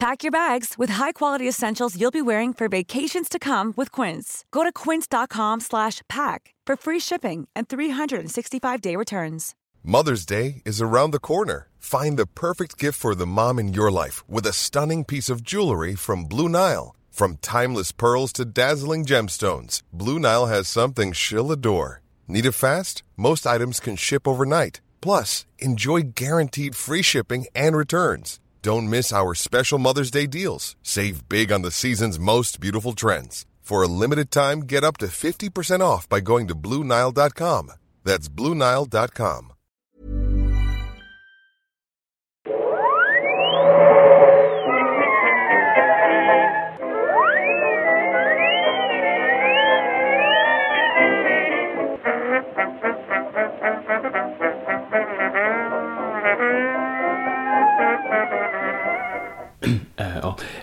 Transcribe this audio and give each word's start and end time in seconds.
Pack 0.00 0.22
your 0.22 0.30
bags 0.30 0.74
with 0.78 0.90
high-quality 0.90 1.48
essentials 1.48 2.00
you'll 2.00 2.12
be 2.12 2.22
wearing 2.22 2.54
for 2.54 2.68
vacations 2.68 3.28
to 3.28 3.38
come 3.38 3.74
with 3.76 3.90
Quince. 3.90 4.44
Go 4.52 4.62
to 4.62 4.72
quince.com/pack 4.72 6.54
for 6.66 6.76
free 6.76 7.00
shipping 7.00 7.48
and 7.56 7.68
365-day 7.68 8.96
returns. 8.96 9.54
Mother's 9.82 10.26
Day 10.26 10.62
is 10.64 10.80
around 10.80 11.10
the 11.10 11.18
corner. 11.18 11.68
Find 11.78 12.16
the 12.16 12.26
perfect 12.26 12.78
gift 12.78 12.98
for 13.00 13.14
the 13.14 13.26
mom 13.26 13.58
in 13.58 13.74
your 13.74 13.90
life 13.90 14.22
with 14.28 14.46
a 14.46 14.52
stunning 14.52 15.04
piece 15.04 15.30
of 15.32 15.42
jewelry 15.42 15.96
from 15.96 16.26
Blue 16.26 16.48
Nile. 16.48 16.94
From 17.10 17.38
timeless 17.38 17.90
pearls 17.92 18.32
to 18.34 18.44
dazzling 18.44 19.04
gemstones, 19.04 19.82
Blue 19.92 20.18
Nile 20.20 20.46
has 20.46 20.68
something 20.68 21.12
she'll 21.12 21.50
adore. 21.50 22.02
Need 22.28 22.46
it 22.46 22.52
fast? 22.52 23.02
Most 23.16 23.46
items 23.46 23.80
can 23.80 23.96
ship 23.96 24.28
overnight. 24.28 24.80
Plus, 25.00 25.46
enjoy 25.58 26.02
guaranteed 26.14 26.76
free 26.76 27.02
shipping 27.02 27.46
and 27.54 27.76
returns. 27.76 28.38
Don't 28.62 28.90
miss 28.90 29.12
our 29.12 29.34
special 29.34 29.78
Mother's 29.78 30.10
Day 30.10 30.26
deals. 30.26 30.76
Save 30.82 31.28
big 31.28 31.52
on 31.52 31.62
the 31.62 31.70
season's 31.70 32.18
most 32.18 32.60
beautiful 32.60 32.92
trends. 32.92 33.46
For 33.62 33.82
a 33.82 33.88
limited 33.88 34.30
time, 34.30 34.60
get 34.60 34.82
up 34.82 34.96
to 34.98 35.06
50% 35.06 35.80
off 35.80 36.08
by 36.08 36.20
going 36.20 36.48
to 36.48 36.54
Blue 36.54 36.82
Nile.com. 36.82 37.72
That's 38.02 38.28
Blue 38.28 38.54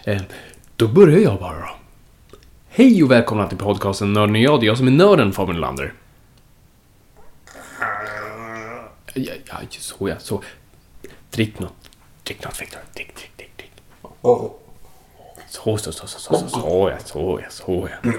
Eh, 0.08 0.22
då 0.75 0.88
börjar 0.88 1.20
jag 1.20 1.39
bara 1.39 1.59
då. 1.59 1.70
Hej 2.70 3.03
och 3.03 3.11
välkomna 3.11 3.48
till 3.48 3.58
podcasten 3.58 4.14
Nörden 4.14 4.36
och 4.36 4.42
jag. 4.42 4.59
Det 4.59 4.66
är 4.66 4.67
jag 4.67 4.78
som 4.78 4.88
är 4.88 4.92
nörden, 4.92 5.34
Fabian 5.34 5.59
Lander. 5.59 5.94
Ja, 9.14 9.34
ja, 9.45 9.58
så 9.70 10.09
ja, 10.09 10.16
så. 10.20 10.44
Drick 11.31 11.59
något. 11.59 11.89
Drick 12.23 12.44
något, 12.44 12.62
Victor. 12.62 12.80
Drick, 12.95 13.16
drick, 13.16 13.38
drick, 13.38 13.58
drick. 13.58 13.72
Så, 15.50 15.78
så, 15.78 15.92
så, 15.92 15.92
så, 15.92 16.08
så, 16.08 16.19
så, 16.19 16.47
så, 16.50 16.90
ja, 16.92 16.97
så, 17.06 17.40
ja, 17.44 17.50
så, 17.50 17.90
ja. 18.03 18.12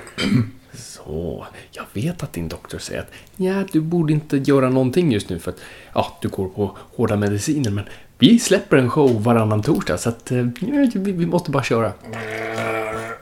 Så. 0.73 1.47
Jag 1.71 1.84
vet 1.93 2.23
att 2.23 2.33
din 2.33 2.48
doktor 2.48 2.78
säger 2.78 3.00
att 3.00 3.11
ja, 3.37 3.65
du 3.73 3.81
borde 3.81 4.12
inte 4.12 4.37
göra 4.37 4.69
någonting 4.69 5.12
just 5.12 5.28
nu 5.28 5.39
för 5.39 5.50
att 5.50 5.61
ja, 5.95 6.19
du 6.23 6.28
går 6.28 6.48
på 6.48 6.77
hårda 6.97 7.17
mediciner, 7.17 7.71
men 7.71 7.84
vi 8.19 8.39
släpper 8.39 8.77
en 8.77 8.91
show 8.91 9.22
varannan 9.22 9.62
torsdag 9.62 9.98
så 9.98 10.09
att 10.09 10.31
eh, 10.33 10.47
vi, 10.61 11.12
vi 11.12 11.27
måste 11.27 11.50
bara 11.50 11.62
köra. 11.62 11.92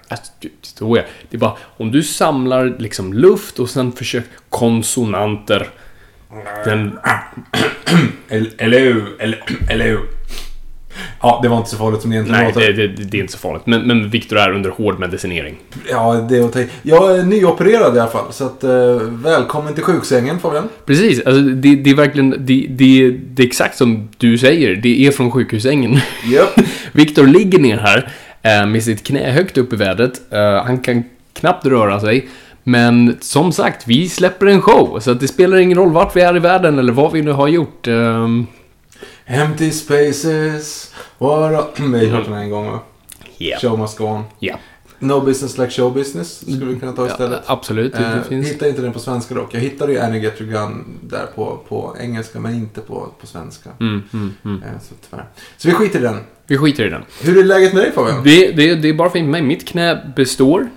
Alltså. 0.09 0.33
Det 1.31 1.37
är 1.37 1.39
bara 1.39 1.57
om 1.77 1.91
du 1.91 2.03
samlar 2.03 2.77
liksom 2.79 3.13
luft 3.13 3.59
och 3.59 3.71
sen 3.71 3.93
försöker 3.93 4.31
konsonanter. 4.49 5.69
Den, 6.65 6.99
Eller 8.59 8.79
hur? 8.81 9.23
Eller 9.71 9.85
hur? 9.85 10.01
Ja, 11.23 11.41
det 11.43 11.49
var 11.49 11.57
inte 11.57 11.71
så 11.71 11.77
farligt 11.77 12.01
som 12.01 12.11
det 12.11 12.17
egentligen 12.17 12.41
nej, 12.41 12.53
låter. 12.55 12.73
det, 12.73 12.89
det, 12.89 13.05
det 13.05 13.17
är 13.17 13.21
inte 13.21 13.33
så 13.33 13.39
farligt. 13.39 13.67
Men, 13.67 13.83
men 13.83 14.11
Viktor 14.11 14.39
är 14.39 14.53
under 14.53 14.71
hård 14.71 14.99
medicinering. 14.99 15.57
Ja, 15.91 16.15
det 16.15 16.37
är 16.37 16.59
i. 16.59 16.69
Jag 16.83 17.19
är 17.19 17.23
nyopererad 17.23 17.97
i 17.97 18.01
alla 18.01 18.11
fall. 18.11 18.33
Så 18.33 18.47
att, 18.47 18.65
eh, 18.65 18.71
välkommen 19.11 19.75
till 19.75 19.85
sjuksängen 19.85 20.39
Fabian. 20.41 20.69
Precis, 20.87 21.27
alltså 21.27 21.43
det, 21.43 21.77
det 21.77 21.91
är 21.91 21.95
verkligen, 21.95 22.31
det, 22.31 22.67
det, 22.69 23.11
det 23.11 23.43
är 23.43 23.47
exakt 23.47 23.77
som 23.77 24.09
du 24.17 24.39
säger, 24.39 24.77
det 24.77 25.07
är 25.07 25.11
från 25.11 25.31
sjukhussängen. 25.31 26.01
Japp. 26.33 26.67
Viktor 26.93 27.27
ligger 27.27 27.59
ner 27.59 27.79
här 27.79 28.13
eh, 28.43 28.67
med 28.67 28.83
sitt 28.83 29.07
knä 29.07 29.31
högt 29.31 29.59
upp 29.59 29.73
i 29.73 29.77
vädret. 29.77 30.21
Eh, 30.31 30.65
han 30.65 30.79
kan 30.79 31.05
knappt 31.33 31.67
röra 31.67 32.01
sig. 32.01 32.29
Men 32.67 33.17
som 33.21 33.53
sagt, 33.53 33.89
vi 33.89 34.09
släpper 34.09 34.47
en 34.47 34.63
show, 34.63 35.01
så 35.01 35.11
att 35.11 35.21
det 35.21 35.29
spelar 35.29 35.57
ingen 35.57 35.79
roll 35.79 35.93
vart 35.93 36.17
vi 36.17 36.21
är 36.21 36.37
i 36.37 36.39
världen 36.39 36.79
eller 36.79 36.93
vad 36.93 37.13
vi 37.13 37.23
nu 37.23 37.33
har 37.33 37.49
gjort. 37.49 37.89
Empty 39.27 39.71
spaces. 39.71 40.93
What. 41.19 41.81
Vi 41.81 42.07
har 42.09 42.17
hört 42.17 42.25
den 42.25 42.35
en 42.35 42.51
gång 42.51 42.67
va? 42.71 42.81
Ja. 43.39 43.59
Show 43.59 43.79
must 43.79 43.99
go 43.99 44.05
on. 44.05 44.25
Ja, 44.39 44.59
No 44.99 45.21
business 45.21 45.59
like 45.59 45.71
show 45.71 45.95
business 45.95 46.41
skulle 46.41 46.65
vi 46.65 46.81
kunna 46.81 46.93
ta 46.93 47.07
istället. 47.07 47.43
ja 47.47 47.53
absolut. 47.53 47.93
Det, 47.93 48.23
Eh. 48.31 48.39
Hittar 48.39 48.67
inte 48.67 48.83
den 48.83 48.93
på 48.93 48.99
svenska 48.99 49.35
dock. 49.35 49.55
Jag 49.55 49.61
hittade 49.61 49.93
ju 49.93 49.99
Annie 49.99 50.19
Get 50.19 50.41
Your 50.41 50.53
Gun 50.53 50.85
där 51.03 51.27
på, 51.35 51.61
på 51.69 51.97
engelska 52.01 52.41
men 52.41 52.55
inte 52.55 52.81
på, 52.81 53.09
på 53.21 53.27
svenska. 53.27 53.71
Mm, 53.81 54.03
mm, 54.13 54.33
mm. 54.45 54.63
Eh, 54.63 54.69
så 54.83 54.95
tyvärr. 55.11 55.25
Så 55.57 55.69
vi 55.69 55.75
skiter 55.75 55.99
i 55.99 56.03
den. 56.03 56.17
Vi 56.47 56.59
skiter 56.59 56.87
i 56.87 56.91
den. 56.91 57.03
Hur 57.23 57.39
är 57.39 57.45
läget 57.45 57.75
med 57.75 57.83
dig 57.83 57.93
Fabian? 57.93 58.25
Det, 58.25 58.53
det, 58.53 58.75
det 58.75 58.89
är 58.89 58.95
bara 58.95 59.11
fint 59.11 59.25
med 59.29 59.31
mig. 59.31 59.43
Mitt 59.43 59.69
knä 59.69 60.13
består. 60.17 60.69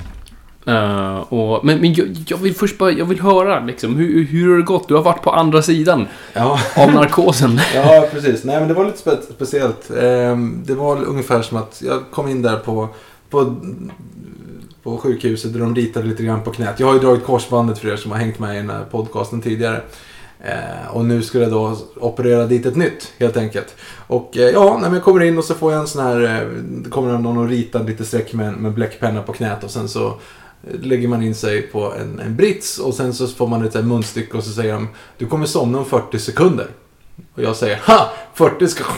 Eh, 0.68 1.18
och, 1.20 1.66
men 1.66 1.80
men 1.82 1.94
jag, 1.94 2.08
jag 2.28 2.38
vill 2.38 2.56
först 2.56 2.78
bara 2.78 2.92
jag 2.92 3.06
vill 3.06 3.22
höra 3.22 3.60
liksom, 3.66 3.96
hur, 3.96 4.24
hur 4.26 4.50
har 4.52 4.58
det 4.58 4.64
gått? 4.64 4.88
Du 4.88 4.96
har 4.96 5.02
varit 5.04 5.22
på 5.24 5.32
andra 5.32 5.62
sidan 5.62 6.08
Ja. 6.34 6.60
av 6.76 6.94
narkosen. 6.94 7.60
Ja, 7.76 8.08
precis. 8.12 8.44
Nej, 8.44 8.60
men 8.60 8.68
det 8.68 8.74
var 8.74 8.86
lite 8.86 8.98
spe 8.98 9.18
speciellt. 9.36 9.90
Ehm, 10.02 10.64
det 10.66 10.76
var 10.76 11.04
ungefär 11.06 11.42
som 11.42 11.58
att 11.58 11.82
jag 11.86 12.02
kom 12.12 12.28
in 12.28 12.42
där 12.42 12.58
på, 12.58 12.90
på, 13.30 13.56
på 14.84 14.98
sjukhuset 14.98 15.54
där 15.54 15.60
de 15.60 15.76
ritade 15.76 16.06
lite 16.08 16.24
grann 16.24 16.44
på 16.44 16.52
knät. 16.52 16.80
Jag 16.80 16.88
har 16.88 16.94
ju 16.94 17.00
dragit 17.00 17.26
korsbandet 17.26 17.78
för 17.80 17.88
er 17.88 17.96
som 17.96 18.12
har 18.12 18.18
hängt 18.20 18.40
med 18.40 18.54
i 18.56 18.58
den 18.58 18.70
här 18.70 18.84
podcasten 18.92 19.42
tidigare. 19.42 19.82
Eh, 20.46 20.88
och 20.96 21.06
nu 21.06 21.22
skulle 21.22 21.44
jag 21.44 21.54
då 21.54 21.78
operera 22.00 22.46
dit 22.46 22.66
ett 22.66 22.76
nytt, 22.76 23.14
helt 23.20 23.38
enkelt. 23.38 23.76
Och 24.08 24.38
eh, 24.38 24.50
ja, 24.50 24.78
när 24.82 24.94
jag 24.94 25.04
kommer 25.04 25.24
in 25.24 25.38
och 25.38 25.44
så 25.44 25.54
får 25.54 25.72
jag 25.72 25.82
en 25.82 25.88
sån 25.88 26.04
här, 26.06 26.24
eh, 26.24 26.90
kommer 26.90 27.18
någon 27.18 27.38
och 27.38 27.48
ritar 27.48 27.84
lite 27.84 28.06
streck 28.06 28.34
med, 28.34 28.54
med 28.54 28.74
bläckpenna 28.74 29.22
på 29.22 29.34
knät 29.34 29.64
och 29.64 29.72
sen 29.72 29.90
så 29.90 30.14
lägger 30.82 31.08
man 31.08 31.24
in 31.24 31.36
sig 31.36 31.62
på 31.62 31.94
en, 31.94 32.20
en 32.20 32.36
brits 32.36 32.80
och 32.80 32.94
sen 32.94 33.14
så 33.14 33.28
får 33.28 33.48
man 33.48 33.66
ett 33.66 33.86
munstycke 33.86 34.38
och 34.38 34.44
så 34.44 34.50
säger 34.52 34.74
de 34.74 34.88
du 35.18 35.26
kommer 35.26 35.46
somna 35.46 35.78
om 35.80 35.86
40 35.86 36.20
sekunder. 36.20 36.68
Och 37.36 37.44
jag 37.44 37.56
säger 37.56 37.78
ha! 37.88 38.10
40 38.34 38.68
ska... 38.68 38.84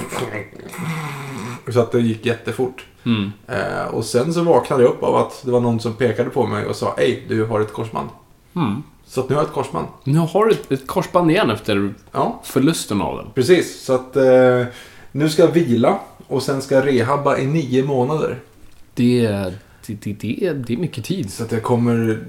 Så 1.73 1.79
att 1.79 1.91
det 1.91 1.99
gick 1.99 2.25
jättefort. 2.25 2.85
Mm. 3.05 3.31
Eh, 3.47 3.85
och 3.93 4.05
sen 4.05 4.33
så 4.33 4.43
vaknade 4.43 4.83
jag 4.83 4.89
upp 4.91 5.03
av 5.03 5.15
att 5.15 5.41
det 5.45 5.51
var 5.51 5.59
någon 5.59 5.79
som 5.79 5.93
pekade 5.93 6.29
på 6.29 6.45
mig 6.47 6.65
och 6.65 6.75
sa 6.75 6.93
Hej, 6.97 7.25
du 7.29 7.45
har 7.45 7.59
ett 7.59 7.73
korsband. 7.73 8.09
Mm. 8.55 8.83
Så 9.05 9.19
att 9.21 9.29
nu 9.29 9.35
har 9.35 9.41
jag 9.41 9.47
ett 9.47 9.53
korsband. 9.55 9.87
Nu 10.03 10.19
har 10.19 10.45
du 10.45 10.51
ett, 10.51 10.71
ett 10.71 10.87
korsband 10.87 11.31
igen 11.31 11.49
efter 11.49 11.93
Ja, 12.11 12.41
förlusten 12.43 13.01
av 13.01 13.17
den. 13.17 13.25
precis. 13.33 13.83
Så 13.85 13.93
att 13.93 14.15
eh, 14.15 14.63
nu 15.11 15.29
ska 15.29 15.41
jag 15.41 15.51
vila 15.51 15.99
och 16.27 16.43
sen 16.43 16.61
ska 16.61 16.75
jag 16.75 16.87
rehabba 16.87 17.37
i 17.37 17.45
nio 17.47 17.83
månader. 17.83 18.39
Det, 18.93 19.25
är- 19.25 19.53
det, 19.87 20.01
det, 20.03 20.13
det, 20.13 20.45
är, 20.45 20.53
det 20.53 20.73
är 20.73 20.77
mycket 20.77 21.05
tid. 21.05 21.31
Så 21.31 21.43
att 21.43 21.51
jag 21.51 21.63
kommer 21.63 22.23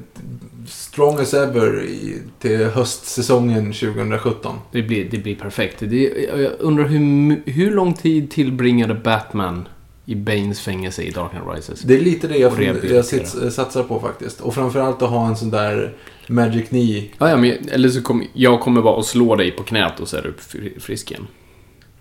strong 0.66 1.20
as 1.20 1.34
ever 1.34 1.82
i, 1.82 2.18
till 2.38 2.64
höstsäsongen 2.64 3.72
2017. 3.72 4.56
Det 4.72 4.82
blir, 4.82 5.08
det 5.10 5.18
blir 5.18 5.34
perfekt. 5.36 5.76
Det, 5.80 6.28
jag 6.36 6.52
undrar 6.58 6.84
hur, 6.84 7.50
hur 7.50 7.70
lång 7.70 7.94
tid 7.94 8.30
tillbringade 8.30 8.94
Batman 8.94 9.68
i 10.06 10.14
Banes 10.14 10.60
fängelse 10.60 11.02
i 11.02 11.10
Dark 11.10 11.30
Knight 11.30 11.44
Rises? 11.56 11.80
Det 11.80 11.94
är 11.94 12.00
lite 12.00 12.28
det 12.28 12.36
jag, 12.38 12.84
jag 12.90 13.04
sits, 13.04 13.36
satsar 13.50 13.82
på 13.82 14.00
faktiskt. 14.00 14.40
Och 14.40 14.54
framförallt 14.54 15.02
att 15.02 15.10
ha 15.10 15.28
en 15.28 15.36
sån 15.36 15.50
där 15.50 15.94
Magic 16.26 16.68
Knee. 16.68 17.10
Ja, 17.18 17.30
ja, 17.30 17.36
men, 17.36 17.52
eller 17.72 17.88
så 17.88 18.02
kommer 18.02 18.26
jag 18.32 18.60
kommer 18.60 18.82
bara 18.82 18.98
att 19.00 19.06
slå 19.06 19.36
dig 19.36 19.50
på 19.50 19.62
knät 19.62 20.00
och 20.00 20.08
så 20.08 20.16
är 20.16 20.22
du 20.22 20.34
fri- 20.38 20.80
frisk 20.80 21.10
igen. 21.10 21.26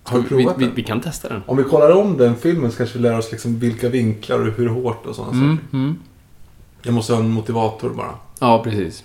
Har 0.10 0.20
vi, 0.20 0.28
provat 0.28 0.56
vi, 0.58 0.66
den? 0.66 0.76
vi 0.76 0.84
kan 0.84 1.02
testa 1.02 1.30
den. 1.30 1.42
Om 1.46 1.58
vi 1.58 1.64
kollar 1.64 1.92
om 1.92 2.18
den 2.18 2.36
filmen 2.36 2.72
så 2.72 2.78
kanske 2.78 2.98
vi 2.98 3.04
lär 3.04 3.18
oss 3.18 3.32
liksom 3.32 3.60
vilka 3.60 3.90
vinklar 3.90 4.40
och 4.48 4.54
hur 4.54 4.68
hårt 4.68 5.06
och 5.06 5.16
sådana 5.16 5.34
Mm, 5.34 5.58
saker. 5.58 5.78
mm. 5.78 5.96
Jag 6.84 6.94
måste 6.94 7.14
ha 7.14 7.20
en 7.20 7.30
motivator 7.30 7.90
bara. 7.90 8.16
Ja, 8.40 8.64
precis. 8.64 9.04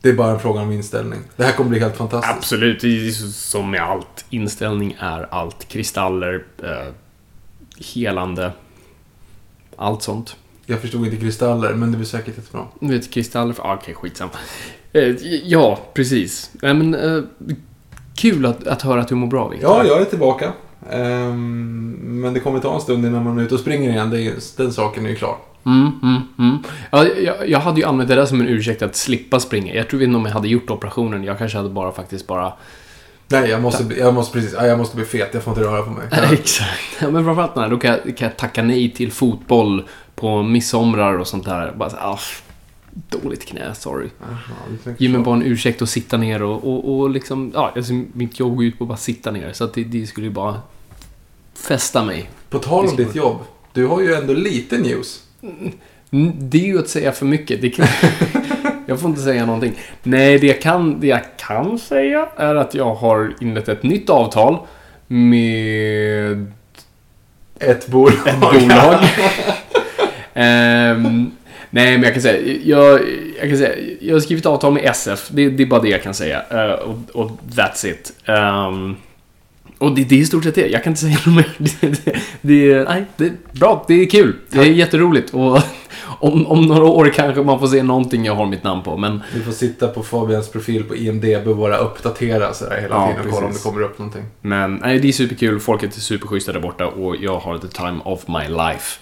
Det 0.00 0.08
är 0.08 0.14
bara 0.14 0.30
en 0.32 0.40
fråga 0.40 0.60
om 0.60 0.72
inställning. 0.72 1.20
Det 1.36 1.44
här 1.44 1.52
kommer 1.52 1.70
bli 1.70 1.78
helt 1.78 1.96
fantastiskt. 1.96 2.36
Absolut, 2.36 2.80
det 2.80 2.88
är 3.08 3.10
som 3.32 3.70
med 3.70 3.82
allt. 3.82 4.24
Inställning 4.30 4.96
är 5.00 5.26
allt. 5.34 5.68
Kristaller, 5.68 6.44
eh, 6.62 6.92
helande, 7.94 8.52
allt 9.76 10.02
sånt. 10.02 10.36
Jag 10.66 10.80
förstod 10.80 11.04
inte 11.04 11.16
kristaller, 11.16 11.74
men 11.74 11.90
det 11.92 11.96
blir 11.96 12.06
säkert 12.06 12.36
jättebra. 12.36 12.64
Du 12.80 12.86
vet, 12.88 13.10
kristaller... 13.10 13.54
Ah, 13.58 13.74
Okej, 13.74 13.94
skitsamma. 13.94 14.30
Eh, 14.92 15.02
ja, 15.44 15.80
precis. 15.94 16.50
Nej, 16.62 16.74
men, 16.74 16.94
eh, 16.94 17.22
kul 18.16 18.46
att, 18.46 18.66
att 18.66 18.82
höra 18.82 19.00
att 19.00 19.08
du 19.08 19.14
mår 19.14 19.26
bra, 19.26 19.48
Victor. 19.48 19.70
Ja, 19.70 19.84
jag 19.84 20.00
är 20.00 20.04
tillbaka. 20.04 20.52
Ehm, 20.90 21.90
men 22.00 22.34
det 22.34 22.40
kommer 22.40 22.60
ta 22.60 22.74
en 22.74 22.80
stund 22.80 23.06
innan 23.06 23.24
man 23.24 23.38
är 23.38 23.42
ute 23.42 23.54
och 23.54 23.60
springer 23.60 23.90
igen. 23.90 24.10
Det 24.10 24.22
är, 24.22 24.34
den 24.56 24.72
saken 24.72 25.06
är 25.06 25.10
ju 25.10 25.16
klar. 25.16 25.36
Mm, 25.66 25.90
mm, 26.02 26.22
mm. 26.38 26.58
Ja, 26.90 27.06
jag, 27.06 27.48
jag 27.48 27.58
hade 27.58 27.80
ju 27.80 27.86
använt 27.86 28.08
det 28.08 28.14
där 28.14 28.26
som 28.26 28.40
en 28.40 28.48
ursäkt 28.48 28.82
att 28.82 28.96
slippa 28.96 29.40
springa. 29.40 29.74
Jag 29.74 29.88
tror 29.88 30.02
inte 30.02 30.16
om 30.16 30.26
jag 30.26 30.32
hade 30.32 30.48
gjort 30.48 30.70
operationen. 30.70 31.24
Jag 31.24 31.38
kanske 31.38 31.58
hade 31.58 31.70
bara 31.70 31.92
faktiskt 31.92 32.26
bara... 32.26 32.52
Nej, 33.28 33.50
jag 33.50 33.62
måste, 33.62 33.84
jag 33.98 34.14
måste 34.14 34.32
precis, 34.32 34.54
ja, 34.58 34.66
jag 34.66 34.78
måste 34.78 34.96
bli 34.96 35.04
fet. 35.04 35.28
Jag 35.32 35.42
får 35.42 35.52
inte 35.52 35.64
röra 35.64 35.82
på 35.82 35.90
mig. 35.90 36.08
Exakt. 36.32 36.96
Ja, 37.00 37.10
men 37.10 37.24
framförallt 37.24 37.56
när 37.56 37.68
då 37.68 37.78
kan 37.78 37.90
jag, 37.90 38.16
kan 38.16 38.28
jag 38.28 38.36
tacka 38.36 38.62
nej 38.62 38.90
till 38.90 39.12
fotboll 39.12 39.84
på 40.14 40.42
midsomrar 40.42 41.18
och 41.18 41.26
sånt 41.26 41.44
där. 41.44 41.72
Bara 41.76 41.90
så, 41.90 41.96
dåligt 43.08 43.44
knä, 43.46 43.74
sorry. 43.74 44.08
Tänker 44.84 45.02
Ge 45.04 45.08
mig 45.08 45.20
bara 45.20 45.34
en 45.34 45.42
ursäkt 45.42 45.82
att 45.82 45.88
sitta 45.88 46.16
ner 46.16 46.42
och, 46.42 46.64
och, 46.64 46.94
och 46.98 47.10
liksom, 47.10 47.50
ja, 47.54 47.72
alltså, 47.76 47.92
mitt 48.12 48.40
jobb 48.40 48.56
går 48.56 48.64
ut 48.64 48.78
på 48.78 48.84
att 48.84 48.88
bara 48.88 48.96
sitta 48.98 49.30
ner. 49.30 49.52
Så 49.52 49.64
att 49.64 49.74
det, 49.74 49.84
det 49.84 50.06
skulle 50.06 50.26
ju 50.26 50.32
bara 50.32 50.60
fästa 51.54 52.04
mig. 52.04 52.30
På 52.50 52.58
tal 52.58 52.86
om 52.88 52.96
ditt 52.96 53.14
jobb. 53.14 53.38
Du 53.72 53.86
har 53.86 54.00
ju 54.00 54.14
ändå 54.14 54.32
lite 54.32 54.78
news. 54.78 55.22
Mm, 56.10 56.32
Det 56.38 56.58
är 56.58 56.66
ju 56.66 56.78
att 56.78 56.88
säga 56.88 57.12
för 57.12 57.26
mycket. 57.26 57.60
Det 57.62 57.70
kan... 57.70 57.86
jag 58.86 59.00
får 59.00 59.10
inte 59.10 59.22
säga 59.22 59.46
någonting. 59.46 59.72
Nej, 60.02 60.38
det 60.38 60.46
jag, 60.46 60.60
kan, 60.62 61.00
det 61.00 61.06
jag 61.06 61.20
kan 61.36 61.78
säga 61.78 62.28
är 62.36 62.54
att 62.54 62.74
jag 62.74 62.94
har 62.94 63.34
inlett 63.40 63.68
ett 63.68 63.82
nytt 63.82 64.10
avtal 64.10 64.58
med 65.06 66.52
Ett 67.58 67.88
bolag. 67.88 68.12
ett 68.26 68.40
bolag. 68.40 69.00
Ehm, 70.36 71.30
nej, 71.74 71.92
men 71.92 72.02
jag 72.02 72.12
kan 72.12 72.22
säga, 72.22 72.58
jag, 72.64 73.00
jag 73.40 73.48
kan 73.48 73.58
säga, 73.58 73.96
jag 74.00 74.14
har 74.14 74.20
skrivit 74.20 74.46
avtal 74.46 74.72
med 74.72 74.84
SF. 74.84 75.28
Det, 75.30 75.48
det 75.50 75.62
är 75.62 75.66
bara 75.66 75.80
det 75.80 75.88
jag 75.88 76.02
kan 76.02 76.14
säga. 76.14 76.42
Eh, 76.50 76.72
och, 76.72 76.96
och 77.12 77.30
that's 77.50 77.86
it. 77.86 78.12
Ehm, 78.24 78.96
och 79.78 79.94
det, 79.94 80.04
det 80.04 80.14
är 80.14 80.18
i 80.18 80.26
stort 80.26 80.44
sett 80.44 80.54
det. 80.54 80.68
Jag 80.68 80.84
kan 80.84 80.90
inte 80.90 81.00
säga 81.00 81.18
något 81.26 81.36
mer. 81.36 81.50
Det, 81.58 82.04
det, 82.04 82.16
det, 82.40 82.84
nej, 82.88 83.04
det 83.16 83.24
är 83.24 83.32
bra. 83.52 83.84
Det 83.88 83.94
är 83.94 84.06
kul. 84.10 84.36
Det 84.50 84.58
är 84.58 84.64
jätteroligt. 84.64 85.34
Och 85.34 85.60
om, 86.20 86.46
om 86.46 86.62
några 86.66 86.84
år 86.84 87.12
kanske 87.14 87.42
man 87.42 87.60
får 87.60 87.66
se 87.66 87.82
någonting 87.82 88.24
jag 88.24 88.34
har 88.34 88.46
mitt 88.46 88.64
namn 88.64 88.82
på. 88.82 88.96
Men 88.96 89.22
Du 89.34 89.42
får 89.42 89.52
sitta 89.52 89.88
på 89.88 90.02
Fabians 90.02 90.48
profil 90.48 90.84
på 90.84 90.96
IMDB 90.96 91.48
och 91.48 91.56
bara 91.56 91.76
uppdatera 91.76 92.54
sådär 92.54 92.80
hela 92.80 92.94
Ja, 92.94 93.06
tiden 93.08 93.26
och 93.26 93.34
kolla 93.34 93.46
om 93.46 93.52
det 93.52 93.62
kommer 93.62 93.82
upp 93.82 93.98
någonting. 93.98 94.24
Men 94.40 94.74
nej, 94.74 94.98
det 94.98 95.08
är 95.08 95.12
superkul, 95.12 95.60
folket 95.60 95.96
är 95.96 96.00
superschyssta 96.00 96.52
där 96.52 96.60
borta 96.60 96.86
och 96.86 97.16
jag 97.16 97.38
har 97.38 97.58
the 97.58 97.68
time 97.68 98.00
of 98.04 98.28
my 98.28 98.48
life. 98.48 99.00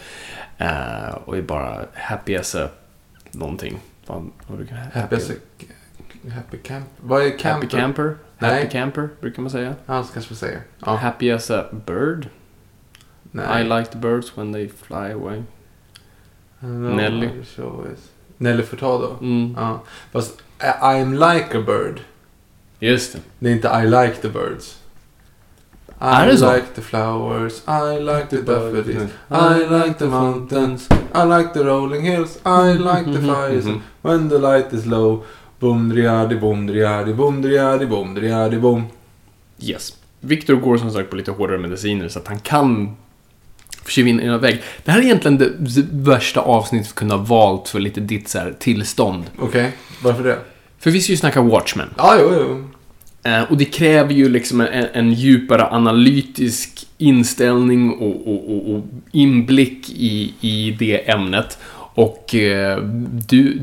Eh, 0.62 1.14
och 1.24 1.36
är 1.36 1.42
bara 1.42 1.84
happy 1.94 2.36
as 2.36 2.54
a 2.54 2.68
någonting. 3.30 3.80
Vad, 4.06 4.30
vad 4.46 4.56
brukar 4.58 4.76
Happy, 4.76 5.16
as 5.16 5.30
a- 5.30 5.34
happy 6.34 6.58
camp. 6.58 6.86
Vad 7.00 7.22
är 7.22 7.30
camper? 7.38 7.50
happy 7.52 7.66
camper? 7.66 8.16
Nej. 8.38 8.50
Happy 8.60 8.70
camper, 8.72 9.08
brukar 9.20 9.42
man 9.42 9.50
säga. 9.50 9.74
Ja, 9.86 10.04
så 10.04 10.12
kanske 10.12 10.34
vi 10.34 10.38
säger. 10.38 10.60
Ja. 10.86 10.94
Happy 10.96 11.30
as 11.30 11.50
a 11.50 11.64
bird. 11.86 12.28
Nej. 13.30 13.60
I 13.60 13.64
like 13.64 13.84
the 13.92 13.98
birds 13.98 14.38
when 14.38 14.52
they 14.52 14.68
fly 14.68 15.12
away. 15.12 15.42
Nelly. 16.60 17.30
Nelly 18.38 18.62
Furtado. 18.62 19.16
Mm. 19.20 19.54
Ja. 19.58 19.82
Fast 20.12 20.40
I- 20.60 20.64
I'm 20.82 21.34
like 21.34 21.58
a 21.58 21.62
bird. 21.66 22.00
Just 22.78 23.12
det. 23.12 23.18
Det 23.38 23.48
är 23.50 23.52
inte 23.52 23.68
I 23.68 23.86
like 23.86 24.14
the 24.22 24.28
birds. 24.28 24.81
I 26.02 26.04
Är 26.04 26.26
det 26.26 26.36
så? 26.36 26.54
like 26.54 26.66
the 26.74 26.82
flowers, 26.82 27.52
I 27.68 28.00
like 28.00 28.26
the 28.30 28.36
daffodils. 28.52 29.10
I 29.30 29.58
like 29.86 29.98
the 29.98 30.06
mountains, 30.06 30.88
I 31.14 31.24
like 31.38 31.52
the 31.54 31.64
rolling 31.64 32.02
hills, 32.02 32.38
I 32.44 32.72
like 32.78 33.04
the 33.04 33.20
fires. 33.20 33.64
Mhm. 33.64 33.80
When 34.02 34.28
the 34.28 34.38
light 34.38 34.72
is 34.72 34.86
low, 34.86 35.24
boom 35.60 35.92
driadi 35.92 36.40
boom 36.40 36.66
driadi 36.66 37.14
boom 37.14 37.42
driadi 37.42 37.86
boom 37.86 38.14
driadi 38.14 38.58
boom. 38.58 38.84
Yes. 39.60 39.92
Victor 40.20 40.54
går 40.54 40.76
som 40.78 40.90
sagt 40.90 41.10
på 41.10 41.16
lite 41.16 41.30
hårdare 41.30 41.58
mediciner 41.58 42.08
så 42.08 42.18
att 42.18 42.28
han 42.28 42.38
kan 42.40 42.96
försvinna 43.84 44.22
iväg. 44.22 44.62
Det 44.84 44.90
här 44.90 44.98
är 44.98 45.02
egentligen 45.02 45.38
det 45.38 45.50
värsta 45.92 46.40
avsnittet 46.40 46.88
vi 46.88 46.94
kunde 46.94 47.14
ha 47.14 47.22
valt 47.22 47.68
för 47.68 47.80
lite 47.80 48.00
ditt 48.00 48.28
så 48.28 48.38
här 48.38 48.54
tillstånd. 48.58 49.24
Okej, 49.38 49.72
varför 50.02 50.24
det? 50.24 50.38
För 50.78 50.90
vi 50.90 51.00
ska 51.00 51.12
ju 51.12 51.16
snacka 51.16 51.42
Watchmen. 51.42 51.88
Ja, 51.96 52.16
jo, 52.20 52.34
jo. 52.38 52.64
Eh, 53.24 53.42
och 53.42 53.56
det 53.56 53.64
kräver 53.64 54.14
ju 54.14 54.28
liksom 54.28 54.60
en, 54.60 54.86
en 54.92 55.12
djupare 55.12 55.66
analytisk 55.66 56.86
inställning 56.98 57.90
och, 57.90 58.28
och, 58.28 58.74
och, 58.74 58.84
inblick 59.12 59.90
i, 59.90 60.34
i 60.40 60.76
det 60.78 61.10
ämnet. 61.10 61.58
Och 61.94 62.34
eh, 62.34 62.78
du, 63.28 63.58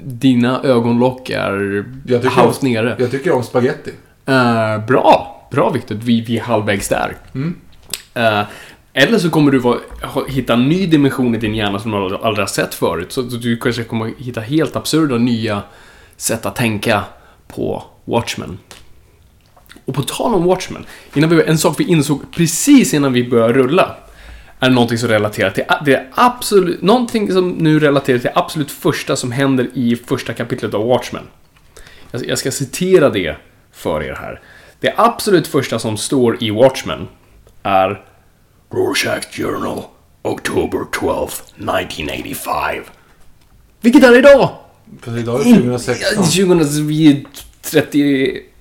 dina 0.00 0.62
ögonlock 0.62 1.30
är 1.30 2.28
halvt 2.28 2.62
nere. 2.62 2.96
Jag 2.98 3.10
tycker 3.10 3.32
om 3.32 3.42
spaghetti. 3.42 3.90
Eh, 4.26 4.86
bra! 4.86 5.36
Bra 5.50 5.70
Viktor, 5.70 5.94
vi, 5.94 6.20
vi 6.20 6.38
är 6.38 6.42
halvvägs 6.42 6.88
där. 6.88 7.16
Mm. 7.34 7.56
Eh, 8.14 8.42
eller 8.92 9.18
så 9.18 9.30
kommer 9.30 9.52
du 9.52 9.58
vara, 9.58 9.78
hitta 10.28 10.52
en 10.52 10.68
ny 10.68 10.86
dimension 10.86 11.34
i 11.34 11.38
din 11.38 11.54
hjärna 11.54 11.78
som 11.78 11.90
du 11.90 11.96
aldrig 12.16 12.42
har 12.42 12.46
sett 12.46 12.74
förut. 12.74 13.12
Så 13.12 13.22
du 13.22 13.56
kanske 13.56 13.84
kommer 13.84 14.12
hitta 14.18 14.40
helt 14.40 14.76
absurda 14.76 15.18
nya 15.18 15.62
sätt 16.16 16.46
att 16.46 16.56
tänka 16.56 17.04
på 17.48 17.84
Watchmen. 18.04 18.58
Och 19.84 19.94
på 19.94 20.02
tal 20.02 20.34
om 20.34 20.44
Watchmen, 20.44 20.86
innan 21.14 21.30
vi, 21.30 21.42
en 21.42 21.58
sak 21.58 21.80
vi 21.80 21.84
insåg 21.84 22.32
precis 22.32 22.94
innan 22.94 23.12
vi 23.12 23.28
började 23.28 23.52
rulla 23.52 23.96
är 24.60 24.70
någonting 24.70 24.98
som 24.98 25.08
relaterar 25.08 25.50
till 25.50 25.64
det 25.84 25.94
är 25.94 26.08
absolut, 26.14 26.82
någonting 26.82 27.32
som 27.32 27.50
nu 27.50 27.80
relaterar 27.80 28.18
till 28.18 28.30
absolut 28.34 28.70
första 28.70 29.16
som 29.16 29.32
händer 29.32 29.68
i 29.74 29.96
första 29.96 30.32
kapitlet 30.32 30.74
av 30.74 30.86
Watchmen. 30.86 31.22
Jag, 32.10 32.26
jag 32.26 32.38
ska 32.38 32.50
citera 32.50 33.10
det 33.10 33.36
för 33.72 34.02
er 34.02 34.14
här. 34.14 34.40
Det 34.80 34.94
absolut 34.96 35.46
första 35.46 35.78
som 35.78 35.96
står 35.96 36.42
i 36.42 36.50
Watchmen 36.50 37.08
är 37.62 38.04
Rorschach 38.72 39.36
Journal, 39.36 39.82
October 40.22 40.80
12, 40.92 41.28
1985. 41.56 42.84
Vilket 43.80 44.02
är 44.02 44.18
idag? 44.18 44.50
För 45.00 45.18
idag 45.18 45.40
är 45.40 45.44
det 45.44 45.54
2016. 45.54 46.24
2000, 46.24 47.26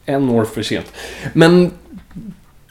31 0.09 0.29
år 0.31 0.45
för 0.45 0.63
sent. 0.63 0.93
Men 1.33 1.71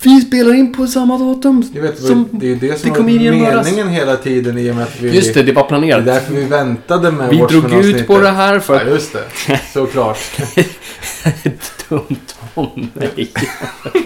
vi 0.04 0.20
spelar 0.20 0.54
in 0.54 0.72
på 0.72 0.86
samma 0.86 1.18
datum 1.18 1.64
Jag 1.74 1.82
vet, 1.82 1.98
som 1.98 2.28
det 2.32 2.46
är 2.46 2.48
ju 2.48 2.56
det 2.56 2.80
som 2.80 2.90
Comedian 2.90 3.38
Murders. 3.38 3.66
meningen 3.66 3.88
hela 3.88 4.16
tiden 4.16 4.58
i 4.58 4.70
och 4.70 4.74
med 4.74 4.84
att 4.84 5.00
vi... 5.00 5.14
Just 5.14 5.34
det, 5.34 5.42
det 5.42 5.52
var 5.52 5.62
Det 5.62 5.66
är 5.66 5.68
planerat. 5.68 6.04
därför 6.04 6.34
vi 6.34 6.44
väntade 6.44 7.10
med 7.10 7.30
Vi 7.30 7.36
drog 7.36 7.84
ut 7.84 8.06
på 8.06 8.18
det 8.20 8.30
här 8.30 8.58
för 8.58 8.74
Ja, 8.84 8.90
just 8.90 9.12
det. 9.12 9.60
Såklart. 9.72 10.18
Dumt 11.88 12.16
om 12.54 12.90
mig. 12.94 13.30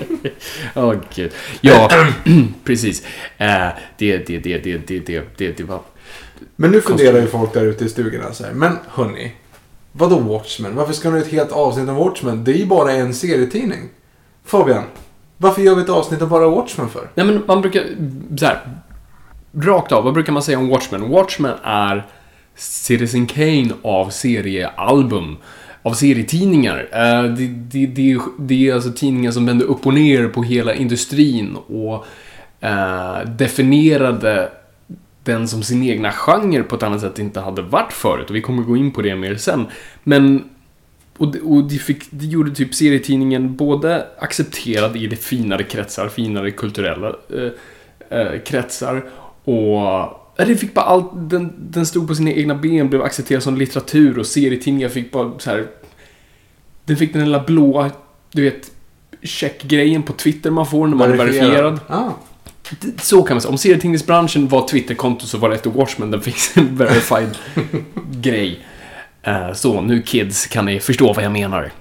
Åh 0.75 0.95
gud. 1.15 1.33
Ja, 1.61 1.91
precis. 2.65 3.03
Eh, 3.39 3.69
det, 3.99 4.17
det, 4.17 4.39
det, 4.39 4.59
det, 4.59 4.79
det, 4.87 4.99
det, 5.07 5.23
det, 5.37 5.57
det 5.57 5.65
var... 5.65 5.81
Men 6.57 6.71
nu 6.71 6.81
funderar 6.81 7.21
ju 7.21 7.27
folk 7.27 7.55
där 7.55 7.65
ute 7.65 7.85
i 7.85 7.89
stugorna 7.89 8.33
så 8.33 8.45
här. 8.45 8.53
Men 8.53 8.77
hörni. 8.89 9.33
Vadå 9.93 10.19
Watchmen? 10.19 10.77
Varför 10.77 10.93
ska 10.93 11.11
ni 11.11 11.19
ha 11.19 11.25
ett 11.27 11.33
helt 11.33 11.53
avsnitt 11.53 11.89
om 11.89 11.97
Watchmen? 11.97 12.45
Det 12.45 12.53
är 12.53 12.57
ju 12.57 12.67
bara 12.67 12.93
en 12.93 13.15
serietidning. 13.15 13.89
Fabian. 14.45 14.85
Varför 15.37 15.63
gör 15.63 15.75
vi 15.75 15.83
ett 15.83 15.89
avsnitt 15.89 16.23
om 16.23 16.29
bara 16.29 16.49
Watchmen 16.49 16.89
för? 16.89 17.11
Nej 17.15 17.27
men 17.27 17.43
man 17.47 17.61
brukar, 17.61 17.85
så 18.39 18.47
här, 18.47 18.61
rakt 19.53 19.93
av, 19.93 20.05
vad 20.05 20.15
brukar 20.15 20.33
man 20.33 20.43
säga 20.43 20.59
om 20.59 20.69
Watchmen? 20.69 21.11
Watchmen 21.11 21.55
är 21.63 22.07
Citizen 22.55 23.27
Kane 23.27 23.71
av 23.83 24.11
seriealbum, 24.11 25.37
av 25.83 25.93
serietidningar. 25.93 26.89
Eh, 26.93 27.25
det, 27.25 27.47
det, 27.47 27.87
det, 27.87 28.21
det 28.39 28.69
är 28.69 28.75
alltså 28.75 28.93
tidningar 28.93 29.31
som 29.31 29.47
vände 29.47 29.65
upp 29.65 29.87
och 29.87 29.95
ner 29.95 30.29
på 30.29 30.43
hela 30.43 30.75
industrin 30.75 31.57
och 31.57 32.07
eh, 32.61 33.21
definierade 33.27 34.53
den 35.25 35.49
som 35.49 35.63
sin 35.63 35.83
egna 35.83 36.13
genre 36.13 36.63
på 36.63 36.77
ett 36.77 36.83
annat 36.83 37.01
sätt 37.01 37.19
inte 37.19 37.41
hade 37.41 37.63
varit 37.63 37.93
förut. 37.93 38.31
Och 38.31 38.37
vi 38.37 38.41
kommer 38.41 38.63
gå 38.63 38.77
in 38.77 38.91
på 38.91 39.03
det 39.03 39.15
mer 39.17 39.37
sen. 39.37 39.67
Men 40.05 40.45
och, 41.19 41.33
det- 41.33 41.41
och 41.41 41.65
det, 41.65 41.79
fick, 41.79 42.05
det 42.11 42.27
gjorde 42.27 42.51
typ 42.55 42.75
serietidningen 42.75 43.57
både 43.57 44.07
accepterad 44.19 44.97
i 44.97 45.07
det 45.07 45.17
finare 45.17 45.63
kretsar, 45.63 46.09
finare 46.09 46.51
kulturella 46.51 47.09
eh, 47.09 48.19
eh, 48.19 48.41
kretsar 48.41 49.05
och 49.45 49.77
ja, 50.37 50.45
det 50.47 50.57
fick 50.57 50.75
bara 50.75 50.85
allt, 50.87 51.11
den, 51.15 51.53
den 51.59 51.87
stod 51.87 52.09
på 52.09 52.15
sina 52.15 52.31
egna 52.31 52.55
ben, 52.55 52.89
blev 52.89 53.03
accepterad 53.03 53.43
som 53.43 53.57
litteratur 53.57 54.19
och 54.19 54.27
serietidningar 54.27 54.89
fick 54.89 55.13
bara 55.13 55.39
så 55.39 55.51
här. 55.51 55.67
Den 56.85 56.97
fick 56.97 57.13
den 57.13 57.25
lilla 57.25 57.43
blåa, 57.45 57.91
du 58.33 58.43
vet, 58.43 58.71
checkgrejen 59.23 60.03
på 60.03 60.13
Twitter 60.13 60.51
man 60.51 60.67
får 60.67 60.87
när 60.87 60.97
man 60.97 61.11
är 61.13 61.17
verifierad. 61.17 61.81
Ah, 61.87 62.11
Så 63.03 63.23
kan 63.23 63.35
man 63.35 63.41
säga. 63.41 63.51
Om 63.51 63.59
serietidningsbranschen 63.59 64.49
var 64.49 64.69
Twitterkonto 64.69 65.27
så 65.27 65.39
var 65.39 65.49
det 65.49 65.55
efter 65.55 65.71
Watchmen 65.71 66.11
den 66.11 66.21
fick 66.21 66.37
en 66.55 66.77
verified 66.77 67.37
grej. 68.21 68.61
Eh, 69.23 69.53
Så, 69.53 69.81
nu 69.81 70.03
kids 70.03 70.47
kan 70.47 70.65
ni 70.65 70.81
förstå 70.81 71.13
vad 71.13 71.25
jag 71.25 71.33
menar. 71.33 71.73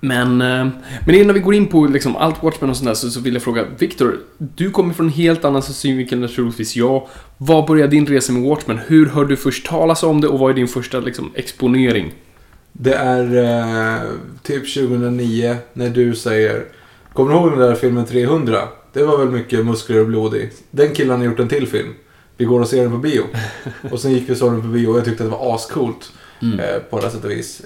Men, 0.00 0.40
eh, 0.40 0.68
men 1.06 1.14
innan 1.14 1.34
vi 1.34 1.40
går 1.40 1.54
in 1.54 1.66
på 1.66 1.86
liksom 1.86 2.16
allt 2.16 2.42
Watchmen 2.42 2.70
och 2.70 2.76
sånt 2.76 2.88
där 2.88 2.94
så, 2.94 3.10
så 3.10 3.20
vill 3.20 3.34
jag 3.34 3.42
fråga 3.42 3.64
Viktor, 3.78 4.18
du 4.38 4.70
kommer 4.70 4.94
från 4.94 5.06
en 5.06 5.12
helt 5.12 5.44
annan 5.44 5.62
synvinkel 5.62 6.18
naturligtvis 6.18 6.76
jag. 6.76 7.08
Var 7.38 7.66
började 7.66 7.90
din 7.90 8.06
resa 8.06 8.32
med 8.32 8.42
Watchmen? 8.42 8.80
Hur 8.86 9.06
hörde 9.06 9.28
du 9.28 9.36
först 9.36 9.66
talas 9.66 10.02
om 10.02 10.20
det 10.20 10.28
och 10.28 10.38
vad 10.38 10.50
är 10.50 10.54
din 10.54 10.68
första 10.68 11.00
liksom, 11.00 11.30
exponering? 11.34 12.12
det 12.72 12.94
är 12.94 13.36
eh, 13.36 14.10
typ 14.42 14.74
2009 14.74 15.56
när 15.72 15.88
du 15.90 16.14
säger 16.14 16.64
Kommer 17.12 17.32
du 17.32 17.36
ihåg 17.38 17.50
den 17.50 17.58
där 17.58 17.74
filmen 17.74 18.04
300? 18.04 18.58
Det 18.92 19.02
var 19.02 19.18
väl 19.18 19.30
mycket 19.30 19.66
muskler 19.66 20.00
och 20.00 20.06
blod 20.06 20.34
i. 20.34 20.50
Den 20.70 20.94
killen 20.94 21.18
har 21.18 21.26
gjort 21.26 21.40
en 21.40 21.48
till 21.48 21.68
film. 21.68 21.94
Vi 22.36 22.44
går 22.44 22.60
och 22.60 22.68
ser 22.68 22.82
den 22.82 22.90
på 22.90 22.98
bio. 22.98 23.22
Och 23.90 24.00
sen 24.00 24.12
gick 24.12 24.28
vi 24.28 24.32
och 24.32 24.38
såg 24.38 24.52
den 24.52 24.62
på 24.62 24.68
bio 24.68 24.88
och 24.88 24.98
jag 24.98 25.04
tyckte 25.04 25.24
att 25.24 25.30
det 25.30 25.36
var 25.36 25.54
ascoolt. 25.54 26.12
Eh, 26.60 26.82
på 26.90 26.98
alla 26.98 27.10
sätt 27.10 27.24
och 27.24 27.30
vis. 27.30 27.62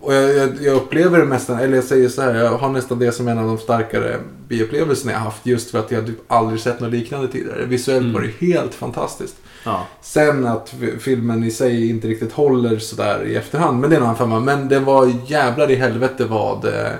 Och 0.00 0.14
jag, 0.14 0.36
jag, 0.36 0.48
jag 0.60 0.76
upplever 0.76 1.18
det 1.18 1.24
nästan, 1.24 1.58
eller 1.58 1.74
jag 1.74 1.84
säger 1.84 2.08
så 2.08 2.22
här, 2.22 2.34
jag 2.34 2.58
har 2.58 2.68
nästan 2.68 2.98
det 2.98 3.12
som 3.12 3.28
en 3.28 3.38
av 3.38 3.46
de 3.46 3.58
starkare 3.58 4.16
bioupplevelserna 4.48 5.12
jag 5.12 5.18
haft. 5.18 5.46
Just 5.46 5.70
för 5.70 5.78
att 5.78 5.90
jag 5.90 6.06
typ 6.06 6.18
aldrig 6.26 6.60
sett 6.60 6.80
något 6.80 6.90
liknande 6.90 7.28
tidigare. 7.28 7.64
Visuellt 7.64 8.14
var 8.14 8.20
det 8.20 8.46
helt 8.46 8.74
fantastiskt. 8.74 9.36
Ja. 9.64 9.86
Sen 10.02 10.46
att 10.46 10.74
filmen 10.98 11.44
i 11.44 11.50
sig 11.50 11.90
inte 11.90 12.08
riktigt 12.08 12.32
håller 12.32 12.78
sådär 12.78 13.24
i 13.26 13.36
efterhand, 13.36 13.80
men 13.80 13.90
det 13.90 13.96
är 13.96 14.00
en 14.00 14.04
annan 14.04 14.16
femma. 14.16 14.40
Men 14.40 14.68
den 14.68 14.84
var 14.84 15.12
jävlar 15.26 15.70
i 15.70 15.74
helvete 15.74 16.24
vad 16.24 16.64
eh, 16.64 16.92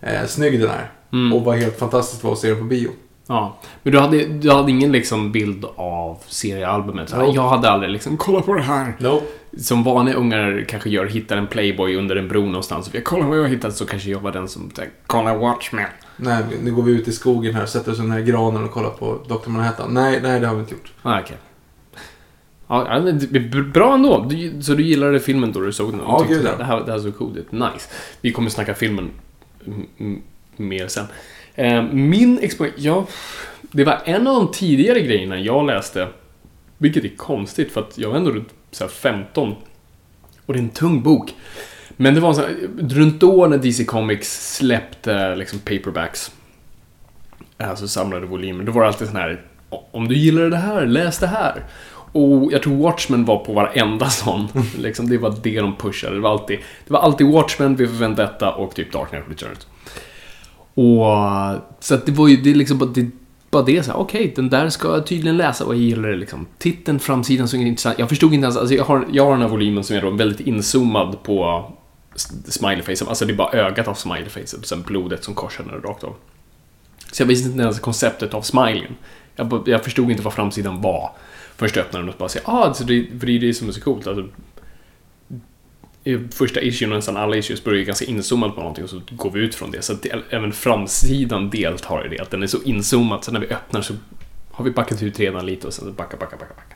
eh, 0.00 0.26
snygg 0.26 0.60
den 0.60 0.70
är. 0.70 0.90
Och 1.34 1.44
vad 1.44 1.56
helt 1.56 1.78
fantastiskt 1.78 2.24
var 2.24 2.32
att 2.32 2.38
se 2.38 2.48
den 2.48 2.58
på 2.58 2.64
bio. 2.64 2.90
Ja, 3.28 3.58
men 3.82 3.92
du 3.92 3.98
hade, 3.98 4.24
du 4.26 4.50
hade 4.50 4.70
ingen 4.70 4.92
liksom 4.92 5.32
bild 5.32 5.64
av 5.76 6.18
seriealbumet? 6.26 7.16
Nope. 7.16 7.32
Jag 7.34 7.48
hade 7.48 7.70
aldrig 7.70 7.92
liksom, 7.92 8.16
kolla 8.16 8.40
på 8.40 8.54
det 8.54 8.62
här. 8.62 8.96
Nope. 8.98 9.26
Som 9.58 9.84
vanliga 9.84 10.14
ungar 10.14 10.64
kanske 10.68 10.90
gör, 10.90 11.06
hittar 11.06 11.36
en 11.36 11.46
Playboy 11.46 11.96
under 11.96 12.16
en 12.16 12.28
bro 12.28 12.46
någonstans. 12.46 12.90
Jag 12.92 13.04
kollar 13.04 13.26
vad 13.26 13.38
jag 13.38 13.42
har 13.42 13.48
hittat, 13.48 13.74
så 13.76 13.86
kanske 13.86 14.10
jag 14.10 14.20
var 14.20 14.32
den 14.32 14.48
som 14.48 14.62
tänkte, 14.62 14.96
kolla 15.06 15.34
Watchmen. 15.34 15.86
Nej, 16.16 16.44
nu 16.62 16.72
går 16.72 16.82
vi 16.82 16.92
ut 16.92 17.08
i 17.08 17.12
skogen 17.12 17.54
här, 17.54 17.66
sätter 17.66 17.92
oss 17.92 17.98
i 17.98 18.02
den 18.02 18.10
här 18.10 18.20
granen 18.20 18.64
och 18.64 18.70
kollar 18.70 18.90
på 18.90 19.18
Dr. 19.28 19.50
Manhattan. 19.50 19.94
Nej, 19.94 20.20
nej 20.22 20.40
det 20.40 20.46
har 20.46 20.54
vi 20.54 20.60
inte 20.60 20.74
gjort. 20.74 20.92
Ah, 21.02 21.20
okej. 21.20 21.36
Ja, 22.68 23.02
bra 23.74 23.94
ändå. 23.94 24.26
Du, 24.30 24.62
så 24.62 24.74
du 24.74 24.82
gillade 24.82 25.20
filmen 25.20 25.52
då 25.52 25.60
du 25.60 25.72
såg 25.72 25.92
den? 25.92 26.00
Ja, 26.06 26.26
gud, 26.28 26.44
ja. 26.44 26.56
det, 26.58 26.64
här, 26.64 26.82
det 26.86 26.92
här 26.92 26.98
såg 26.98 27.18
coolt 27.18 27.36
ut. 27.36 27.52
Nice. 27.52 27.88
Vi 28.20 28.32
kommer 28.32 28.50
snacka 28.50 28.74
filmen 28.74 29.10
mer 30.56 30.88
sen. 30.88 31.06
Eh, 31.58 31.82
min 31.82 32.38
exponering, 32.38 32.76
ja, 32.78 33.06
det 33.62 33.84
var 33.84 34.00
en 34.04 34.26
av 34.26 34.34
de 34.34 34.52
tidigare 34.52 35.00
grejerna 35.00 35.38
jag 35.38 35.66
läste. 35.66 36.08
Vilket 36.78 37.04
är 37.04 37.16
konstigt 37.16 37.72
för 37.72 37.80
att 37.80 37.98
jag 37.98 38.08
var 38.08 38.16
ändå 38.16 38.30
runt 38.30 38.54
så 38.70 38.88
15. 38.88 39.54
Och 40.46 40.52
det 40.54 40.58
är 40.58 40.62
en 40.62 40.68
tung 40.68 41.02
bok. 41.02 41.34
Men 41.96 42.14
det 42.14 42.20
var 42.20 42.32
så 42.32 42.40
här, 42.40 42.56
runt 42.78 43.20
då 43.20 43.46
när 43.46 43.58
DC 43.58 43.84
Comics 43.84 44.56
släppte 44.56 45.36
liksom 45.36 45.58
paperbacks. 45.58 46.32
Alltså 47.56 47.88
samlade 47.88 48.26
volymer. 48.26 48.64
Då 48.64 48.72
var 48.72 48.82
det 48.82 48.88
alltid 48.88 49.06
sån 49.06 49.16
här. 49.16 49.42
Om 49.70 50.08
du 50.08 50.14
gillar 50.14 50.50
det 50.50 50.56
här, 50.56 50.86
läs 50.86 51.18
det 51.18 51.26
här. 51.26 51.64
Och 52.12 52.52
jag 52.52 52.62
tror 52.62 52.76
Watchmen 52.76 53.24
var 53.24 53.44
på 53.44 53.52
varenda 53.52 54.06
sån. 54.10 54.48
liksom, 54.78 55.08
det 55.08 55.18
var 55.18 55.34
det 55.42 55.60
de 55.60 55.76
pushade. 55.76 56.14
Det 56.14 56.20
var 56.20 56.30
alltid, 56.30 56.58
det 56.86 56.92
var 56.92 57.00
alltid 57.00 57.26
Watchmen, 57.26 57.76
vi 57.76 57.86
för 57.86 57.94
Vendetta 57.94 58.52
och 58.52 58.74
typ 58.74 58.92
Dark 58.92 59.08
Knight 59.08 59.24
Returns. 59.28 59.66
Och 60.82 61.60
så 61.80 61.94
att 61.94 62.06
det 62.06 62.12
var 62.12 62.28
ju 62.28 62.36
det 62.36 62.50
är 62.50 62.54
liksom 62.54 62.78
bara 62.78 62.90
det, 62.90 63.10
bara 63.50 63.62
det 63.62 63.82
så 63.82 63.90
här, 63.92 63.98
okej, 63.98 64.32
den 64.36 64.48
där 64.48 64.68
ska 64.68 64.88
jag 64.88 65.06
tydligen 65.06 65.36
läsa 65.36 65.64
och 65.64 65.74
jag 65.74 65.80
gillar 65.82 66.08
det 66.08 66.16
liksom. 66.16 66.46
Titeln, 66.58 66.98
framsidan 66.98 67.48
såg 67.48 67.60
intressant. 67.60 67.98
Jag 67.98 68.08
förstod 68.08 68.34
inte 68.34 68.44
ens, 68.44 68.56
alltså 68.56 68.74
jag 68.74 68.84
har, 68.84 69.06
jag 69.12 69.24
har 69.24 69.32
den 69.32 69.40
här 69.40 69.48
volymen 69.48 69.84
som 69.84 69.96
är 69.96 70.00
då 70.02 70.10
väldigt 70.10 70.40
inzoomad 70.40 71.22
på 71.22 71.70
s- 72.14 72.52
smileyfacen. 72.54 73.08
Alltså 73.08 73.24
det 73.24 73.32
är 73.32 73.36
bara 73.36 73.52
ögat 73.52 73.88
av 73.88 73.94
smileyfacen 73.94 74.60
och 74.60 74.66
sen 74.66 74.82
blodet 74.82 75.24
som 75.24 75.34
korsar 75.34 75.64
den 75.64 75.82
rakt 75.82 76.04
av. 76.04 76.14
Så 77.12 77.22
jag 77.22 77.26
visste 77.28 77.48
inte 77.50 77.62
ens 77.62 77.80
konceptet 77.80 78.34
av 78.34 78.42
smileyn. 78.42 78.94
Jag, 79.36 79.62
jag 79.66 79.84
förstod 79.84 80.10
inte 80.10 80.22
vad 80.22 80.32
framsidan 80.32 80.80
var. 80.82 81.10
Först 81.56 81.76
öppnade 81.76 82.04
den 82.04 82.08
och 82.14 82.18
bara 82.18 82.28
säger 82.28 82.50
ah, 82.50 82.74
så 82.74 82.84
det, 82.84 83.06
för 83.20 83.26
det 83.26 83.36
är 83.36 83.40
det 83.40 83.54
som 83.54 83.68
är 83.68 83.72
så 83.72 83.80
coolt. 83.80 84.06
Alltså, 84.06 84.24
i 86.08 86.18
första 86.34 86.60
issuen 86.60 86.92
och 86.92 86.96
nästan 86.96 87.16
alla 87.16 87.36
issues 87.36 87.64
börjar 87.64 87.78
ju 87.78 87.84
ganska 87.84 88.04
inzoomat 88.04 88.54
på 88.54 88.60
någonting 88.60 88.84
och 88.84 88.90
så 88.90 89.00
går 89.10 89.30
vi 89.30 89.40
ut 89.40 89.54
från 89.54 89.70
det. 89.70 89.82
Så 89.82 89.92
att 89.92 90.02
det, 90.02 90.22
även 90.30 90.52
framsidan 90.52 91.50
deltar 91.50 92.06
i 92.06 92.08
det. 92.08 92.22
Att 92.22 92.30
den 92.30 92.42
är 92.42 92.46
så 92.46 92.62
inzoomad 92.62 93.24
så 93.24 93.32
när 93.32 93.40
vi 93.40 93.46
öppnar 93.46 93.82
så 93.82 93.94
har 94.50 94.64
vi 94.64 94.70
backat 94.70 95.02
ut 95.02 95.20
redan 95.20 95.46
lite 95.46 95.66
och 95.66 95.72
sen 95.72 95.94
backa, 95.94 96.16
backa, 96.16 96.36
backa, 96.36 96.54
backa. 96.54 96.74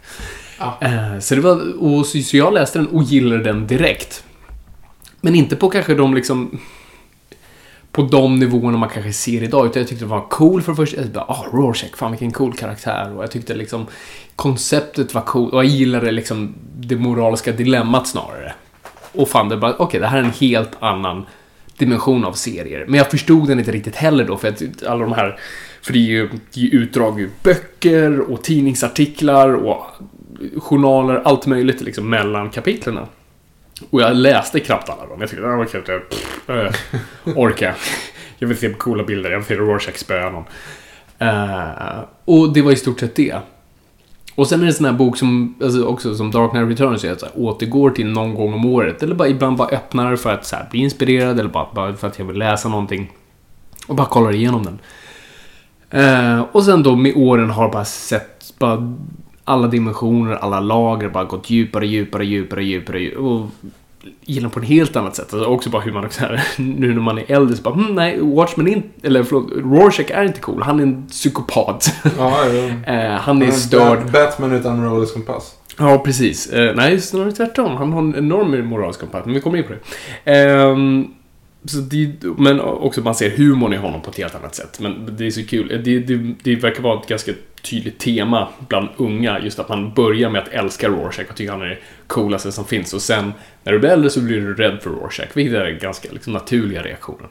Ja. 0.59 0.79
Eh, 0.81 1.19
så 1.19 1.35
det 1.35 1.41
var, 1.41 1.83
och 1.83 2.07
så, 2.07 2.23
så 2.23 2.37
jag 2.37 2.55
läste 2.55 2.79
den 2.79 2.89
och 2.89 3.03
gillade 3.03 3.43
den 3.43 3.67
direkt. 3.67 4.25
Men 5.21 5.35
inte 5.35 5.57
på 5.57 5.71
kanske 5.71 5.95
de 5.95 6.15
liksom 6.15 6.61
på 7.93 8.03
de 8.03 8.39
nivåerna 8.39 8.79
man 8.79 8.89
kanske 8.89 9.13
ser 9.13 9.43
idag. 9.43 9.67
Utan 9.67 9.81
jag 9.81 9.89
tyckte 9.89 10.05
det 10.05 10.09
var 10.09 10.29
cool 10.29 10.63
för 10.63 10.73
det 10.73 10.77
första. 10.77 11.01
Jag 11.01 11.11
bara, 11.11 11.25
ah, 11.25 11.47
Rorschach, 11.53 11.97
fan 11.97 12.11
vilken 12.11 12.33
cool 12.33 12.53
karaktär. 12.53 13.17
Och 13.17 13.23
jag 13.23 13.31
tyckte 13.31 13.55
liksom 13.55 13.87
konceptet 14.37 15.15
var 15.15 15.23
coolt. 15.23 15.53
Och 15.53 15.59
jag 15.59 15.71
gillade 15.71 16.11
liksom 16.11 16.55
det 16.77 16.97
moraliska 16.97 17.53
dilemmat 17.53 18.09
snarare. 18.09 18.42
Och 19.13 19.29
fan, 19.29 19.49
det 19.49 19.57
bara, 19.57 19.75
okej, 19.79 20.01
det 20.01 20.07
här 20.07 20.19
är 20.19 20.23
en 20.23 20.31
helt 20.31 20.77
annan 20.81 21.27
dimension 21.77 22.25
av 22.25 22.33
serier. 22.33 22.85
Men 22.89 22.95
jag 22.95 23.11
förstod 23.11 23.49
den 23.49 23.59
inte 23.59 23.73
riktigt 23.73 23.97
heller 23.97 24.25
då, 24.25 24.37
för 24.37 24.49
att 24.49 24.83
alla 24.87 25.05
de 25.05 25.13
här... 25.13 25.39
För 25.83 25.93
det 25.93 25.99
är 25.99 26.11
ju, 26.11 26.29
det 26.55 26.61
är 26.61 26.65
ju 26.65 26.71
utdrag 26.71 27.21
ur 27.21 27.31
böcker 27.43 28.21
och 28.21 28.45
tidningsartiklar 28.45 29.55
och 29.55 29.87
journaler, 30.57 31.23
allt 31.25 31.47
möjligt 31.47 31.81
liksom 31.81 32.11
mellan 32.11 32.51
kapitlerna. 32.51 33.07
Och 33.91 34.01
jag 34.01 34.17
läste 34.17 34.61
knappt 34.61 34.89
alla 34.89 35.07
dem. 35.07 35.21
Jag 35.21 35.31
tyckte 35.31 35.47
ah, 35.47 35.51
det 35.51 35.57
var 35.57 35.65
eh, 35.65 35.71
kul. 35.71 35.83
Jag, 35.87 36.03
orkar 36.57 36.77
äh, 37.25 37.39
orka. 37.39 37.75
Jag 38.39 38.49
vill 38.49 38.57
se 38.57 38.73
coola 38.73 39.05
bilder. 39.05 39.31
Jag 39.31 39.39
vill 39.39 39.47
se 39.47 39.57
Rorschach 39.57 39.97
spöa 39.97 40.31
någon. 40.31 40.45
Uh, 41.23 41.61
eh, 41.61 42.05
och 42.25 42.53
det 42.53 42.63
var 42.63 42.73
i 42.73 42.77
stort 42.77 43.01
sett 43.01 43.15
det. 43.15 43.37
Och 44.35 44.47
sen 44.47 44.61
är 44.61 44.65
det 44.65 44.71
en 44.71 44.75
sån 44.75 44.87
här 44.87 44.93
bok 44.93 45.17
som, 45.17 45.55
alltså 45.63 45.85
också 45.85 46.15
som 46.15 46.31
Dark 46.31 46.51
Knight 46.51 46.69
Returns, 46.69 47.05
är 47.05 47.13
att 47.13 47.21
så 47.21 47.27
här, 47.27 47.35
återgår 47.39 47.91
till 47.91 48.07
någon 48.07 48.35
gång 48.35 48.55
om 48.55 48.65
året. 48.65 49.03
Eller 49.03 49.15
bara 49.15 49.29
ibland 49.29 49.57
bara 49.57 49.69
öppnar 49.69 50.17
för 50.17 50.35
att 50.35 50.47
så 50.47 50.57
här, 50.57 50.69
bli 50.71 50.81
inspirerad 50.81 51.41
eller 51.41 51.51
bara, 51.51 51.67
bara 51.75 51.93
för 51.93 52.09
att 52.09 52.19
jag 52.19 52.27
vill 52.27 52.39
läsa 52.39 52.69
någonting. 52.69 53.11
Och 53.87 53.95
bara 53.95 54.07
kollar 54.07 54.35
igenom 54.35 54.65
den. 54.65 54.79
Eh, 55.91 56.45
och 56.53 56.65
sen 56.65 56.83
då 56.83 56.97
med 56.97 57.13
åren 57.17 57.51
har 57.51 57.73
bara 57.73 57.85
sett 57.85 58.55
bara 58.59 58.95
alla 59.45 59.67
dimensioner, 59.67 60.35
alla 60.35 60.61
lager 60.61 61.09
bara 61.09 61.25
gått 61.25 61.51
djupare, 61.51 61.87
djupare, 61.87 62.25
djupare, 62.25 62.65
djupare. 62.65 63.01
djupare 63.01 63.27
och 63.27 63.47
gillar 64.25 64.49
på 64.49 64.61
ett 64.61 64.67
helt 64.67 64.97
annat 64.97 65.17
sätt. 65.17 65.35
Alltså 65.35 65.49
också 65.49 65.71
bara 65.71 65.83
hur 65.83 65.93
man, 65.93 66.11
så 66.11 66.21
här, 66.21 66.43
nu 66.57 66.95
när 66.95 67.01
man 67.01 67.19
är 67.19 67.25
äldre 67.33 67.57
så 67.57 67.63
bara, 67.63 67.75
hm, 67.75 67.95
nej, 67.95 68.19
Watchmen 68.21 68.69
är 68.69 68.73
inte, 68.73 69.07
eller 69.07 69.23
förlåt, 69.23 69.51
Rorschach 69.53 70.11
är 70.11 70.25
inte 70.25 70.41
cool. 70.41 70.63
Han 70.63 70.79
är 70.79 70.83
en 70.83 71.07
psykopat. 71.07 71.95
Ja, 72.19 72.47
ja. 72.47 72.93
Eh, 72.95 73.13
han 73.21 73.43
är 73.43 73.51
störd. 73.51 73.99
Bat- 73.99 74.13
Batman 74.13 74.53
utan 74.53 74.81
moralisk 74.81 75.13
kompass. 75.15 75.55
Ja, 75.79 75.99
precis. 75.99 76.47
Eh, 76.53 76.75
nej, 76.77 77.01
snarare 77.01 77.33
tvärtom. 77.33 77.77
Han 77.77 77.93
har 77.93 78.01
en 78.01 78.15
enorm 78.17 78.67
moralisk 78.67 79.01
kompass, 79.01 79.25
men 79.25 79.35
vi 79.35 79.41
kommer 79.41 79.59
in 79.59 79.65
på 79.65 79.73
det. 79.73 80.33
Ehm, 80.33 81.07
så 81.65 81.77
det. 81.79 82.13
Men 82.39 82.61
också 82.61 83.01
man 83.01 83.15
ser 83.15 83.31
humorn 83.31 83.73
i 83.73 83.77
honom 83.77 84.03
på 84.03 84.11
ett 84.11 84.17
helt 84.19 84.35
annat 84.35 84.55
sätt. 84.55 84.81
Men 84.81 85.17
det 85.19 85.27
är 85.27 85.31
så 85.31 85.45
kul. 85.47 85.81
Det, 85.85 85.99
det, 85.99 86.35
det 86.43 86.55
verkar 86.57 86.83
vara 86.83 87.01
ett 87.01 87.09
ganska 87.09 87.33
tydligt 87.63 87.99
tema 87.99 88.49
bland 88.69 88.89
unga. 88.97 89.41
Just 89.41 89.59
att 89.59 89.69
man 89.69 89.95
börjar 89.95 90.31
med 90.31 90.43
att 90.43 90.49
älska 90.49 90.89
Rorschach 90.89 91.31
och 91.31 91.37
tycker 91.37 91.53
han 91.53 91.63
är 91.63 91.67
det 91.67 91.79
coolaste 92.07 92.53
som 92.53 92.65
finns. 92.65 92.95
Och 92.95 93.03
sen 93.03 93.33
när 93.63 93.73
du 93.73 93.79
blir 93.79 93.91
äldre 93.91 94.11
så 94.11 94.21
blir 94.21 94.41
du 94.41 94.55
rädd 94.55 94.83
för 94.83 94.91
Rorschach. 94.91 95.29
Vilket 95.35 95.55
är 95.55 95.65
den 95.65 95.79
ganska 95.79 96.09
liksom, 96.13 96.33
naturliga 96.33 96.83
reaktionen. 96.83 97.29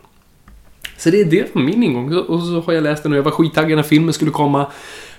Så 0.97 1.09
det 1.09 1.21
är 1.21 1.25
det 1.25 1.51
från 1.51 1.65
min 1.65 1.83
ingång. 1.83 2.13
Och 2.13 2.43
så 2.43 2.61
har 2.61 2.73
jag 2.73 2.83
läst 2.83 3.03
den 3.03 3.11
och 3.11 3.17
jag 3.17 3.23
var 3.23 3.31
skittaggad 3.31 3.75
när 3.75 3.83
filmen 3.83 4.13
skulle 4.13 4.31
komma. 4.31 4.67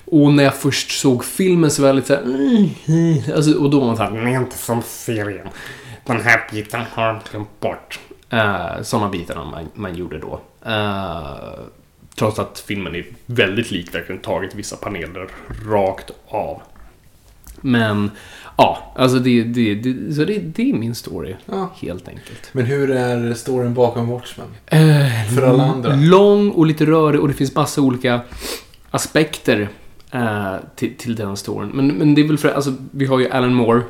Och 0.05 0.33
när 0.33 0.45
jag 0.45 0.55
först 0.55 0.91
såg 0.91 1.25
filmen 1.25 1.71
så 1.71 1.83
var 1.83 1.89
jag 1.89 1.97
lite 1.97 2.09
såhär... 2.09 2.23
Mm, 2.25 3.35
alltså, 3.37 3.59
och 3.59 3.71
då 3.71 3.81
var 3.81 3.87
man 3.87 3.97
såhär... 3.97 4.11
Den 4.11 4.27
är 4.27 4.41
inte 4.41 4.59
som 4.59 4.83
serien. 4.83 5.49
Den 6.05 6.21
här 6.21 6.41
biten 6.53 6.81
har 6.93 7.07
jag 7.07 7.21
glömt 7.31 7.61
bort. 7.61 8.01
Eh, 8.31 8.39
uh, 8.39 8.83
Sådana 8.83 9.09
bitar 9.09 9.35
man, 9.35 9.69
man 9.75 9.95
gjorde 9.95 10.19
då. 10.19 10.41
Uh, 10.67 11.61
trots 12.15 12.39
att 12.39 12.65
filmen 12.67 12.95
är 12.95 13.05
väldigt 13.27 13.71
lik, 13.71 13.95
verkligen 13.95 14.21
tagit 14.21 14.55
vissa 14.55 14.77
paneler 14.77 15.29
rakt 15.67 16.11
av. 16.29 16.63
Men, 17.61 18.11
ja, 18.57 18.93
alltså 18.97 19.19
det, 19.19 19.43
det, 19.45 19.75
det, 19.75 20.15
så 20.15 20.25
det, 20.25 20.39
det 20.39 20.71
är 20.71 20.75
min 20.75 20.95
story. 20.95 21.35
Ja. 21.47 21.71
Helt 21.81 22.09
enkelt. 22.09 22.49
Men 22.53 22.67
hur 22.67 22.91
är 22.91 23.35
storyn 23.35 23.75
bakom 23.75 24.09
Watchmen? 24.09 24.47
Eh, 24.67 25.35
För 25.35 25.43
alla 25.43 25.63
andra. 25.65 25.97
Lång 25.97 26.51
och 26.51 26.67
lite 26.67 26.87
rörig 26.87 27.21
och 27.21 27.29
det 27.29 27.35
finns 27.35 27.55
massa 27.55 27.81
olika 27.81 28.21
aspekter 28.91 29.69
eh, 30.11 30.55
till, 30.77 30.97
till 30.97 31.15
den 31.17 31.37
storyn. 31.37 31.69
Men, 31.75 31.89
men 31.89 32.15
det 32.15 32.21
är 32.23 32.29
väl 32.29 32.39
för 32.39 32.49
alltså 32.49 32.75
vi 32.91 33.07
har 33.07 33.19
ju 33.19 33.31
Alan 33.31 33.55
Moore. 33.55 33.83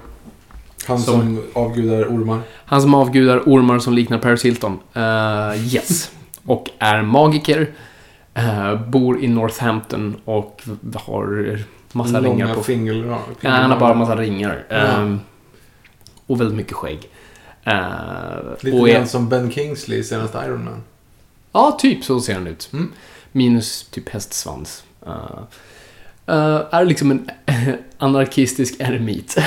Han 0.86 0.98
Som- 0.98 1.20
som, 1.20 1.42
avgudar 1.52 2.04
ormar. 2.04 2.40
Han 2.64 2.82
som 2.82 2.94
avgudar 2.94 3.38
ormar 3.46 3.78
som 3.78 3.92
liknar 3.94 4.18
Paris 4.18 4.44
Hilton. 4.44 4.78
Eh, 4.94 5.74
yes. 5.74 6.10
Och 6.44 6.70
är 6.78 7.02
magiker. 7.02 7.66
Eh, 8.34 8.80
bor 8.80 9.24
i 9.24 9.28
Northampton 9.28 10.16
och 10.24 10.62
har 10.94 11.58
massa 11.92 12.20
Långa 12.20 12.44
ringar 12.44 12.54
på... 12.54 12.62
fingerlar. 12.62 13.18
Ja, 13.40 13.50
han 13.50 13.70
har 13.70 13.80
bara 13.80 13.94
massa 13.94 14.16
ringar. 14.16 14.64
Ja. 14.68 14.76
Eh, 14.76 15.16
och 16.26 16.40
väldigt 16.40 16.56
mycket 16.56 16.72
skägg. 16.72 17.08
Eh, 17.64 17.74
Lite 18.60 18.76
och 18.76 18.88
är- 18.88 18.94
grann 18.94 19.08
som 19.08 19.28
Ben 19.28 19.50
Kingsley 19.50 19.98
i 19.98 20.04
senaste 20.04 20.38
Iron 20.46 20.64
Man. 20.64 20.82
Ja, 21.52 21.76
typ 21.80 22.04
så 22.04 22.20
ser 22.20 22.34
han 22.34 22.46
ut. 22.46 22.70
Mm. 22.72 22.92
Minus 23.32 23.84
typ 23.90 24.08
hästsvans. 24.08 24.84
Uh, 25.06 25.38
uh, 26.28 26.60
är 26.70 26.84
liksom 26.84 27.10
en 27.10 27.30
anarkistisk 27.98 28.80
eremit. 28.80 29.38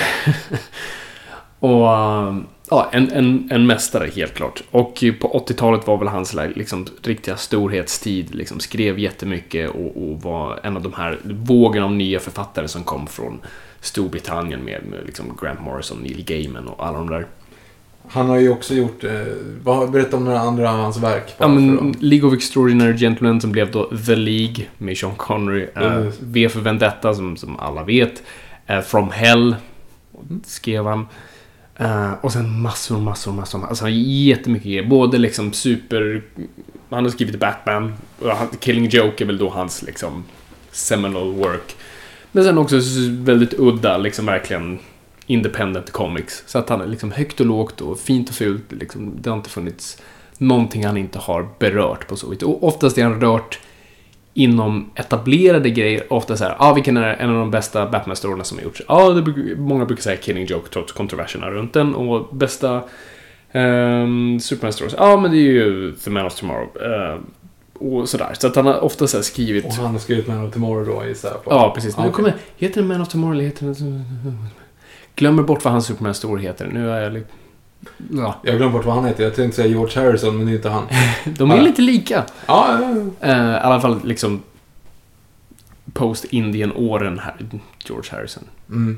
och, 1.59 1.83
uh, 1.83 2.37
ja, 2.69 2.89
en, 2.91 3.11
en, 3.11 3.47
en 3.51 3.65
mästare 3.67 4.09
helt 4.15 4.33
klart. 4.33 4.63
Och 4.71 5.03
på 5.19 5.45
80-talet 5.47 5.87
var 5.87 5.97
väl 5.97 6.07
hans 6.07 6.35
liksom, 6.55 6.85
riktiga 7.03 7.37
storhetstid. 7.37 8.35
Liksom, 8.35 8.59
skrev 8.59 8.99
jättemycket 8.99 9.69
och, 9.69 9.97
och 10.03 10.21
var 10.21 10.59
en 10.63 10.77
av 10.77 10.83
de 10.83 10.93
här 10.93 11.19
vågen 11.23 11.83
av 11.83 11.91
nya 11.91 12.19
författare 12.19 12.67
som 12.67 12.83
kom 12.83 13.07
från 13.07 13.39
Storbritannien 13.81 14.59
med, 14.65 14.81
med 14.85 14.99
liksom 15.05 15.37
Grant 15.41 15.61
Morrison, 15.61 15.97
Neil 15.97 16.23
Gaiman 16.25 16.67
och 16.67 16.85
alla 16.87 16.97
de 16.97 17.09
där. 17.09 17.25
Han 18.07 18.29
har 18.29 18.37
ju 18.37 18.49
också 18.49 18.73
gjort, 18.73 19.03
eh, 19.03 19.89
berätta 19.91 20.17
om 20.17 20.25
några 20.25 20.39
andra 20.39 20.71
av 20.71 20.77
hans 20.79 20.97
verk. 20.97 21.33
Ja, 21.37 21.47
men 21.47 21.95
League 21.99 22.27
of 22.29 22.33
Extraordinary 22.35 22.97
Gentlemen 22.97 23.41
som 23.41 23.51
blev 23.51 23.71
då 23.71 23.89
The 24.05 24.15
League 24.15 24.65
med 24.77 24.97
Sean 24.97 25.15
Connery. 25.15 25.67
eh, 25.75 25.85
Mm. 25.95 26.11
V 26.19 26.49
för 26.49 26.59
Vendetta 26.59 27.13
som, 27.13 27.37
som 27.37 27.59
alla 27.59 27.83
vet. 27.83 28.23
eh, 28.67 28.81
From 28.81 29.11
Hell 29.11 29.55
skrev 30.45 30.85
han. 30.85 31.07
Uh, 31.81 32.13
och 32.21 32.33
sen 32.33 32.61
massor, 32.61 32.97
massor, 32.97 33.31
massor. 33.31 33.65
Alltså 33.65 33.83
han 33.83 33.93
har 33.93 33.99
jättemycket 33.99 34.65
grejer. 34.65 34.85
Både 34.85 35.17
liksom 35.17 35.53
super... 35.53 36.23
Han 36.89 37.03
har 37.03 37.11
skrivit 37.11 37.39
Batman. 37.39 37.93
Killing 38.59 38.89
Joke 38.89 39.23
är 39.23 39.25
väl 39.25 39.37
då 39.37 39.49
hans 39.49 39.81
liksom 39.81 40.23
seminal 40.71 41.33
work. 41.33 41.75
Men 42.31 42.43
sen 42.43 42.57
också 42.57 42.79
väldigt 43.09 43.53
udda, 43.53 43.97
liksom 43.97 44.25
verkligen 44.25 44.79
independent 45.25 45.91
comics. 45.91 46.43
Så 46.47 46.57
att 46.57 46.69
han 46.69 46.81
är 46.81 46.87
liksom 46.87 47.11
högt 47.11 47.39
och 47.39 47.45
lågt 47.45 47.81
och 47.81 47.99
fint 47.99 48.29
och 48.29 48.35
fult. 48.35 48.71
Liksom, 48.71 49.13
det 49.21 49.29
har 49.29 49.37
inte 49.37 49.49
funnits 49.49 50.01
någonting 50.37 50.85
han 50.85 50.97
inte 50.97 51.19
har 51.19 51.47
berört 51.59 52.07
på 52.07 52.15
så 52.15 52.29
vis. 52.29 52.43
Och 52.43 52.63
oftast 52.63 52.97
är 52.97 53.03
han 53.03 53.21
rört 53.21 53.59
inom 54.37 54.89
etablerade 54.95 55.69
grejer. 55.69 56.13
Ofta 56.13 56.37
så 56.37 56.43
här, 56.43 56.55
ah, 56.59 56.73
vilken 56.73 56.97
är 56.97 57.13
en 57.13 57.29
av 57.29 57.35
de 57.35 57.51
bästa 57.51 57.85
Batman-storierna 57.89 58.43
som 58.43 58.57
har 58.57 58.63
gjorts? 58.63 58.81
Ja, 58.87 58.95
ah, 58.95 59.09
det 59.09 59.55
många 59.55 59.85
brukar 59.85 60.03
säga 60.03 60.17
Killing 60.17 60.45
Joke 60.45 60.69
trots 60.69 60.91
kontroverserna 60.91 61.49
runt 61.49 61.73
den. 61.73 61.95
Och 61.95 62.35
bästa 62.35 62.75
um, 63.51 64.39
Superman-stories, 64.39 64.95
ja 64.97 65.13
ah, 65.13 65.17
men 65.17 65.31
det 65.31 65.37
är 65.37 65.51
ju 65.51 65.91
The 65.91 66.09
Man 66.09 66.25
of 66.25 66.35
Tomorrow. 66.35 66.69
eh, 66.81 67.19
och 67.79 68.09
sådär. 68.09 68.33
Så 68.39 68.47
att 68.47 68.55
han 68.55 68.65
har 68.65 68.83
ofta 68.83 69.07
så 69.07 69.23
skrivit... 69.23 69.65
Och 69.65 69.73
han 69.73 69.91
har 69.91 69.99
skrivit 69.99 70.27
Man 70.27 70.47
of 70.47 70.53
Tomorrow 70.53 70.85
då 70.85 71.05
gissar 71.07 71.29
jag 71.29 71.43
på. 71.43 71.51
Ja, 71.51 71.71
precis. 71.75 71.97
Nu 71.97 72.03
okej. 72.03 72.13
kommer, 72.13 72.33
heter 72.57 72.81
den 72.81 72.87
Man 72.87 73.01
of 73.01 73.07
Tomorrow 73.07 73.33
eller 73.33 73.43
heter 73.43 73.65
den... 73.65 74.03
Glömmer 75.15 75.43
bort 75.43 75.63
vad 75.63 75.73
hans 75.73 75.85
Superman 75.85 76.13
story 76.13 76.43
heter. 76.43 76.67
Nu 76.73 76.91
är 76.91 77.01
jag 77.01 77.13
lite... 77.13 77.27
Ja, 78.11 78.35
Jag 78.43 78.57
glömde 78.57 78.73
bort 78.77 78.85
vad 78.85 78.95
han 78.95 79.05
heter. 79.05 79.23
Jag 79.23 79.35
tänkte 79.35 79.55
säga 79.55 79.67
George 79.67 80.01
Harrison, 80.03 80.37
men 80.37 80.45
det 80.45 80.51
är 80.51 80.55
inte 80.55 80.69
han. 80.69 80.83
de 81.37 81.51
är 81.51 81.55
Ja. 81.55 81.61
lite 81.61 81.81
lika. 81.81 82.23
Ja, 82.45 82.67
ja, 82.81 82.95
ja. 83.21 83.27
Eh, 83.27 83.55
I 83.55 83.59
alla 83.59 83.81
fall 83.81 83.99
liksom 84.03 84.41
post-Indien-åren 85.93 87.19
här, 87.19 87.35
George 87.85 88.11
Harrison. 88.11 88.43
Mm. 88.69 88.97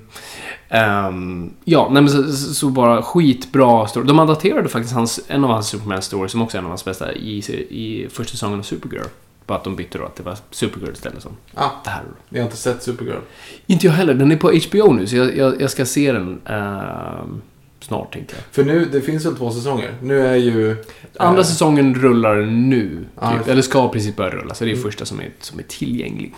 Ehm, 0.69 1.53
ja, 1.65 1.89
nej 1.91 2.01
men 2.01 2.11
så, 2.11 2.31
så 2.53 2.69
bara 2.69 3.01
skitbra 3.01 3.87
story. 3.87 4.07
De 4.07 4.17
daterade 4.17 4.69
faktiskt 4.69 4.93
hans, 4.93 5.19
en 5.27 5.43
av 5.43 5.49
hans 5.49 5.73
Superman-stories, 5.73 6.27
som 6.27 6.41
också 6.41 6.57
är 6.57 6.59
en 6.59 6.65
av 6.65 6.71
hans 6.71 6.85
bästa, 6.85 7.13
i, 7.13 7.37
i 7.69 8.07
första 8.11 8.31
säsongen 8.31 8.59
av 8.59 8.63
Supergirl. 8.63 9.05
Bara 9.45 9.57
att 9.57 9.63
de 9.63 9.75
bytte 9.75 9.97
då, 9.97 10.05
att 10.05 10.15
det 10.15 10.23
var 10.23 10.37
Supergirl 10.51 10.91
istället 10.93 11.21
som 11.23 11.31
Ah, 11.53 11.69
det 11.83 11.89
här. 11.89 12.03
jag 12.29 12.39
har 12.39 12.45
inte 12.45 12.57
sett 12.57 12.83
Supergirl. 12.83 13.19
Inte 13.65 13.85
jag 13.85 13.93
heller, 13.93 14.13
den 14.13 14.31
är 14.31 14.37
på 14.37 14.47
HBO 14.69 14.93
nu, 14.93 15.07
så 15.07 15.15
jag, 15.15 15.37
jag, 15.37 15.61
jag 15.61 15.71
ska 15.71 15.85
se 15.85 16.11
den 16.11 16.41
ehm, 16.45 17.41
snart 17.87 18.13
tänkte 18.13 18.35
jag. 18.35 18.43
För 18.51 18.63
nu, 18.63 18.85
det 18.91 19.01
finns 19.01 19.25
väl 19.25 19.35
två 19.35 19.51
säsonger? 19.51 19.93
Nu 20.01 20.27
är 20.27 20.35
ju... 20.35 20.75
Andra 21.19 21.41
eh, 21.41 21.45
säsongen 21.47 21.95
rullar 21.95 22.35
nu, 22.45 23.05
typ, 23.21 23.37
just- 23.37 23.47
eller 23.47 23.61
ska 23.61 23.89
precis 23.89 24.15
börja 24.15 24.29
rulla, 24.29 24.53
så 24.53 24.63
det 24.63 24.69
är 24.69 24.73
Mm. 24.73 24.83
första 24.83 25.05
som 25.05 25.19
är, 25.19 25.29
som 25.39 25.59
är 25.59 25.63
tillgänglig. 25.63 26.33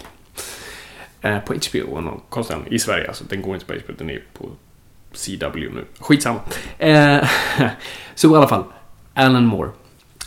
Eh, 1.21 1.39
på 1.39 1.53
HBO, 1.53 1.95
och 1.95 2.03
någon 2.03 2.21
konstig 2.29 2.53
anledning. 2.53 2.75
i 2.75 2.79
Sverige 2.79 3.07
alltså. 3.07 3.23
Den 3.29 3.41
går 3.41 3.53
inte 3.53 3.65
på 3.65 3.73
HBO, 3.73 3.93
den 3.97 4.09
är 4.09 4.23
på 4.37 4.49
CW 5.13 5.69
nu. 5.75 5.85
Skitsamma. 5.99 6.39
Eh, 6.77 7.27
så 8.15 8.33
i 8.33 8.37
alla 8.37 8.47
fall, 8.47 8.63
Alan 9.13 9.45
Moore. 9.45 9.69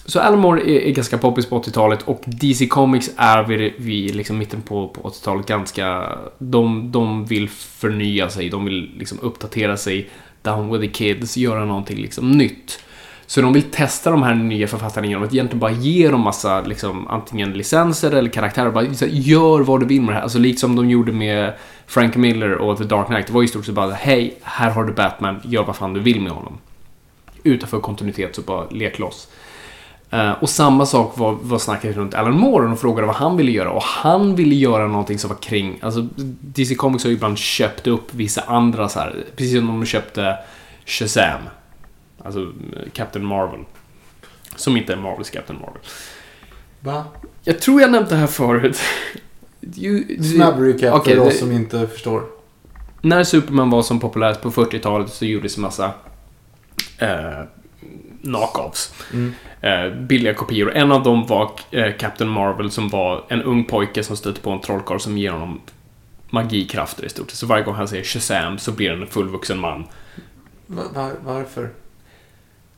Så 0.06 0.20
Alan 0.20 0.38
Moore 0.40 0.60
är, 0.70 0.80
är 0.80 0.90
ganska 0.90 1.18
poppis 1.18 1.46
på 1.46 1.62
80-talet 1.62 2.02
och 2.02 2.22
DC 2.26 2.66
Comics 2.66 3.10
är 3.16 3.42
vid, 3.42 3.72
vid 3.78 4.14
liksom 4.14 4.38
mitten 4.38 4.62
på, 4.62 4.88
på 4.88 5.00
80-talet 5.10 5.46
ganska... 5.46 6.18
De, 6.38 6.92
de 6.92 7.24
vill 7.24 7.48
förnya 7.48 8.28
sig, 8.30 8.48
de 8.50 8.64
vill 8.64 8.90
liksom 8.98 9.18
uppdatera 9.22 9.76
sig, 9.76 10.10
down 10.42 10.72
with 10.72 10.84
the 10.84 10.92
kids, 10.92 11.36
göra 11.36 11.64
någonting 11.64 11.98
liksom 11.98 12.30
nytt. 12.30 12.78
Så 13.26 13.40
de 13.42 13.52
vill 13.52 13.62
testa 13.62 14.10
de 14.10 14.22
här 14.22 14.34
nya 14.34 14.68
författarna 14.68 15.06
genom 15.06 15.22
att 15.22 15.32
egentligen 15.32 15.58
bara 15.58 15.70
ge 15.70 16.08
dem 16.08 16.20
massa 16.20 16.60
liksom, 16.60 17.08
antingen 17.08 17.52
licenser 17.52 18.12
eller 18.12 18.30
karaktärer. 18.30 18.70
Bara 18.70 18.84
här, 18.84 19.06
gör 19.06 19.60
vad 19.60 19.80
du 19.80 19.86
vill 19.86 20.00
med 20.00 20.08
det 20.08 20.14
här. 20.14 20.22
Alltså 20.22 20.38
liksom 20.38 20.76
de 20.76 20.90
gjorde 20.90 21.12
med 21.12 21.52
Frank 21.86 22.16
Miller 22.16 22.54
och 22.54 22.78
The 22.78 22.84
Dark 22.84 23.06
Knight. 23.06 23.26
Det 23.26 23.32
var 23.32 23.42
i 23.42 23.48
stort 23.48 23.66
sett 23.66 23.74
bara 23.74 23.92
hej, 23.92 24.34
här 24.42 24.70
har 24.70 24.84
du 24.84 24.92
Batman, 24.92 25.40
gör 25.44 25.64
vad 25.64 25.76
fan 25.76 25.92
du 25.92 26.00
vill 26.00 26.20
med 26.20 26.32
honom. 26.32 26.58
Utanför 27.42 27.80
kontinuitet 27.80 28.34
så 28.34 28.42
bara 28.42 28.68
lek 28.70 28.98
loss. 28.98 29.28
Eh, 30.12 30.32
och 30.32 30.48
samma 30.48 30.86
sak 30.86 31.18
var, 31.18 31.32
var 31.42 31.58
snacket 31.58 31.96
runt 31.96 32.14
Alan 32.14 32.34
Moore 32.38 32.62
och 32.62 32.68
de 32.70 32.76
frågade 32.76 33.06
vad 33.06 33.16
han 33.16 33.36
ville 33.36 33.50
göra. 33.52 33.70
Och 33.70 33.82
han 33.82 34.34
ville 34.34 34.54
göra 34.54 34.86
någonting 34.88 35.18
som 35.18 35.28
var 35.30 35.36
kring... 35.36 35.78
Alltså, 35.82 36.06
DC 36.40 36.74
Comics 36.74 37.04
har 37.04 37.08
ju 37.10 37.16
ibland 37.16 37.38
köpt 37.38 37.86
upp 37.86 38.14
vissa 38.14 38.40
andra 38.40 38.88
så 38.88 38.98
här. 39.00 39.24
Precis 39.36 39.56
som 39.58 39.66
de 39.66 39.84
köpte 39.86 40.36
Shazam. 40.86 41.40
Alltså 42.24 42.40
eh, 42.40 42.90
Captain 42.92 43.24
Marvel. 43.26 43.60
Som 44.56 44.76
inte 44.76 44.92
är 44.92 44.96
Marvels 44.96 45.30
Captain 45.30 45.60
Marvel. 45.60 45.80
Va? 46.80 47.04
Jag 47.44 47.60
tror 47.60 47.80
jag 47.80 47.90
nämnt 47.92 48.08
det 48.08 48.16
här 48.16 48.26
förut. 48.26 48.80
Snabb 50.34 50.58
recap 50.60 50.94
Okej, 50.94 51.16
för 51.16 51.22
oss 51.26 51.32
det- 51.32 51.38
som 51.38 51.52
inte 51.52 51.86
förstår. 51.86 52.22
När 53.00 53.24
Superman 53.24 53.70
var 53.70 53.82
som 53.82 54.00
populärt 54.00 54.42
på 54.42 54.50
40-talet 54.50 55.12
så 55.12 55.24
gjordes 55.24 55.58
massa 55.58 55.90
eh, 56.98 57.08
knockoffs. 58.22 58.94
Mm. 59.12 59.34
Eh, 59.60 59.94
billiga 59.94 60.34
kopior. 60.34 60.72
En 60.72 60.92
av 60.92 61.02
dem 61.02 61.26
var 61.26 61.50
eh, 61.70 61.96
Captain 61.98 62.30
Marvel 62.30 62.70
som 62.70 62.88
var 62.88 63.24
en 63.28 63.42
ung 63.42 63.64
pojke 63.64 64.04
som 64.04 64.16
stötte 64.16 64.40
på 64.40 64.50
en 64.50 64.60
trollkarl 64.60 64.98
som 64.98 65.18
ger 65.18 65.30
honom 65.30 65.60
magikrafter 66.30 67.04
i 67.04 67.08
stort 67.08 67.30
sett. 67.30 67.38
Så 67.38 67.46
varje 67.46 67.64
gång 67.64 67.74
han 67.74 67.88
säger 67.88 68.04
Shazam 68.04 68.58
så 68.58 68.72
blir 68.72 68.90
han 68.90 69.02
en 69.02 69.06
fullvuxen 69.08 69.58
man. 69.58 69.84
Va, 70.66 70.82
va, 70.94 71.10
varför? 71.24 71.70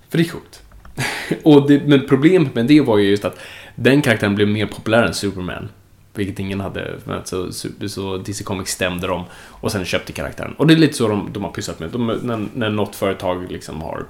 För 0.08 0.18
det 0.18 0.24
är 0.24 0.28
coolt. 0.28 0.62
Och 1.42 1.68
det, 1.68 1.86
men 1.86 2.06
problemet 2.08 2.54
med 2.54 2.66
det 2.66 2.80
var 2.80 2.98
ju 2.98 3.10
just 3.10 3.24
att 3.24 3.38
den 3.74 4.02
karaktären 4.02 4.34
blev 4.34 4.48
mer 4.48 4.66
populär 4.66 5.02
än 5.02 5.14
Superman. 5.14 5.68
Vilket 6.14 6.38
ingen 6.38 6.60
hade, 6.60 7.00
så, 7.24 7.52
så, 7.52 7.68
så 7.88 8.16
DC 8.16 8.44
Comics 8.44 8.72
stämde 8.72 9.06
dem 9.06 9.24
och 9.34 9.72
sen 9.72 9.84
köpte 9.84 10.12
karaktären. 10.12 10.54
Och 10.54 10.66
det 10.66 10.74
är 10.74 10.78
lite 10.78 10.94
så 10.94 11.08
de, 11.08 11.30
de 11.32 11.44
har 11.44 11.50
pysslat 11.50 11.80
med. 11.80 11.90
De, 11.90 12.06
när, 12.06 12.46
när 12.54 12.70
något 12.70 12.96
företag 12.96 13.52
liksom 13.52 13.82
har 13.82 14.06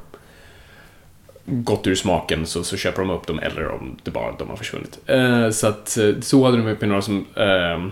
gått 1.46 1.87
ur 1.87 1.94
smaken 1.94 2.46
så, 2.46 2.64
så 2.64 2.76
köper 2.76 3.02
de 3.02 3.11
upp 3.11 3.26
dem 3.26 3.38
eller 3.38 3.68
om 3.68 3.96
det 4.02 4.11
bara 4.11 4.33
de 4.33 4.48
har 4.48 4.57
försvunnit. 4.57 4.98
Eh, 5.07 5.50
så 5.50 5.66
att 5.66 5.96
eh, 5.98 6.11
så 6.20 6.44
hade 6.44 6.57
de 6.57 6.66
uppe 6.66 6.87
några 6.87 7.02
som 7.02 7.26
eh, 7.37 7.87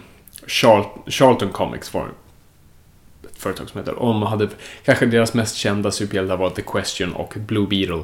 Charl- 0.47 1.11
Charlton 1.11 1.49
Comics 1.49 1.95
var 1.95 2.07
ett 3.25 3.39
företag 3.43 3.69
som 3.69 3.79
heter. 3.81 3.95
Och 3.95 4.07
de 4.13 4.23
hade 4.23 4.49
kanske 4.85 5.07
deras 5.07 5.35
mest 5.35 5.57
kända 5.57 5.91
superhjältar 5.91 6.37
var 6.37 6.51
The 6.51 6.63
Question 6.63 7.13
och 7.13 7.35
Blue 7.37 7.67
Beetle. 7.67 8.03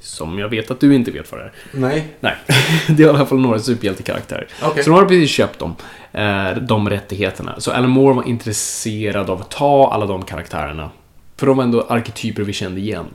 Som 0.00 0.38
jag 0.38 0.48
vet 0.48 0.70
att 0.70 0.80
du 0.80 0.94
inte 0.94 1.10
vet 1.10 1.32
vad 1.32 1.40
det 1.40 1.44
är. 1.44 1.52
Nej. 1.72 2.06
Nej, 2.20 2.34
det 2.88 3.02
är 3.02 3.06
i 3.06 3.08
alla 3.08 3.26
fall 3.26 3.38
några 3.38 3.58
superhjältekaraktärer. 3.58 4.48
Okej. 4.62 4.84
Så 4.84 4.90
de 4.90 4.96
har 4.98 5.04
precis 5.06 5.30
köpt 5.30 5.58
dem, 5.58 5.74
eh, 6.12 6.50
de 6.56 6.90
rättigheterna. 6.90 7.60
Så 7.60 7.70
Alan 7.72 7.90
Moore 7.90 8.14
var 8.14 8.28
intresserad 8.28 9.30
av 9.30 9.40
att 9.40 9.50
ta 9.50 9.90
alla 9.92 10.06
de 10.06 10.22
karaktärerna. 10.24 10.90
För 11.36 11.46
de 11.46 11.56
var 11.56 11.64
ändå 11.64 11.80
arketyper 11.88 12.42
vi 12.42 12.52
kände 12.52 12.80
igen. 12.80 13.06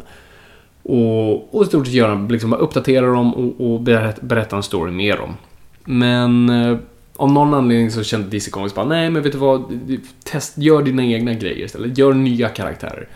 Och, 0.89 1.55
och 1.55 1.63
i 1.63 1.65
stort 1.65 1.85
sett 1.85 1.95
göra, 1.95 2.27
liksom 2.29 2.49
bara 2.49 2.59
uppdatera 2.59 3.05
dem 3.05 3.33
och, 3.33 3.73
och 3.73 3.81
berätta, 3.81 4.21
berätta 4.21 4.55
en 4.55 4.63
story 4.63 4.91
med 4.91 5.17
dem. 5.17 5.33
Men 5.85 6.49
eh, 6.49 6.77
av 7.15 7.31
någon 7.31 7.53
anledning 7.53 7.91
så 7.91 8.03
kände 8.03 8.29
DC 8.29 8.51
Comics 8.51 8.75
bara, 8.75 8.85
nej 8.85 9.09
men 9.09 9.23
vet 9.23 9.31
du 9.31 9.37
vad, 9.37 9.79
test, 10.23 10.57
gör 10.57 10.81
dina 10.81 11.03
egna 11.03 11.33
grejer 11.33 11.65
istället. 11.65 11.97
Gör 11.97 12.13
nya 12.13 12.49
karaktärer. 12.49 13.07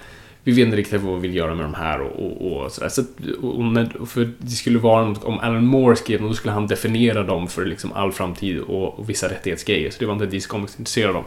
Vi 0.44 0.52
vet 0.52 0.66
inte 0.66 0.78
riktigt 0.78 1.02
vad 1.02 1.16
vi 1.16 1.28
vill 1.28 1.38
göra 1.38 1.56
med 1.56 1.66
de 1.66 1.74
här 1.74 2.02
och, 2.02 2.26
och, 2.26 2.64
och 2.64 2.72
sådär. 2.72 2.90
Så, 2.90 3.02
och, 3.42 3.56
och 3.56 3.64
när, 3.64 4.06
för 4.06 4.32
det 4.38 4.52
skulle 4.52 4.80
vara 4.80 5.06
något, 5.06 5.24
om 5.24 5.40
Alan 5.40 5.66
Moore 5.66 5.96
skrev 5.96 6.20
dem, 6.20 6.28
då 6.28 6.34
skulle 6.34 6.54
han 6.54 6.68
definiera 6.68 7.24
dem 7.24 7.48
för 7.48 7.66
liksom 7.66 7.94
all 7.94 8.12
framtid 8.12 8.60
och, 8.60 9.00
och 9.00 9.10
vissa 9.10 9.30
rättighetsgrejer. 9.30 9.92
Så 9.92 10.00
det 10.00 10.06
var 10.06 10.14
inte 10.14 10.26
DC 10.26 10.48
Comics 10.48 10.80
intresserade 10.80 11.18
av. 11.18 11.24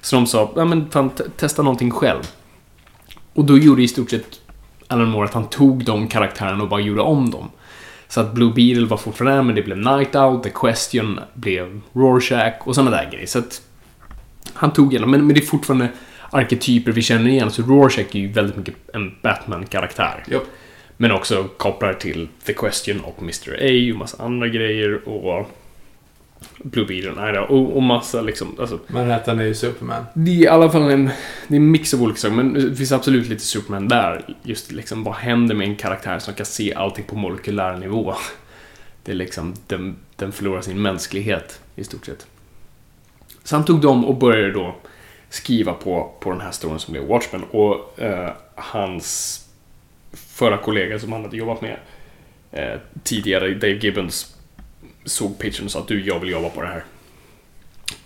Så 0.00 0.16
de 0.16 0.26
sa, 0.26 0.52
ja 0.56 0.64
men 0.64 0.90
fan, 0.90 1.10
testa 1.36 1.62
någonting 1.62 1.90
själv. 1.90 2.22
Och 3.32 3.44
då 3.44 3.58
gjorde 3.58 3.82
i 3.82 3.88
stort 3.88 4.10
sett 4.10 4.40
Alan 4.88 5.08
Moore 5.08 5.24
att 5.24 5.34
han 5.34 5.48
tog 5.48 5.84
de 5.84 6.08
karaktärerna 6.08 6.62
och 6.62 6.68
bara 6.68 6.80
gjorde 6.80 7.00
om 7.00 7.30
dem. 7.30 7.50
Så 8.08 8.20
att 8.20 8.32
Blue 8.32 8.52
Beetle 8.52 8.86
var 8.86 8.96
fortfarande 8.96 9.42
men 9.42 9.54
det 9.54 9.62
blev 9.62 9.78
Night 9.78 10.14
Owl, 10.14 10.42
The 10.42 10.50
Question 10.50 11.20
blev 11.34 11.80
Rorschach 11.92 12.54
och 12.60 12.74
sådana 12.74 12.90
där 12.90 13.10
grejer. 13.10 13.26
Så 13.26 13.38
att 13.38 13.62
han 14.54 14.72
tog 14.72 14.92
igenom, 14.92 15.10
men, 15.10 15.26
men 15.26 15.34
det 15.34 15.40
är 15.40 15.46
fortfarande 15.46 15.88
arketyper 16.30 16.92
vi 16.92 17.02
känner 17.02 17.30
igen. 17.30 17.50
Så 17.50 17.62
Rorschach 17.62 18.14
är 18.14 18.18
ju 18.18 18.28
väldigt 18.28 18.56
mycket 18.56 18.74
en 18.94 19.14
Batman-karaktär. 19.22 20.24
Japp. 20.30 20.42
Men 20.96 21.12
också 21.12 21.44
kopplar 21.56 21.92
till 21.92 22.28
The 22.44 22.52
Question 22.52 23.00
och 23.00 23.22
Mr. 23.22 23.56
A 23.60 23.92
och 23.92 23.98
massa 23.98 24.22
andra 24.22 24.48
grejer 24.48 25.08
och... 25.08 25.50
Blue 26.58 26.86
Beetle, 26.86 27.12
nej 27.16 27.38
och, 27.38 27.76
och 27.76 27.82
massa 27.82 28.20
liksom, 28.20 28.56
alltså, 28.60 28.78
Manhattan 28.86 29.40
är 29.40 29.44
ju 29.44 29.54
Superman. 29.54 30.04
det 30.14 30.30
är 30.30 30.34
i 30.34 30.48
alla 30.48 30.70
fall 30.70 30.90
en, 30.90 31.10
det 31.48 31.54
är 31.54 31.56
en 31.56 31.70
mix 31.70 31.94
av 31.94 32.02
olika 32.02 32.18
saker, 32.18 32.34
men 32.34 32.54
det 32.54 32.76
finns 32.76 32.92
absolut 32.92 33.28
lite 33.28 33.42
Superman 33.42 33.88
där. 33.88 34.34
Just 34.42 34.72
liksom, 34.72 35.04
vad 35.04 35.14
händer 35.14 35.54
med 35.54 35.68
en 35.68 35.76
karaktär 35.76 36.18
som 36.18 36.34
kan 36.34 36.46
se 36.46 36.74
allting 36.74 37.04
på 37.04 37.16
molekylär 37.16 37.76
nivå? 37.76 38.14
Det 39.02 39.12
är 39.12 39.16
liksom, 39.16 39.54
den, 39.66 39.96
den 40.16 40.32
förlorar 40.32 40.60
sin 40.60 40.82
mänsklighet 40.82 41.60
i 41.76 41.84
stort 41.84 42.06
sett. 42.06 42.26
Så 43.44 43.56
han 43.56 43.64
tog 43.64 43.80
dem 43.80 44.04
och 44.04 44.16
började 44.16 44.52
då 44.52 44.74
skriva 45.28 45.72
på, 45.72 46.12
på 46.20 46.30
den 46.30 46.40
här 46.40 46.50
storyn 46.50 46.78
som 46.78 46.92
blev 46.92 47.06
Watchmen 47.06 47.44
och 47.50 48.00
eh, 48.00 48.32
hans 48.54 49.42
förra 50.12 50.56
kollega 50.56 50.98
som 50.98 51.12
han 51.12 51.22
hade 51.22 51.36
jobbat 51.36 51.60
med 51.60 51.78
eh, 52.52 52.80
tidigare, 53.02 53.54
Dave 53.54 53.72
Gibbons, 53.72 54.35
såg 55.06 55.38
pitchen 55.38 55.64
och 55.64 55.70
sa 55.70 55.78
att 55.78 55.88
du, 55.88 56.06
jag 56.06 56.20
vill 56.20 56.30
jobba 56.30 56.48
på 56.48 56.62
det 56.62 56.68
här. 56.68 56.84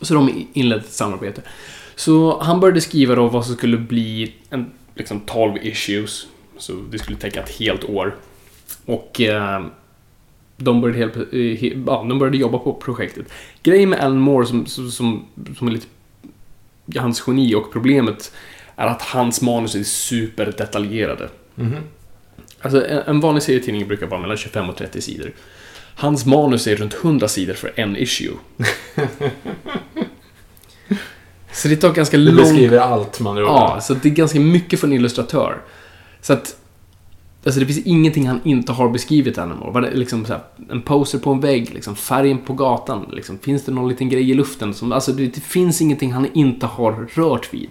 Så 0.00 0.14
de 0.14 0.46
inledde 0.52 0.82
ett 0.82 0.92
samarbete. 0.92 1.42
Så 1.94 2.40
han 2.40 2.60
började 2.60 2.80
skriva 2.80 3.14
då 3.14 3.28
vad 3.28 3.46
som 3.46 3.56
skulle 3.56 3.76
bli 3.76 4.34
en, 4.50 4.70
liksom 4.94 5.20
12 5.20 5.56
issues. 5.62 6.26
Så 6.58 6.72
det 6.90 6.98
skulle 6.98 7.18
täcka 7.18 7.42
ett 7.42 7.58
helt 7.58 7.84
år. 7.84 8.16
Och 8.84 9.20
eh, 9.20 9.66
de, 10.56 10.80
började 10.80 10.98
helt, 10.98 11.16
eh, 11.16 11.22
he, 11.32 11.82
ja, 11.86 12.06
de 12.08 12.18
började 12.18 12.36
jobba 12.36 12.58
på 12.58 12.74
projektet. 12.74 13.26
Grejen 13.62 13.88
med 13.88 14.00
Alan 14.00 14.18
Moore 14.18 14.46
som, 14.46 14.66
som, 14.66 14.90
som, 14.90 15.26
som 15.58 15.68
är 15.68 15.72
lite 15.72 15.86
hans 16.96 17.24
geni 17.26 17.54
och 17.54 17.72
problemet 17.72 18.32
är 18.76 18.86
att 18.86 19.02
hans 19.02 19.42
manus 19.42 19.74
är 19.74 19.82
superdetaljerade. 19.82 21.28
Mhm. 21.54 21.76
Alltså 22.60 22.86
en, 22.86 22.98
en 22.98 23.20
vanlig 23.20 23.42
serietidning 23.42 23.88
brukar 23.88 24.06
vara 24.06 24.20
mellan 24.20 24.36
25 24.36 24.68
och 24.68 24.76
30 24.76 25.00
sidor. 25.00 25.32
Hans 26.00 26.26
manus 26.26 26.66
är 26.66 26.76
runt 26.76 26.94
100 26.94 27.28
sidor 27.28 27.54
för 27.54 27.72
en 27.76 27.96
issue. 27.96 28.32
Så 31.52 31.68
det 31.68 31.76
tar 31.76 31.92
ganska 31.92 32.16
lång... 32.16 32.36
beskriver 32.36 32.78
allt 32.78 33.20
man 33.20 33.36
Ja, 33.36 33.78
så 33.82 33.94
det 33.94 34.08
är 34.08 34.12
ganska 34.12 34.40
mycket 34.40 34.80
för 34.80 34.86
en 34.86 34.92
illustratör. 34.92 35.60
Så 36.20 36.32
att... 36.32 36.56
Alltså 37.44 37.60
det 37.60 37.66
finns 37.66 37.86
ingenting 37.86 38.28
han 38.28 38.40
inte 38.44 38.72
har 38.72 38.88
beskrivit 38.88 39.38
ännu. 39.38 39.54
Det- 39.74 39.90
Liksom 39.94 40.24
så 40.26 40.32
här, 40.32 40.42
en 40.70 40.82
poster 40.82 41.18
på 41.18 41.30
en 41.32 41.40
vägg, 41.40 41.74
liksom, 41.74 41.96
färgen 41.96 42.38
på 42.38 42.52
gatan. 42.52 43.06
Liksom, 43.12 43.38
finns 43.38 43.64
det 43.64 43.72
någon 43.72 43.88
liten 43.88 44.08
grej 44.08 44.30
i 44.30 44.34
luften? 44.34 44.74
Som, 44.74 44.92
alltså 44.92 45.12
det, 45.12 45.26
det 45.26 45.40
finns 45.40 45.80
ingenting 45.80 46.12
han 46.12 46.26
inte 46.34 46.66
har 46.66 47.08
rört 47.14 47.54
vid. 47.54 47.68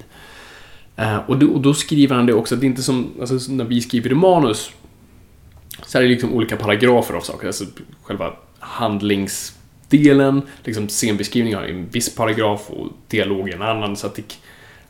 Eh, 0.95 1.17
och, 1.27 1.37
då, 1.39 1.47
och 1.47 1.61
då 1.61 1.73
skriver 1.73 2.15
han 2.15 2.25
det 2.25 2.33
också, 2.33 2.55
det 2.55 2.65
är 2.65 2.67
inte 2.67 2.83
som 2.83 3.07
alltså, 3.19 3.51
när 3.51 3.65
vi 3.65 3.81
skriver 3.81 4.11
i 4.11 4.15
manus. 4.15 4.71
Så 5.85 5.97
här 5.97 6.03
är 6.03 6.07
det 6.07 6.13
liksom 6.13 6.33
olika 6.33 6.57
paragrafer 6.57 7.13
av 7.13 7.21
saker. 7.21 7.47
Alltså 7.47 7.65
själva 8.03 8.33
handlingsdelen, 8.59 10.41
liksom 10.63 10.89
scenbeskrivningen 10.89 11.59
har 11.59 11.67
ju 11.67 11.73
en 11.73 11.89
viss 11.89 12.15
paragraf 12.15 12.69
och 12.69 12.87
dialog 13.07 13.49
i 13.49 13.53
en 13.53 13.61
annan. 13.61 13.95
Så 13.95 14.07
att 14.07 14.15
det, 14.15 14.23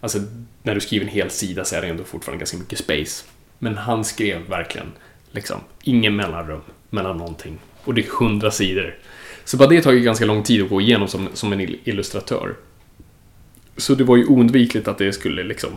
alltså, 0.02 0.20
när 0.64 0.76
du 0.76 0.82
skriver 0.82 1.06
en 1.06 1.12
hel 1.12 1.30
sida 1.30 1.66
så 1.66 1.76
är 1.76 1.82
det 1.82 1.88
ändå 1.88 2.04
fortfarande 2.04 2.40
ganska 2.40 2.58
mycket 2.58 2.80
space. 2.80 3.26
Men 3.60 3.78
han 3.78 4.06
skrev 4.06 4.42
verkligen 4.50 4.88
liksom 5.32 5.60
ingen 5.84 6.16
mellanrum 6.16 6.62
mellan 6.90 7.18
någonting. 7.18 7.58
Och 7.84 7.94
det 7.94 8.02
är 8.02 8.10
hundra 8.20 8.52
sidor. 8.52 8.96
Så 9.44 9.58
bara 9.58 9.70
det 9.70 9.82
tar 9.82 9.92
ju 9.92 10.00
ganska 10.00 10.26
lång 10.26 10.44
tid 10.44 10.64
att 10.64 10.70
gå 10.70 10.82
igenom 10.82 11.08
som, 11.08 11.30
som 11.34 11.54
en 11.54 11.76
illustratör. 11.84 12.56
Så 13.78 13.96
det 13.96 14.04
var 14.04 14.18
ju 14.18 14.26
oundvikligt 14.26 14.88
att 14.88 14.98
det 14.98 15.14
skulle 15.14 15.44
liksom 15.44 15.70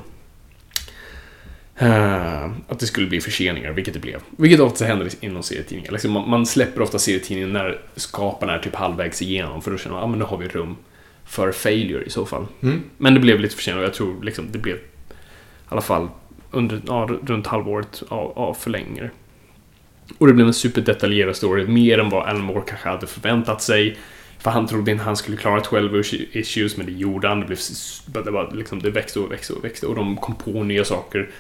eh, 1.83 2.45
att 2.69 2.79
det 2.79 2.87
skulle 2.87 3.07
bli 3.07 3.21
förseningar, 3.21 3.73
vilket 3.73 3.95
det 3.95 4.01
blev. 4.01 4.21
Vilket 4.37 4.61
ofta 4.61 4.85
händer 4.85 5.09
inom 5.21 5.43
serietidningar. 5.43 5.93
Liksom 5.93 6.11
man, 6.11 6.31
man 6.31 6.47
släpper 6.47 6.83
ofta 6.83 6.99
serietidningen 6.99 7.53
när 7.53 7.81
skaparna 7.97 8.55
är 8.55 8.59
typ 8.59 8.75
halvvägs 8.75 9.23
igenom, 9.23 9.63
för 9.63 9.71
då 9.71 9.79
känner 9.79 9.95
man 9.95 10.03
att 10.03 10.09
ah, 10.09 10.11
men 10.11 10.19
då 10.19 10.27
har 10.27 10.37
vi 10.37 10.49
rum 10.49 10.77
för 11.25 11.53
failure 11.53 12.05
i 12.05 12.11
så 12.11 12.27
fall. 12.27 12.47
Mm. 12.63 12.83
Men 12.99 13.15
det 13.15 13.21
blev 13.21 13.41
lite 13.41 13.57
försenat 13.57 13.79
och 13.79 13.85
jag 13.85 13.95
tror 13.95 14.23
liksom 14.23 14.53
det 14.53 14.59
blev 14.59 14.77
i 14.77 14.81
alla 15.69 15.81
fall 15.81 16.09
under, 16.51 16.81
ja, 16.87 17.09
runt 17.27 17.47
halvåret 17.47 18.03
av, 18.09 18.39
av 18.39 18.55
förlängningar. 18.55 19.11
Och 20.19 20.27
det 20.27 20.33
blev 20.33 20.47
en 20.47 20.55
superdetaljerad 20.55 21.37
story, 21.37 21.67
mer 21.67 21.99
än 21.99 22.11
vad 22.11 22.29
Alan 22.29 22.43
Moore 22.43 22.63
kanske 22.67 22.89
hade 22.89 23.07
förväntat 23.07 23.63
sig. 23.63 23.97
För 24.39 24.51
han 24.51 24.67
trodde 24.67 24.91
inte 24.91 25.05
han 25.05 25.17
skulle 25.17 25.37
klara 25.37 25.61
12 25.61 26.03
issues, 26.33 26.77
men 26.77 26.87
det 26.87 26.93
gjorde 26.93 27.29
han. 27.29 27.41
Det, 27.41 27.47
blev, 27.47 27.59
det, 28.25 28.31
var 28.31 28.53
liksom, 28.55 28.83
det 28.83 28.91
växte 28.91 29.21
och 29.21 29.33
växte 29.33 29.53
och 29.53 29.65
växte 29.65 29.87
och 29.87 29.95
de 29.95 30.17
kom 30.17 30.35
på 30.35 30.63
nya 30.63 30.85
saker 30.85 31.31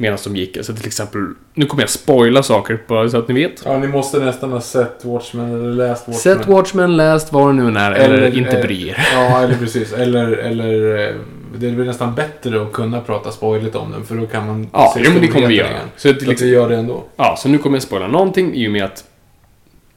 medan 0.00 0.18
de 0.24 0.36
gick. 0.36 0.56
Alltså 0.56 0.74
till 0.74 0.86
exempel, 0.86 1.20
nu 1.54 1.66
kommer 1.66 1.82
jag 1.82 1.90
spoila 1.90 2.42
saker 2.42 2.78
bara 2.86 3.08
så 3.08 3.18
att 3.18 3.28
ni 3.28 3.34
vet. 3.34 3.62
Ja, 3.64 3.78
ni 3.78 3.86
måste 3.88 4.18
nästan 4.18 4.52
ha 4.52 4.60
sett 4.60 5.04
Watchmen 5.04 5.54
eller 5.54 5.72
läst 5.72 6.08
Watchmen. 6.08 6.36
Sett 6.38 6.46
Watchmen, 6.48 6.96
läst 6.96 7.32
vad 7.32 7.48
det 7.48 7.52
nu 7.52 7.66
än 7.68 7.76
är, 7.76 7.92
eller, 7.92 8.38
inte 8.38 8.58
eh, 8.58 8.62
bry 8.66 8.88
er. 8.88 9.08
Ja, 9.14 9.42
eller 9.42 9.54
precis. 9.54 9.92
Eller, 9.92 10.32
eller 10.32 11.08
eh, 11.08 11.14
det 11.58 11.66
är 11.68 11.70
väl 11.72 11.86
nästan 11.86 12.14
bättre 12.14 12.62
att 12.62 12.72
kunna 12.72 13.00
prata 13.00 13.30
spoiligt 13.30 13.76
om 13.76 13.92
den 13.92 14.04
för 14.04 14.14
då 14.14 14.26
kan 14.26 14.46
man 14.46 14.68
Ja, 14.72 14.92
se 14.96 15.02
jo, 15.04 15.10
men 15.12 15.22
det 15.22 15.28
kommer 15.28 15.46
vi 15.48 15.54
göra. 15.54 15.68
igen. 15.68 15.80
Så 15.96 16.10
att 16.10 16.20
Så 16.20 16.26
liksom- 16.26 16.46
att 16.46 16.50
vi 16.50 16.54
gör 16.54 16.68
det 16.68 16.76
ändå. 16.76 17.04
Ja, 17.16 17.36
så 17.38 17.48
nu 17.48 17.58
kommer 17.58 17.76
jag 17.76 17.82
spoila 17.82 18.08
någonting 18.08 18.54
i 18.54 18.68
och 18.68 18.72
med 18.72 18.84
att 18.84 19.04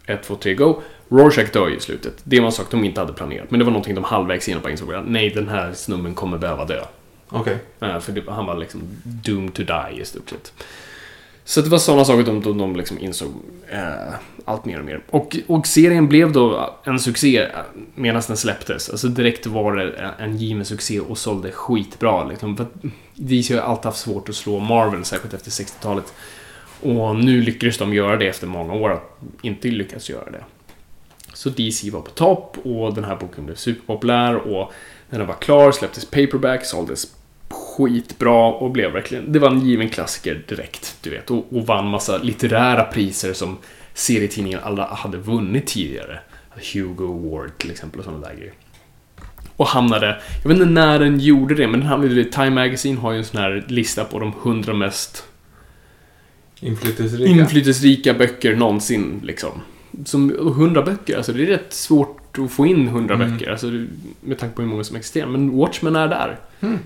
1, 0.05 0.23
2, 0.23 0.35
3, 0.35 0.53
go. 0.53 0.81
Rorschach 1.09 1.51
dör 1.51 1.67
ju 1.67 1.75
i 1.75 1.79
slutet. 1.79 2.13
Det 2.23 2.39
var 2.39 2.45
en 2.45 2.51
sak 2.51 2.65
de 2.71 2.83
inte 2.83 3.01
hade 3.01 3.13
planerat. 3.13 3.51
Men 3.51 3.59
det 3.59 3.65
var 3.65 3.71
någonting 3.71 3.95
de 3.95 4.03
halvvägs 4.03 4.47
igenom 4.47 4.61
bara 4.63 4.71
insåg 4.71 4.93
att 4.93 5.03
nej, 5.07 5.29
den 5.29 5.47
här 5.49 5.71
snubben 5.73 6.13
kommer 6.13 6.37
behöva 6.37 6.65
dö. 6.65 6.81
Okej. 7.33 7.57
Okay. 7.79 7.99
För 7.99 8.11
det, 8.11 8.31
han 8.31 8.45
var 8.45 8.57
liksom 8.57 8.81
doomed 9.03 9.53
to 9.53 9.63
die 9.63 10.01
i 10.01 10.05
stort 10.05 10.29
sett. 10.29 10.53
Så 11.45 11.61
det 11.61 11.69
var 11.69 11.77
sådana 11.77 12.05
saker 12.05 12.23
de, 12.23 12.41
de, 12.41 12.57
de 12.57 12.75
liksom 12.75 12.99
insåg 12.99 13.31
eh, 13.69 14.13
allt 14.45 14.65
mer 14.65 14.79
och 14.79 14.85
mer. 14.85 15.03
Och, 15.09 15.37
och 15.47 15.67
serien 15.67 16.07
blev 16.07 16.31
då 16.31 16.75
en 16.83 16.99
succé 16.99 17.37
eh, 17.37 17.49
medan 17.95 18.21
den 18.27 18.37
släpptes. 18.37 18.89
Alltså 18.89 19.07
direkt 19.07 19.45
var 19.45 19.75
det 19.75 20.13
en, 20.19 20.37
given 20.37 20.65
succé 20.65 20.99
och 20.99 21.17
sålde 21.17 21.51
skitbra. 21.51 22.23
Liksom. 22.23 22.57
För 22.57 22.65
DC 23.15 23.53
har 23.53 23.61
ju 23.61 23.67
alltid 23.67 23.85
haft 23.85 23.99
svårt 23.99 24.29
att 24.29 24.35
slå 24.35 24.59
Marvel, 24.59 25.05
särskilt 25.05 25.33
efter 25.33 25.51
60-talet. 25.51 26.13
Och 26.81 27.15
nu 27.15 27.41
lyckades 27.41 27.77
de 27.77 27.93
göra 27.93 28.17
det 28.17 28.27
efter 28.27 28.47
många 28.47 28.73
år 28.73 28.91
att 28.91 29.19
inte 29.41 29.67
lyckas 29.67 30.09
göra 30.09 30.31
det. 30.31 30.43
Så 31.33 31.49
DC 31.49 31.89
var 31.89 32.01
på 32.01 32.11
topp 32.11 32.57
och 32.63 32.93
den 32.93 33.03
här 33.03 33.15
boken 33.15 33.45
blev 33.45 33.55
superpopulär 33.55 34.35
och 34.35 34.73
när 35.09 35.19
den 35.19 35.27
var 35.27 35.35
klar 35.35 35.71
släpptes 35.71 36.05
paperback, 36.05 36.65
såldes 36.65 37.07
skitbra 37.53 38.47
och 38.47 38.71
blev 38.71 38.91
verkligen, 38.91 39.31
det 39.31 39.39
var 39.39 39.49
en 39.49 39.59
given 39.65 39.89
klassiker 39.89 40.43
direkt, 40.47 40.97
du 41.01 41.09
vet, 41.09 41.31
och, 41.31 41.45
och 41.53 41.67
vann 41.67 41.87
massa 41.87 42.17
litterära 42.17 42.83
priser 42.83 43.33
som 43.33 43.57
serietidningen 43.93 44.59
aldrig 44.63 44.87
hade 44.87 45.17
vunnit 45.17 45.67
tidigare. 45.67 46.19
Hugo 46.73 47.03
Award 47.07 47.57
till 47.57 47.71
exempel 47.71 47.99
och 47.99 48.05
sådana 48.05 48.27
där 48.27 48.35
grejer. 48.35 48.53
Och 49.57 49.67
hamnade, 49.67 50.21
jag 50.43 50.49
vet 50.49 50.57
inte 50.57 50.69
när 50.69 50.99
den 50.99 51.19
gjorde 51.19 51.55
det, 51.55 51.67
men 51.67 51.79
den 51.79 51.89
hamnade, 51.89 52.23
Time 52.25 52.49
Magazine 52.49 52.97
har 52.99 53.11
ju 53.11 53.17
en 53.17 53.25
sån 53.25 53.41
här 53.41 53.65
lista 53.67 54.03
på 54.05 54.19
de 54.19 54.33
100 54.43 54.73
mest 54.73 55.23
Inflytelserika. 56.59 57.29
inflytelserika 57.31 58.13
böcker 58.13 58.55
någonsin, 58.55 59.19
liksom. 59.23 59.51
Som 60.05 60.29
100 60.29 60.81
böcker, 60.81 61.17
alltså 61.17 61.33
det 61.33 61.43
är 61.43 61.47
rätt 61.47 61.73
svårt 61.73 62.37
att 62.39 62.51
få 62.51 62.65
in 62.67 62.87
100 62.87 63.15
Mm. 63.15 63.31
böcker, 63.31 63.51
alltså 63.51 63.67
med 64.21 64.37
tanke 64.39 64.55
på 64.55 64.61
hur 64.61 64.69
många 64.69 64.83
som 64.83 64.95
existerar. 64.95 65.27
Men 65.27 65.57
Watchmen 65.57 65.95
är 65.95 66.07
där. 66.07 66.39
Mm. 66.61 66.79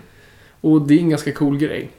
Och 0.61 0.81
det 0.81 0.93
är 0.93 0.99
en 0.99 1.09
ganska 1.09 1.31
cool 1.31 1.57
grej. 1.57 1.89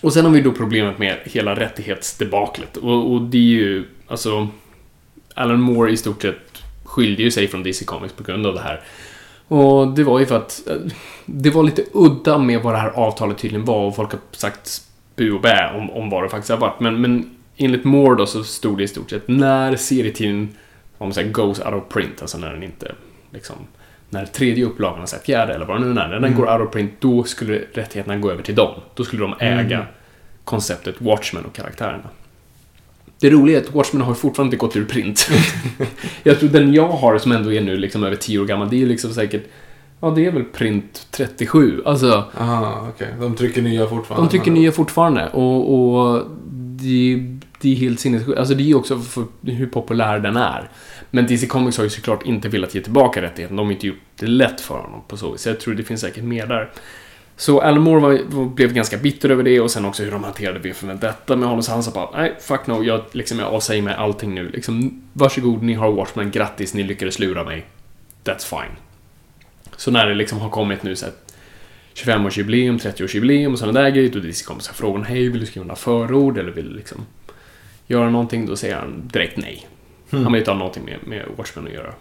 Och 0.00 0.12
sen 0.12 0.24
har 0.24 0.32
vi 0.32 0.40
då 0.40 0.52
problemet 0.52 0.98
med 0.98 1.18
hela 1.24 1.54
rättighetsdebaklet. 1.54 2.76
Och, 2.76 3.12
och 3.12 3.22
det 3.22 3.38
är 3.38 3.42
ju, 3.42 3.84
alltså... 4.06 4.48
Alan 5.34 5.60
Moore 5.60 5.92
i 5.92 5.96
stort 5.96 6.22
sett 6.22 6.62
skilde 6.84 7.22
ju 7.22 7.30
sig 7.30 7.48
från 7.48 7.62
DC 7.62 7.84
Comics 7.84 8.14
på 8.14 8.22
grund 8.22 8.46
av 8.46 8.54
det 8.54 8.60
här. 8.60 8.80
Och 9.48 9.88
det 9.88 10.04
var 10.04 10.18
ju 10.18 10.26
för 10.26 10.36
att 10.36 10.68
eh, 10.68 10.76
det 11.26 11.50
var 11.50 11.62
lite 11.62 11.84
udda 11.92 12.38
med 12.38 12.62
vad 12.62 12.74
det 12.74 12.78
här 12.78 12.90
avtalet 12.90 13.38
tydligen 13.38 13.64
var 13.64 13.86
och 13.86 13.96
folk 13.96 14.12
har 14.12 14.20
sagt 14.32 14.82
bu 15.16 15.32
och 15.32 15.40
bä 15.40 15.72
om, 15.74 15.90
om 15.90 16.10
vad 16.10 16.22
det 16.22 16.28
faktiskt 16.28 16.50
har 16.50 16.58
varit. 16.58 16.80
Men, 16.80 17.00
men 17.00 17.36
enligt 17.56 17.84
Moore 17.84 18.16
då 18.16 18.26
så 18.26 18.44
stod 18.44 18.78
det 18.78 18.84
i 18.84 18.88
stort 18.88 19.10
sett 19.10 19.28
när 19.28 19.76
serietidningen, 19.76 20.48
om 20.98 21.06
man 21.06 21.14
säger 21.14 21.30
goes 21.30 21.60
out 21.60 21.74
of 21.74 21.88
print, 21.88 22.22
alltså 22.22 22.38
när 22.38 22.52
den 22.52 22.62
inte 22.62 22.94
liksom 23.30 23.56
när 24.12 24.26
tredje 24.26 24.64
upplagan, 24.64 25.00
alltså 25.00 25.16
fjärde 25.16 25.54
eller 25.54 25.66
vad 25.66 25.76
det 25.80 25.84
nu 25.84 25.90
är, 25.90 25.94
när 25.94 26.08
den 26.08 26.24
Mm. 26.24 26.34
går 26.38 26.52
out 26.60 26.68
of 26.68 26.72
print, 26.72 26.92
då 26.98 27.24
skulle 27.24 27.60
rättigheterna 27.72 28.16
gå 28.18 28.30
över 28.30 28.42
till 28.42 28.54
dem. 28.54 28.74
Då 28.94 29.04
skulle 29.04 29.22
de 29.22 29.34
äga 29.38 29.76
Mm. 29.76 29.86
konceptet 30.44 30.94
Watchmen 30.98 31.44
och 31.44 31.52
karaktärerna. 31.54 32.08
Det 33.20 33.30
roliga 33.30 33.58
är 33.58 33.62
att 33.62 33.74
Watchmen 33.74 34.02
har 34.02 34.14
fortfarande 34.14 34.48
inte 34.48 34.56
gått 34.66 34.76
ur 34.76 34.84
print. 34.84 35.28
jag 36.22 36.40
tror 36.40 36.48
den 36.48 36.74
jag 36.74 36.88
har 36.88 37.18
som 37.18 37.32
ändå 37.32 37.52
är 37.52 37.60
nu 37.60 37.76
liksom 37.76 38.04
över 38.04 38.16
10 38.16 38.38
år 38.38 38.44
gammal, 38.44 38.68
det 38.70 38.82
är 38.82 38.86
liksom 38.86 39.14
säkert 39.14 39.42
Ja, 40.00 40.10
det 40.10 40.26
är 40.26 40.30
väl 40.32 40.44
print 40.44 41.06
37. 41.10 41.82
Alltså, 41.84 42.24
Aha, 42.38 42.86
okej. 42.88 43.08
De 43.20 43.34
trycker 43.36 43.62
nya 43.62 43.86
fortfarande. 43.86 44.28
de 44.28 44.30
tycker 44.38 44.50
nya 44.50 44.72
fortfarande. 44.72 45.28
Och, 45.28 45.74
och 45.74 46.24
det, 46.80 47.38
det 47.62 47.72
är 47.72 47.76
helt 47.76 48.00
sinnessjukt. 48.00 48.38
Alltså 48.38 48.54
det 48.54 48.62
är 48.62 48.66
ju 48.66 48.74
också 48.74 48.98
för 48.98 49.24
hur 49.42 49.66
populär 49.66 50.18
den 50.18 50.36
är. 50.36 50.70
Men 51.10 51.26
DC 51.26 51.46
Comics 51.46 51.76
har 51.76 51.84
ju 51.84 51.90
såklart 51.90 52.26
inte 52.26 52.48
velat 52.48 52.74
ge 52.74 52.80
tillbaka 52.80 53.22
rättigheten. 53.22 53.56
De 53.56 53.66
har 53.66 53.72
inte 53.72 53.86
gjort 53.86 53.98
det 54.16 54.26
lätt 54.26 54.60
för 54.60 54.78
honom 54.78 55.02
på 55.08 55.16
så 55.16 55.32
vis. 55.32 55.40
Så 55.40 55.48
jag 55.48 55.60
tror 55.60 55.74
det 55.74 55.82
finns 55.82 56.00
säkert 56.00 56.24
mer 56.24 56.46
där. 56.46 56.70
Så 57.36 57.60
Alan 57.60 57.82
Moore 57.82 58.00
var, 58.00 58.20
var, 58.26 58.44
blev 58.44 58.72
ganska 58.72 58.96
bitter 58.96 59.30
över 59.30 59.42
det 59.42 59.60
och 59.60 59.70
sen 59.70 59.84
också 59.84 60.02
hur 60.02 60.10
de 60.10 60.24
hanterade 60.24 60.58
V 60.58 60.72
för 60.72 60.86
detta 60.86 61.36
med 61.36 61.48
honom. 61.48 61.62
Så 61.62 61.72
han 61.72 61.82
sa 61.82 61.90
bara, 61.90 62.20
nej, 62.20 62.36
fuck 62.40 62.66
no, 62.66 62.84
jag, 62.84 63.04
liksom, 63.12 63.38
jag 63.38 63.54
avsäger 63.54 63.82
mig 63.82 63.94
allting 63.94 64.34
nu. 64.34 64.48
Liksom, 64.48 65.02
varsågod, 65.12 65.62
ni 65.62 65.74
har 65.74 65.92
Watchmen, 65.92 66.30
grattis, 66.30 66.74
ni 66.74 66.82
lyckades 66.82 67.18
lura 67.18 67.44
mig. 67.44 67.66
that's 68.24 68.46
fine. 68.46 68.76
Så 69.76 69.90
när 69.90 70.06
det 70.06 70.14
liksom 70.14 70.38
har 70.38 70.50
kommit 70.50 70.82
nu 70.82 70.96
så 70.96 71.06
25-årsjubileum, 71.94 72.78
30-årsjubileum 72.78 73.52
och 73.52 73.58
sådana 73.58 73.80
där 73.80 73.90
grejer, 73.90 74.10
då 74.10 74.18
DC 74.18 74.44
Comics 74.44 74.66
så 74.66 74.72
här 74.72 74.76
frågan 74.76 75.04
Hej, 75.04 75.28
vill 75.28 75.40
du 75.40 75.46
skriva 75.46 75.64
några 75.64 75.76
förord 75.76 76.38
eller 76.38 76.50
vill 76.50 76.68
du 76.68 76.76
liksom 76.76 77.06
göra 77.86 78.10
någonting? 78.10 78.46
Då 78.46 78.56
säger 78.56 78.76
han 78.76 79.08
direkt 79.12 79.36
nej. 79.36 79.66
Han 80.10 80.32
vill 80.32 80.38
inte 80.40 80.50
ha 80.50 80.58
någonting 80.58 80.84
med, 80.84 80.98
med 81.06 81.24
Watchmen 81.36 81.66
att 81.66 81.72
göra. 81.72 81.92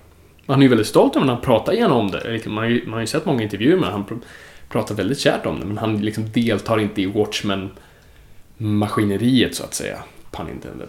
Han 0.48 0.60
är 0.60 0.64
ju 0.64 0.68
väldigt 0.70 0.88
stolt 0.88 1.16
över 1.16 1.26
när 1.26 1.34
han 1.34 1.42
pratar 1.42 1.74
igenom 1.74 1.98
om 1.98 2.12
det. 2.12 2.32
Liksom, 2.32 2.54
Man 2.54 2.64
har 2.64 2.72
ju, 2.72 2.84
man 2.86 2.94
har 2.94 3.00
ju 3.00 3.08
sett 3.08 3.26
många 3.26 3.44
intervjuer 3.44 3.78
med. 3.78 3.90
Han 3.90 4.06
pr- 4.06 4.22
pratar 4.70 4.96
väldigt 4.96 5.20
kärt 5.20 5.46
om 5.46 5.60
det, 5.60 5.66
men 5.66 5.78
han 5.78 6.02
liksom 6.02 6.32
deltar 6.32 6.80
inte 6.80 7.02
i 7.02 7.06
Watchmen-maskineriet 7.06 9.56
så 9.56 9.64
att 9.64 9.74
säga. 9.74 9.98
Pun 10.32 10.50
intended. 10.50 10.88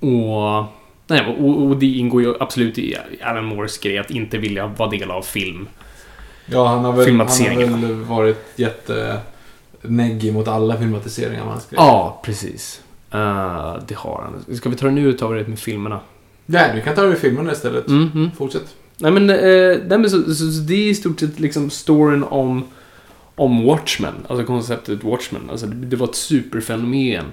Och, 0.00 0.64
nej, 1.06 1.36
och, 1.38 1.62
och 1.62 1.76
det 1.76 1.86
ingår 1.86 2.22
ju 2.22 2.34
absolut 2.40 2.78
i 2.78 2.96
Alan 3.22 3.44
Moores 3.44 3.78
grej 3.78 3.98
att 3.98 4.10
inte 4.10 4.38
vilja 4.38 4.66
vara 4.66 4.90
del 4.90 5.10
av 5.10 5.22
film. 5.22 5.68
Ja, 6.46 6.66
han 6.66 6.84
har 6.84 6.92
väl, 6.92 7.08
han 7.10 7.18
har 7.28 7.78
väl 7.88 7.94
varit 7.94 8.44
jätte 8.56 9.20
neggig 9.82 10.32
mot 10.32 10.48
alla 10.48 10.78
filmatiseringar 10.78 11.44
man 11.44 11.60
skrev. 11.60 11.80
Ja, 11.80 12.20
precis. 12.24 12.83
Eh, 13.14 13.76
det 13.88 13.94
har 13.94 14.22
han. 14.22 14.56
Ska 14.56 14.68
vi 14.68 14.76
ta 14.76 14.86
det 14.86 14.92
nu 14.92 15.18
och 15.18 15.34
det 15.34 15.48
med 15.48 15.58
filmerna? 15.58 16.00
Nej, 16.46 16.72
du 16.74 16.80
kan 16.80 16.94
ta 16.94 17.02
det 17.02 17.12
i 17.12 17.16
filmerna 17.16 17.52
istället. 17.52 17.88
Mm, 17.88 18.10
mm. 18.14 18.30
Fortsätt. 18.38 18.74
Nej 18.98 19.12
men, 19.12 19.30
eh, 19.30 19.78
nej, 19.86 19.98
men 19.98 20.10
så, 20.10 20.22
så, 20.22 20.34
så 20.34 20.60
det 20.60 20.74
är 20.74 20.90
i 20.90 20.94
stort 20.94 21.20
sett 21.20 21.40
liksom 21.40 21.70
storyn 21.70 22.22
om, 22.22 22.64
om 23.34 23.64
Watchmen. 23.64 24.14
Alltså 24.28 24.46
konceptet 24.46 25.04
Watchmen. 25.04 25.42
Alltså 25.50 25.66
det, 25.66 25.86
det 25.86 25.96
var 25.96 26.06
ett 26.06 26.14
superfenomen. 26.14 27.24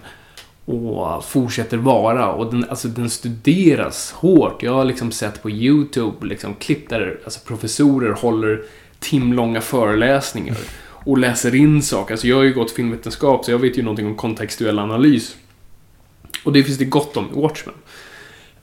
Och 0.65 1.25
fortsätter 1.25 1.77
vara. 1.77 2.31
Och 2.33 2.51
den, 2.51 2.65
alltså, 2.69 2.87
den 2.87 3.09
studeras 3.09 4.11
hårt. 4.11 4.63
Jag 4.63 4.73
har 4.73 4.85
liksom 4.85 5.11
sett 5.11 5.43
på 5.43 5.49
YouTube 5.49 6.27
liksom, 6.27 6.53
klipp 6.53 6.89
där 6.89 7.19
alltså, 7.23 7.39
professorer 7.47 8.11
håller 8.11 8.61
timlånga 8.99 9.61
föreläsningar. 9.61 10.57
Och 11.03 11.17
läser 11.17 11.55
in 11.55 11.81
saker. 11.81 12.13
Alltså 12.13 12.27
jag 12.27 12.35
har 12.35 12.43
ju 12.43 12.53
gått 12.53 12.71
filmvetenskap 12.71 13.45
så 13.45 13.51
jag 13.51 13.59
vet 13.59 13.77
ju 13.77 13.81
någonting 13.81 14.07
om 14.07 14.15
kontextuell 14.15 14.79
analys. 14.79 15.35
Och 16.43 16.53
det 16.53 16.63
finns 16.63 16.77
det 16.77 16.85
gott 16.85 17.17
om 17.17 17.29
i 17.35 17.41
Watchmen. 17.41 17.75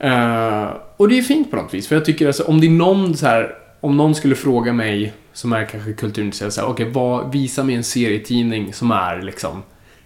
Uh, 0.03 0.77
och 0.97 1.09
det 1.09 1.17
är 1.17 1.21
fint 1.21 1.51
på 1.51 1.55
något 1.55 1.73
vis, 1.73 1.87
för 1.87 1.95
jag 1.95 2.05
tycker 2.05 2.27
alltså 2.27 2.43
om 2.43 2.61
det 2.61 2.67
är 2.67 2.71
någon 2.71 3.17
så 3.17 3.25
här, 3.25 3.55
om 3.79 3.97
någon 3.97 4.15
skulle 4.15 4.35
fråga 4.35 4.73
mig 4.73 5.13
som 5.33 5.53
är 5.53 5.65
kanske 5.65 5.93
kulturintresserad, 5.93 6.53
så 6.53 6.61
här, 6.61 6.67
okej, 6.67 6.89
vad, 6.89 7.31
visa 7.31 7.63
mig 7.63 7.75
en 7.75 7.83
serietidning 7.83 8.73
som 8.73 8.91
är 8.91 9.21
liksom 9.21 9.63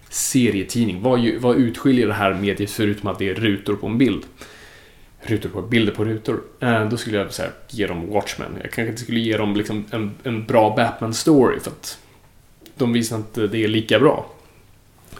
serietidning. 0.08 1.02
Vad, 1.02 1.28
vad 1.40 1.56
utskiljer 1.56 2.06
det 2.06 2.12
här 2.12 2.34
mediet 2.34 2.70
förutom 2.70 3.08
att 3.08 3.18
det 3.18 3.28
är 3.28 3.34
rutor 3.34 3.76
på 3.76 3.86
en 3.86 3.98
bild? 3.98 4.22
Rutor 5.20 5.48
på 5.48 5.62
bilder 5.62 5.92
på 5.92 6.04
rutor. 6.04 6.42
Uh, 6.62 6.88
då 6.88 6.96
skulle 6.96 7.18
jag 7.18 7.32
så 7.32 7.42
här, 7.42 7.50
ge 7.68 7.86
dem 7.86 8.10
Watchmen. 8.10 8.58
Jag 8.62 8.72
kanske 8.72 8.90
inte 8.90 9.02
skulle 9.02 9.20
ge 9.20 9.36
dem 9.36 9.56
liksom 9.56 9.84
en, 9.90 10.14
en 10.22 10.44
bra 10.44 10.76
Batman-story 10.76 11.60
för 11.60 11.70
att 11.70 11.98
de 12.76 12.92
visar 12.92 13.16
inte 13.16 13.46
det 13.46 13.64
är 13.64 13.68
lika 13.68 13.98
bra. 13.98 14.26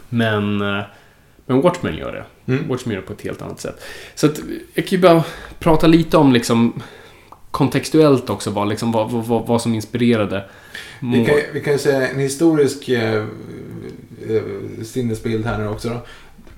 Men, 0.09 0.63
uh, 0.63 0.83
men 1.47 1.61
Watchmen 1.61 1.97
gör 1.97 2.13
det. 2.13 2.53
Mm. 2.53 2.69
Watchmen 2.69 2.95
gör 2.95 3.01
det 3.01 3.07
på 3.07 3.13
ett 3.13 3.23
helt 3.23 3.43
annat 3.43 3.61
sätt. 3.61 3.81
Så 4.15 4.27
att 4.27 4.41
jag 4.75 4.87
kan 4.87 4.97
ju 4.97 5.03
bara 5.03 5.25
prata 5.59 5.87
lite 5.87 6.17
om 6.17 6.33
liksom 6.33 6.83
kontextuellt 7.51 8.31
också 8.31 8.51
vad, 8.51 8.69
liksom, 8.69 8.93
vad, 8.93 9.11
vad, 9.11 9.47
vad, 9.47 9.63
som 9.63 9.75
inspirerade 9.75 10.45
Vi 11.01 11.25
kan, 11.27 11.35
vi 11.53 11.61
kan 11.61 11.73
ju 11.73 11.79
säga 11.79 12.09
en 12.09 12.21
historisk 12.21 12.89
eh, 12.89 13.15
eh, 13.15 14.43
sinnesbild 14.85 15.47
här 15.47 15.59
nu 15.59 15.69
också 15.69 15.89
då. 15.89 16.01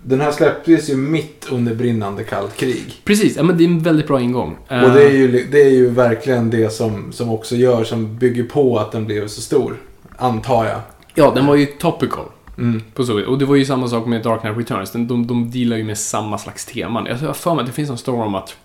Den 0.03 0.20
här 0.20 0.33
släpptes 0.33 0.90
ju 0.90 0.96
mitt 0.96 1.46
under 1.51 1.75
brinnande 1.75 2.25
kallt 2.25 2.57
krig. 2.57 3.01
Precis, 3.05 3.37
ja, 3.37 3.42
men 3.42 3.59
det 3.59 3.64
är 3.64 3.68
en 3.68 3.79
väldigt 3.79 4.07
bra 4.07 4.20
ingång. 4.20 4.57
Och 4.68 4.90
det 4.90 5.03
är 5.03 5.11
ju, 5.11 5.46
det 5.51 5.62
är 5.62 5.70
ju 5.70 5.90
verkligen 5.90 6.51
det 6.51 6.70
som, 6.70 7.12
som 7.12 7.31
också 7.31 7.57
gör, 7.57 7.85
som 7.85 8.18
bygger 8.18 8.44
på 8.44 8.79
att 8.79 8.92
den 8.92 9.07
blev 9.07 9.29
så 9.29 9.40
stor. 9.40 9.77
Antar 10.16 10.64
jag. 10.64 10.81
Ja, 11.14 11.33
den 11.35 11.46
var 11.46 11.55
ju 11.55 11.66
topical. 11.66 12.25
Mm. 12.59 12.83
På 12.95 13.05
så 13.05 13.14
vis. 13.14 13.27
Och 13.27 13.38
det 13.38 13.45
var 13.45 13.57
ju 13.57 13.64
samma 13.64 13.88
sak 13.88 14.07
med 14.07 14.23
Dark 14.23 14.40
Knight 14.40 14.57
Returns. 14.59 14.90
Den, 14.92 15.07
de, 15.09 15.27
de 15.27 15.51
dealar 15.51 15.77
ju 15.77 15.85
med 15.85 15.99
samma 15.99 16.38
slags 16.38 16.64
teman. 16.66 17.07
Jag 17.07 17.16
har 17.16 17.33
för 17.33 17.55
mig 17.55 17.61
att 17.61 17.66
det 17.66 17.73
finns 17.73 17.90
en 17.90 17.99
story 17.99 18.23
om 18.27 18.35
att 18.35 18.57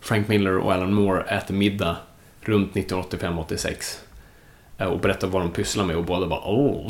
Frank 0.00 0.28
Miller 0.28 0.56
och 0.58 0.72
Alan 0.72 0.94
Moore 0.94 1.22
äter 1.22 1.54
middag 1.54 1.96
runt 2.40 2.72
1985-86. 2.72 3.98
eh, 4.78 4.86
Och 4.86 5.00
berättar 5.00 5.28
vad 5.28 5.42
de 5.42 5.50
pysslar 5.50 5.84
med 5.84 5.96
och 5.96 6.04
båda 6.04 6.26
bara 6.26 6.40
åh. 6.44 6.88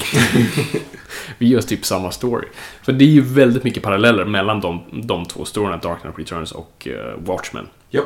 Vi 1.39 1.49
gör 1.49 1.61
typ 1.61 1.85
samma 1.85 2.11
story. 2.11 2.47
För 2.83 2.93
det 2.93 3.05
är 3.05 3.09
ju 3.09 3.21
väldigt 3.21 3.65
mycket 3.65 3.83
paralleller 3.83 4.25
mellan 4.25 4.61
de, 4.61 4.81
de 5.03 5.25
två 5.25 5.45
storyna, 5.45 5.77
Dark 5.77 6.01
Knight 6.01 6.19
Returns 6.19 6.53
och 6.53 6.89
eh, 6.91 7.19
Watchmen. 7.25 7.67
Japp. 7.91 8.05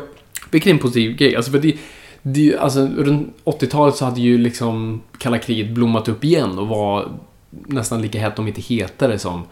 Vilket 0.51 0.67
är 0.71 0.75
en 0.75 0.79
positiv 0.79 1.17
grej. 1.17 1.37
Alltså 1.37 1.51
för 1.53 1.59
det, 1.59 1.77
det, 2.23 2.57
alltså, 2.59 2.81
runt 2.97 3.37
80-talet 3.45 3.97
så 3.97 4.05
hade 4.05 4.21
ju 4.21 4.39
liksom 4.39 5.03
kalla 5.19 5.39
kriget 5.39 5.71
blommat 5.71 6.09
upp 6.09 6.25
igen 6.25 6.59
och 6.59 6.69
var 6.69 7.09
nästan 7.51 8.03
lika 8.03 8.19
hett, 8.19 8.39
om 8.39 8.49
inte 8.49 8.61
hetare, 8.61 9.19
som 9.19 9.45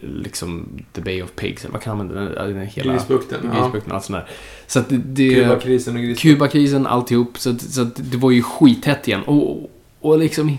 liksom 0.00 0.68
The 0.92 1.00
Bay 1.00 1.22
of 1.22 1.30
Pigs, 1.36 1.64
eller 1.64 1.72
vad 1.72 1.82
kan 1.82 1.96
man 1.96 2.08
den, 2.08 2.34
den 2.34 2.66
hela... 2.66 2.92
Grisbukten, 2.92 3.50
ja. 3.54 3.62
Grisbukten, 3.62 3.92
allt 3.92 4.04
sånt 4.04 4.18
där. 4.18 4.28
Så 4.66 4.78
att 4.78 4.86
det... 4.88 5.34
Kubakrisen 5.34 5.96
och 5.96 6.02
gris. 6.02 6.20
Kubakrisen, 6.20 6.86
alltihop. 6.86 7.38
Så, 7.38 7.50
att, 7.50 7.60
så 7.60 7.82
att 7.82 8.10
det 8.10 8.16
var 8.16 8.30
ju 8.30 8.42
skithett 8.42 9.08
igen. 9.08 9.22
Och, 9.22 9.70
och 10.00 10.18
liksom... 10.18 10.58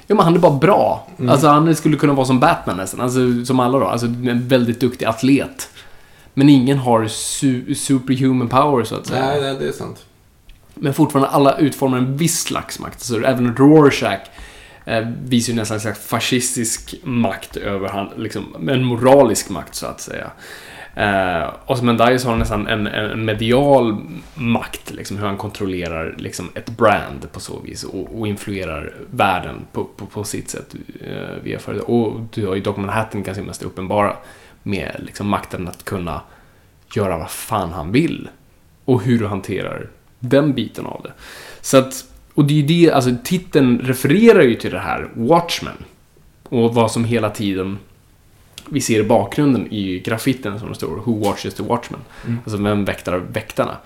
Ja, 0.06 0.14
men 0.14 0.18
han 0.24 0.35
är 0.35 0.38
bara 0.38 0.52
bra. 0.59 1.06
Alltså, 1.28 1.46
han 1.48 1.74
skulle 1.76 1.96
kunna 1.96 2.12
vara 2.12 2.26
som 2.26 2.40
Batman 2.40 2.76
nästan. 2.76 3.00
Alltså, 3.00 3.44
som 3.44 3.61
alla 3.61 3.78
då. 3.78 3.85
Alltså, 3.87 4.06
en 4.06 4.48
väldigt 4.48 4.80
duktig 4.80 5.04
atlet. 5.06 5.68
Men 6.35 6.48
ingen 6.48 6.78
har 6.78 7.02
su- 7.04 7.74
superhuman 7.74 8.48
power, 8.48 8.85
så 8.85 8.94
att 8.94 9.06
säga. 9.06 9.26
Nej, 9.26 9.40
nej, 9.40 9.56
det 9.61 9.68
är 9.68 9.72
sant. 9.72 10.04
Men 10.74 10.94
fortfarande, 10.94 11.28
alla 11.28 11.59
utformar 11.59 11.98
en 11.98 12.16
viss 12.16 12.40
slags 12.40 12.78
makt. 12.78 13.00
Så 13.00 13.16
även 13.20 13.56
Rorschach 13.56 14.20
eh, 14.87 15.07
visar 15.22 15.53
ju 15.53 15.59
nästan 15.59 15.75
en 15.75 15.81
slags 15.81 16.07
fascistisk 16.07 16.94
makt 17.03 17.57
över 17.57 17.88
han, 17.88 18.09
liksom, 18.16 18.68
en 18.70 18.85
moralisk 18.85 19.49
makt 19.51 19.75
så 19.75 19.87
att 19.87 20.01
säga. 20.01 20.31
Eh, 20.96 21.51
Osmandias 21.66 22.25
har 22.25 22.37
nästan 22.37 22.66
en, 22.66 22.87
en 22.87 23.25
medial 23.25 23.96
makt, 24.35 24.90
liksom, 24.90 25.16
hur 25.16 25.27
han 25.27 25.37
kontrollerar 25.37 26.14
liksom, 26.18 26.49
ett 26.55 26.70
brand 26.70 27.33
på 27.33 27.40
så 27.40 27.61
vis 27.61 27.85
och, 27.85 28.20
och 28.20 28.29
influerar 28.29 28.94
världen 29.11 29.66
på, 29.72 29.85
på, 29.85 30.07
på 30.07 30.25
sitt 30.25 30.51
sätt. 30.51 30.75
Eh, 31.01 31.42
via 31.42 31.59
företag. 31.59 31.90
Och 31.90 32.20
du 32.33 32.46
har 32.46 32.55
ju 32.55 32.61
Doc 32.61 32.77
Manhattan 32.77 33.22
kanske 33.22 33.42
mest 33.42 33.62
uppenbara 33.62 34.16
med 34.62 34.96
liksom, 34.99 35.29
makten 35.29 35.68
att 35.68 35.85
kunna 35.85 36.20
göra 36.94 37.18
vad 37.18 37.31
fan 37.31 37.72
han 37.72 37.92
vill. 37.92 38.29
Och 38.85 39.03
hur 39.03 39.18
du 39.18 39.27
hanterar 39.27 39.88
den 40.18 40.53
biten 40.53 40.87
av 40.87 41.01
det. 41.03 41.12
Så 41.61 41.77
att, 41.77 42.05
och 42.37 42.44
det 42.44 42.55
är 42.55 42.57
ju 42.57 42.62
det, 42.62 42.92
alltså 42.92 43.11
titeln 43.25 43.79
refererar 43.79 44.42
ju 44.42 44.55
till 44.55 44.70
det 44.70 44.79
här, 44.79 45.09
Watchmen. 45.14 45.77
Och 46.42 46.75
vad 46.75 46.90
som 46.90 47.05
hela 47.05 47.31
tiden 47.31 47.79
vi 48.68 48.81
ser 48.81 49.01
i 49.01 49.03
bakgrunden 49.03 49.72
i 49.72 49.99
graffiten 49.99 50.59
som 50.59 50.68
det 50.68 50.75
står 50.75 50.96
Who 51.05 51.25
watches 51.25 51.55
the 51.55 51.62
Watchmen? 51.62 52.01
Mm. 52.27 52.38
Alltså 52.44 52.62
vem 52.62 52.85
väktar 52.85 53.16
väktarna? 53.16 53.77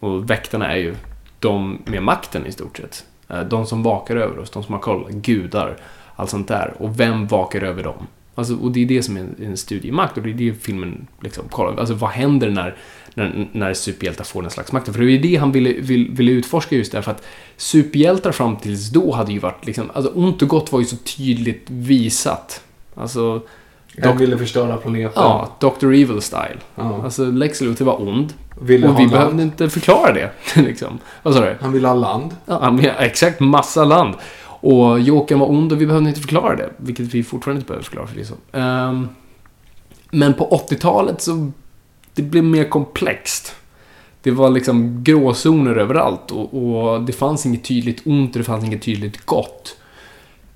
Och 0.00 0.30
väktarna 0.30 0.72
är 0.72 0.76
ju 0.76 0.94
de 1.38 1.78
med 1.84 2.02
makten 2.02 2.46
i 2.46 2.52
stort 2.52 2.76
sett. 2.76 3.04
Eh, 3.28 3.40
De 3.40 3.66
som 3.66 3.82
vakar 3.82 4.16
över 4.16 4.38
oss, 4.38 4.50
de 4.50 4.62
som 4.62 4.74
har 4.74 4.80
koll, 4.80 5.06
gudar, 5.10 5.76
allt 6.16 6.30
sånt 6.30 6.48
där. 6.48 6.74
Och 6.78 7.00
vem 7.00 7.26
vakar 7.26 7.62
över 7.62 7.82
dem? 7.82 8.06
Alltså, 8.34 8.56
och 8.56 8.72
det 8.72 8.82
är 8.82 8.86
det 8.86 9.02
som 9.02 9.16
är 9.16 9.20
en, 9.20 9.36
en 9.42 9.56
studie 9.56 9.88
i 9.88 9.92
makt 9.92 10.16
och 10.16 10.22
det 10.22 10.30
är 10.30 10.34
det 10.34 10.54
filmen 10.54 11.06
liksom 11.20 11.48
kollar. 11.48 11.80
Alltså 11.80 11.94
vad 11.94 12.10
händer 12.10 12.50
när, 12.50 12.76
när, 13.16 13.48
när 13.52 13.74
superhjältar 13.74 14.24
får 14.24 14.42
den 14.42 14.50
slags 14.50 14.72
makten? 14.72 14.94
För 14.94 15.00
det 15.00 15.06
är 15.06 15.10
ju 15.10 15.18
det 15.18 15.36
han 15.36 15.52
ville, 15.52 15.72
vill, 15.72 16.10
ville 16.10 16.32
utforska 16.32 16.76
just 16.76 16.92
därför 16.92 17.10
att 17.10 17.22
superhjältar 17.56 18.32
fram 18.32 18.56
tills 18.56 18.90
då 18.90 19.12
hade 19.12 19.32
ju 19.32 19.38
varit 19.38 19.66
liksom, 19.66 19.90
alltså 19.94 20.12
ont 20.14 20.42
och 20.42 20.48
gott 20.48 20.72
var 20.72 20.80
ju 20.80 20.86
så 20.86 20.96
tydligt 20.96 21.64
visat. 21.70 22.62
Alltså, 22.94 23.42
Han 24.02 24.18
ville 24.18 24.38
förstöra 24.38 24.76
planeten. 24.76 25.12
ja, 25.22 25.56
Dr. 25.60 25.86
Evil 25.86 26.20
style. 26.22 26.56
Ja. 26.74 27.00
Alltså 27.04 27.24
Lex 27.24 27.60
Luthor 27.60 27.84
var 27.84 28.00
ond. 28.02 28.32
Ville 28.60 28.88
och 28.88 28.94
vi 28.94 29.02
land. 29.02 29.12
behövde 29.12 29.42
inte 29.42 29.70
förklara 29.70 30.12
det. 30.12 30.30
liksom. 30.60 30.98
Vad 31.22 31.34
sa 31.34 31.40
du? 31.40 31.56
Han 31.60 31.72
ville 31.72 31.88
ha 31.88 31.94
land. 31.94 32.36
Ja, 32.46 32.58
han 32.62 32.76
ville- 32.76 32.94
exakt, 32.98 33.40
massa 33.40 33.84
land. 33.84 34.14
Och 34.60 35.00
Jokern 35.00 35.38
var 35.38 35.50
ond 35.50 35.72
och 35.72 35.80
vi 35.80 35.86
behövde 35.86 36.08
inte 36.08 36.20
förklara 36.20 36.56
det. 36.56 36.70
Vilket 36.76 37.06
vi 37.14 37.22
fortfarande 37.22 37.58
inte 37.58 37.68
behöver 37.68 37.84
förklara 37.84 38.06
förvisso. 38.06 38.34
Um, 38.52 39.08
men 40.10 40.34
på 40.34 40.64
80-talet 40.70 41.20
så 41.22 41.50
det 42.16 42.22
blev 42.22 42.44
mer 42.44 42.64
komplext. 42.64 43.54
Det 44.22 44.30
var 44.30 44.50
liksom 44.50 45.04
gråzoner 45.04 45.76
överallt 45.76 46.30
och, 46.30 46.54
och 46.54 47.02
det 47.02 47.12
fanns 47.12 47.46
inget 47.46 47.64
tydligt 47.64 48.02
ont 48.06 48.30
och 48.34 48.38
det 48.38 48.44
fanns 48.44 48.64
inget 48.64 48.82
tydligt 48.82 49.26
gott. 49.26 49.76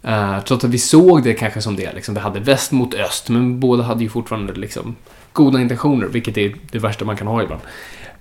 Uh, 0.04 0.44
trots 0.44 0.64
att 0.64 0.70
vi 0.70 0.78
såg 0.78 1.22
det 1.22 1.34
kanske 1.34 1.62
som 1.62 1.76
det. 1.76 1.92
Liksom, 1.92 2.14
vi 2.14 2.20
hade 2.20 2.40
väst 2.40 2.72
mot 2.72 2.94
öst, 2.94 3.28
men 3.28 3.60
båda 3.60 3.82
hade 3.82 4.02
ju 4.02 4.08
fortfarande 4.08 4.52
liksom, 4.52 4.96
goda 5.32 5.60
intentioner, 5.60 6.06
vilket 6.06 6.38
är 6.38 6.56
det 6.70 6.78
värsta 6.78 7.04
man 7.04 7.16
kan 7.16 7.26
ha 7.26 7.42
ibland. 7.42 7.60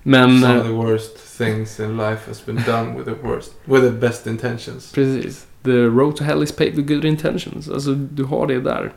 Men... 0.04 0.42
Some 0.42 0.54
eh, 0.54 0.62
of 0.62 0.68
the 0.68 0.74
worst 0.74 1.38
things 1.38 1.80
in 1.80 1.98
life 1.98 2.28
has 2.28 2.46
been 2.46 2.64
done 2.66 2.96
with 2.98 3.06
the 3.06 3.28
worst. 3.28 3.54
With 3.66 3.84
the 3.84 3.92
best 3.92 4.28
intentions. 4.28 4.92
Precis. 4.92 5.46
The 5.64 5.86
road 5.86 6.16
to 6.16 6.24
hell 6.24 6.44
is 6.44 6.52
paved 6.52 6.76
with 6.76 6.88
good 6.94 7.06
intentions. 7.06 7.70
Alltså, 7.70 7.94
du 7.94 8.24
har 8.24 8.48
det 8.48 8.62
där. 8.62 8.92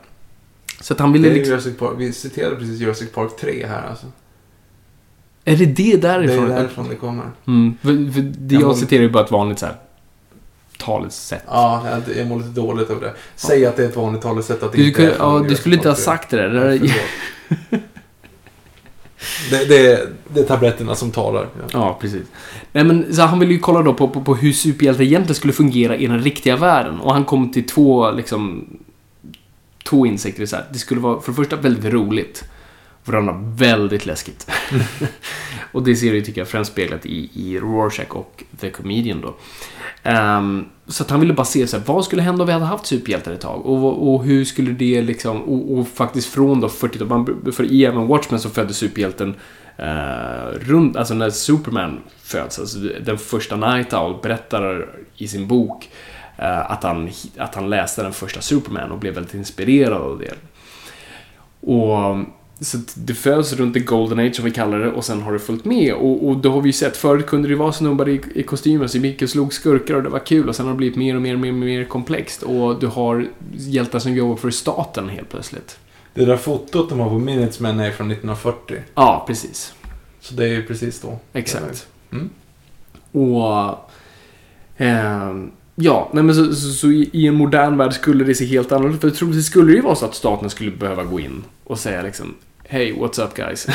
Så 0.80 0.94
att 0.94 1.00
han 1.00 1.12
Det 1.12 1.18
ville 1.18 1.30
är 1.30 1.34
liksom... 1.34 1.50
Jurassic 1.50 1.78
Park. 1.78 1.94
Vi 1.98 2.12
citerade 2.12 2.56
precis 2.56 2.80
Jurassic 2.80 3.12
Park 3.12 3.36
3 3.40 3.66
här 3.66 3.88
alltså. 3.88 4.06
Är 5.44 5.56
det 5.56 5.66
det 5.66 5.72
Det 5.72 5.92
är 5.92 5.98
därifrån? 5.98 6.48
därifrån 6.48 6.88
det 6.88 6.94
kommer. 6.94 7.24
Mm, 7.46 7.74
för, 7.82 8.12
för 8.12 8.20
det 8.20 8.54
jag 8.54 8.62
Jag 8.62 8.76
citerar 8.76 9.02
ju 9.02 9.10
bara 9.10 9.24
ett 9.24 9.30
vanligt 9.30 9.58
så 9.58 9.66
här 9.66 9.74
talesätt. 10.78 11.42
Ja, 11.46 11.86
jag- 12.16 12.26
mår 12.26 12.36
lite 12.38 12.48
dåligt 12.50 12.90
över 12.90 13.00
det. 13.00 13.14
Säg 13.36 13.66
att 13.66 13.76
det 13.76 13.84
är 13.84 13.88
ett 13.88 13.96
vanligt 13.96 14.22
talesätt 14.22 14.62
att 14.62 14.72
det 14.72 14.78
Du, 14.78 14.88
inte 14.88 15.02
är 15.02 15.10
kunde, 15.10 15.24
ja, 15.24 15.44
du 15.48 15.56
skulle 15.56 15.74
inte 15.76 15.88
ha 15.88 15.94
Park 15.94 15.98
3. 15.98 16.04
sagt 16.04 16.30
det 16.30 16.36
där. 16.36 16.48
det 16.48 16.58
Ja, 16.58 16.70
där 16.72 16.78
förlåt. 16.78 17.82
det, 19.50 19.64
det, 19.68 19.92
är, 19.92 20.08
det 20.28 20.40
är 20.40 20.44
tabletterna 20.44 20.94
som 20.94 21.10
talar. 21.10 21.48
Ja. 21.58 21.64
Ja, 21.72 21.98
precis. 22.00 22.22
Nej, 22.72 22.84
men 22.84 23.14
så 23.14 23.22
han 23.22 23.38
ville 23.38 23.52
ju 23.52 23.58
kolla 23.58 23.82
då 23.82 23.94
på, 23.94 24.08
på, 24.08 24.22
på 24.22 24.34
hur 24.34 24.52
superhjältar 24.52 25.02
egentligen 25.04 25.34
skulle 25.34 25.52
fungera 25.52 25.96
i 25.96 26.06
den 26.06 26.20
riktiga 26.22 26.56
världen. 26.56 27.00
Och 27.00 27.12
han 27.14 27.24
kom 27.24 27.52
till 27.52 27.66
två, 27.66 28.10
liksom, 28.10 28.66
två 29.84 30.06
insikter. 30.06 30.46
Så 30.46 30.56
här. 30.56 30.64
Det 30.72 30.78
skulle 30.78 31.00
vara, 31.00 31.20
för 31.20 31.32
det 31.32 31.36
första, 31.36 31.56
väldigt 31.56 31.92
roligt. 31.92 32.44
För 33.04 33.12
det 33.12 33.18
väldigt 33.56 34.06
läskigt. 34.06 34.50
och 35.72 35.82
det 35.82 35.96
ser 35.96 36.12
du, 36.12 36.22
tycker 36.22 36.40
jag, 36.40 36.48
främst 36.48 36.72
speglat 36.72 37.06
i, 37.06 37.30
i 37.34 37.58
Rorschach 37.58 38.10
och 38.10 38.44
The 38.60 38.70
Comedian 38.70 39.20
då. 39.20 39.34
Ehm, 40.02 40.64
så 40.86 41.02
att 41.02 41.10
han 41.10 41.20
ville 41.20 41.32
bara 41.34 41.44
se 41.44 41.66
så 41.66 41.76
här, 41.76 41.84
vad 41.86 42.04
skulle 42.04 42.22
hända 42.22 42.42
om 42.42 42.46
vi 42.46 42.52
hade 42.52 42.64
haft 42.64 42.86
superhjältar 42.86 43.32
ett 43.32 43.40
tag? 43.40 43.66
Och, 43.66 44.14
och 44.14 44.24
hur 44.24 44.44
skulle 44.44 44.70
det 44.72 45.02
liksom, 45.02 45.42
och, 45.42 45.78
och 45.78 45.88
faktiskt 45.88 46.28
från 46.34 46.60
då 46.60 46.68
40 46.68 47.04
man- 47.04 47.52
för 47.52 47.64
i 47.64 47.84
även 47.84 48.06
Watchmen 48.06 48.40
så 48.40 48.50
föddes 48.50 48.76
superhjälten 48.76 49.34
eh, 49.76 50.58
runt, 50.60 50.96
alltså 50.96 51.14
när 51.14 51.30
Superman 51.30 52.00
föds, 52.22 52.58
alltså 52.58 52.78
den 52.78 53.18
första 53.18 53.56
Night 53.56 53.92
Owl 53.92 54.20
berättar 54.22 54.88
i 55.16 55.28
sin 55.28 55.46
bok 55.46 55.90
eh, 56.36 56.70
att, 56.70 56.82
han, 56.82 57.10
att 57.36 57.54
han 57.54 57.70
läste 57.70 58.02
den 58.02 58.12
första 58.12 58.40
Superman 58.40 58.92
och 58.92 58.98
blev 58.98 59.14
väldigt 59.14 59.34
inspirerad 59.34 60.02
av 60.02 60.18
det. 60.18 60.34
Och 61.72 62.16
så 62.60 62.78
det 62.94 63.14
föds 63.14 63.52
runt 63.52 63.74
the 63.74 63.80
golden 63.80 64.18
age 64.18 64.34
som 64.36 64.44
vi 64.44 64.50
kallar 64.50 64.78
det 64.78 64.92
och 64.92 65.04
sen 65.04 65.22
har 65.22 65.32
det 65.32 65.38
följt 65.38 65.64
med 65.64 65.94
och, 65.94 66.28
och 66.28 66.36
då 66.36 66.52
har 66.52 66.60
vi 66.60 66.68
ju 66.68 66.72
sett 66.72 66.96
förut 66.96 67.26
kunde 67.26 67.48
det 67.48 67.52
ju 67.52 67.58
vara 67.58 67.72
snubbar 67.72 68.08
i, 68.08 68.20
i 68.34 68.42
kostymer 68.42 68.86
som 68.86 69.04
gick 69.04 69.22
och 69.22 69.30
slog 69.30 69.52
skurkar 69.52 69.94
och 69.94 70.02
det 70.02 70.08
var 70.08 70.18
kul 70.18 70.48
och 70.48 70.56
sen 70.56 70.66
har 70.66 70.72
det 70.72 70.76
blivit 70.76 70.96
mer 70.96 71.16
och 71.16 71.22
mer 71.22 71.34
och 71.34 71.40
mer, 71.40 71.50
och 71.50 71.54
mer 71.54 71.84
komplext 71.84 72.42
och 72.42 72.80
du 72.80 72.86
har 72.86 73.28
hjältar 73.52 73.98
som 73.98 74.14
jobbar 74.14 74.36
för 74.36 74.50
staten 74.50 75.08
helt 75.08 75.28
plötsligt. 75.28 75.78
Det 76.14 76.24
där 76.24 76.36
fotot 76.36 76.88
de 76.88 77.00
har 77.00 77.08
på 77.08 77.18
Minutesmen 77.18 77.80
är 77.80 77.90
från 77.90 78.10
1940. 78.10 78.78
Ja, 78.94 79.24
precis. 79.26 79.74
Så 80.20 80.34
det 80.34 80.44
är 80.44 80.48
ju 80.48 80.66
precis 80.66 81.00
då. 81.00 81.18
Exakt. 81.32 81.86
Mm. 82.12 82.30
Och... 83.12 83.90
ehm, 84.76 85.50
ja, 85.82 86.08
nej 86.12 86.24
men 86.24 86.34
så, 86.34 86.54
så, 86.54 86.72
så 86.72 86.90
i, 86.90 87.26
en 87.26 87.34
modern 87.34 87.76
värld 87.76 87.92
skulle 87.92 88.24
det 88.24 88.34
se 88.34 88.44
helt 88.44 88.72
annorlunda 88.72 88.96
ut. 88.96 89.00
För 89.00 89.10
troligtvis 89.18 89.46
skulle 89.46 89.72
det 89.72 89.76
ju 89.76 89.82
vara 89.82 89.94
så 89.94 90.04
att 90.04 90.14
staten 90.14 90.50
skulle 90.50 90.70
behöva 90.70 91.04
gå 91.04 91.20
in 91.20 91.44
och 91.64 91.78
säga 91.78 92.02
liksom 92.02 92.34
Hey, 92.72 92.92
what's 92.92 93.24
up 93.24 93.34
guys? 93.34 93.68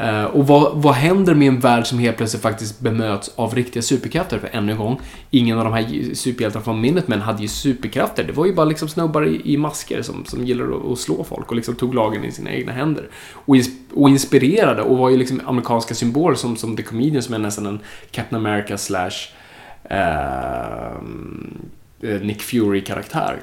uh, 0.00 0.24
och 0.36 0.46
vad, 0.46 0.82
vad 0.82 0.94
händer 0.94 1.34
med 1.34 1.48
en 1.48 1.60
värld 1.60 1.86
som 1.86 1.98
helt 1.98 2.16
plötsligt 2.16 2.42
faktiskt 2.42 2.80
bemöts 2.80 3.30
av 3.36 3.54
riktiga 3.54 3.82
superkrafter? 3.82 4.38
För 4.38 4.48
ännu 4.52 4.72
en 4.72 4.78
gång, 4.78 5.00
ingen 5.30 5.58
av 5.58 5.64
de 5.64 5.72
här 5.72 6.14
superhjältarna 6.14 6.64
från 6.64 6.80
Minutemen 6.80 7.20
hade 7.20 7.42
ju 7.42 7.48
superkrafter. 7.48 8.24
Det 8.24 8.32
var 8.32 8.46
ju 8.46 8.54
bara 8.54 8.66
liksom 8.66 8.88
snubbar 8.88 9.26
i, 9.26 9.40
i 9.44 9.56
masker 9.56 10.02
som, 10.02 10.24
som 10.24 10.44
gillade 10.46 10.76
att, 10.76 10.92
att 10.92 10.98
slå 10.98 11.24
folk 11.24 11.48
och 11.50 11.56
liksom 11.56 11.74
tog 11.74 11.94
lagen 11.94 12.24
i 12.24 12.32
sina 12.32 12.50
egna 12.50 12.72
händer. 12.72 13.08
Och, 13.32 13.56
ins, 13.56 13.68
och 13.94 14.08
inspirerade 14.08 14.82
och 14.82 14.98
var 14.98 15.10
ju 15.10 15.16
liksom 15.16 15.40
amerikanska 15.46 15.94
symboler 15.94 16.36
som, 16.36 16.56
som 16.56 16.76
The 16.76 16.82
Comedian 16.82 17.22
som 17.22 17.34
är 17.34 17.38
nästan 17.38 17.66
en 17.66 17.80
Captain 18.10 18.46
America 18.46 18.78
slash 18.78 19.28
eh, 19.90 21.00
Nick 22.20 22.42
Fury-karaktär. 22.42 23.42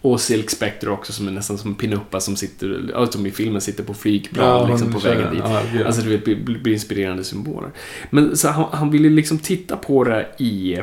Och 0.00 0.20
Silk 0.20 0.50
Spectre 0.50 0.90
också 0.90 1.12
som 1.12 1.28
är 1.28 1.32
nästan 1.32 1.58
som 1.58 1.74
pinuppa 1.74 2.20
som 2.20 2.36
sitter, 2.36 2.90
ja, 2.92 3.06
som 3.06 3.26
i 3.26 3.30
filmen 3.30 3.60
sitter 3.60 3.84
på 3.84 3.94
flygplan 3.94 4.70
liksom 4.70 4.92
på 4.92 4.98
vägen 4.98 5.34
dit. 5.34 5.42
Ja, 5.44 5.62
gud. 5.72 5.86
Alltså 5.86 6.02
du 6.02 6.08
vet, 6.08 6.24
blir, 6.24 6.58
blir 6.58 6.72
inspirerande 6.72 7.24
symboler. 7.24 7.70
Men 8.10 8.36
så 8.36 8.48
han, 8.48 8.64
han 8.72 8.90
ville 8.90 9.08
liksom 9.08 9.38
titta 9.38 9.76
på 9.76 10.04
det 10.04 10.28
i, 10.38 10.80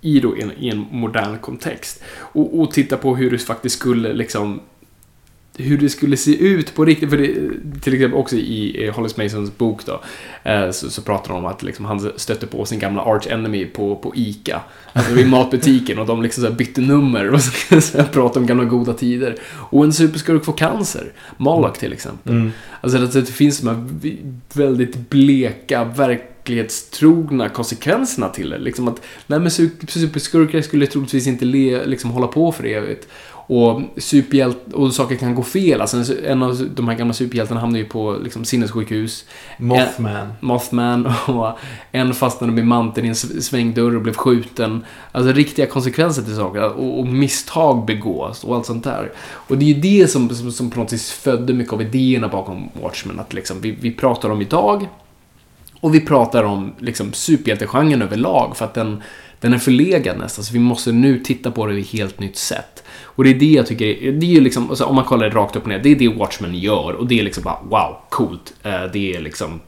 i, 0.00 0.20
då 0.20 0.34
en, 0.36 0.52
i 0.58 0.68
en 0.68 0.86
modern 0.90 1.38
kontext. 1.38 2.02
Och, 2.16 2.60
och 2.60 2.70
titta 2.70 2.96
på 2.96 3.16
hur 3.16 3.30
det 3.30 3.38
faktiskt 3.38 3.78
skulle 3.78 4.12
liksom 4.12 4.60
hur 5.56 5.78
det 5.78 5.88
skulle 5.88 6.16
se 6.16 6.36
ut 6.36 6.74
på 6.74 6.84
riktigt. 6.84 7.10
För 7.10 7.16
det, 7.16 7.34
till 7.80 7.94
exempel 7.94 8.18
också 8.18 8.36
i 8.36 8.90
Hollis 8.94 9.16
Masons 9.16 9.58
bok 9.58 9.86
då, 9.86 10.00
eh, 10.50 10.70
så, 10.70 10.90
så 10.90 11.02
pratar 11.02 11.28
de 11.28 11.38
om 11.38 11.46
att 11.46 11.62
liksom, 11.62 11.84
han 11.84 12.12
stötte 12.16 12.46
på 12.46 12.64
sin 12.64 12.78
gamla 12.78 13.02
arch 13.02 13.26
enemy 13.26 13.66
på, 13.66 13.96
på 13.96 14.12
ICA. 14.16 14.60
Alltså 14.92 15.16
i 15.16 15.24
matbutiken 15.24 15.98
och 15.98 16.06
de 16.06 16.22
liksom 16.22 16.44
så 16.44 16.50
bytte 16.50 16.80
nummer 16.80 17.30
och 17.30 17.40
så, 17.42 18.02
pratade 18.12 18.40
om 18.40 18.46
gamla 18.46 18.64
goda 18.64 18.92
tider. 18.92 19.36
Och 19.54 19.84
en 19.84 19.92
superskurk 19.92 20.44
får 20.44 20.52
cancer. 20.52 21.12
Moloch 21.36 21.78
till 21.78 21.92
exempel. 21.92 22.32
Mm. 22.32 22.50
Alltså 22.80 22.98
att 22.98 23.12
det 23.12 23.26
finns 23.26 23.60
de 23.60 23.68
här 23.68 23.86
väldigt 24.52 25.10
bleka, 25.10 25.84
verklighetstrogna 25.84 27.48
konsekvenserna 27.48 28.28
till 28.28 28.50
det. 28.50 28.58
Liksom 28.58 28.88
att, 28.88 29.02
nej 29.26 29.38
men 29.38 29.48
su- 29.48 29.86
superskurkar 29.88 30.60
skulle 30.60 30.86
troligtvis 30.86 31.26
inte 31.26 31.44
le, 31.44 31.86
liksom 31.86 32.10
hålla 32.10 32.26
på 32.26 32.52
för 32.52 32.64
evigt. 32.64 33.08
Och 33.54 33.82
superhjält 33.96 34.72
och 34.72 34.94
saker 34.94 35.16
kan 35.16 35.34
gå 35.34 35.42
fel. 35.42 35.80
Alltså 35.80 35.96
en- 35.96 36.24
en 36.24 36.42
av 36.42 36.68
de 36.74 36.88
här 36.88 36.94
gamla 36.94 37.14
superhjältarna 37.14 37.60
hamnar 37.60 37.78
ju 37.78 37.84
på 37.84 38.16
liksom, 38.24 38.44
sinnessjukhus. 38.44 39.24
Mothman. 39.58 40.32
Mothman 40.40 41.06
och 41.26 41.58
en 41.92 42.14
fastnade 42.14 42.52
med 42.52 42.66
manteln 42.66 43.06
i 43.06 43.08
en 43.08 43.14
svängdörr 43.14 43.96
och 43.96 44.02
blev 44.02 44.14
skjuten. 44.14 44.84
Alltså 45.12 45.32
riktiga 45.32 45.66
konsekvenser 45.66 46.22
till 46.22 46.36
saker 46.36 46.62
och, 46.62 46.98
och 47.00 47.06
misstag 47.06 47.86
begås 47.86 48.44
och 48.44 48.56
allt 48.56 48.66
sånt 48.66 48.84
där. 48.84 49.12
Och 49.20 49.58
det 49.58 49.64
är 49.64 49.74
ju 49.74 49.80
det 49.80 50.08
som, 50.10 50.28
som, 50.28 50.52
som 50.52 50.70
på 50.70 50.80
något 50.80 50.92
vis 50.92 51.10
födde 51.12 51.52
mycket 51.52 51.72
av 51.72 51.82
idéerna 51.82 52.28
bakom 52.28 52.68
Watchmen. 52.82 53.20
Att 53.20 53.32
liksom, 53.32 53.60
vi, 53.60 53.70
vi 53.80 53.90
pratar 53.90 54.30
om 54.30 54.42
idag 54.42 54.86
Och 55.80 55.94
vi 55.94 56.00
pratar 56.00 56.44
om 56.44 56.72
liksom 56.78 57.12
superhjältegenren 57.12 58.02
överlag 58.02 58.56
för 58.56 58.64
att 58.64 58.74
den, 58.74 59.02
den 59.42 59.54
är 59.54 59.58
förlegad 59.58 60.18
nästan. 60.18 60.44
Så 60.44 60.52
vi 60.52 60.58
måste 60.58 60.92
nu 60.92 61.18
titta 61.18 61.50
på 61.50 61.66
det 61.66 61.74
i 61.74 61.80
ett 61.80 61.86
helt 61.90 62.20
nytt 62.20 62.36
sätt. 62.36 62.82
Och 63.02 63.24
det 63.24 63.30
är 63.30 63.34
det 63.34 63.46
jag 63.52 63.66
tycker, 63.66 63.84
är- 63.86 64.12
det 64.12 64.26
är 64.26 64.30
ju 64.30 64.40
liksom, 64.40 64.68
alltså, 64.70 64.84
om 64.84 64.94
man 64.94 65.04
kollar 65.04 65.28
det 65.30 65.36
rakt 65.36 65.56
upp 65.56 65.62
och 65.62 65.68
ner, 65.68 65.78
det 65.78 65.88
är 65.92 65.96
det 65.96 66.08
Watchmen 66.08 66.54
gör. 66.58 66.92
Och 66.92 67.06
det 67.06 67.18
är 67.18 67.22
liksom 67.22 67.42
bara, 67.42 67.58
wow, 67.70 67.96
coolt. 68.10 68.54
Eh, 68.62 68.84
det 68.92 69.14
är 69.16 69.20
liksom 69.20 69.60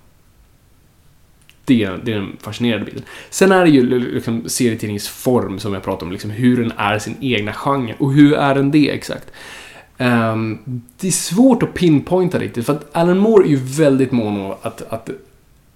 det, 1.65 1.85
är- 1.85 2.01
det 2.05 2.13
är 2.13 2.17
den 2.17 2.37
fascinerande 2.41 2.85
biten. 2.85 3.03
Sen 3.31 3.53
är 3.53 3.65
det 3.65 3.71
ju 3.71 4.01
liksom 4.15 4.49
serietidningsform 4.49 5.59
som 5.59 5.75
jag 5.75 5.83
pratar 5.83 6.07
om, 6.07 6.13
liksom 6.13 6.31
hur 6.31 6.57
den 6.63 6.73
är 6.77 6.99
sin 6.99 7.17
egna 7.21 7.53
genre. 7.53 7.95
Och 7.99 8.13
hur 8.13 8.35
är 8.35 8.55
den 8.55 8.71
det 8.71 8.91
exakt? 8.91 9.27
Um, 9.99 10.59
det 11.01 11.07
är 11.07 11.13
svårt 11.13 11.63
att 11.63 11.75
pinpointa 11.75 12.39
riktigt, 12.39 12.67
för 12.67 12.73
att 12.73 12.97
Alan 12.97 13.19
Moore 13.19 13.47
är 13.47 13.51
ju 13.51 13.57
väldigt 13.57 14.13
mån 14.13 14.41
om 14.41 14.51
att, 14.63 14.83
att, 14.93 15.11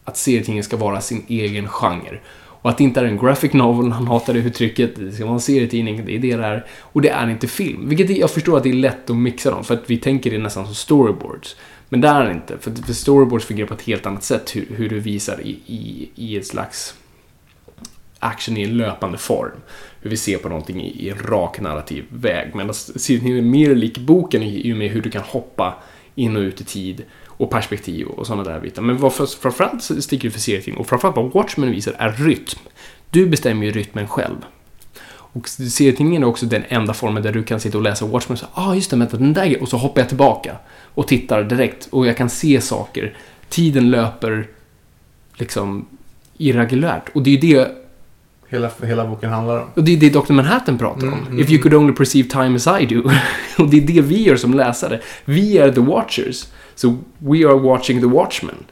att 0.05 0.17
serietidningen 0.17 0.65
ska 0.65 0.77
vara 0.77 1.01
sin 1.01 1.25
egen 1.29 1.69
genre. 1.69 2.21
Och 2.63 2.71
att 2.71 2.79
det 2.79 2.85
inte 2.85 3.01
är 3.01 3.05
en 3.05 3.19
graphic 3.19 3.53
novel, 3.53 3.93
han 3.93 4.07
hatar 4.07 4.35
det 4.35 4.39
uttrycket, 4.39 4.97
det 4.97 5.13
ska 5.13 5.25
vara 5.25 5.35
en 5.35 5.41
serietidning, 5.41 6.05
det 6.05 6.15
är 6.15 6.19
det 6.19 6.37
det 6.37 6.45
är. 6.45 6.67
Och 6.81 7.03
det 7.03 7.09
är 7.09 7.31
inte 7.31 7.47
film. 7.47 7.89
Vilket 7.89 8.17
jag 8.17 8.31
förstår 8.31 8.57
att 8.57 8.63
det 8.63 8.69
är 8.69 8.75
lätt 8.75 9.11
att 9.11 9.17
mixa 9.17 9.51
dem, 9.51 9.65
för 9.65 9.75
att 9.75 9.91
vi 9.91 9.97
tänker 9.97 10.31
det 10.31 10.39
nästan 10.39 10.67
som 10.67 10.75
storyboards. 10.75 11.57
Men 11.89 12.01
det 12.01 12.09
är 12.09 12.25
det 12.25 12.33
inte, 12.33 12.59
för, 12.59 12.71
för 12.71 12.93
storyboards 12.93 13.45
fungerar 13.45 13.69
på 13.69 13.75
ett 13.75 13.83
helt 13.83 14.07
annat 14.07 14.25
sätt, 14.25 14.57
hur, 14.57 14.67
hur 14.77 14.89
du 14.89 15.01
visar 15.01 15.41
i, 15.41 15.59
i, 15.67 16.11
i 16.15 16.37
ett 16.37 16.47
slags 16.47 16.95
action 18.19 18.57
i 18.57 18.63
en 18.63 18.77
löpande 18.77 19.19
form. 19.19 19.61
Hur 20.01 20.11
vi 20.11 20.17
ser 20.17 20.39
på 20.39 20.49
någonting 20.49 20.83
i, 20.83 21.07
i 21.07 21.11
en 21.11 21.19
rak 21.19 21.61
narrativ 21.61 22.05
väg. 22.09 22.55
Medan 22.55 22.75
serietidningen 22.75 23.39
är 23.39 23.51
mer 23.51 23.75
lik 23.75 23.99
boken 23.99 24.43
i 24.43 24.73
och 24.73 24.77
med 24.77 24.91
hur 24.91 25.03
du 25.03 25.11
kan 25.11 25.23
hoppa 25.23 25.75
in 26.15 26.37
och 26.37 26.41
ut 26.41 26.61
i 26.61 26.65
tid 26.65 27.05
och 27.39 27.51
perspektiv 27.51 28.07
och 28.07 28.27
sådana 28.27 28.45
där 28.45 28.61
bitar. 28.61 28.83
Men 28.83 28.97
vad 28.99 29.13
för, 29.15 29.27
framförallt 29.27 29.83
sticker 29.83 30.29
det 30.29 30.33
för 30.33 30.41
serietidning 30.41 30.81
och 30.81 30.87
framförallt 30.89 31.17
vad 31.17 31.33
Watchmen 31.33 31.71
visar 31.71 31.95
är 31.99 32.13
rytm. 32.13 32.59
Du 33.11 33.27
bestämmer 33.27 33.67
ju 33.67 33.73
rytmen 33.73 34.09
själv. 34.09 34.37
Och 35.11 35.49
serietidningen 35.49 36.23
är 36.23 36.27
också 36.27 36.47
den 36.47 36.65
enda 36.69 36.95
formen 36.95 37.23
där 37.23 37.33
du 37.33 37.43
kan 37.43 37.61
sitta 37.61 37.79
och 37.79 37.85
läsa 37.85 38.07
Watchmen 38.07 38.33
och 38.35 38.39
säga 38.39 38.51
ah 38.55 38.75
just 38.75 38.91
det, 38.91 38.97
vänta, 38.97 39.17
den 39.17 39.33
där 39.33 39.45
grejen." 39.47 39.61
och 39.63 39.69
så 39.69 39.77
hoppar 39.77 40.01
jag 40.01 40.09
tillbaka 40.09 40.57
och 40.95 41.09
tittar 41.09 41.45
direkt 41.45 41.89
och 41.91 42.07
jag 42.07 42.17
kan 42.17 42.31
se 42.31 42.61
saker. 42.61 43.17
Tiden 43.49 43.91
löper 43.91 44.47
liksom 45.35 45.87
irregulärt 46.39 47.09
och 47.13 47.23
det 47.23 47.31
är 47.31 47.43
ju 47.43 47.55
det 47.55 47.71
Hela, 48.51 48.71
hela 48.83 49.07
boken 49.07 49.31
handlar 49.31 49.61
om. 49.63 49.69
och 49.75 49.85
det 49.85 49.93
är 49.93 49.97
det 49.97 50.11
Dr. 50.11 50.33
Manhattan 50.33 50.79
pratar 50.79 51.07
om. 51.07 51.27
Mm, 51.27 51.41
If 51.41 51.51
you 51.51 51.63
could 51.63 51.75
only 51.75 51.93
perceive 51.93 52.29
time 52.29 52.57
as 52.57 52.67
I 52.83 52.87
do. 52.87 53.11
och 53.59 53.71
det 53.71 53.77
är 53.77 53.81
det 53.81 54.01
vi 54.01 54.23
gör 54.23 54.37
som 54.37 54.55
läsare. 54.55 55.01
Vi 55.25 55.59
är 55.59 55.73
the 55.73 55.81
watchers. 55.81 56.47
So 56.79 56.97
we 57.19 57.39
are 57.39 57.59
watching 57.59 58.01
the 58.01 58.07
watchmen. 58.07 58.65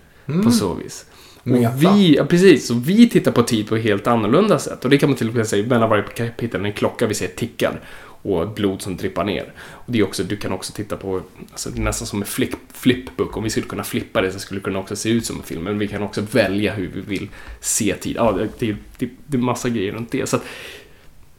På 0.45 0.51
så 0.51 0.75
vis. 0.75 1.07
Meta. 1.43 1.69
Och 1.69 1.83
vi, 1.83 2.17
ja, 2.17 2.25
precis, 2.25 2.67
så 2.67 2.75
vi 2.75 3.09
tittar 3.09 3.33
på 3.33 3.43
tid 3.43 3.69
på 3.69 3.77
ett 3.77 3.83
helt 3.83 4.07
annorlunda 4.07 4.59
sätt. 4.59 4.85
Och 4.85 4.91
det 4.91 4.99
kan 4.99 5.09
man 5.09 5.17
till 5.17 5.29
och 5.29 5.35
med 5.35 5.47
säga, 5.47 5.67
mellan 5.67 5.91
varje 5.91 6.03
kapitel, 6.03 6.65
en 6.65 6.73
klocka 6.73 7.07
vi 7.07 7.15
ser 7.15 7.29
tickar. 7.29 7.81
Och 8.23 8.49
blod 8.49 8.83
som 8.83 8.97
drippar 8.97 9.25
ner. 9.25 9.53
Och 9.59 9.93
det 9.93 9.99
är 9.99 10.05
också, 10.05 10.25
du 10.25 10.37
kan 10.37 10.53
också 10.53 10.73
titta 10.73 10.97
på, 10.97 11.21
alltså 11.51 11.71
nästan 11.75 12.07
som 12.07 12.23
en 12.23 12.27
flip, 12.27 12.55
flipbook. 12.73 13.37
Om 13.37 13.45
vi 13.45 13.51
skulle 13.51 13.67
kunna 13.67 13.85
flippa 13.85 14.21
det 14.21 14.33
så 14.33 14.39
skulle 14.39 14.61
det 14.61 14.65
kunna 14.65 14.79
också 14.79 14.97
se 14.97 15.09
ut 15.09 15.27
som 15.27 15.37
en 15.37 15.43
film. 15.43 15.63
Men 15.63 15.79
vi 15.79 15.89
kan 15.89 16.03
också 16.03 16.21
välja 16.33 16.75
hur 16.75 16.91
vi 16.95 17.01
vill 17.01 17.29
se 17.61 17.95
tid. 17.95 18.17
Ja, 18.17 18.33
det, 18.33 18.49
det, 18.59 18.77
det, 18.99 19.11
det 19.27 19.37
är 19.37 19.41
massa 19.43 19.69
grejer 19.69 19.93
runt 19.93 20.11
det. 20.11 20.29
Så 20.29 20.37
att, 20.37 20.45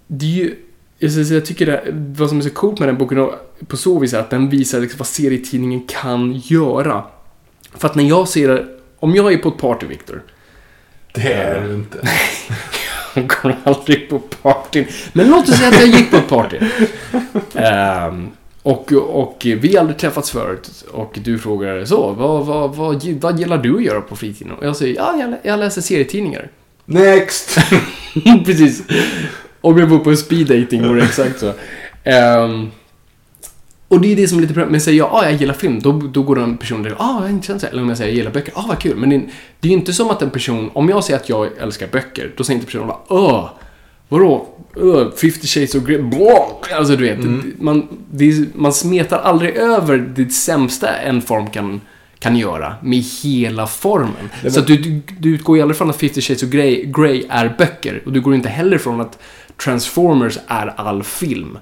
det 0.07 0.25
är 0.25 0.29
ju, 0.29 0.55
jag, 0.99 1.45
tycker 1.45 1.65
det, 1.65 1.83
vad 2.17 2.29
som 2.29 2.37
är 2.37 2.41
så 2.41 2.49
coolt 2.49 2.79
med 2.79 2.89
den 2.89 2.97
boken 2.97 3.29
på 3.67 3.77
så 3.77 3.99
vis 3.99 4.13
är 4.13 4.19
att 4.19 4.29
den 4.29 4.49
visar 4.49 4.79
liksom 4.79 4.97
vad 4.97 5.07
serietidningen 5.07 5.81
kan 5.87 6.33
göra. 6.33 7.03
För 7.75 7.87
att 7.87 7.95
när 7.95 8.03
jag 8.03 8.27
ser, 8.27 8.67
om 8.99 9.15
jag 9.15 9.33
är 9.33 9.37
på 9.37 9.49
ett 9.49 9.57
party, 9.57 9.85
Victor. 9.87 10.23
Det 11.13 11.33
är 11.33 11.67
det 11.67 11.73
inte. 11.73 12.07
Jag 13.13 13.27
går 13.27 13.55
aldrig 13.63 14.09
på 14.09 14.19
partyn. 14.19 14.85
Men 15.13 15.29
låt 15.29 15.49
oss 15.49 15.55
säga 15.57 15.69
att 15.69 15.79
jag 15.79 15.87
gick 15.87 16.11
på 16.11 16.17
ett 16.17 16.27
party. 16.29 16.57
Ehm, 17.55 18.27
och, 18.63 18.91
och 18.93 19.37
vi 19.41 19.73
har 19.73 19.79
aldrig 19.79 19.97
träffats 19.97 20.31
förut. 20.31 20.85
Och 20.91 21.19
du 21.23 21.39
frågar 21.39 21.85
så, 21.85 22.11
vad, 22.13 22.45
vad, 22.45 22.75
vad, 22.75 22.95
vad 23.21 23.39
gillar 23.39 23.57
du 23.57 23.75
att 23.75 23.83
göra 23.83 24.01
på 24.01 24.15
fritiden? 24.15 24.53
Och 24.53 24.65
jag 24.65 24.75
säger, 24.75 24.95
ja, 24.95 25.17
jag, 25.19 25.29
lä- 25.29 25.39
jag 25.43 25.59
läser 25.59 25.81
serietidningar. 25.81 26.49
Next! 26.85 27.57
Precis. 28.45 28.83
Om 29.61 29.77
jag 29.77 29.89
bor 29.89 29.99
på 29.99 30.09
en 30.09 30.17
speed 30.17 30.47
dating 30.47 30.87
vore 30.87 30.99
det 30.99 31.05
exakt 31.05 31.39
så. 31.39 31.53
Ehm, 32.03 32.67
och 33.87 34.01
det 34.01 34.11
är 34.11 34.15
det 34.15 34.27
som 34.27 34.37
är 34.37 34.41
lite 34.41 34.53
problemet. 34.53 34.71
Men 34.71 34.81
säger 34.81 34.97
jag, 34.97 35.09
ah, 35.11 35.23
jag 35.23 35.33
gillar 35.33 35.53
film, 35.53 35.79
då, 35.79 35.91
då 35.91 36.23
går 36.23 36.35
den 36.35 36.57
personen 36.57 36.83
där, 36.83 36.95
ah, 36.99 37.15
jag 37.19 37.25
är 37.25 37.29
intressant. 37.29 37.63
Eller 37.63 37.81
om 37.81 37.89
jag 37.89 37.97
säger, 37.97 38.09
jag 38.11 38.17
gillar 38.17 38.31
böcker, 38.31 38.53
ah, 38.55 38.65
vad 38.67 38.79
kul. 38.79 38.97
Men 38.97 39.09
det, 39.09 39.17
det 39.59 39.67
är 39.67 39.71
ju 39.71 39.77
inte 39.77 39.93
som 39.93 40.09
att 40.09 40.21
en 40.21 40.29
person, 40.29 40.69
om 40.73 40.89
jag 40.89 41.03
säger 41.03 41.19
att 41.19 41.29
jag 41.29 41.47
älskar 41.61 41.87
böcker, 41.87 42.31
då 42.37 42.43
säger 42.43 42.55
inte 42.55 42.65
personen 42.65 42.87
bara, 42.87 42.99
åh, 43.07 43.49
vadå? 44.09 44.47
Uh, 44.81 45.11
50 45.11 45.47
shades 45.47 45.75
of 45.75 45.83
grey. 45.83 46.03
Alltså 46.75 46.95
du 46.95 47.03
vet, 47.03 47.21
det- 47.21 47.63
man, 47.63 47.87
det, 48.11 48.55
man 48.55 48.73
smetar 48.73 49.17
aldrig 49.19 49.55
över 49.55 49.97
det 50.15 50.29
sämsta 50.33 50.95
en 50.95 51.21
form 51.21 51.47
kan, 51.49 51.81
kan 52.19 52.35
göra 52.37 52.75
med 52.83 53.03
hela 53.23 53.67
formen. 53.67 54.29
Så 54.49 54.59
att 54.59 54.67
du, 54.67 54.77
du, 54.77 55.01
du 55.19 55.29
utgår 55.35 55.57
ju 55.57 55.61
aldrig 55.61 55.77
från 55.77 55.89
att 55.89 55.95
50 55.99 56.21
shades 56.21 56.43
of 56.43 56.49
grey, 56.49 56.83
grey 56.85 57.23
är 57.29 57.55
böcker. 57.57 58.01
Och 58.05 58.11
du 58.13 58.21
går 58.21 58.35
inte 58.35 58.49
heller 58.49 58.77
från 58.77 59.01
att 59.01 59.19
Transformers 59.63 60.39
är 60.47 60.67
all 60.67 61.03
film. 61.03 61.57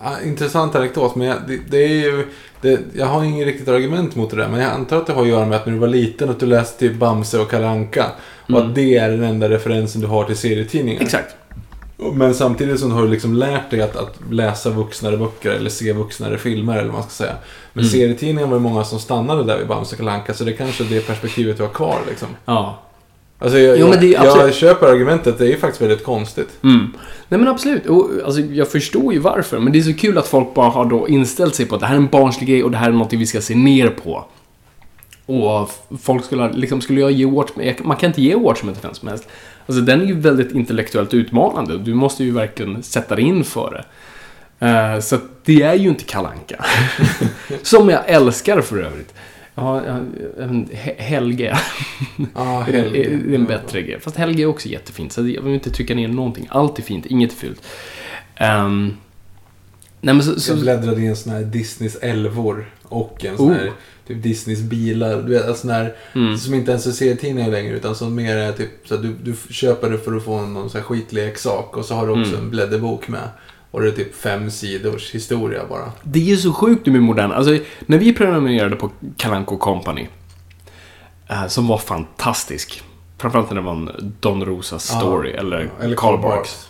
Ja, 0.00 0.20
intressant 0.24 0.74
anekdot, 0.74 1.14
men 1.14 1.26
jag, 1.26 1.36
det, 1.48 1.60
det 1.70 1.84
är 1.84 1.88
ju... 1.88 2.26
Det, 2.60 2.80
jag 2.94 3.06
har 3.06 3.24
inget 3.24 3.46
riktigt 3.46 3.68
argument 3.68 4.16
mot 4.16 4.30
det 4.30 4.36
där, 4.36 4.48
men 4.48 4.60
jag 4.60 4.70
antar 4.70 4.96
att 4.96 5.06
det 5.06 5.12
har 5.12 5.22
att 5.22 5.28
göra 5.28 5.46
med 5.46 5.56
att 5.56 5.66
när 5.66 5.72
du 5.72 5.78
var 5.78 5.88
liten 5.88 6.30
att 6.30 6.40
du 6.40 6.46
läste 6.46 6.78
typ 6.78 6.94
Bamse 6.94 7.38
och 7.38 7.50
Kalle 7.50 7.68
Anka 7.68 8.06
Och 8.48 8.58
att 8.58 8.74
det 8.74 8.96
är 8.96 9.10
den 9.10 9.22
enda 9.22 9.48
referensen 9.48 10.00
du 10.00 10.06
har 10.06 10.24
till 10.24 10.36
serietidningar. 10.36 11.02
Exakt. 11.02 11.34
Men 12.12 12.34
samtidigt 12.34 12.80
så 12.80 12.88
har 12.88 13.02
du 13.02 13.08
liksom 13.08 13.34
lärt 13.34 13.70
dig 13.70 13.82
att, 13.82 13.96
att 13.96 14.14
läsa 14.30 14.70
vuxnare 14.70 15.16
böcker 15.16 15.50
eller 15.50 15.70
se 15.70 15.92
vuxnare 15.92 16.38
filmer 16.38 16.72
eller 16.72 16.84
vad 16.84 16.94
man 16.94 17.02
ska 17.02 17.10
säga. 17.10 17.34
Men 17.72 17.84
serietidningen 17.84 18.50
var 18.50 18.56
det 18.56 18.62
många 18.62 18.84
som 18.84 18.98
stannade 18.98 19.44
där 19.44 19.58
vid 19.58 19.68
Bamse 19.68 19.94
och 19.94 19.98
Kalle 19.98 20.10
Anka, 20.10 20.34
så 20.34 20.44
det 20.44 20.52
är 20.52 20.56
kanske 20.56 20.84
är 20.84 20.88
det 20.88 21.06
perspektivet 21.06 21.56
du 21.56 21.62
har 21.62 21.70
kvar 21.70 21.98
liksom. 22.08 22.28
Ja. 22.44 22.78
Alltså 23.38 23.58
jag, 23.58 23.78
Jo, 23.78 23.94
jag, 23.94 24.26
jag 24.26 24.54
köper 24.54 24.86
argumentet, 24.86 25.38
det 25.38 25.44
är 25.44 25.48
ju 25.48 25.56
faktiskt 25.56 25.82
väldigt 25.82 26.04
konstigt. 26.04 26.48
Mm. 26.62 26.92
Nej 27.28 27.40
men 27.40 27.48
absolut, 27.48 27.86
och, 27.86 28.10
alltså, 28.24 28.40
jag 28.40 28.68
förstår 28.68 29.12
ju 29.12 29.18
varför. 29.18 29.58
Men 29.58 29.72
det 29.72 29.78
är 29.78 29.82
så 29.82 29.94
kul 29.94 30.18
att 30.18 30.26
folk 30.28 30.54
bara 30.54 30.68
har 30.70 30.84
då 30.84 31.08
inställt 31.08 31.54
sig 31.54 31.66
på 31.66 31.74
att 31.74 31.80
det 31.80 31.86
här 31.86 31.94
är 31.94 31.98
en 31.98 32.06
barnslig 32.08 32.48
grej 32.48 32.64
och 32.64 32.70
det 32.70 32.76
här 32.76 32.88
är 32.88 32.92
något 32.92 33.12
vi 33.12 33.26
ska 33.26 33.40
se 33.40 33.54
ner 33.54 33.88
på. 33.88 34.24
Och 35.26 35.70
folk 36.02 36.24
skulle, 36.24 36.52
liksom, 36.52 36.80
skulle 36.80 37.00
jag 37.00 37.10
ge 37.12 37.24
jag- 37.56 37.84
man 37.84 37.96
kan 37.96 38.06
inte 38.10 38.22
ge 38.22 38.34
Watchmen 38.34 38.74
till 38.74 38.82
vem 38.82 38.94
som 38.94 39.08
helst. 39.08 39.28
Alltså 39.66 39.82
den 39.82 40.00
är 40.00 40.04
ju 40.04 40.20
väldigt 40.20 40.52
intellektuellt 40.52 41.14
utmanande. 41.14 41.78
Du 41.78 41.94
måste 41.94 42.24
ju 42.24 42.30
verkligen 42.30 42.82
sätta 42.82 43.14
dig 43.16 43.24
in 43.24 43.44
för 43.44 43.70
det. 43.70 43.84
Eh, 44.66 45.00
så 45.00 45.18
det 45.44 45.62
är 45.62 45.74
ju 45.74 45.88
inte 45.88 46.04
Kalanka 46.04 46.64
Som 47.62 47.88
jag 47.88 48.00
älskar 48.06 48.60
för 48.60 48.78
övrigt. 48.78 49.14
Ja, 49.54 49.82
ja, 49.86 49.96
en 50.42 50.68
He- 50.72 50.98
Helge. 51.02 51.58
Det 52.16 52.78
är, 52.78 52.90
det 52.90 53.04
är 53.04 53.34
en 53.34 53.44
bättre 53.44 53.82
grej. 53.82 54.00
Fast 54.00 54.16
Helge 54.16 54.42
är 54.42 54.46
också 54.46 54.68
jättefint, 54.68 55.12
så 55.12 55.28
jag 55.28 55.42
vill 55.42 55.54
inte 55.54 55.70
trycka 55.70 55.94
ner 55.94 56.08
någonting. 56.08 56.46
Allt 56.50 56.78
är 56.78 56.82
fint, 56.82 57.06
inget 57.06 57.32
är 57.32 57.36
fult. 57.36 57.62
Ehm, 58.36 58.94
nej 60.00 60.14
men 60.14 60.22
så... 60.24 60.40
så 60.40 60.52
Jag 60.52 60.60
bläddrade 60.60 61.00
i 61.00 61.06
en 61.06 61.16
sån 61.16 61.32
här 61.32 61.42
Disneys 61.42 61.96
älvor 61.96 62.70
och 62.82 63.24
en 63.24 63.36
sån 63.36 63.50
Oh. 63.50 63.54
här 63.54 63.70
typ 64.06 64.22
Disneys 64.22 64.60
bilar. 64.60 65.22
Du 65.22 65.32
vet, 65.32 65.46
en 65.46 65.54
sån 65.54 65.70
här 65.70 65.94
Mm. 66.14 66.38
som 66.38 66.54
inte 66.54 66.70
ens 66.70 66.86
är 66.86 66.90
serietidningar 66.92 67.50
längre 67.50 67.76
utan 67.76 67.94
som 67.94 68.14
mer 68.14 68.36
är 68.36 68.52
typ 68.52 68.70
så 68.84 68.94
att 68.94 69.02
du, 69.02 69.14
du 69.22 69.34
köper 69.50 69.90
det 69.90 69.98
för 69.98 70.16
att 70.16 70.24
få 70.24 70.40
någon 70.46 70.70
sån 70.70 70.80
här 70.80 70.86
skitleksak 70.86 71.76
och 71.76 71.84
så 71.84 71.94
har 71.94 72.06
du 72.06 72.12
också 72.12 72.32
Mm. 72.32 72.44
en 72.44 72.50
blädderbok 72.50 73.08
med. 73.08 73.28
Och 73.74 73.80
det 73.80 73.88
är 73.88 73.92
typ 73.92 74.14
fem 74.14 74.50
sidors 74.50 75.10
historia 75.14 75.62
bara. 75.68 75.92
Det 76.02 76.32
är 76.32 76.36
så 76.36 76.52
sjukt 76.52 76.86
med 76.86 77.02
moderna. 77.02 77.34
Alltså, 77.34 77.58
när 77.80 77.98
vi 77.98 78.12
prenumererade 78.12 78.76
på 78.76 78.90
Kalanko 79.16 79.56
Company, 79.56 80.08
eh, 81.28 81.46
som 81.46 81.68
var 81.68 81.78
fantastisk. 81.78 82.82
Framförallt 83.18 83.50
när 83.50 83.54
det 83.54 83.62
var 83.62 83.72
en 83.72 84.14
Don 84.20 84.44
Rosa 84.44 84.78
story, 84.78 85.30
eller, 85.30 85.70
eller 85.80 85.96
Karl 85.96 86.16
Karl 86.16 86.22
Barks. 86.22 86.68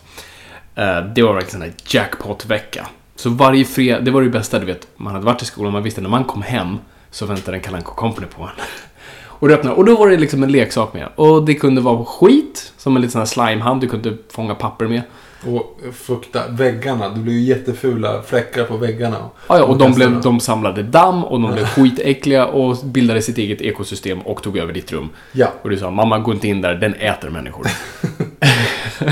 Eh, 0.75 1.05
det 1.15 1.23
var 1.23 1.35
verkligen 1.35 1.63
en 1.63 1.73
jackpot-vecka. 1.87 2.87
Så 3.17 3.31
varje 3.31 3.65
fredag, 3.65 4.01
det 4.01 4.11
var 4.11 4.23
det 4.23 4.29
bästa, 4.29 4.59
du 4.59 4.67
vet, 4.67 4.89
man 4.97 5.15
hade 5.15 5.27
varit 5.27 5.43
i 5.43 5.45
skolan, 5.45 5.73
man 5.73 5.83
visste 5.83 6.01
när 6.01 6.09
man 6.09 6.25
kom 6.25 6.43
hem 6.43 6.79
så 7.11 7.27
väntade 7.27 7.57
en 7.57 7.63
Kalanko 7.63 7.95
Company 7.95 8.27
på 8.27 8.43
en. 8.43 8.51
Och, 9.29 9.49
du 9.49 9.55
öppnade, 9.55 9.77
och 9.77 9.85
då 9.85 9.97
var 9.97 10.09
det 10.09 10.17
liksom 10.17 10.43
en 10.43 10.53
leksak 10.53 10.95
med. 10.95 11.09
Och 11.17 11.45
det 11.45 11.55
kunde 11.55 11.81
vara 11.81 12.05
skit, 12.05 12.73
som 12.77 12.97
en 12.97 13.03
liten 13.03 13.13
sån 13.13 13.21
här 13.21 13.27
slimehand 13.27 13.81
du 13.81 13.89
kunde 13.89 14.17
fånga 14.33 14.55
papper 14.55 14.87
med. 14.87 15.03
Och 15.47 15.81
fukta 15.93 16.49
väggarna. 16.49 17.09
Det 17.09 17.21
blir 17.21 17.33
ju 17.33 17.41
jättefula 17.41 18.23
fläckar 18.23 18.65
på 18.65 18.77
väggarna. 18.77 19.17
Ja, 19.49 19.59
ja, 19.59 19.65
och 19.65 19.79
de, 19.79 19.93
blev, 19.93 20.21
de 20.21 20.41
samlade 20.41 20.83
damm 20.83 21.25
och 21.25 21.41
de 21.41 21.53
blev 21.53 21.67
skitäckliga 21.67 22.47
och 22.47 22.77
bildade 22.85 23.23
sitt 23.23 23.39
eget 23.39 23.61
ekosystem 23.61 24.21
och 24.21 24.43
tog 24.43 24.59
över 24.59 24.73
ditt 24.73 24.93
rum. 24.93 25.11
Ja. 25.33 25.53
Och 25.63 25.71
du 25.71 25.77
sa, 25.77 25.91
mamma 25.91 26.19
gå 26.19 26.33
inte 26.33 26.49
in 26.49 26.61
där, 26.61 26.75
den 26.75 26.95
äter 26.95 27.31
människor. 27.31 27.67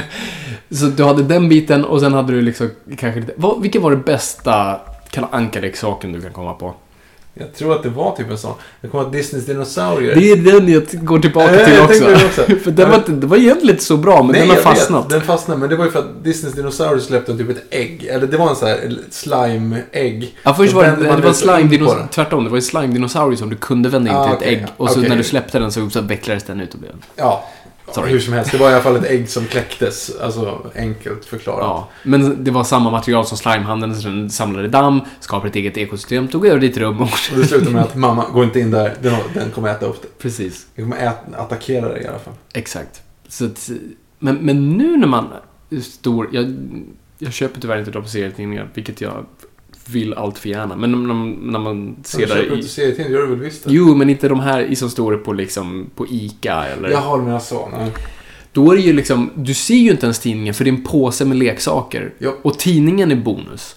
så 0.71 0.87
du 0.87 1.05
hade 1.05 1.23
den 1.23 1.49
biten 1.49 1.85
och 1.85 2.01
sen 2.01 2.13
hade 2.13 2.33
du 2.33 2.41
liksom 2.41 2.71
kanske 2.99 3.21
lite... 3.21 3.33
Vad, 3.37 3.63
vilken 3.63 3.83
var 3.83 3.91
det 3.91 3.97
bästa 3.97 4.81
Kalle 5.11 5.27
Anka-leksaken 5.31 6.13
du 6.13 6.21
kan 6.21 6.33
komma 6.33 6.53
på? 6.53 6.75
Jag 7.35 7.55
tror 7.55 7.73
att 7.73 7.83
det 7.83 7.89
var 7.89 8.17
typ 8.17 8.31
en 8.31 8.39
sån. 8.39 8.55
Jag 8.81 8.91
kommer 8.91 9.05
att 9.05 9.13
Disneys 9.13 9.47
dinosaurier. 9.47 10.15
Det 10.15 10.31
är 10.31 10.37
den 10.37 10.69
jag 10.69 10.83
går 11.05 11.19
tillbaka 11.19 11.65
till 11.65 11.81
också. 11.81 12.15
också. 12.27 12.43
För 12.65 12.71
den 12.71 12.91
var, 12.91 12.97
inte- 12.97 13.13
det 13.13 13.27
var 13.27 13.37
egentligen 13.37 13.71
inte 13.75 13.85
så 13.85 13.97
bra, 13.97 14.23
men 14.23 14.33
den 14.33 14.49
har 14.51 14.57
fastnat. 14.57 15.05
Vet, 15.05 15.11
den 15.11 15.21
fastnade, 15.21 15.61
men 15.61 15.69
det 15.71 15.77
var 15.77 15.85
ju 15.85 15.91
för 15.91 15.99
att 15.99 16.25
Disneys 16.25 16.55
dinosaurier 16.55 16.99
släppte 17.01 17.37
typ 17.39 17.51
ett 17.51 17.65
ägg. 17.71 18.05
Eller 18.11 18.27
det 18.27 18.37
var 18.37 18.51
en 18.51 18.57
sån 18.57 18.69
här 18.69 18.97
slime-ägg. 19.11 20.35
Ja, 20.43 20.55
först 20.55 20.73
var 20.73 20.85
det, 20.85 20.97
det 20.97 21.23
var 21.23 21.33
slime-dinosaurie. 21.33 22.09
Tvärtom, 22.11 22.45
det 22.45 22.51
var 22.51 22.57
en 22.57 22.63
slime-dinosaurie 22.63 23.37
som 23.37 23.51
du 23.51 23.57
kunde 23.57 23.89
vända 23.89 24.11
in 24.11 24.17
Ah, 24.17 24.25
till 24.25 24.33
ett 24.33 24.39
okej, 24.43 24.55
ägg. 24.55 24.67
Och 24.77 24.91
så 24.91 24.99
okej. 24.99 25.09
när 25.09 25.17
du 25.17 25.23
släppte 25.25 25.59
den 25.59 25.73
så, 25.73 25.91
så 25.91 26.01
vecklades 26.01 26.45
den 26.45 26.61
ut 26.61 26.75
och 26.75 26.81
blev 26.81 26.93
en. 26.93 27.03
Ja, 27.17 27.45
Sorry. 27.95 28.11
hur 28.13 28.21
som 28.21 28.33
helst. 28.33 28.53
Det 28.53 28.59
var 28.59 28.71
i 28.71 28.73
alla 28.73 28.83
fall 28.83 28.97
ett 28.97 29.05
ägg 29.11 29.29
som 29.29 29.45
kläcktes. 29.47 30.17
Alltså 30.21 30.71
enkelt 30.75 31.25
förklarat. 31.25 31.61
Ja, 31.61 31.89
men 32.03 32.45
det 32.45 32.51
var 32.51 32.65
samma 32.65 32.91
material 32.91 33.27
som 33.27 33.39
slimehandeln, 33.39 33.93
den 34.03 34.31
samlade 34.31 34.69
damm, 34.69 35.01
skapade 35.21 35.49
ett 35.51 35.57
eget 35.57 35.77
ekosystem, 35.77 36.29
tog 36.29 36.47
över 36.47 36.61
ditt 36.61 36.77
rum 36.77 37.01
och... 37.01 37.09
Och 37.33 37.39
det 37.39 37.45
slutade 37.47 37.71
med 37.71 37.83
att 37.83 37.95
mamma, 37.97 38.27
gå 38.33 38.45
inte 38.45 38.61
in 38.61 38.71
där. 38.71 38.97
Den, 39.03 39.15
den 39.35 39.51
kommer 39.51 39.69
äta 39.69 39.87
upp 39.87 40.03
det. 40.03 40.09
Precis, 40.19 40.67
Den 40.75 40.85
kommer 40.91 41.07
ät, 41.07 41.17
attackera 41.37 41.89
dig 41.89 42.03
i 42.03 42.07
alla 42.07 42.19
fall. 42.19 42.35
exakt. 42.55 43.03
Så 43.29 43.45
att, 43.45 43.71
men, 44.19 44.37
men 44.37 44.71
nu 44.79 44.97
när 44.97 45.07
man 45.07 45.29
är 45.71 45.81
stor, 45.81 46.29
jag, 46.33 46.55
jag 47.19 47.33
köper 47.33 47.61
tyvärr 47.61 47.79
inte 47.79 47.91
de 47.91 48.07
serietidningar, 48.07 48.69
vilket 48.75 49.01
jag 49.01 49.27
vill 49.87 50.15
allt 50.15 50.39
för 50.39 50.49
gärna. 50.49 50.77
Men 50.77 50.93
när, 50.93 51.15
när 51.51 51.59
man 51.59 51.97
ser 52.03 52.19
Du 52.19 52.27
där 52.27 52.37
köper 52.37 52.57
inte 52.57 52.69
serietidningar, 52.69 53.11
gör 53.21 53.27
du 53.27 53.35
väl 53.35 53.45
visst 53.45 53.65
det? 53.65 53.73
Jo, 53.73 53.95
men 53.95 54.11
inte 54.11 54.29
de 54.29 54.41
här 54.41 54.75
som 54.75 54.91
står 54.91 55.17
på 55.17 55.33
liksom 55.33 55.91
på 55.97 56.07
ICA 56.11 56.65
eller... 56.65 56.91
Jaha, 56.91 57.17
du 57.17 57.23
menar 57.23 57.39
så. 57.39 57.69
Nej. 57.79 57.91
Då 58.53 58.73
är 58.73 58.77
det 58.77 58.83
ju 58.83 58.93
liksom, 58.93 59.31
du 59.35 59.55
ser 59.55 59.75
ju 59.75 59.91
inte 59.91 60.07
ens 60.07 60.19
tidningen 60.19 60.55
för 60.55 60.65
det 60.65 60.71
är 60.71 60.75
en 60.75 60.85
påse 60.85 61.25
med 61.25 61.37
leksaker. 61.37 62.15
Ja. 62.19 62.35
Och 62.43 62.59
tidningen 62.59 63.11
är 63.13 63.17
bonus. 63.17 63.77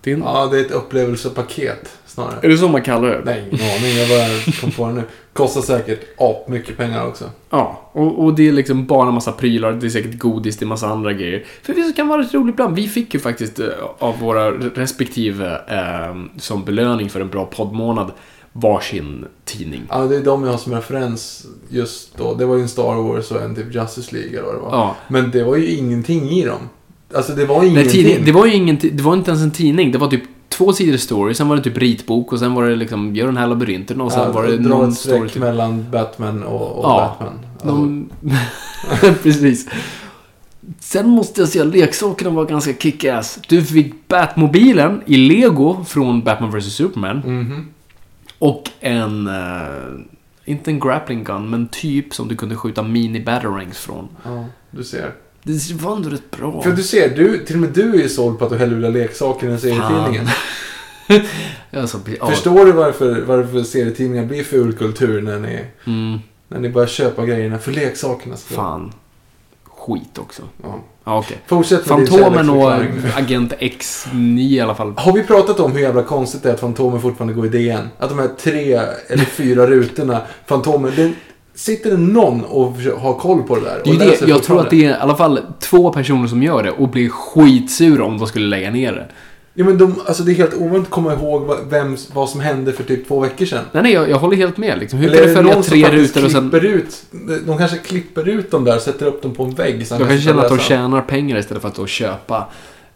Det 0.00 0.10
är, 0.10 0.14
en, 0.14 0.20
Ja, 0.20 0.46
det 0.52 0.58
är 0.58 0.64
ett 0.64 0.70
upplevelsepaket 0.70 1.88
snarare. 2.06 2.38
är 2.42 2.48
det 2.48 2.58
så 2.58 2.68
man 2.68 2.82
kallar 2.82 3.08
det? 3.08 3.22
Nej, 3.24 3.44
ingen 3.52 3.76
aning. 3.76 3.96
Jag 3.96 4.08
bara 4.08 4.52
kom 4.60 4.70
på 4.70 4.86
det 4.86 4.92
nu. 4.92 5.02
Kostar 5.34 5.60
säkert 5.60 6.00
ap 6.18 6.48
mycket 6.48 6.76
pengar 6.76 7.06
också. 7.06 7.30
Ja, 7.50 7.90
och, 7.92 8.24
och 8.24 8.34
det 8.34 8.48
är 8.48 8.52
liksom 8.52 8.86
bara 8.86 9.08
en 9.08 9.14
massa 9.14 9.32
prylar, 9.32 9.72
det 9.72 9.86
är 9.86 9.90
säkert 9.90 10.18
godis, 10.18 10.56
det 10.56 10.64
är 10.64 10.66
massa 10.66 10.86
andra 10.88 11.12
grejer. 11.12 11.44
För 11.62 11.74
det 11.74 11.96
kan 11.96 12.08
vara 12.08 12.22
rätt 12.22 12.34
roligt 12.34 12.54
ibland. 12.54 12.76
Vi 12.76 12.88
fick 12.88 13.14
ju 13.14 13.20
faktiskt 13.20 13.60
eh, 13.60 13.66
av 13.98 14.18
våra 14.18 14.50
respektive 14.50 15.60
eh, 15.68 16.16
som 16.38 16.64
belöning 16.64 17.10
för 17.10 17.20
en 17.20 17.28
bra 17.28 17.44
poddmånad 17.44 18.12
varsin 18.52 19.24
tidning. 19.44 19.82
Ja, 19.88 19.98
det 19.98 20.16
är 20.16 20.24
de 20.24 20.44
jag 20.44 20.50
har 20.50 20.58
som 20.58 20.72
referens 20.72 21.46
just 21.68 22.18
då. 22.18 22.34
Det 22.34 22.46
var 22.46 22.56
ju 22.56 22.62
en 22.62 22.68
Star 22.68 22.94
Wars 22.94 23.30
och 23.30 23.42
en 23.42 23.54
typ 23.54 23.74
Justice 23.74 24.14
League 24.14 24.30
eller 24.38 24.42
vad 24.42 24.54
det 24.54 24.60
var. 24.60 24.70
Ja. 24.72 24.96
Men 25.08 25.30
det 25.30 25.44
var 25.44 25.56
ju 25.56 25.70
ingenting 25.70 26.30
i 26.30 26.44
dem. 26.44 26.68
Alltså 27.14 27.32
det 27.32 27.46
var 27.46 27.58
Nej, 27.58 27.68
ingenting. 27.68 27.90
tidning, 27.92 28.24
det 28.24 28.32
var 28.32 28.46
ju 28.46 28.54
ingen, 28.54 28.78
det 28.82 29.02
var 29.02 29.14
inte 29.14 29.30
ens 29.30 29.42
en 29.42 29.50
tidning, 29.50 29.92
det 29.92 29.98
var 29.98 30.08
typ 30.08 30.22
två 30.56 30.72
sidor 30.72 30.96
story, 30.96 31.34
sen 31.34 31.48
var 31.48 31.56
det 31.56 31.62
typ 31.62 31.78
ritbok 31.78 32.32
och 32.32 32.38
sen 32.38 32.54
var 32.54 32.64
det 32.64 32.76
liksom, 32.76 33.14
gör 33.16 33.26
den 33.26 33.36
här 33.36 33.46
labyrinten 33.46 34.00
och 34.00 34.12
sen 34.12 34.20
ja, 34.22 34.32
var 34.32 34.44
det 34.46 34.56
dra 34.56 34.68
någon 34.68 34.88
ett 34.88 34.94
streck 34.98 35.32
typ. 35.32 35.42
mellan 35.42 35.86
Batman 35.90 36.42
och, 36.42 36.78
och 36.78 36.84
Ja. 36.84 37.16
Batman. 37.18 37.38
Alltså, 37.54 37.76
De... 37.76 38.10
Precis. 39.22 39.68
Sen 40.80 41.08
måste 41.08 41.40
jag 41.40 41.48
säga, 41.48 41.64
leksakerna 41.64 42.30
var 42.30 42.44
ganska 42.44 42.72
kick-ass. 42.72 43.38
Du 43.48 43.62
fick 43.62 44.08
Batmobilen 44.08 45.02
i 45.06 45.16
Lego 45.16 45.84
från 45.84 46.22
Batman 46.24 46.50
vs 46.58 46.74
Superman. 46.74 47.16
mhm. 47.24 47.68
Och 48.38 48.70
en... 48.80 49.26
eh, 49.26 49.64
inte 50.44 50.70
en 50.70 50.80
grappling 50.80 51.24
gun, 51.24 51.50
men 51.50 51.68
typ 51.68 52.14
som 52.14 52.28
du 52.28 52.36
kunde 52.36 52.56
skjuta 52.56 52.82
mini-batarangs 52.82 53.74
från. 53.78 54.08
Ja, 54.24 54.44
du 54.70 54.84
ser. 54.84 55.10
Det 55.44 55.72
var 55.72 55.96
ändå 55.96 56.08
rätt 56.08 56.30
bra. 56.30 56.62
För 56.62 56.70
du 56.72 56.82
ser, 56.82 57.08
du, 57.16 57.44
till 57.44 57.56
och 57.56 57.60
med 57.62 57.70
du 57.70 57.94
är 57.94 58.02
ju 58.02 58.08
såld 58.08 58.38
på 58.38 58.44
att 58.44 58.50
du 58.50 58.56
hellre 58.56 58.74
vill 58.74 58.84
ha 58.84 58.90
leksaker 58.90 59.48
än 59.48 59.60
serietidningen. 59.60 60.28
Alltså, 61.72 62.00
ja. 62.20 62.26
Förstår 62.30 62.64
du 62.64 62.72
varför, 62.72 63.20
varför 63.20 63.62
serietidningar 63.62 64.24
blir 64.24 64.44
fulkultur 64.44 65.22
när 65.22 65.38
ni, 65.38 65.60
Mm, 65.86 66.18
när 66.48 66.58
ni 66.58 66.68
börjar 66.68 66.88
köpa 66.88 67.26
grejerna 67.26 67.58
för 67.58 67.72
leksakernas 67.72 68.44
skull? 68.44 68.56
fan. 68.56 68.92
Skit 69.64 70.18
också. 70.18 70.42
Ja. 70.62 70.78
Ja, 71.04 71.18
okej. 71.18 71.38
Fortsätt 71.46 71.86
med 71.86 72.08
Fantomen 72.08 72.50
och. 72.50 72.72
Agent 73.16 73.52
X9 73.52 74.38
i 74.38 74.60
alla 74.60 74.74
fall. 74.74 74.94
Har 74.96 75.12
vi 75.12 75.22
pratat 75.22 75.60
om 75.60 75.72
hur 75.72 75.80
jävla 75.80 76.02
konstigt 76.02 76.42
det 76.42 76.48
är 76.50 76.54
att 76.54 76.60
Fantomen 76.60 77.00
fortfarande 77.00 77.34
går 77.34 77.46
i 77.46 77.48
DN? 77.48 77.88
Att 77.98 78.08
de 78.08 78.18
här 78.18 78.30
tre 78.38 78.72
eller 79.08 79.24
fyra 79.24 79.66
rutorna, 79.66 80.22
Fantomen, 80.46 80.92
den, 80.96 81.16
sitter 81.54 81.90
det 81.90 81.96
någon 81.96 82.44
och 82.44 82.72
har 82.98 83.14
koll 83.14 83.42
på 83.42 83.54
det 83.54 83.60
där? 83.60 83.80
Det 83.84 83.90
är 83.90 83.98
det. 83.98 84.28
Jag 84.28 84.42
tror 84.42 84.60
att 84.60 84.70
det 84.70 84.84
är 84.84 84.90
i 84.90 84.94
alla 84.94 85.16
fall 85.16 85.40
två 85.60 85.92
personer 85.92 86.28
som 86.28 86.42
gör 86.42 86.62
det 86.62 86.70
och 86.70 86.88
blir 86.88 87.08
skitsura 87.08 88.04
om 88.04 88.18
de 88.18 88.26
skulle 88.26 88.46
lägga 88.46 88.70
ner 88.70 88.92
det. 88.92 89.06
Ja, 89.56 89.64
men 89.64 89.78
de, 89.78 89.94
alltså 90.06 90.22
det 90.22 90.32
är 90.32 90.34
helt 90.34 90.54
omöjligt 90.54 90.82
att 90.82 90.90
komma 90.90 91.12
ihåg 91.12 91.42
vad, 91.42 91.58
vem, 91.70 91.96
vad 92.12 92.28
som 92.28 92.40
hände 92.40 92.72
för 92.72 92.84
typ 92.84 93.08
två 93.08 93.20
veckor 93.20 93.46
sedan. 93.46 93.64
Nej, 93.72 93.82
nej, 93.82 93.92
jag, 93.92 94.10
jag 94.10 94.18
håller 94.18 94.36
helt 94.36 94.56
med. 94.56 94.78
Liksom. 94.78 94.98
Hur 94.98 95.08
Eller 95.08 95.34
kan 95.34 95.44
det 95.46 95.62
följa 95.62 95.62
tre 95.62 95.98
rutor 95.98 96.24
och 96.24 96.30
sen... 96.30 96.54
ut, 96.54 97.02
de 97.46 97.58
kanske 97.58 97.78
klipper 97.78 98.28
ut 98.28 98.50
dem 98.50 98.64
där 98.64 98.76
och 98.76 98.82
sätter 98.82 99.06
upp 99.06 99.22
dem 99.22 99.34
på 99.34 99.42
en 99.44 99.54
vägg. 99.54 99.72
han 99.72 99.80
De 99.80 99.86
kanske 99.88 100.06
kan 100.08 100.18
känner 100.18 100.42
att 100.42 100.48
de 100.48 100.58
tjänar 100.58 101.00
pengar 101.00 101.38
istället 101.38 101.62
för 101.62 101.68
att 101.68 101.74
då 101.74 101.86
köpa 101.86 102.48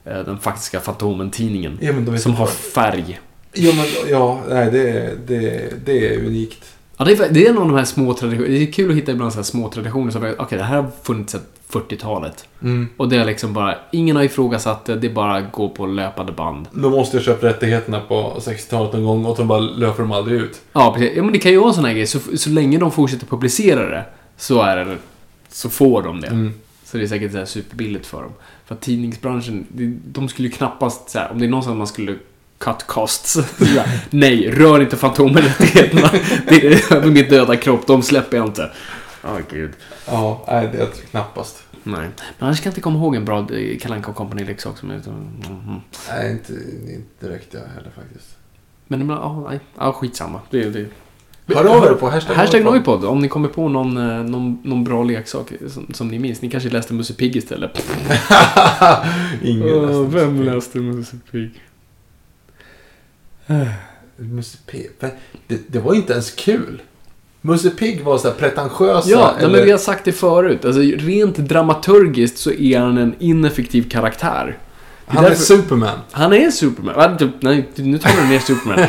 eh, 0.05 0.19
den 0.19 0.39
faktiska 0.39 0.81
Fantomen-tidningen. 0.81 1.79
Ja, 1.81 2.19
Som 2.19 2.35
har 2.35 2.47
färg. 2.47 3.21
Ja, 3.53 3.73
men 3.77 4.11
ja, 4.11 4.41
nej, 4.49 4.71
det, 4.71 5.11
det, 5.27 5.73
det 5.85 6.15
är 6.15 6.19
unikt. 6.19 6.65
Ja, 6.99 7.05
det 7.05 7.13
är, 7.13 7.29
det 7.31 7.47
är 7.47 7.51
en 7.51 7.59
av 7.59 7.69
de 7.69 7.77
här 7.77 7.85
små 7.85 8.15
traditionerna. 8.15 8.55
Det 8.55 8.63
är 8.63 8.73
kul 8.73 8.91
att 8.91 8.97
hitta 8.97 9.13
ibland 9.13 9.33
så 9.33 9.43
små 9.43 9.69
traditioner 9.69 10.11
som, 10.11 10.35
okej, 10.39 10.59
det 10.59 10.65
här 10.65 10.83
har 10.83 10.91
funnits 11.03 11.33
sedan 11.33 11.43
40-talet. 11.71 12.49
Mm. 12.63 12.89
Och 12.97 13.09
det 13.09 13.17
är 13.17 13.25
liksom 13.25 13.53
bara, 13.53 13.75
ingen 13.93 14.17
har 14.17 14.23
ifrågasatt 14.23 14.85
det, 14.85 14.97
det 14.97 15.07
är 15.07 15.13
bara 15.13 15.37
att 15.37 15.53
gå 15.53 15.69
på 15.69 15.87
löpande 15.87 16.33
band. 16.33 16.69
Då 16.73 16.91
måste 16.91 17.17
jag 17.17 17.25
köpa 17.25 17.47
rättigheterna 17.47 18.01
på 18.01 18.35
60-talet 18.39 18.93
någon 18.93 19.05
gång 19.05 19.25
och 19.25 19.37
de 19.37 19.49
bara 19.49 19.61
löper 19.61 20.03
de 20.03 20.13
aldrig 20.13 20.41
ut. 20.41 20.61
Ja, 20.73 20.93
precis. 20.95 21.17
Ja, 21.17 21.23
men 21.23 21.33
det 21.33 21.39
kan 21.39 21.53
ju 21.53 21.59
vara 21.59 21.69
en 21.69 21.75
sån 21.75 21.85
här 21.85 21.93
grej. 21.93 22.07
Så, 22.07 22.19
så 22.37 22.51
länge 22.51 22.79
de 22.79 22.93
fortsätter 22.93 23.27
publicera 23.27 23.91
det, 23.91 24.05
så 24.37 24.63
är 24.63 24.77
det, 24.77 24.97
så 25.49 25.71
får 25.71 26.03
de 26.03 26.21
det. 26.21 26.27
Mm. 26.27 26.53
Så 26.85 26.97
det 26.97 27.03
är 27.03 27.07
säkert 27.07 27.33
så 27.33 27.39
här 27.39 27.45
superbilligt 27.45 28.07
för 28.07 28.23
dem. 28.23 28.33
För 28.67 28.75
att 28.75 28.81
tidningsbranschen, 28.81 29.67
de 30.05 30.29
skulle 30.29 30.49
ju 30.49 30.55
knappast, 30.55 31.11
så 31.11 31.19
här, 31.19 31.33
om 31.33 31.39
det 31.39 31.47
är 31.47 31.49
någonstans 31.51 31.79
man 31.79 31.87
skulle 31.87 32.17
cut 32.59 32.87
costs. 32.87 33.39
Nej, 34.11 34.51
rör 34.51 34.81
inte 34.81 34.97
Fantomen-rättigheterna. 34.97 36.11
Det 36.49 36.67
är 36.67 36.97
över 36.97 37.11
min 37.11 37.29
döda 37.29 37.57
kropp, 37.57 37.87
de 37.87 38.03
släpper 38.03 38.37
jag 38.37 38.47
inte. 38.47 38.71
Ja, 39.23 39.39
gud. 39.51 39.73
Ja, 40.07 40.45
nej, 40.49 40.69
det 40.73 40.79
är 40.79 40.87
knappast. 40.87 41.63
Nej. 41.83 42.09
Men 42.39 42.49
annars 42.49 42.61
kan 42.61 42.71
jag 42.71 42.73
inte 42.73 42.81
komma 42.81 42.99
ihåg 42.99 43.17
en 43.17 43.25
bra 43.25 43.39
eh, 43.39 43.79
Kalle 43.79 43.95
Anka 43.95 44.13
Company-leksak 44.13 44.79
som 44.79 44.91
är... 44.91 44.97
Mhm. 44.97 45.81
Nej, 46.09 46.33
inte, 46.33 46.53
inte 46.93 47.27
direkt 47.27 47.55
jag 47.55 47.61
heller 47.61 47.91
faktiskt. 47.97 48.37
Men 48.87 49.01
ibland, 49.01 49.21
ja, 49.21 49.47
nej. 49.49 49.61
Ja, 49.79 49.93
skitsamma. 49.93 50.41
Det, 50.51 50.65
det. 50.71 50.87
Hör 51.55 51.65
av 51.65 51.85
er 51.85 51.95
på 51.95 52.11
hashtag, 52.11 52.35
Hashtag 52.35 52.65
Noipod. 52.65 53.05
Om 53.05 53.19
ni 53.19 53.29
kommer 53.29 53.49
på 53.49 53.69
någon, 53.69 53.97
eh, 53.97 54.25
någon, 54.25 54.59
någon 54.65 54.85
bra 54.85 55.03
leksak 55.03 55.53
som, 55.69 55.87
som 55.95 56.09
ni 56.09 56.19
minns. 56.19 56.43
Ni 56.43 56.51
kanske 56.51 56.69
läste 56.69 56.95
Musse 56.95 57.15
Pigg 57.15 57.37
istället. 57.37 57.71
Ingen 59.43 59.83
läste 59.83 60.17
vem 60.17 60.43
läste 60.43 60.79
Musse 60.79 61.17
Pigg? 61.31 61.51
Musse 64.17 64.59
Pigg? 64.67 64.91
Det, 65.47 65.73
det 65.73 65.79
var 65.79 65.95
inte 65.95 66.13
ens 66.13 66.31
kul. 66.31 66.83
Musse 67.41 67.71
Pigg 67.71 68.03
var 68.05 68.19
så 68.19 68.29
här 68.29 68.35
pretentiösa. 68.35 69.11
Ja, 69.11 69.35
eller... 69.39 69.51
men 69.51 69.65
vi 69.65 69.71
har 69.71 69.79
sagt 69.79 70.05
det 70.05 70.13
förut. 70.13 70.65
Alltså, 70.65 70.81
rent 70.81 71.37
dramaturgiskt 71.37 72.39
så 72.39 72.51
är 72.53 72.79
han 72.79 72.99
en 72.99 73.15
ineffektiv 73.19 73.89
karaktär. 73.91 74.57
Är 75.07 75.15
Han 75.15 75.25
är 75.25 75.29
därför- 75.29 75.43
Superman. 75.43 75.99
Han 76.13 76.33
är 76.33 76.51
Superman. 76.51 77.17
Nej, 77.41 77.69
nu 77.75 77.99
tar 77.99 78.23
du 78.23 78.29
ner 78.29 78.39
Superman. 78.39 78.79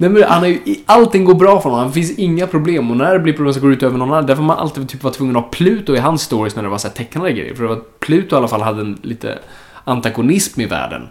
Nej 0.00 0.10
men 0.10 0.22
han 0.22 0.44
är 0.44 0.48
ju, 0.48 0.60
allting 0.86 1.24
går 1.24 1.34
bra 1.34 1.60
för 1.60 1.70
honom, 1.70 1.86
det 1.86 1.92
finns 1.94 2.18
inga 2.18 2.46
problem 2.46 2.90
och 2.90 2.96
när 2.96 3.12
det 3.12 3.18
blir 3.20 3.32
problem 3.32 3.54
så 3.54 3.60
går 3.60 3.68
det 3.68 3.74
ut 3.74 3.82
över 3.82 3.98
någon 3.98 4.12
annan. 4.12 4.26
Därför 4.26 4.42
man 4.42 4.58
alltid 4.58 4.88
typ 4.88 5.02
var 5.02 5.10
tvungen 5.10 5.36
att 5.36 5.42
ha 5.42 5.50
Pluto 5.50 5.94
i 5.94 5.98
hans 5.98 6.22
stories 6.22 6.56
när 6.56 6.62
det 6.62 6.68
var 6.68 6.78
så 6.78 6.88
tecknade 6.88 7.32
grejer. 7.32 7.54
För 7.54 7.62
det 7.62 7.68
var, 7.68 7.82
Pluto 7.98 8.36
i 8.36 8.38
alla 8.38 8.48
fall 8.48 8.62
hade 8.62 8.80
en 8.80 8.98
lite 9.02 9.38
antagonism 9.84 10.60
i 10.60 10.66
världen. 10.66 11.08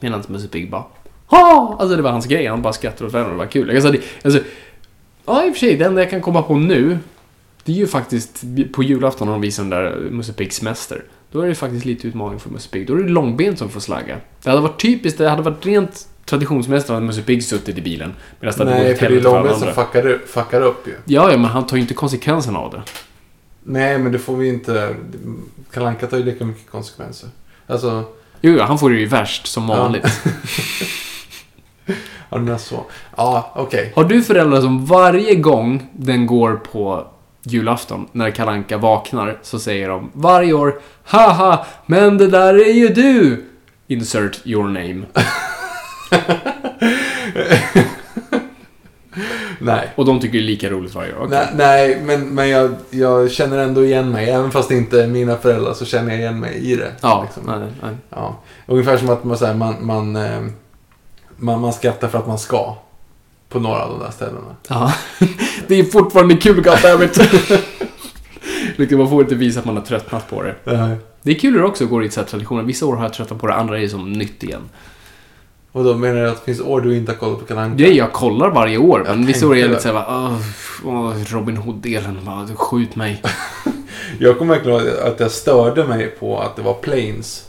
Medan 0.00 0.22
Musse 0.28 0.48
Pigg 0.48 0.70
bara 0.70 0.84
ha! 1.28 1.76
Alltså 1.80 1.96
det 1.96 2.02
var 2.02 2.10
hans 2.10 2.26
grej, 2.26 2.46
han 2.46 2.62
bara 2.62 2.72
skrattade 2.72 3.06
åt 3.06 3.14
världen 3.14 3.26
och 3.26 3.32
det 3.32 3.38
var 3.38 3.46
kul. 3.46 3.70
Alltså, 3.70 3.90
det, 3.90 4.00
alltså, 4.24 4.40
ja 5.26 5.44
i 5.46 5.50
och 5.50 5.52
för 5.54 5.58
sig, 5.60 5.76
det 5.76 5.84
enda 5.84 6.00
jag 6.00 6.10
kan 6.10 6.20
komma 6.20 6.42
på 6.42 6.54
nu 6.56 6.98
det 7.64 7.72
är 7.72 7.76
ju 7.76 7.86
faktiskt 7.86 8.44
på 8.72 8.82
julafton 8.82 9.26
när 9.26 9.32
de 9.32 9.40
visar 9.40 9.62
den 9.62 9.70
där 9.70 9.96
Musse 10.10 10.32
Piggs 10.32 10.56
semester. 10.56 11.04
Då 11.32 11.40
är 11.40 11.48
det 11.48 11.54
faktiskt 11.54 11.84
lite 11.84 12.08
utmaning 12.08 12.40
för 12.40 12.50
Musse 12.50 12.68
Pigg. 12.68 12.86
Då 12.86 12.94
är 12.94 12.98
det 12.98 13.08
långben 13.08 13.56
som 13.56 13.68
får 13.68 13.80
slagga. 13.80 14.16
Det 14.42 14.50
hade 14.50 14.62
varit 14.62 14.80
typiskt, 14.80 15.18
det 15.18 15.28
hade 15.30 15.42
varit 15.42 15.66
rent 15.66 16.08
traditionsmässigt 16.24 16.88
hade 16.90 17.06
Musse 17.06 17.22
Pigg 17.22 17.44
suttit 17.44 17.78
i 17.78 17.82
bilen. 17.82 18.12
Medan 18.40 18.58
det 18.58 18.64
Nej, 18.64 18.96
för 18.96 19.08
det 19.08 19.16
är 19.16 19.20
Långben 19.20 19.58
som 19.58 19.72
fuckar, 19.74 20.06
upp- 20.06 20.28
fuckar 20.28 20.60
upp 20.62 20.86
ju. 20.86 20.94
Ja, 21.04 21.30
ja, 21.30 21.36
men 21.36 21.44
han 21.44 21.66
tar 21.66 21.76
ju 21.76 21.82
inte 21.82 21.94
konsekvenserna 21.94 22.58
av 22.58 22.72
det. 22.72 22.82
Nej, 23.62 23.98
men 23.98 24.12
det 24.12 24.18
får 24.18 24.36
vi 24.36 24.48
inte... 24.48 24.94
Kalle 25.72 25.86
Anka 25.86 26.06
tar 26.06 26.16
ju 26.16 26.24
lika 26.24 26.44
mycket 26.44 26.70
konsekvenser. 26.70 27.28
Alltså, 27.66 28.04
Jo, 28.40 28.58
han 28.60 28.78
får 28.78 28.90
det 28.90 28.96
ju 28.96 29.06
värst 29.06 29.46
som 29.46 29.66
vanligt. 29.66 30.20
ja, 30.24 30.30
den 32.30 32.48
är 32.48 32.56
så. 32.56 32.84
Ja, 33.16 33.52
okej. 33.54 33.92
Har 33.96 34.04
du 34.04 34.22
föräldrar 34.22 34.60
som 34.60 34.86
varje 34.86 35.34
gång 35.34 35.90
den 35.92 36.26
går 36.26 36.54
på 36.72 37.06
julafton, 37.42 38.08
när 38.12 38.30
Kalle 38.30 38.50
Anka 38.50 38.78
vaknar, 38.78 39.38
så 39.42 39.58
säger 39.58 39.88
de 39.88 40.10
varje 40.12 40.52
år 40.52 40.80
Haha, 41.04 41.66
men 41.86 42.18
det 42.18 42.26
där 42.26 42.54
är 42.54 42.72
ju 42.72 42.88
du! 42.88 43.44
Insert 43.86 44.46
your 44.46 44.64
name. 44.64 45.02
Nej. 49.60 49.88
Och 49.94 50.04
de 50.04 50.20
tycker 50.20 50.38
det 50.38 50.44
är 50.44 50.46
lika 50.46 50.70
roligt 50.70 50.94
varje 50.94 51.12
år. 51.12 51.24
Okej. 51.24 51.38
Nej, 51.38 51.48
nej, 51.56 52.00
men, 52.04 52.28
men 52.28 52.48
jag, 52.48 52.74
jag 52.90 53.30
känner 53.30 53.58
ändå 53.58 53.84
igen 53.84 54.10
mig. 54.10 54.30
Även 54.30 54.50
fast 54.50 54.68
det 54.68 54.74
inte 54.74 55.02
är 55.02 55.06
mina 55.06 55.36
föräldrar 55.36 55.72
så 55.72 55.84
känner 55.84 56.10
jag 56.10 56.20
igen 56.20 56.40
mig 56.40 56.54
i 56.54 56.76
det. 56.76 56.92
Ja, 57.00 57.22
liksom. 57.22 57.42
nej, 57.60 57.68
nej. 57.82 57.96
ja. 58.10 58.36
Ungefär 58.66 58.96
som 58.96 59.10
att 59.10 59.24
man, 59.24 59.38
så 59.38 59.46
här, 59.46 59.54
man, 59.54 59.86
man, 59.86 60.16
eh, 60.16 60.40
man, 61.38 61.60
man 61.60 61.72
skrattar 61.72 62.08
för 62.08 62.18
att 62.18 62.26
man 62.26 62.38
ska. 62.38 62.76
På 63.48 63.60
några 63.60 63.82
av 63.84 63.90
de 63.90 64.04
där 64.04 64.10
ställena. 64.10 64.56
Ja. 64.68 64.94
Det 65.66 65.74
är 65.74 65.84
fortfarande 65.84 66.36
kul, 66.36 66.62
goddammit. 66.62 67.16
liksom, 68.76 68.98
man 68.98 69.10
får 69.10 69.22
inte 69.22 69.34
visa 69.34 69.60
att 69.60 69.66
man 69.66 69.76
har 69.76 69.84
tröttnat 69.84 70.30
på 70.30 70.42
det. 70.42 70.54
Nej. 70.64 70.96
Det 71.22 71.30
är 71.30 71.38
kul 71.38 71.52
hur 71.52 71.60
det 71.60 71.66
också 71.66 71.86
går 71.86 72.04
i 72.04 72.10
så 72.10 72.20
här 72.20 72.26
traditioner. 72.26 72.62
Vissa 72.62 72.86
år 72.86 72.96
har 72.96 73.02
jag 73.02 73.12
tröttnat 73.12 73.40
på 73.40 73.46
det, 73.46 73.54
andra 73.54 73.78
är 73.78 73.82
det 73.82 73.88
som 73.88 74.12
nytt 74.12 74.42
igen. 74.42 74.68
Och 75.72 75.84
då 75.84 75.94
menar 75.94 76.20
du 76.20 76.28
att 76.28 76.36
det 76.36 76.44
finns 76.44 76.60
år 76.60 76.80
du 76.80 76.96
inte 76.96 77.12
har 77.12 77.16
kollat 77.16 77.38
på 77.38 77.44
Kalle 77.44 77.60
Anka? 77.60 77.86
Är 77.86 77.92
jag 77.92 78.12
kollar 78.12 78.50
varje 78.50 78.78
år, 78.78 79.04
men 79.06 79.20
Jag 79.20 79.26
vissa 79.26 79.46
år 79.46 79.56
är 79.56 79.60
jag 79.60 79.70
lite 79.70 79.82
såhär, 79.82 80.04
åh, 80.08 80.40
åh, 80.84 81.14
Robin 81.26 81.56
Hood-delen, 81.56 82.56
skjut 82.56 82.96
mig. 82.96 83.22
Jag 84.18 84.38
kommer 84.38 84.54
verkligen 84.54 84.80
ihåg 84.80 84.88
att 85.04 85.20
jag 85.20 85.30
störde 85.30 85.84
mig 85.84 86.06
på 86.06 86.40
att 86.40 86.56
det 86.56 86.62
var 86.62 86.74
planes. 86.74 87.48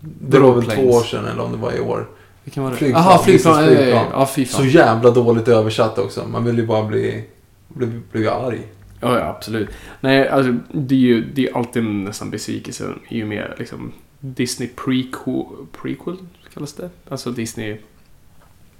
Det 0.00 0.38
var 0.38 0.54
väl 0.54 0.64
två 0.64 0.82
år 0.82 1.02
sedan 1.02 1.24
eller 1.24 1.42
om 1.42 1.52
det 1.52 1.58
var 1.58 1.72
i 1.72 1.80
år. 1.80 2.06
Vilken 2.46 2.62
var 2.62 2.70
det? 2.70 2.76
Flygplan, 2.76 3.04
Jaha, 3.04 3.18
flygplan. 3.18 3.64
ja. 3.64 3.76
flygplan. 3.76 4.06
ja, 4.12 4.26
fy 4.26 4.44
fan. 4.44 4.60
Så 4.62 4.66
jävla 4.66 5.10
dåligt 5.10 5.48
översatt 5.48 5.98
också. 5.98 6.28
Man 6.28 6.44
vill 6.44 6.58
ju 6.58 6.66
bara 6.66 6.82
bli, 6.84 7.24
bli, 7.68 7.86
bli 8.12 8.28
arg. 8.28 8.60
Ja, 9.00 9.18
ja, 9.18 9.24
absolut. 9.24 9.68
Nej, 10.00 10.28
alltså 10.28 10.54
det 10.72 10.94
är 10.94 10.98
ju 10.98 11.24
det 11.34 11.46
är 11.46 11.56
alltid 11.56 11.84
nästan 11.84 12.30
besvikelse 12.30 12.84
och 12.86 13.12
med 13.12 13.54
liksom 13.58 13.92
Disney 14.20 14.68
prequel, 14.68 15.44
prequel 15.82 16.16
kallas 16.54 16.72
det? 16.72 16.90
Alltså 17.08 17.30
Disney... 17.30 17.78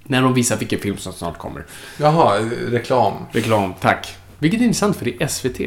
När 0.03 0.21
de 0.21 0.33
visar 0.33 0.57
vilken 0.57 0.79
film 0.79 0.97
som 0.97 1.13
snart 1.13 1.37
kommer. 1.37 1.65
Jaha, 1.99 2.39
reklam. 2.67 3.13
Reklam, 3.31 3.73
tack. 3.79 4.17
Vilket 4.39 4.59
är 4.61 4.63
intressant 4.63 4.95
för 4.95 5.05
det 5.05 5.23
är 5.23 5.27
SVT. 5.27 5.59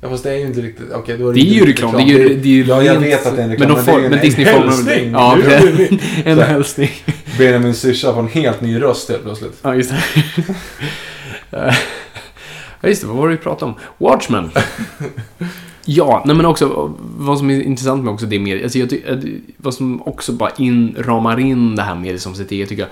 Ja, 0.00 0.08
fast 0.10 0.24
det 0.24 0.30
är 0.30 0.34
ju 0.36 0.46
inte 0.46 0.60
riktigt... 0.60 0.92
Okej, 0.92 1.18
då 1.18 1.28
är 1.28 1.34
det 1.34 1.40
är 1.40 1.42
inte 1.42 1.54
ju 1.54 1.60
riktigt 1.66 1.84
reklam. 1.84 2.06
Det 2.06 2.12
är 2.14 2.18
ju, 2.28 2.28
det 2.36 2.48
är 2.48 2.52
ju 2.52 2.64
Ja, 2.64 2.82
jag 2.82 3.00
vet 3.00 3.26
att 3.26 3.36
det 3.36 3.42
är 3.42 3.44
en 3.44 3.50
reklam. 3.50 3.68
Men, 3.68 3.76
de 3.78 3.84
det 3.84 3.90
är 3.90 3.92
får, 3.92 4.00
ju 4.00 4.04
en- 4.06 4.10
men 4.10 4.20
Disney 4.20 4.46
en 4.46 4.54
hälsning. 4.62 5.10
Ja, 5.12 5.38
det- 5.44 6.24
en 6.30 6.38
hälsning. 6.38 6.90
Benjamin 7.38 7.74
syrsa 7.74 8.14
får 8.14 8.20
en 8.20 8.28
helt 8.28 8.60
ny 8.60 8.80
röst 8.82 9.08
helt 9.10 9.22
plötsligt. 9.22 9.58
Ja, 9.62 9.74
just 9.74 9.90
det. 9.90 10.02
Ja, 12.80 12.88
just 12.88 13.00
det. 13.02 13.06
Vad 13.08 13.16
var 13.16 13.28
det 13.28 13.34
vi 13.36 13.42
pratade 13.42 13.72
om? 13.72 13.78
Watchmen. 13.98 14.50
ja, 15.84 16.22
nej 16.26 16.36
men 16.36 16.46
också 16.46 16.94
vad 17.18 17.38
som 17.38 17.50
är 17.50 17.60
intressant 17.62 18.04
med 18.04 18.12
också 18.14 18.26
det 18.26 18.38
med, 18.38 18.62
alltså 18.62 18.78
jag 18.78 18.92
eh, 18.92 19.18
vad 19.56 19.74
som 19.74 20.02
också 20.02 20.32
bara 20.32 20.50
in, 20.58 20.96
ramar 20.98 21.40
in 21.40 21.76
det 21.76 21.82
här 21.82 21.94
med 21.94 22.20
som 22.20 22.34
sitt 22.34 22.50
eget 22.52 22.68
tycker 22.68 22.82
jag. 22.82 22.90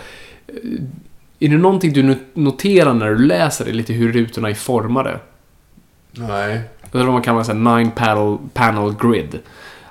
Är 1.40 1.48
det 1.48 1.56
någonting 1.58 1.92
du 1.92 2.02
not- 2.02 2.18
noterar 2.34 2.94
när 2.94 3.10
du 3.10 3.18
läser 3.18 3.64
det, 3.64 3.72
lite 3.72 3.92
hur 3.92 4.12
rutorna 4.12 4.50
är 4.50 4.54
formade? 4.54 5.20
Nej. 6.12 6.60
Eller 6.92 7.04
vad 7.04 7.12
man 7.12 7.22
kallar 7.22 7.44
här 7.44 7.76
nine 7.78 7.90
panel, 7.90 8.38
panel 8.54 8.94
grid. 9.00 9.38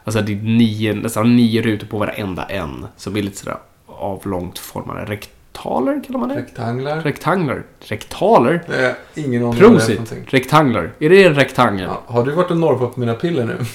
Alltså 0.04 0.22
det 0.22 0.32
är 0.34 0.36
nio, 0.36 0.94
nästan 0.94 1.36
nio 1.36 1.62
rutor 1.62 1.88
på 1.88 1.98
varenda 1.98 2.44
en. 2.44 2.88
Som 2.98 3.18
är 3.18 3.22
lite 3.22 3.38
sådär 3.38 3.58
avlångt 3.86 4.60
formade. 4.60 5.06
Rektaler 5.06 6.04
kallar 6.08 6.20
man 6.20 6.30
det? 6.30 6.36
Rektanglar. 6.36 7.02
Rektangler. 7.02 7.64
Rektaler? 7.80 8.64
Det 8.68 8.76
är 8.76 8.96
ingen 9.16 9.46
aning 9.46 9.64
vad 9.64 9.88
det 9.88 9.94
är. 9.94 10.26
Rektangler. 10.32 10.92
Är 11.00 11.10
det 11.10 11.24
en 11.24 11.36
rektangel? 11.36 11.88
Ja, 11.90 12.02
har 12.14 12.26
du 12.26 12.32
varit 12.32 12.52
och 12.52 12.58
norpat 12.58 12.94
på 12.94 13.00
mina 13.00 13.14
piller 13.14 13.46
nu? 13.46 13.58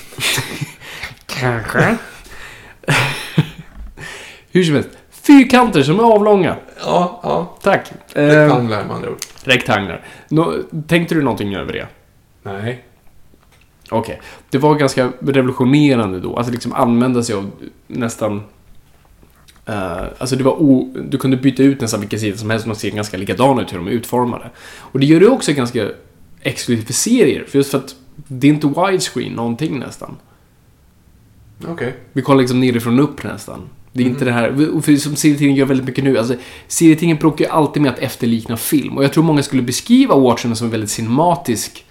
Kanske. 1.27 1.97
Hur 4.53 4.65
som 4.65 4.75
helst. 4.75 4.91
Fyrkanter 5.27 5.83
som 5.83 5.99
är 6.01 6.05
avlånga. 6.05 6.57
Ja, 6.81 7.21
ja. 7.23 7.57
Tack. 7.63 7.93
Eh, 8.15 8.23
Rektanglar 8.27 8.85
med 8.85 8.97
andra 8.97 9.11
ord. 9.11 9.19
rektanglar. 9.45 10.05
Nå, 10.29 10.55
tänkte 10.87 11.15
du 11.15 11.23
någonting 11.23 11.55
över 11.55 11.73
det? 11.73 11.87
Nej. 12.43 12.85
Okej. 13.91 14.21
Det 14.51 14.59
var 14.59 14.75
ganska 14.75 15.13
revolutionerande 15.21 16.21
då. 16.21 16.37
Alltså 16.37 16.53
liksom 16.53 16.73
använda 16.73 17.23
sig 17.23 17.35
av 17.35 17.51
nästan... 17.87 18.43
eh, 19.67 20.03
alltså 20.19 20.37
det 20.37 20.45
var 20.45 20.63
o, 20.63 20.95
Du 21.09 21.19
kunde 21.19 21.37
byta 21.37 21.63
ut 21.63 21.81
nästan 21.81 22.01
vilken 22.01 22.21
sida 22.21 22.37
som 22.37 22.51
helst. 22.51 22.67
Man 22.67 22.77
ser 22.77 22.91
ganska 22.91 23.17
likadana 23.17 23.63
ut 23.63 23.73
hur 23.73 23.79
de 23.79 23.87
är 23.87 23.91
utformade. 23.93 24.51
Och 24.79 25.01
det 25.01 25.07
gör 25.07 25.21
det 25.21 25.27
också 25.29 25.53
ganska 25.53 25.89
exklusivt 26.43 26.87
för 26.87 26.93
serier. 26.93 27.45
För 27.49 27.59
just 27.59 27.71
för 27.71 27.79
att 27.79 27.95
det 28.17 28.47
är 28.47 28.53
inte 28.53 28.67
widescreen 28.67 29.33
någonting 29.33 29.79
nästan. 29.79 30.17
Okej. 31.69 31.95
Vi 32.13 32.23
kollar 32.23 32.41
liksom 32.41 32.61
nerifrån 32.61 33.01
upp 33.01 33.25
nästan. 33.25 33.61
Det 33.97 34.03
är 34.03 34.07
inte 34.07 34.25
det 34.25 34.33
här, 34.33 34.81
för 34.81 34.97
som 34.97 35.17
serietidningen 35.17 35.57
gör 35.57 35.67
väldigt 35.67 35.87
mycket 35.87 36.05
nu, 36.05 36.19
alltså 36.19 36.35
serietidningen 36.69 37.17
bråkar 37.17 37.45
ju 37.45 37.51
alltid 37.51 37.83
med 37.83 37.93
att 37.93 37.99
efterlikna 37.99 38.57
film. 38.57 38.97
Och 38.97 39.05
jag 39.05 39.13
tror 39.13 39.25
många 39.25 39.43
skulle 39.43 39.63
beskriva 39.63 40.17
Watchmen 40.17 40.57
som 40.57 40.65
en 40.65 40.71
väldigt 40.71 40.91
cinematisk 40.91 41.85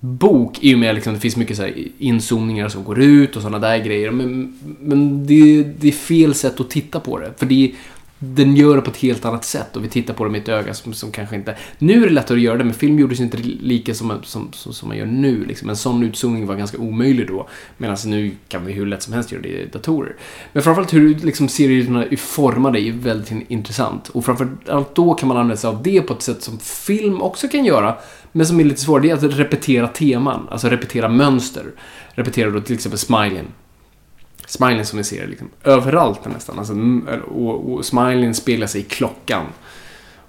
bok 0.00 0.58
i 0.60 0.74
och 0.74 0.78
med 0.78 0.94
liksom, 0.94 1.14
det 1.14 1.20
finns 1.20 1.36
mycket 1.36 1.56
så 1.56 1.62
här 1.62 1.74
inzoomningar 1.98 2.68
som 2.68 2.84
går 2.84 3.00
ut 3.00 3.36
och 3.36 3.42
sådana 3.42 3.58
där 3.68 3.78
grejer. 3.78 4.10
Men, 4.10 4.58
men 4.80 5.26
det, 5.26 5.62
det 5.62 5.88
är 5.88 5.92
fel 5.92 6.34
sätt 6.34 6.60
att 6.60 6.70
titta 6.70 7.00
på 7.00 7.18
det. 7.18 7.32
För 7.36 7.46
det, 7.46 7.72
den 8.18 8.56
gör 8.56 8.76
det 8.76 8.82
på 8.82 8.90
ett 8.90 8.96
helt 8.96 9.24
annat 9.24 9.44
sätt 9.44 9.76
och 9.76 9.84
vi 9.84 9.88
tittar 9.88 10.14
på 10.14 10.24
det 10.24 10.30
med 10.30 10.40
ett 10.40 10.48
öga 10.48 10.74
som, 10.74 10.92
som 10.92 11.10
kanske 11.10 11.36
inte... 11.36 11.56
Nu 11.78 12.02
är 12.02 12.06
det 12.06 12.12
lättare 12.12 12.38
att 12.38 12.42
göra 12.42 12.58
det, 12.58 12.64
men 12.64 12.74
film 12.74 12.98
gjordes 12.98 13.20
inte 13.20 13.36
lika 13.38 13.94
som, 13.94 14.12
som, 14.22 14.52
som, 14.52 14.72
som 14.72 14.88
man 14.88 14.98
gör 14.98 15.06
nu. 15.06 15.44
Liksom. 15.44 15.68
En 15.68 15.76
sån 15.76 16.02
utzoomning 16.02 16.46
var 16.46 16.54
ganska 16.54 16.78
omöjlig 16.78 17.26
då. 17.26 17.48
Medan 17.76 17.96
nu 18.06 18.32
kan 18.48 18.66
vi 18.66 18.72
hur 18.72 18.86
lätt 18.86 19.02
som 19.02 19.12
helst 19.12 19.32
göra 19.32 19.42
det 19.42 19.48
i 19.48 19.66
datorer. 19.72 20.16
Men 20.52 20.62
framförallt 20.62 20.94
hur 20.94 21.14
liksom, 21.14 21.48
serierna 21.48 22.04
är 22.04 22.16
formade 22.16 22.80
är 22.80 22.92
väldigt 22.92 23.50
intressant. 23.50 24.08
Och 24.08 24.24
framförallt 24.24 24.94
då 24.94 25.14
kan 25.14 25.28
man 25.28 25.36
använda 25.36 25.56
sig 25.56 25.68
av 25.68 25.82
det 25.82 26.02
på 26.02 26.12
ett 26.12 26.22
sätt 26.22 26.42
som 26.42 26.58
film 26.58 27.22
också 27.22 27.48
kan 27.48 27.64
göra. 27.64 27.96
Men 28.32 28.46
som 28.46 28.60
är 28.60 28.64
lite 28.64 28.80
svårare, 28.80 29.02
det 29.02 29.10
är 29.10 29.14
att 29.14 29.38
repetera 29.38 29.88
teman. 29.88 30.48
Alltså 30.50 30.68
repetera 30.68 31.08
mönster. 31.08 31.64
Repetera 32.10 32.50
då 32.50 32.60
till 32.60 32.74
exempel 32.74 32.98
smileyn. 32.98 33.46
Smileyn 34.48 34.86
som 34.86 34.96
vi 34.96 35.04
ser 35.04 35.26
liksom, 35.26 35.50
överallt 35.64 36.24
nästan. 36.24 36.58
Alltså, 36.58 36.74
och, 37.28 37.72
och 37.72 37.84
smileyn 37.84 38.34
speglar 38.34 38.66
sig 38.66 38.80
i 38.80 38.84
klockan. 38.84 39.46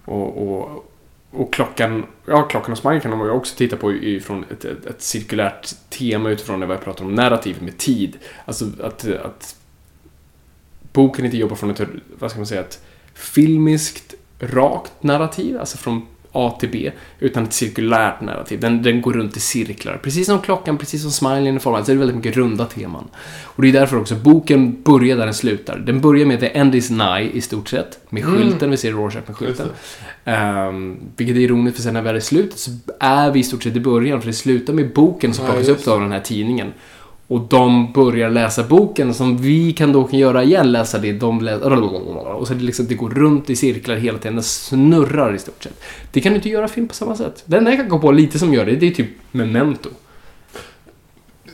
Och, 0.05 0.47
och, 0.47 0.85
och 1.31 1.53
klockan, 1.53 2.05
ja 2.25 2.41
klockan 2.41 2.71
och 2.71 2.77
smileyn 2.77 3.01
kan 3.01 3.17
man 3.17 3.27
ju 3.27 3.31
också 3.33 3.55
titta 3.55 3.77
på 3.77 3.91
ifrån 3.93 4.45
ett, 4.51 4.65
ett, 4.65 4.85
ett 4.85 5.01
cirkulärt 5.01 5.89
tema 5.89 6.29
utifrån 6.29 6.59
det 6.59 6.65
vad 6.65 6.77
jag 6.77 6.83
pratar 6.83 7.05
om 7.05 7.15
narrativ 7.15 7.63
med 7.63 7.77
tid. 7.77 8.17
Alltså 8.45 8.65
att, 8.83 9.07
att 9.07 9.55
boken 10.93 11.25
inte 11.25 11.37
jobbar 11.37 11.55
från 11.55 11.69
ett, 11.69 11.81
vad 12.19 12.31
ska 12.31 12.39
man 12.39 12.47
säga, 12.47 12.61
ett 12.61 12.83
filmiskt 13.13 14.13
rakt 14.39 15.03
narrativ, 15.03 15.59
alltså 15.59 15.77
från 15.77 16.07
A 16.31 16.57
till 16.59 16.69
B, 16.69 16.91
utan 17.19 17.43
ett 17.43 17.53
cirkulärt 17.53 18.21
narrativ. 18.21 18.59
Den, 18.59 18.83
den 18.83 19.01
går 19.01 19.13
runt 19.13 19.37
i 19.37 19.39
cirklar. 19.39 19.99
Precis 20.03 20.25
som 20.25 20.41
klockan, 20.41 20.77
precis 20.77 21.01
som 21.01 21.11
smileyn 21.11 21.55
är 21.55 21.59
formad, 21.59 21.85
så 21.85 21.91
är 21.91 21.95
det 21.95 21.99
väldigt 21.99 22.17
mycket 22.17 22.37
runda 22.37 22.65
teman. 22.65 23.07
Och 23.43 23.61
det 23.61 23.69
är 23.69 23.73
därför 23.73 23.97
också 23.97 24.15
boken 24.15 24.81
börjar 24.83 25.17
där 25.17 25.25
den 25.25 25.33
slutar. 25.33 25.77
Den 25.77 26.01
börjar 26.01 26.25
med 26.25 26.39
The 26.39 26.57
End 26.57 26.75
is 26.75 26.89
Nigh 26.89 27.29
i 27.33 27.41
stort 27.41 27.69
sett, 27.69 27.99
med 28.09 28.25
skylten, 28.25 28.71
vi 28.71 28.77
ser 28.77 28.91
Rorschach 28.91 29.27
med 29.27 29.37
skylten. 29.37 29.67
Um, 30.25 30.99
vilket 31.15 31.35
är 31.35 31.39
ironiskt, 31.39 31.75
för 31.75 31.83
sen 31.83 31.93
när 31.93 32.01
vi 32.01 32.09
är 32.09 32.15
i 32.15 32.21
slutet 32.21 32.59
så 32.59 32.71
är 32.99 33.31
vi 33.31 33.39
i 33.39 33.43
stort 33.43 33.63
sett 33.63 33.75
i 33.75 33.79
början, 33.79 34.21
för 34.21 34.27
det 34.27 34.33
slutar 34.33 34.73
med 34.73 34.93
boken 34.93 35.33
som 35.33 35.45
Ja, 35.45 35.51
plockas 35.51 35.67
just 35.67 35.87
upp 35.87 35.93
av 35.93 36.01
den 36.01 36.11
här 36.11 36.19
tidningen. 36.19 36.73
Och 37.29 37.41
de 37.41 37.91
börjar 37.93 38.29
läsa 38.29 38.63
boken 38.63 39.13
som 39.13 39.37
vi 39.37 39.73
kan 39.73 39.91
då 39.91 40.09
göra 40.11 40.43
igen, 40.43 40.71
läsa 40.71 40.99
det 40.99 41.13
de 41.13 41.41
läser. 41.41 41.83
Och 42.35 42.47
så 42.47 42.53
det 42.53 42.63
liksom, 42.63 42.87
det 42.87 42.95
går 42.95 43.09
runt 43.09 43.49
i 43.49 43.55
cirklar 43.55 43.95
hela 43.95 44.17
tiden, 44.17 44.35
den 44.35 44.43
snurrar 44.43 45.35
i 45.35 45.39
stort 45.39 45.63
sett. 45.63 45.83
Det 46.11 46.21
kan 46.21 46.31
du 46.31 46.35
inte 46.35 46.49
göra 46.49 46.67
film 46.67 46.87
på 46.87 46.93
samma 46.93 47.15
sätt. 47.15 47.43
Det 47.45 47.57
enda 47.57 47.71
jag 47.71 47.79
kan 47.79 47.89
gå 47.89 47.99
på 47.99 48.11
lite 48.11 48.39
som 48.39 48.53
gör 48.53 48.65
det, 48.65 48.75
det 48.75 48.87
är 48.87 48.91
typ 48.91 49.09
Memento. 49.31 49.89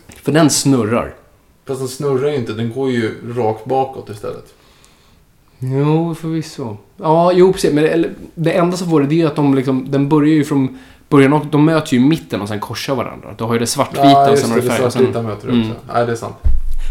För 0.07 0.31
den 0.31 0.49
snurrar. 0.49 1.15
Fast 1.65 1.79
den 1.79 1.87
snurrar 1.87 2.29
ju 2.29 2.35
inte, 2.35 2.53
den 2.53 2.73
går 2.73 2.91
ju 2.91 3.33
rakt 3.35 3.65
bakåt 3.65 4.09
istället. 4.09 4.53
Jo, 5.59 6.15
förvisso. 6.15 6.77
Ja, 6.97 7.31
jo 7.33 7.53
precis. 7.53 7.73
Men 7.73 7.83
det, 7.83 7.89
eller, 7.89 8.11
det 8.35 8.51
enda 8.51 8.77
som 8.77 8.89
får 8.89 9.01
det, 9.01 9.07
det 9.07 9.21
är 9.21 9.27
att 9.27 9.35
de 9.35 9.55
liksom, 9.55 9.91
den 9.91 10.09
börjar 10.09 10.33
ju 10.33 10.43
från 10.43 10.77
början 11.09 11.33
och 11.33 11.45
de 11.45 11.65
möts 11.65 11.91
ju 11.93 11.97
i 11.97 11.99
mitten 11.99 12.41
och 12.41 12.47
sen 12.47 12.59
korsar 12.59 12.95
varandra. 12.95 13.35
Du 13.37 13.43
har 13.43 13.53
ju 13.53 13.59
det 13.59 13.67
svartvita 13.67 14.05
Ja, 14.05 14.25
och 14.25 14.31
just 14.31 14.41
sen 14.41 14.49
det. 14.49 14.55
har 14.55 14.61
du 14.61 14.67
Det 14.67 14.73
färg. 14.75 14.85
och 14.85 14.93
svartvita 14.93 15.13
sen- 15.19 15.25
möter 15.25 15.47
du 15.47 15.53
Mm. 15.53 15.71
också. 15.71 15.81
Nej, 15.93 16.05
det 16.05 16.11
är 16.11 16.15
sant. 16.15 16.35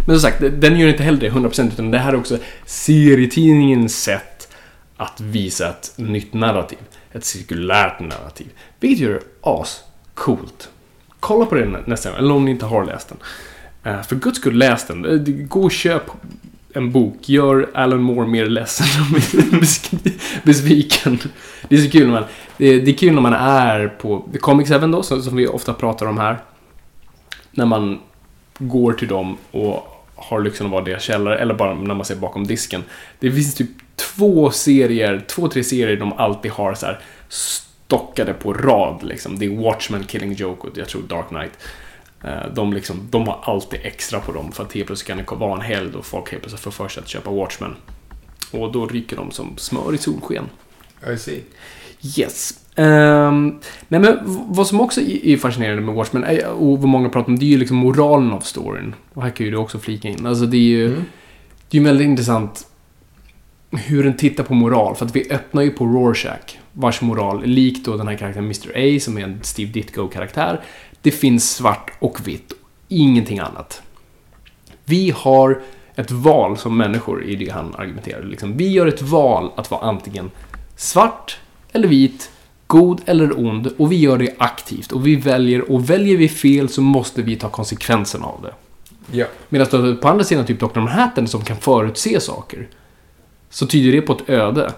Men 0.06 0.20
som 0.20 0.30
sagt, 0.30 0.40
den 0.60 0.78
gör 0.78 0.88
inte 0.88 1.02
heller 1.02 1.20
det 1.20 1.30
100% 1.30 1.72
utan 1.72 1.90
det 1.90 1.98
här 1.98 2.12
är 2.12 2.16
också 2.16 2.38
serietidningens 2.66 4.02
sätt 4.02 4.48
att 4.96 5.20
visa 5.20 5.68
ett 5.70 5.92
nytt 5.96 6.34
narrativ. 6.34 6.78
Ett 7.12 7.24
cirkulärt 7.24 8.00
narrativ. 8.00 8.46
Vilket 8.80 8.98
gör 8.98 9.10
det 9.12 9.20
ascoolt. 9.42 10.68
Kolla 11.20 11.46
på 11.46 11.54
det 11.54 11.80
nästa 11.86 12.10
gång, 12.10 12.18
eller 12.18 12.34
om 12.34 12.44
ni 12.44 12.50
inte 12.50 12.66
har 12.66 12.84
läst 12.84 13.08
den. 13.08 13.18
Eh, 13.94 14.02
för 14.02 14.16
guds 14.16 14.38
skull, 14.38 14.58
läs 14.58 14.86
den. 14.86 15.04
Eh, 15.04 15.44
Gå 15.48 15.62
och 15.64 15.70
köp 15.72 16.02
en 16.74 16.92
bok. 16.92 17.28
Gör 17.28 17.70
Alan 17.74 18.02
Moore 18.02 18.26
mer 18.26 18.46
ledsen 18.46 18.86
och 19.00 19.20
besviken. 20.42 21.18
Det 21.68 21.76
är 21.76 21.80
så 21.80 21.90
kul 21.90 22.06
när 22.06 22.12
man... 22.12 22.24
Det 22.56 22.66
är, 22.66 22.80
det 22.80 22.90
är 22.90 22.94
kul 22.94 23.14
när 23.14 23.22
man 23.22 23.32
är 23.32 23.88
på 23.88 24.28
Comics 24.40 24.70
Heaven 24.70 24.90
då, 24.90 25.02
som, 25.02 25.22
som 25.22 25.36
vi 25.36 25.46
ofta 25.46 25.74
pratar 25.74 26.06
om 26.06 26.18
här. 26.18 26.38
När 27.50 27.66
man 27.66 28.00
går 28.58 28.92
till 28.92 29.08
dem 29.08 29.36
och 29.50 30.06
har 30.14 30.40
lyxen 30.40 30.66
att 30.66 30.72
vara 30.72 30.84
deras 30.84 31.02
källare, 31.02 31.38
eller 31.38 31.54
bara 31.54 31.74
när 31.74 31.94
man 31.94 32.04
ser 32.04 32.16
bakom 32.16 32.46
disken. 32.46 32.82
Det 33.18 33.32
finns 33.32 33.54
typ 33.54 33.70
två 33.96 34.50
serier, 34.50 35.24
två, 35.28 35.48
tre 35.48 35.64
serier 35.64 35.96
de 35.96 36.12
alltid 36.12 36.50
har 36.50 36.74
så 36.74 36.86
här 36.86 37.00
stockade 37.28 38.32
på 38.32 38.52
rad. 38.52 39.02
Liksom. 39.02 39.38
Det 39.38 39.44
är 39.44 39.56
Watchmen, 39.62 40.04
Killing 40.04 40.32
Joke 40.32 40.68
och 40.68 40.78
jag 40.78 40.88
tror 40.88 41.02
Dark 41.02 41.28
Knight. 41.28 41.52
Eh, 42.24 42.52
De, 42.54 42.72
liksom, 42.72 42.96
de 43.10 43.26
har 43.28 43.38
alltid 43.42 43.80
extra 43.82 44.20
på 44.20 44.32
dem 44.32 44.52
för 44.52 44.62
att 44.64 44.72
helt 44.72 44.86
plötsligt 44.86 45.08
kan 45.08 45.16
det 45.38 45.44
vara 45.46 45.54
en 45.54 45.60
helg 45.60 45.90
då 45.92 46.02
folk 46.02 46.30
helt 46.30 46.42
plötsligt 46.42 46.62
får 46.62 46.70
för 46.70 46.88
sig 46.88 47.00
att 47.02 47.08
köpa 47.08 47.30
Watchmen. 47.30 47.74
Och 48.52 48.72
då 48.72 48.86
ryker 48.86 49.16
de 49.16 49.30
som 49.30 49.56
smör 49.56 49.94
i 49.94 49.98
solsken. 49.98 50.44
I 51.14 51.18
see. 51.18 51.40
Yes. 52.18 52.60
Um, 52.76 53.60
nej 53.88 54.00
men 54.00 54.18
vad 54.48 54.66
som 54.66 54.80
också 54.80 55.00
är 55.00 55.26
är 55.26 55.36
fascinerande 55.36 55.82
med 55.82 55.94
Watchmen, 55.94 56.24
är, 56.24 56.48
och 56.48 56.78
vad 56.78 56.88
många 56.88 57.08
pratar 57.08 57.28
om, 57.28 57.38
det 57.38 57.44
är 57.44 57.48
ju 57.48 57.58
liksom 57.58 57.76
moralen 57.76 58.32
av 58.32 58.40
storyn. 58.40 58.94
Och 59.14 59.22
här 59.22 59.30
kan 59.30 59.46
ju 59.46 59.52
du 59.52 59.58
också 59.58 59.78
flika 59.78 60.08
in. 60.08 60.26
Alltså 60.26 60.46
det 60.46 60.56
är 60.56 60.60
ju, 60.60 60.86
Mm. 60.86 61.04
det 61.70 61.76
är 61.76 61.80
ju 61.80 61.86
väldigt 61.86 62.04
intressant 62.04 62.66
hur 63.70 64.04
den 64.04 64.16
tittar 64.16 64.44
på 64.44 64.54
moral. 64.54 64.96
För 64.96 65.06
att 65.06 65.16
vi 65.16 65.30
öppnar 65.30 65.62
ju 65.62 65.70
på 65.70 65.86
Rorschach, 65.86 66.56
vars 66.72 67.00
moral, 67.00 67.44
likt 67.44 67.84
då 67.86 67.96
den 67.96 68.08
här 68.08 68.16
karaktären 68.16 68.44
Mr. 68.44 68.96
A, 68.96 69.00
som 69.00 69.18
är 69.18 69.22
en 69.22 69.38
Steve 69.42 69.72
Ditko-karaktär, 69.72 70.60
det 71.04 71.10
finns 71.10 71.50
svart 71.50 71.90
och 71.98 72.28
vitt, 72.28 72.52
ingenting 72.88 73.38
annat. 73.38 73.82
Vi 74.84 75.10
har 75.16 75.62
ett 75.94 76.10
val 76.10 76.58
som 76.58 76.76
människor, 76.76 77.24
i 77.24 77.36
det 77.36 77.50
han 77.50 77.74
argumenterar. 77.74 78.22
Liksom, 78.22 78.56
vi 78.56 78.68
gör 78.68 78.86
ett 78.86 79.02
val 79.02 79.52
att 79.56 79.70
vara 79.70 79.80
antingen 79.80 80.30
svart 80.76 81.38
eller 81.72 81.88
vit, 81.88 82.30
god 82.66 83.00
eller 83.06 83.38
ond, 83.38 83.72
och 83.76 83.92
vi 83.92 83.96
gör 83.96 84.18
det 84.18 84.34
aktivt. 84.38 84.92
Och 84.92 85.06
vi 85.06 85.16
väljer, 85.16 85.70
och 85.70 85.90
väljer 85.90 86.16
vi 86.16 86.28
fel 86.28 86.68
så 86.68 86.82
måste 86.82 87.22
vi 87.22 87.36
ta 87.36 87.48
konsekvenserna 87.48 88.26
av 88.26 88.42
det. 88.42 88.54
Ja. 89.18 89.26
Medan 89.48 89.96
på 89.96 90.08
andra 90.08 90.24
sidan 90.24 90.46
typ 90.46 90.60
Dr. 90.60 90.80
Manhattan 90.80 91.28
som 91.28 91.44
kan 91.44 91.56
förutse 91.56 92.20
saker. 92.20 92.68
Så 93.50 93.66
tyder 93.66 93.92
det 93.92 94.02
på 94.02 94.12
ett 94.12 94.28
öde. 94.28 94.72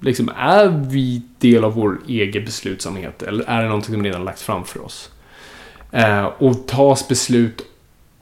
Liksom, 0.00 0.30
är 0.36 0.68
vi 0.68 1.22
del 1.38 1.64
av 1.64 1.74
vår 1.74 2.00
egen 2.08 2.44
beslutsamhet 2.44 3.22
eller 3.22 3.44
är 3.44 3.62
det 3.62 3.68
någonting 3.68 3.94
som 3.94 4.04
redan 4.04 4.24
lagts 4.24 4.42
framför 4.42 4.84
oss? 4.84 5.10
Eh, 5.94 6.24
och 6.24 6.66
tas 6.66 7.08
beslut 7.08 7.62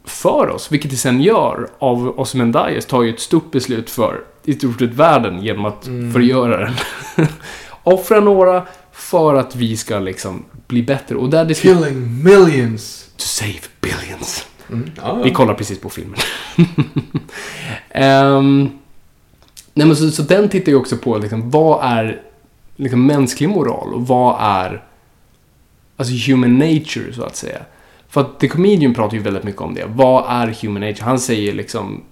för 0.04 0.50
oss, 0.50 0.72
vilket 0.72 0.90
det 0.90 0.96
sen 0.96 1.22
gör 1.22 1.68
av 1.78 2.20
Ozymandias 2.20 2.86
tar 2.86 3.02
ju 3.02 3.10
ett 3.10 3.20
stort 3.20 3.50
beslut 3.50 3.90
för 3.90 4.20
i 4.44 4.54
stort 4.54 4.78
sett 4.78 4.90
världen 4.90 5.42
genom 5.42 5.64
att 5.64 5.84
förgöra 6.12 6.56
den. 6.56 6.74
Offra 7.82 8.20
några 8.20 8.66
för 8.92 9.34
att 9.34 9.56
vi 9.56 9.76
ska 9.76 9.98
liksom 9.98 10.44
bli 10.66 10.82
bättre. 10.82 11.16
Och 11.16 11.30
där 11.30 11.44
det 11.44 11.54
ska... 11.54 11.68
Killing 11.68 12.22
millions. 12.22 13.10
To 13.16 13.24
save 13.24 13.60
billions. 13.80 14.46
Mm. 14.70 14.90
Ja, 15.02 15.14
Vi 15.14 15.30
kollar 15.30 15.54
precis 15.54 15.80
på 15.80 15.90
filmen. 15.90 16.18
Ehm, 17.90 18.70
nej 19.74 19.86
men 19.86 19.96
så, 19.96 20.10
så 20.10 20.22
den 20.22 20.48
tittar 20.48 20.72
ju 20.72 20.78
också 20.78 20.96
på 20.96 21.18
liksom, 21.18 21.50
vad 21.50 21.84
är 21.84 22.22
liksom, 22.76 23.06
mänsklig 23.06 23.48
moral 23.48 23.94
och 23.94 24.06
vad 24.06 24.36
är 24.40 24.82
alltså 26.11 26.30
human 26.30 26.59
nature 26.59 27.12
så 27.12 27.22
att 27.22 27.36
säga. 27.36 27.59
För 28.09 28.20
att 28.20 28.40
The 28.40 28.48
Comedian 28.48 28.94
pratar 28.94 29.16
ju 29.16 29.22
väldigt 29.22 29.44
mycket 29.44 29.61
om 29.61 29.74
det. 29.74 29.84
Vad 29.86 30.24
är 30.28 30.55
human 30.62 30.80
nature? 30.80 31.05
Han 31.05 31.18
säger 31.18 31.53
liksom 31.53 32.03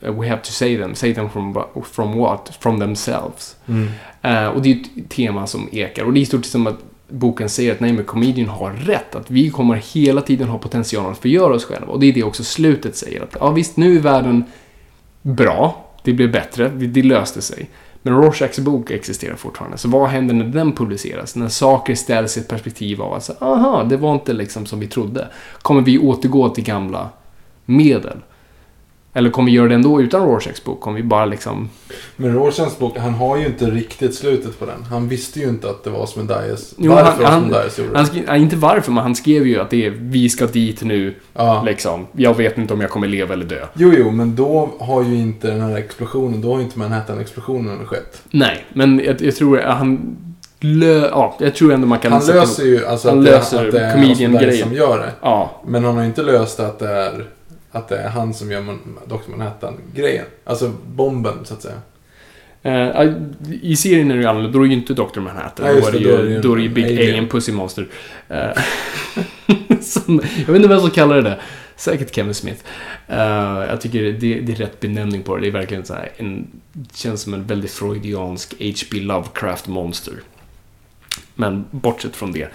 We 0.00 0.28
have 0.28 0.42
to 0.42 0.50
say 0.50 0.76
them. 0.76 0.94
Say 0.94 1.14
them 1.14 1.30
from, 1.30 1.56
from 1.92 2.18
what? 2.18 2.52
From 2.60 2.80
themselves. 2.80 3.56
Mm. 3.66 3.88
Eh, 4.22 4.46
och 4.46 4.62
det 4.62 4.72
är 4.72 4.76
ett 4.76 5.10
tema 5.10 5.46
som 5.46 5.68
ekar. 5.72 6.04
Och 6.04 6.12
det 6.12 6.20
är 6.20 6.22
i 6.22 6.26
stort 6.26 6.44
sett 6.44 6.52
som 6.52 6.66
att 6.66 6.78
boken 7.08 7.48
säger 7.48 7.72
att 7.72 7.80
nej, 7.80 7.92
men 7.92 8.04
comedian 8.04 8.48
har 8.48 8.72
rätt. 8.72 9.14
Att 9.14 9.30
vi 9.30 9.50
kommer 9.50 9.74
hela 9.74 10.20
tiden 10.20 10.48
ha 10.48 10.58
potential 10.58 11.12
att 11.12 11.18
förgöra 11.18 11.54
oss 11.54 11.64
själva. 11.64 11.86
Och 11.86 12.00
det 12.00 12.06
är 12.06 12.12
det 12.12 12.22
också 12.22 12.44
slutet 12.44 12.96
säger. 12.96 13.22
Att 13.22 13.36
ja, 13.40 13.50
visst, 13.50 13.76
nu 13.76 13.96
är 13.96 14.00
världen 14.00 14.44
bra. 15.22 15.84
Det 16.02 16.12
blev 16.12 16.32
bättre. 16.32 16.68
Det, 16.68 16.86
det 16.86 17.02
löste 17.02 17.42
sig. 17.42 17.68
Men 18.02 18.14
Rorschachs 18.14 18.58
bok 18.58 18.90
existerar 18.90 19.36
fortfarande. 19.36 19.78
Så 19.78 19.88
vad 19.88 20.08
händer 20.08 20.34
när 20.34 20.44
den 20.44 20.72
publiceras? 20.72 21.36
När 21.36 21.48
saker 21.48 21.94
ställs 21.94 22.36
i 22.36 22.40
ett 22.40 22.48
perspektiv 22.48 23.02
av 23.02 23.08
att 23.08 23.14
alltså, 23.14 23.44
aha, 23.44 23.84
det 23.84 23.96
var 23.96 24.14
inte 24.14 24.32
liksom 24.32 24.66
som 24.66 24.80
vi 24.80 24.86
trodde. 24.86 25.28
Kommer 25.62 25.80
vi 25.80 25.98
återgå 25.98 26.48
till 26.48 26.64
gamla 26.64 27.08
medel? 27.64 28.18
Eller 29.18 29.30
kommer 29.30 29.50
vi 29.50 29.56
göra 29.56 29.68
det 29.68 29.74
ändå 29.74 30.02
utan 30.02 30.26
Rorschachs 30.26 30.64
bok? 30.64 30.80
Kommer 30.80 30.96
vi 30.96 31.02
bara 31.02 31.24
liksom 31.26 31.68
Men 32.16 32.34
Rorschachs 32.34 32.78
bok, 32.78 32.98
han 32.98 33.14
har 33.14 33.36
ju 33.36 33.46
inte 33.46 33.64
riktigt 33.70 34.14
slutet 34.14 34.58
på 34.58 34.66
den. 34.66 34.82
Han 34.90 35.08
visste 35.08 35.40
ju 35.40 35.48
inte 35.48 35.70
att 35.70 35.84
det 35.84 35.90
var 35.90 36.00
Osmendias. 36.02 36.74
Jo, 36.78 36.92
Varför 36.92 37.24
han- 37.24 37.32
han- 37.32 37.42
Osmendias 37.44 37.78
gjorde 37.78 37.90
det. 37.90 37.96
Han 37.96 38.06
skrev, 38.06 38.36
inte 38.36 38.56
varför, 38.56 38.92
men 38.92 39.02
han 39.02 39.14
skrev 39.14 39.46
ju 39.46 39.60
att 39.60 39.70
det 39.70 39.86
är 39.86 39.90
vi 39.90 40.28
ska 40.28 40.46
dit 40.46 40.82
nu, 40.82 41.14
Ja. 41.34 41.62
liksom. 41.66 42.06
Jag 42.12 42.36
vet 42.36 42.58
inte 42.58 42.74
om 42.74 42.80
jag 42.80 42.90
kommer 42.90 43.06
leva 43.08 43.34
eller 43.34 43.44
dö. 43.44 43.66
Jo, 43.74 43.92
jo, 43.98 44.10
men 44.10 44.36
då 44.36 44.70
har 44.80 45.02
ju 45.02 45.14
inte 45.14 45.46
den 45.50 45.60
här 45.60 45.76
explosionen, 45.76 46.40
då 46.40 46.50
har 46.50 46.58
ju 46.58 46.64
inte 46.64 46.78
Manhattan-explosionen 46.78 47.86
skett. 47.86 48.22
Nej, 48.30 48.64
men 48.72 49.00
jag, 49.04 49.22
jag 49.22 49.36
tror 49.36 49.60
att 49.60 49.78
han 49.78 50.16
lö, 50.60 51.08
ja, 51.08 51.36
jag 51.40 51.54
tror 51.54 51.72
ändå 51.72 51.86
man 51.86 51.98
kan 51.98 52.12
Han 52.12 52.26
löser 52.26 52.64
ju 52.64 52.86
alltså 52.86 53.08
han 53.08 53.18
att, 53.18 53.24
det, 53.24 53.30
löser 53.30 53.66
att 53.66 53.72
det 53.72 53.80
är. 53.80 54.12
Osmendias 54.12 54.60
som 54.60 54.72
gör 54.72 54.98
det. 54.98 55.12
Ja, 55.22 55.62
Men 55.66 55.84
han 55.84 55.94
har 55.94 56.02
ju 56.02 56.08
inte 56.08 56.22
löst 56.22 56.60
att 56.60 56.78
det 56.78 56.88
är, 56.88 57.24
att 57.70 57.88
det 57.88 57.98
är 57.98 58.08
han 58.08 58.34
som 58.34 58.50
gör 58.50 58.60
Man- 58.62 58.98
Dr. 59.06 59.30
Manhattan-grejen. 59.30 60.24
Alltså 60.44 60.72
bomben, 60.86 61.44
så 61.44 61.54
att 61.54 61.62
säga. 61.62 61.80
Eh, 62.62 63.12
I 63.62 63.76
serien 63.76 64.10
är 64.10 64.14
det 64.16 64.22
ju 64.22 64.28
annorlunda, 64.28 64.58
då 64.58 64.64
är 64.64 64.68
det 64.68 64.74
ju 64.74 64.80
inte 64.80 64.94
Dr. 64.94 65.20
Manhattan. 65.20 65.76
Just 65.76 65.92
då, 65.92 65.98
är 65.98 66.22
det 66.22 66.30
ju, 66.30 66.40
då 66.40 66.52
är 66.52 66.56
det 66.56 66.62
ju 66.62 66.68
Big 66.68 66.84
alien. 66.84 67.08
Alien 67.08 67.28
Pussy 67.28 67.52
Monster. 67.52 67.88
Eh, 68.28 68.50
som, 69.80 70.20
jag 70.36 70.46
vet 70.46 70.56
inte 70.56 70.68
vem 70.68 70.80
som 70.80 70.90
kallar 70.90 71.16
det 71.16 71.22
det. 71.22 71.38
Säkert 71.76 72.14
Kevin 72.14 72.34
Smith. 72.34 72.64
Eh, 73.08 73.18
jag 73.68 73.80
tycker 73.80 74.02
det, 74.02 74.40
det 74.40 74.52
är 74.52 74.56
rätt 74.56 74.80
benämning 74.80 75.22
på 75.22 75.36
det. 75.36 75.42
Det 75.42 75.48
är 75.48 75.52
verkligen 75.52 75.84
så 75.84 75.94
här 75.94 76.10
en, 76.16 76.46
känns 76.94 77.22
som 77.22 77.34
en 77.34 77.44
väldigt 77.46 77.70
freudiansk 77.70 78.54
H.P. 78.58 78.96
Lovecraft-monster. 79.00 80.14
Men 81.34 81.64
bortsett 81.70 82.16
från 82.16 82.32
det. 82.32 82.48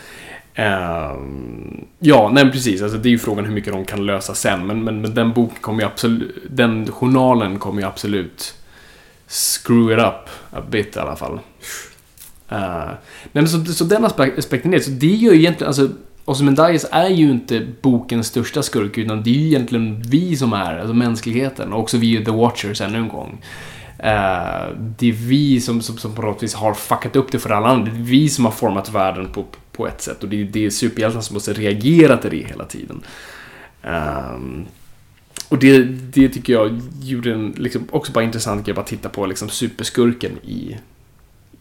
Ehm, 0.55 1.85
ja, 1.99 2.31
nej 2.33 2.51
precis. 2.51 2.81
Alltså, 2.81 2.97
det 2.97 3.09
är 3.09 3.11
ju 3.11 3.19
frågan 3.19 3.45
hur 3.45 3.53
mycket 3.53 3.73
de 3.73 3.85
kan 3.85 4.05
lösa 4.05 4.35
sen. 4.35 4.67
Men, 4.67 4.83
men, 4.83 5.01
men 5.01 5.13
den 5.13 5.33
boken 5.33 5.57
kommer 5.61 5.81
ju 5.81 5.87
absolut... 5.87 6.35
Den 6.49 6.91
journalen 6.91 7.59
kommer 7.59 7.81
ju 7.81 7.87
absolut 7.87 8.55
screw 9.27 9.93
it 9.93 9.99
up 9.99 10.29
a 10.51 10.61
bit 10.69 10.95
i 10.95 10.99
alla 10.99 11.15
fall. 11.15 11.33
Uh, 12.51 12.85
nej, 13.31 13.41
men 13.43 13.47
så, 13.47 13.65
så 13.65 13.83
den 13.83 14.05
aspekten 14.05 14.73
är 14.73 14.79
så 14.79 14.91
det 14.91 15.13
är 15.13 15.17
ju 15.17 15.35
egentligen, 15.35 15.67
alltså 15.67 15.89
Ozymandias 16.25 16.85
är 16.91 17.09
ju 17.09 17.31
inte 17.31 17.67
bokens 17.81 18.27
största 18.27 18.63
skurk 18.63 18.97
utan 18.97 19.23
det 19.23 19.29
är 19.29 19.33
ju 19.33 19.47
egentligen 19.47 20.01
vi 20.01 20.35
som 20.35 20.53
är, 20.53 20.77
alltså 20.77 20.93
mänskligheten 20.93 21.73
och 21.73 21.79
också 21.79 21.97
vi 21.97 22.25
The 22.25 22.31
Watchers 22.31 22.81
ännu 22.81 22.97
en 22.97 23.07
gång. 23.07 23.41
Uh, 23.99 24.77
det 24.97 25.09
är 25.09 25.11
vi 25.11 25.61
som, 25.61 25.81
som, 25.81 25.97
som 25.97 26.15
på 26.15 26.21
något 26.21 26.43
vis 26.43 26.53
har 26.53 26.73
fuckat 26.73 27.15
upp 27.15 27.31
det 27.31 27.39
för 27.39 27.49
alla 27.49 27.67
andra. 27.67 27.91
Det 27.91 27.99
är 27.99 28.03
vi 28.03 28.29
som 28.29 28.45
har 28.45 28.51
format 28.51 28.89
världen 28.89 29.29
på, 29.33 29.45
på 29.73 29.87
ett 29.87 30.01
sätt 30.01 30.23
och 30.23 30.29
det 30.29 30.41
är, 30.41 30.45
det 30.45 30.65
är 30.65 30.69
superhjältarna 30.69 31.21
som 31.21 31.33
måste 31.33 31.53
reagera 31.53 32.17
till 32.17 32.29
det 32.29 32.47
hela 32.47 32.65
tiden. 32.65 33.01
Ehm, 33.83 34.65
och 35.49 35.59
det, 35.59 35.83
det 35.83 36.29
tycker 36.29 36.53
jag 36.53 36.81
gjorde 37.01 37.33
en 37.33 37.53
liksom, 37.57 37.87
också 37.91 38.11
bara 38.11 38.23
intressant 38.23 38.65
grej 38.65 38.77
att 38.77 38.87
titta 38.87 39.09
på 39.09 39.25
liksom, 39.25 39.49
superskurken 39.49 40.31
i, 40.43 40.77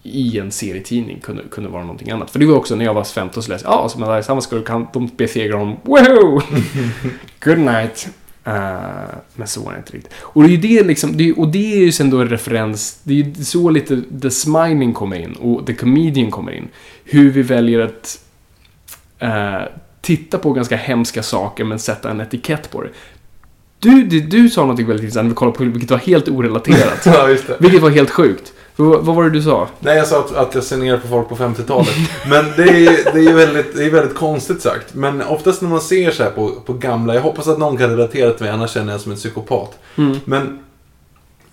i 0.03 0.39
en 0.39 0.53
serietidning 0.53 1.21
kunde, 1.21 1.43
kunde 1.51 1.71
vara 1.71 1.83
någonting 1.83 2.11
annat. 2.11 2.31
För 2.31 2.39
det 2.39 2.47
var 2.47 2.57
också 2.57 2.77
när 2.77 2.85
jag 2.85 2.95
var 2.95 3.05
15 3.05 3.43
så 3.43 3.51
läste 3.51 3.69
jag, 3.69 3.75
ja, 3.75 3.89
som 3.89 4.03
en 4.03 4.25
samma 4.25 4.41
skurk, 4.41 4.69
han, 4.69 4.87
de 4.93 5.11
besegrar 5.17 5.59
honom, 5.59 5.77
wow! 5.83 6.43
Good 7.41 7.59
night. 7.59 8.09
Eh, 8.45 9.15
men 9.35 9.49
så 9.49 9.61
var 9.61 9.73
det 9.73 9.79
inte 9.79 9.93
riktigt. 9.93 10.13
Och 10.23 10.43
det 10.43 10.49
är 10.49 10.51
ju 10.51 10.57
det 10.57 10.83
liksom, 10.83 11.17
det 11.17 11.29
är, 11.29 11.39
och 11.39 11.49
det 11.49 11.73
är 11.73 11.79
ju 11.79 11.93
sen 11.93 12.11
då 12.11 12.21
en 12.21 12.29
referens, 12.29 13.01
det 13.03 13.13
är 13.15 13.17
ju 13.17 13.45
så 13.45 13.71
lite 13.71 14.03
The 14.23 14.31
Smiling 14.31 14.93
kommer 14.93 15.17
in 15.17 15.33
och 15.33 15.67
The 15.67 15.75
Comedian 15.75 16.31
kommer 16.31 16.53
in. 16.53 16.69
Hur 17.05 17.31
vi 17.31 17.43
väljer 17.43 17.81
att 17.81 18.21
eh, 19.19 19.63
titta 20.01 20.39
på 20.39 20.53
ganska 20.53 20.77
hemska 20.77 21.23
saker 21.23 21.65
men 21.65 21.79
sätta 21.79 22.11
en 22.11 22.21
etikett 22.21 22.71
på 22.71 22.83
det. 22.83 22.89
Du, 23.79 24.05
du, 24.05 24.21
du 24.21 24.51
sa 24.51 24.67
något 24.67 24.79
väldigt 24.79 25.01
intressant 25.01 25.25
när 25.25 25.31
vi 25.31 25.35
kollade 25.35 25.59
på 25.59 25.65
vilket 25.65 25.91
var 25.91 25.99
helt 25.99 26.29
orelaterat. 26.29 27.07
Ja, 27.07 27.37
vilket 27.59 27.83
var 27.83 27.91
helt 27.91 28.11
sjukt. 28.11 28.53
Vad, 28.77 29.05
vad 29.05 29.17
var 29.17 29.25
det 29.25 29.31
du 29.31 29.43
sa? 29.43 29.69
Nej, 29.81 29.97
jag 29.97 30.07
sa 30.07 30.19
att, 30.19 30.35
att 30.37 30.55
jag 30.55 30.65
ser 30.65 30.77
ner 30.77 30.97
på 30.97 31.09
folk 31.09 31.29
på 31.29 31.37
50-talet. 31.37 31.95
Men 32.27 32.45
det 32.57 32.63
är 32.63 33.13
det 33.13 33.19
är 33.19 33.23
ju 33.23 33.33
väldigt, 33.33 33.77
det 33.77 33.85
är 33.85 33.91
väldigt 33.91 34.17
konstigt 34.17 34.63
sagt. 34.63 34.95
Men 34.95 35.23
oftast 35.23 35.63
när 35.63 35.69
man 35.69 35.81
ser 35.81 36.11
så 36.11 36.23
här 36.23 36.31
på, 36.31 36.49
på 36.49 36.73
gamla, 36.73 37.15
jag 37.15 37.23
hoppas 37.23 37.49
att 37.49 37.59
någon 37.59 37.77
kan 37.77 37.91
relatera 37.91 38.31
till 38.33 38.45
mig, 38.45 38.53
annars 38.55 38.71
känner 38.71 38.93
jag 38.93 39.01
som 39.01 39.13
en 39.13 39.19
psykopat. 39.19 39.79
Mm. 39.97 40.17
Men, 40.25 40.59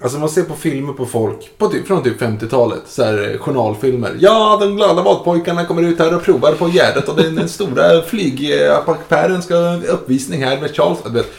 alltså 0.01 0.19
man 0.19 0.29
ser 0.29 0.43
på 0.43 0.53
filmer 0.55 0.93
på 0.93 1.05
folk, 1.05 1.57
på 1.57 1.67
typ, 1.67 1.87
från 1.87 2.03
typ 2.03 2.21
50-talet, 2.21 2.81
så 2.87 3.03
här 3.03 3.31
eh, 3.31 3.37
journalfilmer. 3.37 4.15
Ja, 4.19 4.57
de 4.61 4.75
glada 4.75 5.03
matpojkarna 5.03 5.65
kommer 5.65 5.81
ut 5.81 5.99
här 5.99 6.15
och 6.15 6.23
provar 6.23 6.51
på 6.51 6.67
Gärdet 6.69 7.09
och 7.09 7.15
den, 7.15 7.35
den 7.35 7.49
stora 7.49 8.01
flygapapären 8.01 9.41
ska 9.41 9.55
ha 9.55 9.75
uppvisning 9.75 10.43
här 10.43 10.61
med 10.61 10.75
Charles. 10.75 10.99
Vet, 11.05 11.31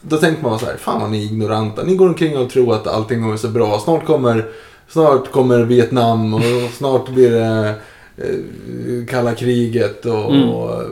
Då 0.00 0.16
tänker 0.16 0.42
man 0.42 0.58
så 0.58 0.66
här, 0.66 0.76
fan 0.76 1.00
vad 1.00 1.10
ni 1.10 1.18
är 1.18 1.24
ignoranta. 1.24 1.82
Ni 1.82 1.96
går 1.96 2.08
omkring 2.08 2.38
och 2.38 2.50
tror 2.50 2.74
att 2.74 2.86
allting 2.86 3.32
är 3.32 3.36
så 3.36 3.48
bra. 3.48 3.78
Snart 3.78 4.06
kommer, 4.06 4.46
snart 4.90 5.30
kommer 5.30 5.62
Vietnam 5.64 6.34
och 6.34 6.42
snart 6.72 7.08
blir 7.08 7.30
det 7.30 7.74
eh, 8.16 9.06
kalla 9.08 9.34
kriget 9.34 10.06
och, 10.06 10.34
Mm. 10.34 10.48
och 10.48 10.82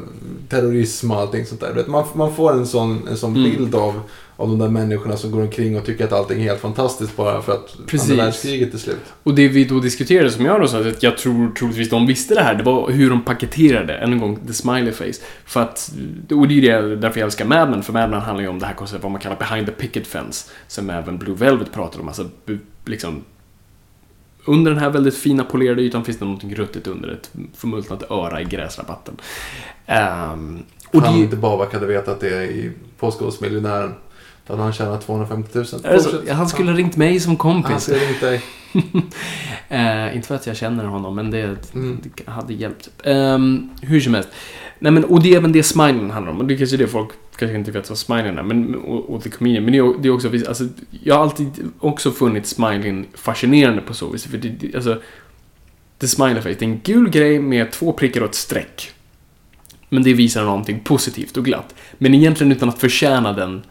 terrorism 0.49 1.11
och 1.11 1.17
allting 1.21 1.47
sånt 1.47 1.61
där. 1.61 1.85
Man, 1.87 2.05
man 2.15 2.35
får 2.35 2.53
en 2.53 2.67
sån, 2.67 3.09
en 3.11 3.17
sån 3.17 3.37
Mm. 3.37 3.51
bild 3.51 3.75
av, 3.75 4.01
av 4.37 4.49
de 4.49 4.59
där 4.59 4.69
människorna 4.69 5.17
som 5.17 5.31
går 5.31 5.41
omkring 5.43 5.79
och 5.79 5.85
tycker 5.87 6.05
att 6.05 6.13
allting 6.13 6.39
är 6.41 6.45
helt 6.45 6.61
fantastiskt 6.61 7.17
bara 7.17 7.43
för 7.43 7.53
att 7.53 7.77
Precis. 7.87 8.11
andra 8.11 8.25
världskriget 8.25 8.75
är 8.75 8.79
slut. 8.79 8.97
Och 9.23 9.35
det 9.35 9.49
vi 9.49 9.65
då 9.65 9.81
diskuterade, 9.81 10.31
som 10.31 10.45
jag 10.45 10.61
då 10.61 10.67
sa, 10.69 10.79
att 10.81 11.03
jag 11.03 11.19
tror 11.19 11.55
troligtvis 11.59 11.91
de 11.91 12.07
visste 12.07 12.35
det 12.35 12.41
här, 12.41 12.55
det 12.55 12.63
var 12.63 12.91
hur 12.91 13.11
de 13.11 13.23
paketerade, 13.25 13.95
än 13.95 14.13
en 14.13 14.19
gång, 14.21 14.39
the 14.47 14.53
smiley 14.53 14.93
face. 14.93 15.21
För 15.45 15.61
att, 15.63 15.93
och 16.31 16.49
det 16.49 16.69
är 16.69 16.83
det 16.83 16.97
därför 16.97 17.21
jag 17.21 17.27
älskar 17.27 17.45
Mad 17.45 17.71
Men, 17.71 17.83
för 17.83 17.93
Mad 17.93 18.11
Men 18.11 18.21
handlar 18.21 18.43
ju 18.43 18.49
om 18.49 18.59
det 18.59 18.67
här 18.67 18.75
konceptet, 18.75 19.03
vad 19.03 19.13
man 19.13 19.21
kallar 19.21 19.37
behind 19.37 19.67
the 19.67 19.73
picket 19.73 20.07
fence, 20.07 20.51
som 20.69 20.91
även 20.91 21.19
Blue 21.19 21.35
Velvet 21.35 21.73
pratar 21.73 22.01
om, 22.01 22.09
alltså 22.09 22.25
liksom 22.85 23.25
under 24.49 24.71
den 24.71 24.81
här 24.81 24.91
väldigt 24.91 25.17
fina 25.17 25.45
polerade 25.45 25.83
ytan 25.83 26.05
finns 26.05 26.19
det 26.19 26.25
någonting 26.25 26.55
ruttet 26.55 26.87
under 26.87 27.09
ett 27.09 27.31
förmultnat 27.57 28.11
öra 28.11 28.41
i 28.41 28.45
gräsrabatten. 28.45 29.17
Ehm, 29.87 30.63
och 30.93 31.03
han 31.03 31.15
det, 31.15 31.21
inte 31.21 31.37
Babak 31.37 31.73
hade 31.73 31.87
vetat 31.87 32.21
det 32.21 32.45
i 32.45 32.73
Påskåsmiljonären. 32.99 33.95
Då 34.47 34.53
hade 34.53 34.63
han 34.63 34.73
tjänat 34.73 35.07
250 35.07 35.51
000. 35.59 35.67
är 35.85 35.93
det 35.93 36.01
så? 36.01 36.11
Fortsätt. 36.11 36.35
han 36.35 36.49
skulle 36.49 36.71
ha 36.71 36.79
ringt 36.79 36.97
mig 36.97 37.21
som 37.21 37.31
Han 37.31 37.37
kompis. 37.37 37.83
skulle 37.83 37.99
ringt 37.99 38.21
dig. 38.21 38.43
Eh, 39.71 40.17
inte 40.17 40.29
för 40.29 40.35
att 40.35 40.47
jag 40.47 40.57
känner 40.57 40.85
honom, 40.85 41.15
men 41.15 41.31
det, 41.31 41.75
Mm. 41.75 41.99
det 42.03 42.31
hade 42.31 42.55
hjälpt. 42.55 42.91
Ehm, 43.05 43.71
hur 43.83 44.01
som 44.01 44.15
helst. 44.15 44.29
Nej, 44.79 44.93
men, 44.93 45.05
och 45.05 45.23
det 45.23 45.33
är 45.33 45.37
även 45.37 45.53
det 45.53 45.63
smilen 45.63 46.11
handlar 46.11 46.33
om. 46.33 46.39
Och 46.39 46.47
det 46.47 46.55
är 46.55 46.59
kanske 46.59 46.77
är 46.77 46.79
det 46.79 46.89
folk 46.89 47.11
kanske 47.37 47.59
inte 47.59 47.71
vet 47.71 47.89
vad 47.89 47.99
smilen 47.99 48.39
är. 48.39 48.43
Men, 48.43 48.75
och, 48.75 49.11
och 49.11 49.23
the 49.23 49.31
comedian. 49.31 49.65
Men 49.65 49.73
det 49.73 49.79
är, 49.79 50.03
det 50.03 50.09
är 50.09 50.13
också, 50.13 50.29
alltså, 50.49 50.65
jag 51.03 51.15
har 51.15 51.23
alltid 51.23 51.71
också 51.79 52.11
funnit 52.11 52.47
smilen 52.47 53.07
fascinerande 53.15 53.83
på 53.83 53.95
så 53.95 54.11
vis. 54.11 54.25
För 54.25 54.39
det, 54.39 54.75
alltså, 54.75 55.01
the 55.99 56.09
smiley 56.09 56.43
face, 56.43 56.49
det 56.49 56.63
är 56.63 56.69
en 56.69 56.81
gul 56.85 57.11
grej 57.11 57.41
med 57.41 57.71
två 57.71 57.93
prickar 57.93 58.21
och 58.21 58.29
ett 58.29 58.35
streck. 58.35 58.91
Men 59.89 60.03
det 60.03 60.13
visar 60.13 60.45
någonting 60.45 60.81
positivt 60.81 61.37
och 61.37 61.45
glatt. 61.45 61.75
Men 61.99 62.15
egentligen 62.15 62.53
utan 62.53 62.69
att 62.69 62.79
förtjäna 62.79 63.33
den 63.33 63.63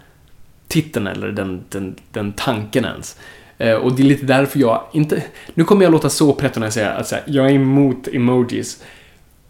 titeln 0.67 1.07
eller 1.07 1.31
den, 1.31 1.63
den, 1.69 1.95
den 2.11 2.33
tanken 2.33 2.85
ens. 2.85 3.17
Eh, 3.57 3.73
och 3.73 3.95
det 3.95 4.03
är 4.03 4.05
lite 4.07 4.25
därför 4.25 4.59
jag 4.59 4.83
inte... 4.93 5.23
Nu 5.53 5.63
kommer 5.63 5.83
jag 5.83 5.91
låta 5.91 6.09
så 6.09 6.33
pretto 6.33 6.59
när 6.59 6.67
jag 6.67 6.73
säger 6.73 6.95
att 6.95 7.13
jag 7.25 7.45
är 7.45 7.53
emot 7.53 8.07
emojis. 8.07 8.83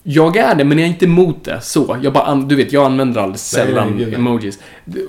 Jag 0.10 0.38
är 0.38 0.56
det, 0.56 0.64
men 0.64 0.78
jag 0.78 0.86
är 0.86 0.90
inte 0.90 1.06
emot 1.06 1.44
det 1.44 1.62
så. 1.62 1.98
Jag 2.02 2.14
bara, 2.14 2.36
du 2.36 2.56
vet, 2.56 2.74
jag 2.74 2.86
använder 2.86 3.22
alldeles 3.22 3.50
sällan 3.50 3.96
nej, 3.96 4.06
nej. 4.06 4.16
emojis. 4.16 4.60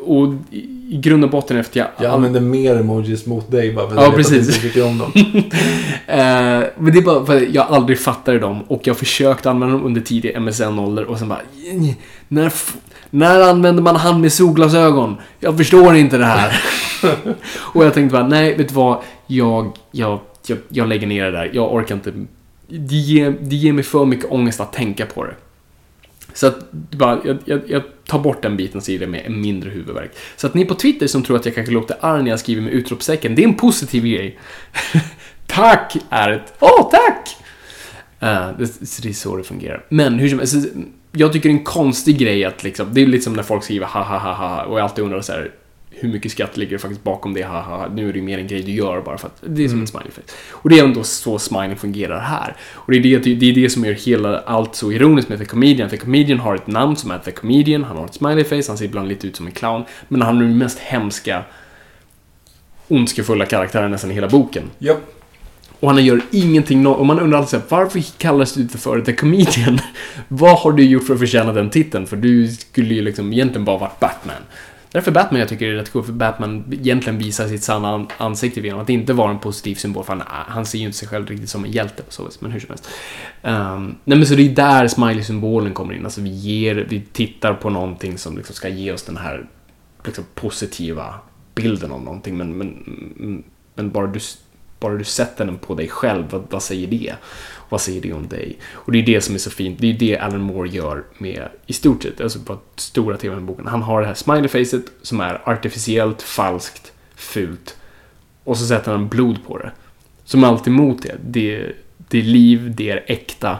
Och 0.07 0.34
i 0.51 0.96
grund 0.96 1.24
och 1.24 1.30
botten 1.30 1.57
efter 1.57 1.80
jag... 1.80 1.88
Jag 1.99 2.14
använder 2.14 2.40
mer 2.40 2.76
emojis 2.76 3.26
mot 3.26 3.51
dig 3.51 3.72
bara 3.72 3.88
för 3.88 3.96
Ja, 3.96 4.01
att 4.01 4.07
jag 4.07 4.16
vet 4.16 4.26
att 4.26 4.32
precis. 4.32 4.57
inte 4.57 4.68
tycker 4.68 4.86
om 4.86 4.99
dem. 4.99 5.12
Eh, 6.07 6.64
men 6.78 6.92
det 6.92 6.99
är 6.99 7.03
bara 7.03 7.26
för 7.26 7.36
att 7.36 7.55
jag 7.55 7.66
aldrig 7.66 8.01
fattade 8.01 8.38
dem 8.38 8.62
och 8.68 8.86
jag 8.86 8.96
försökte 8.96 9.51
använda 9.51 9.76
dem 9.76 9.86
under 9.86 10.01
tidig 10.01 10.40
MSN-ålder 10.40 11.05
och 11.05 11.18
sen 11.18 11.28
bara... 11.28 11.40
När, 12.28 12.53
när 13.11 13.40
använder 13.40 13.82
man 13.82 13.96
hand 13.96 14.20
med 14.20 14.32
solglasögon? 14.32 15.16
Jag 15.40 15.57
förstår 15.57 15.96
inte 15.96 16.18
det 16.18 16.24
här. 16.24 16.62
och 17.59 17.84
jag 17.84 17.94
tänkte 17.94 18.12
bara, 18.12 18.28
nej, 18.28 18.57
vet 18.57 18.68
du 18.68 18.74
vad? 18.74 18.99
Jag, 19.26 19.72
jag, 19.90 20.20
jag, 20.46 20.59
jag 20.68 20.88
lägger 20.88 21.07
ner 21.07 21.24
det 21.24 21.30
där. 21.30 21.51
Jag 21.55 21.74
orkar 21.74 21.94
inte. 21.94 22.12
Det 22.69 22.95
ger, 22.95 23.37
det 23.41 23.57
ger 23.57 23.73
mig 23.73 23.85
för 23.85 24.05
mycket 24.05 24.31
ångest 24.31 24.61
att 24.61 24.73
tänka 24.73 25.07
på 25.07 25.25
det. 25.25 25.35
Så 26.33 26.47
att, 26.47 26.73
bara, 26.73 27.21
jag, 27.25 27.39
jag, 27.45 27.61
jag 27.66 27.83
tar 28.07 28.19
bort 28.19 28.43
den 28.43 28.57
biten 28.57 28.81
så 28.81 28.93
ger 28.93 28.99
det 28.99 29.07
mig 29.07 29.23
en 29.27 29.41
mindre 29.41 29.71
huvudvärk. 29.71 30.11
Så 30.37 30.47
att 30.47 30.55
ni 30.55 30.64
på 30.64 30.75
Twitter 30.75 31.07
som 31.07 31.23
tror 31.23 31.37
att 31.37 31.47
jag 31.47 31.55
kanske 31.55 31.73
låter 31.73 31.97
arg 32.01 32.23
när 32.23 32.31
jag 32.31 32.41
skriver 32.41 32.62
med 32.62 32.73
utropstecken, 32.73 33.35
det 33.35 33.43
är 33.43 33.49
en 33.49 33.55
positiv 33.55 34.05
grej. 34.05 34.39
tack 35.47 35.97
är 36.11 36.31
ett 36.31 36.55
åh 36.61 36.91
tack! 36.91 37.37
Uh, 38.23 38.59
det, 38.59 38.87
så 38.89 39.03
det 39.03 39.09
är 39.09 39.12
så 39.12 39.37
det 39.37 39.45
fungerar. 39.45 39.85
Men 39.89 40.14
hur 40.14 40.29
som 40.29 40.39
helst, 40.39 40.66
jag 41.12 41.33
tycker 41.33 41.49
det 41.49 41.55
är 41.55 41.59
en 41.59 41.64
konstig 41.64 42.19
grej 42.19 42.45
att 42.45 42.64
liksom, 42.64 42.95
det 42.95 43.03
är 43.03 43.07
lite 43.07 43.25
som 43.25 43.33
när 43.33 43.43
folk 43.43 43.64
skriver 43.64 43.87
ha 43.87 44.03
ha 44.03 44.19
ha 44.19 44.33
ha 44.33 44.64
och 44.64 44.79
jag 44.79 44.85
alltid 44.85 45.05
undrar 45.05 45.21
så 45.21 45.33
här 45.33 45.51
hur 46.01 46.09
mycket 46.09 46.32
skatt 46.32 46.57
ligger 46.57 46.72
det 46.72 46.78
faktiskt 46.78 47.05
bakom 47.05 47.34
det, 47.34 47.44
ha, 47.44 47.61
ha, 47.61 47.76
ha. 47.76 47.88
nu 47.88 48.09
är 48.09 48.12
det 48.12 48.18
ju 48.18 48.24
mer 48.24 48.38
en 48.38 48.46
grej 48.46 48.62
du 48.62 48.72
gör 48.72 49.01
bara 49.01 49.18
för 49.18 49.26
att 49.26 49.42
det 49.46 49.64
är 49.64 49.68
som 49.68 49.80
en 49.80 49.86
smiley 49.86 50.11
face. 50.11 50.34
Och 50.51 50.70
det 50.70 50.78
är 50.78 50.84
ändå 50.84 51.05
så 51.05 51.38
smiley 51.38 51.76
fungerar 51.76 52.20
här. 52.20 52.57
Och 52.74 52.92
det 52.92 52.99
är 52.99 53.18
det, 53.18 53.34
det 53.34 53.51
är 53.51 53.55
det 53.55 53.70
som 53.70 53.84
gör 53.84 53.92
hela 53.92 54.38
allt 54.40 54.74
så 54.74 54.92
ironiskt 54.92 55.28
med 55.28 55.38
The 55.38 55.44
Comedian. 55.44 55.90
The 55.90 55.96
Comedian 55.96 56.38
har 56.38 56.55
ett 56.55 56.66
namn 56.66 56.96
som 56.96 57.11
är 57.11 57.18
The 57.18 57.30
Comedian, 57.30 57.84
han 57.84 57.96
har 57.96 58.05
ett 58.05 58.14
smiley 58.14 58.44
face, 58.44 58.62
han 58.68 58.78
ser 58.78 58.84
ibland 58.84 59.09
lite 59.09 59.26
ut 59.26 59.36
som 59.36 59.46
en 59.46 59.53
clown, 59.53 59.84
men 60.09 60.22
han 60.22 60.36
är 60.36 60.42
den 60.42 60.59
mest 60.59 60.78
hemska 60.78 61.44
ondskefulla 62.88 63.46
karaktären 63.46 63.90
nästan 63.90 64.11
i 64.11 64.14
hela 64.14 64.28
boken. 64.28 64.64
Japp. 64.78 65.14
Och 65.80 65.90
han 65.90 66.05
gör 66.05 66.20
ingenting, 66.30 66.86
och 66.86 67.07
man 67.07 67.20
undrar 67.20 67.38
alltid 67.38 67.61
varför 67.68 68.03
kallas 68.18 68.55
du 68.55 68.61
inte 68.61 68.78
för 68.78 69.01
The 69.01 69.12
Comedian? 69.12 69.78
Vad 70.28 70.59
har 70.59 70.72
du 70.72 70.82
gjort 70.82 71.07
för 71.07 71.14
att 71.14 71.20
förtjäna 71.20 71.53
den 71.53 71.70
titeln? 71.70 72.07
För 72.07 72.16
du 72.16 72.49
skulle 72.49 72.94
ju 72.94 73.03
liksom 73.03 73.32
egentligen 73.32 73.64
bara 73.64 73.78
varit 73.78 74.01
Batman. 74.01 74.42
Därför 74.93 75.11
Batman 75.11 75.41
jag 75.41 75.49
tycker 75.49 75.66
är 75.66 75.74
rätt 75.74 75.93
cool, 75.93 76.05
för 76.05 76.12
Batman 76.12 76.64
egentligen 76.72 77.18
visar 77.18 77.49
sitt 77.49 77.62
sanna 77.62 78.07
ansikte 78.18 78.61
genom 78.61 78.80
att 78.80 78.91
inte 78.91 79.12
vara 79.12 79.30
en 79.30 79.39
positiv 79.39 79.74
symbol, 79.74 80.05
för 80.05 80.12
han, 80.12 80.22
han 80.28 80.66
ser 80.66 80.78
ju 80.78 80.84
inte 80.84 80.99
sig 80.99 81.09
själv 81.09 81.26
riktigt 81.26 81.51
som 81.51 81.64
en 81.64 81.70
hjälte 81.70 82.03
på 82.03 82.12
så 82.12 82.24
vis, 82.24 82.41
men 82.41 82.51
hur 82.51 82.61
som 82.61 82.68
helst. 82.68 82.89
Um, 83.43 83.97
nej 84.05 84.18
men 84.18 84.26
så 84.26 84.34
det 84.34 84.43
är 84.43 84.55
där 84.55 84.89
smiley-symbolen 84.89 85.74
kommer 85.74 85.95
in, 85.95 86.05
alltså 86.05 86.20
vi 86.20 86.30
ger, 86.30 86.86
vi 86.89 87.01
tittar 87.01 87.55
på 87.55 87.70
någonting 87.70 88.18
som 88.18 88.36
liksom 88.36 88.55
ska 88.55 88.68
ge 88.68 88.93
oss 88.93 89.03
den 89.03 89.16
här 89.16 89.47
liksom, 90.05 90.24
positiva 90.34 91.14
bilden 91.55 91.93
av 91.93 92.03
någonting, 92.03 92.36
men, 92.36 92.59
men, 92.59 93.45
men 93.74 93.91
bara 93.91 94.07
du 94.07 94.20
bara 94.80 94.95
du 94.95 95.05
sätter 95.05 95.45
den 95.45 95.59
på 95.59 95.74
dig 95.74 95.89
själv, 95.89 96.30
vad, 96.30 96.47
vad 96.51 96.62
säger 96.62 96.86
det? 96.86 97.14
Vad 97.69 97.81
säger 97.81 98.01
det 98.01 98.12
om 98.12 98.29
dig? 98.29 98.59
Och 98.73 98.93
det 98.93 98.99
är 98.99 99.07
det 99.07 99.21
som 99.21 99.35
är 99.35 99.39
så 99.39 99.51
fint. 99.51 99.79
Det 99.81 99.91
är 99.91 99.95
det 99.95 100.19
Alan 100.19 100.41
Moore 100.41 100.69
gör 100.69 101.05
med, 101.19 101.49
i 101.66 101.73
stort 101.73 102.03
sett, 102.03 102.21
alltså 102.21 102.39
på 102.39 102.59
stora 102.77 103.16
teman 103.16 103.39
i 103.39 103.41
boken. 103.41 103.66
Han 103.66 103.83
har 103.83 104.01
det 104.01 104.07
här 104.07 104.14
smileyfacet 104.14 104.85
som 105.03 105.21
är 105.21 105.49
artificiellt, 105.49 106.23
falskt, 106.23 106.93
fult. 107.14 107.77
Och 108.45 108.59
så 108.59 108.66
sätter 108.66 108.93
han 108.93 109.09
blod 109.09 109.39
på 109.47 109.59
det. 109.59 109.71
Som 110.25 110.45
allt 110.45 110.66
emot 110.66 111.03
det. 111.03 111.16
Det, 111.25 111.73
det 111.97 112.19
är 112.19 112.23
liv, 112.23 112.75
det 112.77 112.91
är 112.91 113.05
äkta. 113.07 113.59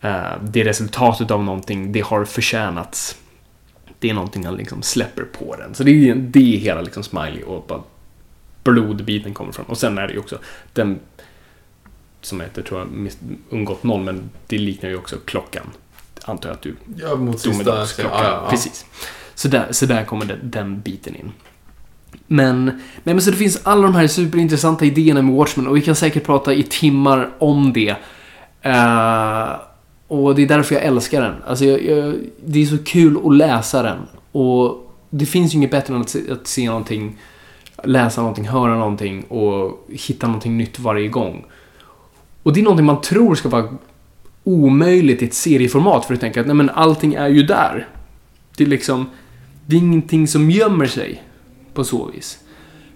Eh, 0.00 0.32
det 0.42 0.60
är 0.60 0.64
resultatet 0.64 1.30
av 1.30 1.44
någonting, 1.44 1.92
det 1.92 2.00
har 2.00 2.24
förtjänats. 2.24 3.18
Det 3.98 4.10
är 4.10 4.14
någonting 4.14 4.44
han 4.44 4.56
liksom 4.56 4.82
släpper 4.82 5.22
på 5.22 5.56
den. 5.56 5.74
Så 5.74 5.84
det 5.84 6.10
är, 6.10 6.14
det 6.14 6.54
är 6.54 6.58
hela 6.58 6.80
liksom 6.80 7.02
smiley 7.02 7.42
och 7.42 7.64
bara 7.68 7.82
blodbiten 8.64 9.34
kommer 9.34 9.52
från. 9.52 9.66
Och 9.66 9.78
sen 9.78 9.98
är 9.98 10.06
det 10.06 10.12
ju 10.12 10.18
också 10.18 10.38
den 10.72 10.98
som 12.22 12.40
heter, 12.40 12.62
tror 12.62 12.80
jag, 12.80 13.10
undgått 13.50 13.82
någon, 13.84 14.04
men 14.04 14.30
det 14.46 14.58
liknar 14.58 14.90
ju 14.90 14.96
också 14.96 15.16
klockan. 15.24 15.66
Antar 16.24 16.48
jag 16.48 16.54
att 16.56 16.62
du 16.62 16.76
Ja, 16.96 17.14
mot 17.16 17.40
sista... 17.40 17.50
domedagsklocka. 17.50 18.14
Ja, 18.14 18.24
ja. 18.24 18.50
Precis. 18.50 18.86
Så 19.34 19.48
där, 19.48 19.68
så 19.70 19.86
där 19.86 20.04
kommer 20.04 20.24
den, 20.24 20.38
den 20.42 20.80
biten 20.80 21.16
in. 21.16 21.32
Men, 22.26 22.64
nej 22.64 23.14
men 23.14 23.22
så 23.22 23.30
det 23.30 23.36
finns 23.36 23.60
alla 23.62 23.82
de 23.82 23.94
här 23.94 24.06
superintressanta 24.06 24.84
idéerna 24.84 25.22
med 25.22 25.34
Watchmen 25.34 25.66
och 25.66 25.76
vi 25.76 25.80
kan 25.80 25.94
säkert 25.96 26.24
prata 26.24 26.52
i 26.52 26.62
timmar 26.62 27.30
om 27.38 27.72
det. 27.72 27.96
Eh, 28.62 29.50
och 30.08 30.34
det 30.34 30.42
är 30.42 30.46
därför 30.46 30.74
jag 30.74 30.84
älskar 30.84 31.22
den. 31.22 31.34
Alltså 31.46 31.64
jag, 31.64 31.84
jag, 31.84 32.14
det 32.44 32.62
är 32.62 32.66
så 32.66 32.78
kul 32.78 33.18
att 33.26 33.36
läsa 33.36 33.82
den. 33.82 33.98
Och 34.32 34.92
det 35.10 35.26
finns 35.26 35.54
ju 35.54 35.56
inget 35.56 35.70
bättre 35.70 35.94
än 35.94 36.00
att 36.00 36.08
se, 36.08 36.32
att 36.32 36.46
se 36.46 36.66
någonting, 36.66 37.18
läsa 37.84 38.20
någonting, 38.20 38.48
höra 38.48 38.74
någonting 38.74 39.22
och 39.22 39.86
hitta 39.88 40.26
någonting 40.26 40.56
nytt 40.58 40.78
varje 40.78 41.08
gång. 41.08 41.44
Och 42.42 42.52
det 42.52 42.60
är 42.60 42.64
någonting 42.64 42.86
man 42.86 43.00
tror 43.00 43.34
ska 43.34 43.48
vara 43.48 43.68
omöjligt 44.44 45.22
i 45.22 45.24
ett 45.24 45.34
serieformat 45.34 46.04
för 46.04 46.14
att 46.14 46.20
tänka 46.20 46.40
att 46.40 46.46
nej 46.46 46.56
men 46.56 46.70
allting 46.70 47.14
är 47.14 47.28
ju 47.28 47.42
där. 47.42 47.88
Det 48.56 48.64
är 48.64 48.68
liksom, 48.68 49.10
det 49.66 49.76
är 49.76 49.80
ingenting 49.80 50.28
som 50.28 50.50
gömmer 50.50 50.86
sig 50.86 51.22
på 51.74 51.84
så 51.84 52.06
vis. 52.06 52.38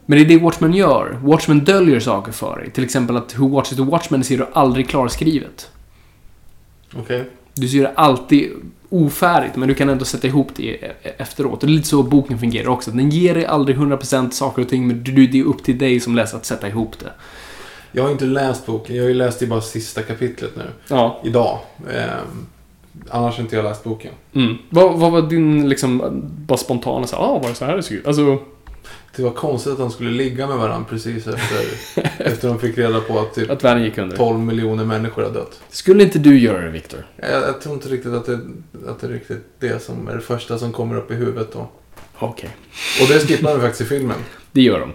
Men 0.07 0.19
det 0.19 0.25
är 0.25 0.29
det 0.29 0.39
Watchmen 0.39 0.75
gör. 0.75 1.19
Watchmen 1.23 1.65
döljer 1.65 2.01
saker 2.01 2.33
för 2.33 2.57
dig. 2.57 2.71
Till 2.71 2.85
exempel 2.85 3.17
att 3.17 3.39
Who 3.39 3.49
Watches 3.49 3.77
the 3.77 3.83
Watchmen 3.83 4.25
ser 4.25 4.39
du 4.39 4.47
aldrig 4.53 4.89
klarskrivet. 4.89 5.71
Okej. 6.97 7.25
Du 7.55 7.69
ser 7.69 7.83
det 7.83 7.93
alltid 7.95 8.51
ofärdigt, 8.89 9.57
men 9.57 9.69
du 9.69 9.75
kan 9.75 9.89
ändå 9.89 10.05
sätta 10.05 10.27
ihop 10.27 10.49
det 10.57 10.63
e- 10.63 10.93
e- 11.03 11.13
efteråt. 11.19 11.63
Och 11.63 11.67
det 11.67 11.73
är 11.73 11.77
lite 11.77 11.89
så 11.89 12.03
boken 12.03 12.39
fungerar 12.39 12.69
också. 12.69 12.91
Den 12.91 13.11
ger 13.11 13.35
dig 13.35 13.47
aldrig 13.47 13.77
100% 13.77 14.31
saker 14.31 14.63
och 14.63 14.69
ting, 14.69 14.87
men 14.87 15.05
du, 15.05 15.27
det 15.27 15.39
är 15.41 15.45
upp 15.45 15.63
till 15.63 15.79
dig 15.79 16.01
som 16.01 16.15
läsare 16.15 16.39
att 16.39 16.47
sätta 16.47 16.69
ihop 16.69 16.99
det. 16.99 17.13
Jag 17.97 18.03
har 18.03 18.11
inte 18.11 18.25
läst 18.25 18.67
boken. 18.67 18.97
Jag 18.97 19.03
har 19.03 19.09
ju 19.09 19.15
läst 19.15 19.43
i 19.43 19.47
bara 19.47 19.61
sista 19.61 20.03
kapitlet 20.03 20.57
nu. 20.57 20.63
Ja. 20.89 21.21
Idag. 21.25 21.59
Ehm, 21.95 22.47
annars 23.09 23.37
har 23.37 23.43
inte 23.43 23.57
jag 23.57 23.65
läst 23.65 23.85
boken. 23.85 24.13
Mm. 24.35 24.57
Vad, 24.71 24.99
vad 24.99 25.13
var 25.13 25.23
din, 25.23 25.69
liksom, 25.69 26.23
bara 26.47 26.59
spontana 26.59 27.07
så 27.07 27.17
här, 27.17 27.23
ah, 27.23 27.39
var 27.39 27.49
det 27.49 27.55
så 27.55 27.65
här 27.65 27.77
det 27.77 27.83
såg 27.83 27.97
ut? 27.97 28.07
Alltså, 28.07 28.39
Det 29.17 29.23
var 29.23 29.31
konstigt 29.31 29.73
att 29.73 29.79
de 29.79 29.91
skulle 29.91 30.11
ligga 30.11 30.47
med 30.47 30.57
varandra 30.57 30.87
precis 30.91 31.27
efter, 31.27 31.59
efter 32.19 32.49
de 32.49 32.59
fick 32.59 32.79
reda 32.79 33.01
på 33.01 33.19
att 33.19 33.35
typ 33.35 33.51
att 33.51 33.65
världen 33.65 33.85
gick 33.85 33.99
under. 33.99 34.17
12 34.17 34.39
miljoner 34.39 34.85
människor 34.85 35.23
har 35.23 35.31
dött. 35.31 35.61
Skulle 35.71 36.03
inte 36.03 36.19
du 36.19 36.39
göra 36.39 36.61
det, 36.61 36.71
Viktor? 36.71 37.07
Jag, 37.17 37.43
jag 37.43 37.61
tror 37.61 37.75
inte 37.75 37.89
riktigt 37.89 38.13
att 38.13 38.27
det, 38.27 38.41
att 38.89 39.01
det 39.01 39.07
är 39.07 39.11
riktigt 39.11 39.45
det 39.59 39.83
som 39.83 40.09
är 40.09 40.15
det 40.15 40.21
första 40.21 40.59
som 40.59 40.73
kommer 40.73 40.97
upp 40.97 41.11
i 41.11 41.15
huvudet 41.15 41.53
då. 41.53 41.69
Okej. 42.19 42.51
Och 43.03 43.09
det 43.09 43.21
skippar 43.21 43.55
vi 43.55 43.61
faktiskt 43.61 43.81
i 43.81 43.85
filmen. 43.85 44.17
Det 44.53 44.63
gör 44.63 44.81
de. 44.81 44.93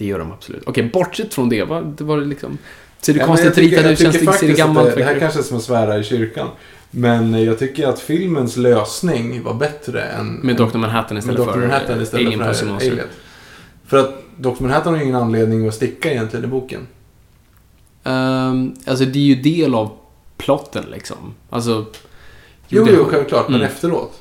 Det 0.00 0.06
gör 0.06 0.18
de 0.18 0.32
absolut. 0.32 0.62
Okej, 0.66 0.90
bortsett 0.92 1.34
från 1.34 1.48
det, 1.48 1.64
vad, 1.64 1.86
det 1.86 2.04
var 2.04 2.20
liksom... 2.20 2.58
Ser 3.00 3.12
det 3.12 3.18
Ja, 3.18 3.26
men 3.26 3.36
konstigt 3.36 3.72
jag 3.72 3.92
ut? 3.92 3.98
Känns 3.98 4.18
det, 4.20 4.32
ser 4.32 4.48
det 4.48 4.52
gammalt? 4.52 4.90
Det, 4.90 4.96
det 4.96 5.04
här 5.04 5.14
du? 5.14 5.20
kanske 5.20 5.38
är 5.38 5.42
som 5.42 5.56
att 5.56 5.62
svära 5.62 5.98
i 5.98 6.04
kyrkan. 6.04 6.48
Men 6.90 7.44
jag 7.44 7.58
tycker 7.58 7.86
att 7.86 8.00
filmens 8.00 8.56
lösning 8.56 9.42
var 9.42 9.54
bättre 9.54 10.02
än... 10.02 10.26
Med 10.32 10.56
Dr. 10.56 10.78
Manhattan 10.78 11.18
istället 11.18 11.38
med 11.38 11.46
Dr. 11.48 11.52
för 11.52 11.60
Manhattan 11.60 12.02
istället 12.02 12.26
Alien 12.26 12.54
för 12.54 12.66
Monster. 12.66 12.90
Alien. 12.90 13.06
För 13.86 13.96
att 13.96 14.10
Dr. 14.36 14.50
Manhattan 14.58 14.94
har 14.94 15.00
ingen 15.02 15.16
anledning 15.16 15.68
att 15.68 15.74
sticka 15.74 16.10
egentligen 16.10 16.44
i 16.44 16.48
boken. 16.48 16.86
Ehm, 18.04 18.74
alltså 18.86 19.04
det 19.04 19.18
är 19.18 19.22
ju 19.22 19.34
del 19.34 19.74
av 19.74 19.90
plotten 20.36 20.84
liksom. 20.90 21.34
Alltså... 21.50 21.86
Jo, 22.68 22.86
jo, 22.90 23.04
självklart. 23.04 23.48
Men 23.48 23.60
Mm. 23.60 23.72
efteråt. 23.72 24.12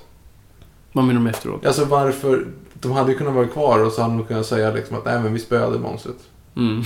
Vad 0.91 1.05
menar 1.05 1.19
du 1.19 1.23
med 1.23 1.34
efteråt? 1.34 1.65
Alltså 1.65 1.86
varför... 1.86 2.47
De 2.80 2.91
hade 2.91 3.11
ju 3.11 3.17
kunnat 3.17 3.34
vara 3.34 3.47
kvar 3.47 3.80
och 3.80 3.91
så 3.91 4.01
hade 4.01 4.13
de 4.13 4.25
kunnat 4.25 4.45
säga 4.45 4.71
liksom 4.71 4.97
att 4.97 5.05
nej 5.05 5.19
men 5.19 5.34
vi 5.34 5.39
spöade 5.39 5.80
monstret. 5.80 6.15
Mm. 6.57 6.84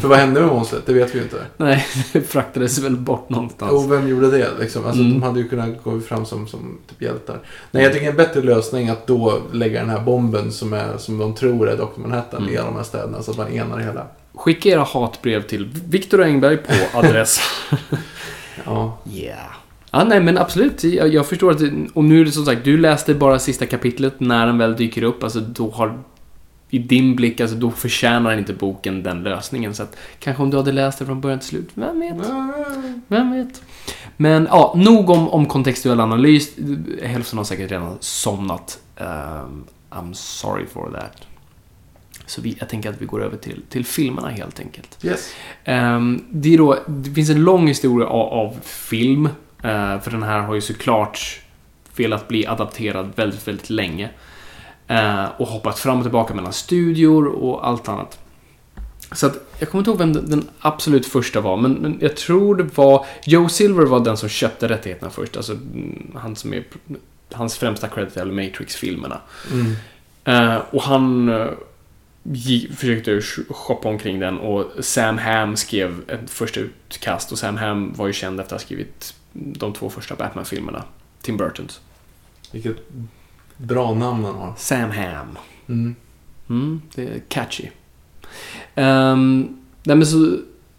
För 0.00 0.08
vad 0.08 0.18
hände 0.18 0.40
med 0.40 0.48
monstret? 0.48 0.86
Det 0.86 0.92
vet 0.92 1.14
vi 1.14 1.18
ju 1.18 1.24
inte. 1.24 1.42
Nej, 1.56 1.86
det 2.12 2.20
fraktades 2.20 2.78
väl 2.78 2.96
bort 2.96 3.28
någonstans. 3.30 3.72
Och 3.72 3.92
vem 3.92 4.08
gjorde 4.08 4.30
det? 4.30 4.48
Liksom? 4.60 4.86
Alltså, 4.86 5.00
Mm. 5.00 5.12
De 5.12 5.22
hade 5.22 5.40
ju 5.40 5.48
kunnat 5.48 5.84
gå 5.84 6.00
fram 6.00 6.26
som, 6.26 6.46
som 6.48 6.78
typ 6.88 7.02
hjältar. 7.02 7.38
Nej, 7.70 7.82
jag 7.82 7.92
tycker 7.92 8.10
en 8.10 8.16
bättre 8.16 8.42
lösning 8.42 8.88
att 8.88 9.06
då 9.06 9.38
lägga 9.52 9.80
den 9.80 9.90
här 9.90 10.00
bomben 10.00 10.52
som, 10.52 10.72
är, 10.72 10.96
som 10.98 11.18
de 11.18 11.34
tror 11.34 11.68
är 11.68 11.76
Dr. 11.76 11.84
Manhattan 11.96 12.42
Mm. 12.42 12.54
i 12.54 12.56
alla 12.56 12.66
de 12.66 12.76
här 12.76 12.82
städerna 12.82 13.22
så 13.22 13.30
att 13.30 13.36
man 13.36 13.48
enar 13.52 13.78
det 13.78 13.84
hela. 13.84 14.06
Skicka 14.34 14.68
era 14.68 14.82
hatbrev 14.82 15.42
till 15.42 15.68
Viktor 15.88 16.22
Engberg 16.22 16.56
på 16.56 16.98
adress... 16.98 17.40
Ja. 18.64 18.98
Yeah. 19.12 19.38
Ja, 19.90 20.04
nej 20.04 20.20
men 20.20 20.38
absolut. 20.38 20.84
Jag, 20.84 21.14
jag 21.14 21.26
förstår 21.26 21.50
att... 21.50 21.60
Och 21.94 22.04
nu 22.04 22.20
är 22.20 22.24
det 22.24 22.32
som 22.32 22.44
sagt, 22.44 22.64
du 22.64 22.78
läste 22.78 23.14
bara 23.14 23.38
sista 23.38 23.66
kapitlet 23.66 24.20
när 24.20 24.46
den 24.46 24.58
väl 24.58 24.76
dyker 24.76 25.02
upp. 25.02 25.22
Alltså 25.22 25.40
då 25.40 25.70
har... 25.70 25.98
I 26.72 26.78
din 26.78 27.16
blick, 27.16 27.40
alltså 27.40 27.56
då 27.56 27.70
förtjänar 27.70 28.38
inte 28.38 28.52
boken 28.52 29.02
den 29.02 29.22
lösningen. 29.22 29.74
Så 29.74 29.82
att 29.82 29.96
kanske 30.18 30.42
om 30.42 30.50
du 30.50 30.56
hade 30.56 30.72
läst 30.72 30.98
det 30.98 31.06
från 31.06 31.20
början 31.20 31.38
till 31.38 31.48
slut, 31.48 31.68
vem 31.74 32.00
vet? 32.00 32.16
Vem 33.08 33.32
vet? 33.32 33.62
Men 34.16 34.48
ja, 34.50 34.74
nog 34.76 35.10
om, 35.10 35.28
om 35.28 35.46
kontextuell 35.46 36.00
analys. 36.00 36.56
Hälften 37.02 37.38
har 37.38 37.44
säkert 37.44 37.70
redan 37.70 37.96
somnat. 38.00 38.78
Um, 38.96 39.64
I'm 39.90 40.12
sorry 40.12 40.66
for 40.66 40.90
that. 40.90 41.16
Så 42.26 42.40
vi, 42.40 42.56
jag 42.58 42.68
tänker 42.68 42.90
att 42.90 43.02
vi 43.02 43.06
går 43.06 43.22
över 43.22 43.36
till, 43.36 43.62
till 43.68 43.84
filmerna 43.84 44.28
helt 44.28 44.60
enkelt. 44.60 45.04
Yes. 45.04 45.32
Ehm, 45.64 46.24
det, 46.30 46.54
är 46.54 46.58
då, 46.58 46.78
det 46.86 47.10
finns 47.10 47.30
en 47.30 47.44
lång 47.44 47.68
historia 47.68 48.06
av, 48.06 48.32
av 48.32 48.56
film. 48.62 49.28
Eh, 49.62 50.00
för 50.00 50.10
den 50.10 50.22
här 50.22 50.40
har 50.40 50.54
ju 50.54 50.60
såklart 50.60 51.40
velat 51.96 52.28
bli 52.28 52.46
adapterad 52.46 53.12
väldigt, 53.16 53.48
väldigt 53.48 53.70
länge. 53.70 54.10
Eh, 54.86 55.24
och 55.36 55.46
hoppat 55.48 55.78
fram 55.78 55.96
och 55.98 56.04
tillbaka 56.04 56.34
mellan 56.34 56.52
studior 56.52 57.26
och 57.26 57.66
allt 57.66 57.88
annat. 57.88 58.18
Så 59.12 59.26
att, 59.26 59.36
jag 59.58 59.70
kommer 59.70 59.80
inte 59.80 59.90
ihåg 59.90 59.98
vem 59.98 60.12
den, 60.12 60.30
den 60.30 60.48
absolut 60.60 61.06
första 61.06 61.40
var, 61.40 61.56
men, 61.56 61.72
men 61.72 61.98
jag 62.00 62.16
tror 62.16 62.54
det 62.54 62.76
var... 62.76 63.06
Joe 63.24 63.48
Silver 63.48 63.86
var 63.86 64.00
den 64.00 64.16
som 64.16 64.28
köpte 64.28 64.68
rättigheterna 64.68 65.10
först. 65.10 65.36
Alltså 65.36 65.52
mm, 65.52 66.12
han 66.14 66.36
som 66.36 66.54
är... 66.54 66.64
Hans 67.32 67.58
främsta 67.58 67.88
credit 67.88 68.16
är 68.16 68.24
Matrix-filmerna. 68.26 69.20
Mm. 69.52 69.74
Eh, 70.24 70.62
och 70.70 70.82
han 70.82 71.30
försökte 72.76 73.20
sh- 73.20 73.52
shoppa 73.52 73.88
omkring 73.88 74.20
den 74.20 74.38
och 74.38 74.84
Sam 74.84 75.18
Hamm 75.18 75.56
skrev 75.56 76.00
ett 76.08 76.30
första 76.30 76.60
utkast 76.60 77.32
och 77.32 77.38
Sam 77.38 77.56
Hamm 77.56 77.92
var 77.96 78.06
ju 78.06 78.12
känd 78.12 78.40
efter 78.40 78.54
att 78.54 78.62
ha 78.62 78.66
skrivit 78.66 79.14
de 79.32 79.72
två 79.72 79.90
första 79.90 80.14
Batman-filmerna. 80.14 80.84
Tim 81.22 81.36
Burtons. 81.36 81.80
Vilket 82.52 82.76
bra 83.56 83.94
namn 83.94 84.24
han 84.24 84.34
har. 84.34 84.54
Sam 84.56 84.90
Hamm. 84.90 85.38
Mm. 85.68 85.94
Mm, 86.48 86.82
det 86.94 87.02
är 87.02 87.22
catchy. 87.28 87.68
Um, 88.74 89.58
nej 89.82 89.96
men 89.96 90.06
så, 90.06 90.38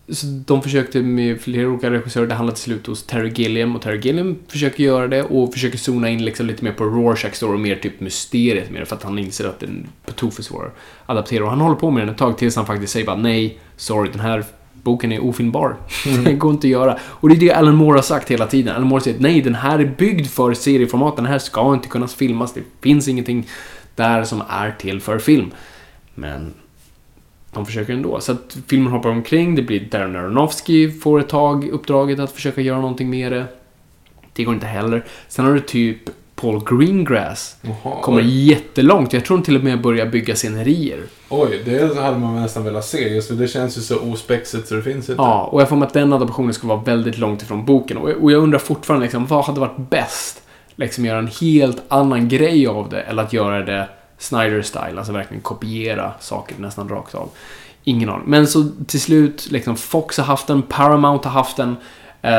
så 0.09 0.25
de 0.27 0.61
försökte 0.63 1.01
med 1.01 1.41
flera 1.41 1.69
olika 1.69 1.91
regissörer. 1.91 2.27
Det 2.27 2.33
handlade 2.33 2.55
till 2.55 2.63
slut 2.63 2.87
hos 2.87 3.03
Terry 3.03 3.29
Gilliam 3.29 3.75
och 3.75 3.81
Terry 3.81 3.99
Gilliam 3.99 4.37
försöker 4.47 4.83
göra 4.83 5.07
det 5.07 5.23
och 5.23 5.53
försöker 5.53 5.77
zona 5.77 6.09
in 6.09 6.25
liksom 6.25 6.45
lite 6.45 6.63
mer 6.63 6.71
på 6.71 6.83
Rorschach 6.83 7.33
story 7.33 7.55
och 7.55 7.59
mer 7.59 7.75
typ 7.75 7.99
mysteriet 7.99 8.71
med 8.71 8.81
det 8.81 8.85
för 8.85 8.95
att 8.95 9.03
han 9.03 9.19
inser 9.19 9.45
att 9.45 9.59
den 9.59 9.87
på 10.05 10.11
tok 10.11 10.33
för 10.33 10.43
svår 10.43 10.65
att 10.65 11.09
adaptera 11.09 11.43
och 11.43 11.49
han 11.49 11.61
håller 11.61 11.75
på 11.75 11.91
med 11.91 12.01
den 12.01 12.09
ett 12.09 12.17
tag 12.17 12.37
tills 12.37 12.55
han 12.55 12.65
faktiskt 12.65 12.93
säger 12.93 13.05
bara 13.05 13.17
nej, 13.17 13.59
sorry, 13.75 14.11
den 14.11 14.19
här 14.19 14.45
boken 14.83 15.11
är 15.11 15.23
ofilmbar. 15.23 15.75
Den 16.23 16.39
går 16.39 16.51
inte 16.51 16.67
att 16.67 16.71
göra. 16.71 16.97
Och 17.03 17.29
det 17.29 17.35
är 17.35 17.39
det 17.39 17.51
Alan 17.51 17.75
Moore 17.75 17.97
har 17.97 18.03
sagt 18.03 18.31
hela 18.31 18.47
tiden. 18.47 18.75
Alan 18.75 18.87
Moore 18.87 19.01
säger 19.01 19.17
att 19.17 19.21
nej, 19.21 19.41
den 19.41 19.55
här 19.55 19.79
är 19.79 19.85
byggd 19.85 20.27
för 20.27 20.53
serieformat. 20.53 21.15
Den 21.15 21.25
här 21.25 21.39
ska 21.39 21.73
inte 21.73 21.87
kunna 21.87 22.07
filmas. 22.07 22.53
Det 22.53 22.63
finns 22.81 23.07
ingenting 23.07 23.47
där 23.95 24.23
som 24.23 24.43
är 24.49 24.71
till 24.71 25.01
för 25.01 25.19
film. 25.19 25.51
Men 26.15 26.53
de 27.53 27.65
försöker 27.65 27.93
ändå. 27.93 28.19
Så 28.19 28.31
att 28.31 28.57
filmen 28.67 28.91
hoppar 28.93 29.09
omkring. 29.09 29.55
Det 29.55 29.61
blir 29.61 29.79
Darren 29.79 30.15
Aronofsky 30.15 30.91
får 30.91 31.19
ett 31.19 31.29
tag 31.29 31.69
uppdraget 31.69 32.19
att 32.19 32.31
försöka 32.31 32.61
göra 32.61 32.81
någonting 32.81 33.09
med 33.09 33.31
det. 33.31 33.45
Det 34.33 34.43
går 34.43 34.53
inte 34.53 34.67
heller. 34.67 35.05
Sen 35.27 35.45
har 35.45 35.53
du 35.53 35.59
typ 35.59 36.09
Paul 36.41 36.63
Greengrass. 36.65 37.55
Jaha, 37.61 38.01
Kommer 38.01 38.21
oj. 38.21 38.49
jättelångt. 38.49 39.13
Jag 39.13 39.25
tror 39.25 39.37
de 39.37 39.43
till 39.43 39.55
och 39.55 39.63
med 39.63 39.81
börjar 39.81 40.05
bygga 40.05 40.35
scenerier. 40.35 40.99
oj, 41.29 41.61
det 41.65 41.97
hade 42.01 42.17
man 42.17 42.41
nästan 42.41 42.63
velat 42.63 42.85
se. 42.85 43.09
Just 43.15 43.27
för 43.27 43.35
det 43.35 43.47
känns 43.47 43.77
ju 43.77 43.81
så 43.81 43.99
ospexigt 43.99 44.67
så 44.67 44.75
det 44.75 44.83
finns 44.83 45.09
inte. 45.09 45.21
Ja, 45.21 45.43
och 45.51 45.61
jag 45.61 45.69
får 45.69 45.75
mig 45.75 45.87
att 45.87 45.93
den 45.93 46.13
adaptionen 46.13 46.53
ska 46.53 46.67
vara 46.67 46.81
väldigt 46.81 47.17
långt 47.17 47.41
ifrån 47.41 47.65
boken. 47.65 47.97
Och 47.97 48.31
jag, 48.31 48.43
undrar 48.43 48.59
fortfarande 48.59 49.05
liksom, 49.05 49.25
vad 49.25 49.45
hade 49.45 49.59
varit 49.59 49.89
bäst? 49.89 50.41
Liksom 50.75 51.05
göra 51.05 51.19
en 51.19 51.29
helt 51.41 51.81
annan 51.87 52.29
grej 52.29 52.67
av 52.67 52.89
det, 52.89 53.01
eller 53.01 53.23
att 53.23 53.33
göra 53.33 53.65
det 53.65 53.89
Snyder-style, 54.19 54.97
alltså 54.97 55.13
verkligen 55.13 55.41
kopiera 55.41 56.11
saker 56.19 56.55
nästan 56.59 56.89
rakt 56.89 57.15
av. 57.15 57.29
Ingen 57.83 58.09
aning. 58.09 58.23
Men 58.27 58.47
så 58.47 58.65
till 58.87 59.01
slut, 59.01 59.51
liksom 59.51 59.75
Fox 59.75 60.17
har 60.17 60.25
haft 60.25 60.47
den, 60.47 60.61
Paramount 60.61 61.27
har 61.29 61.33
haft 61.33 61.57
den, 61.57 61.75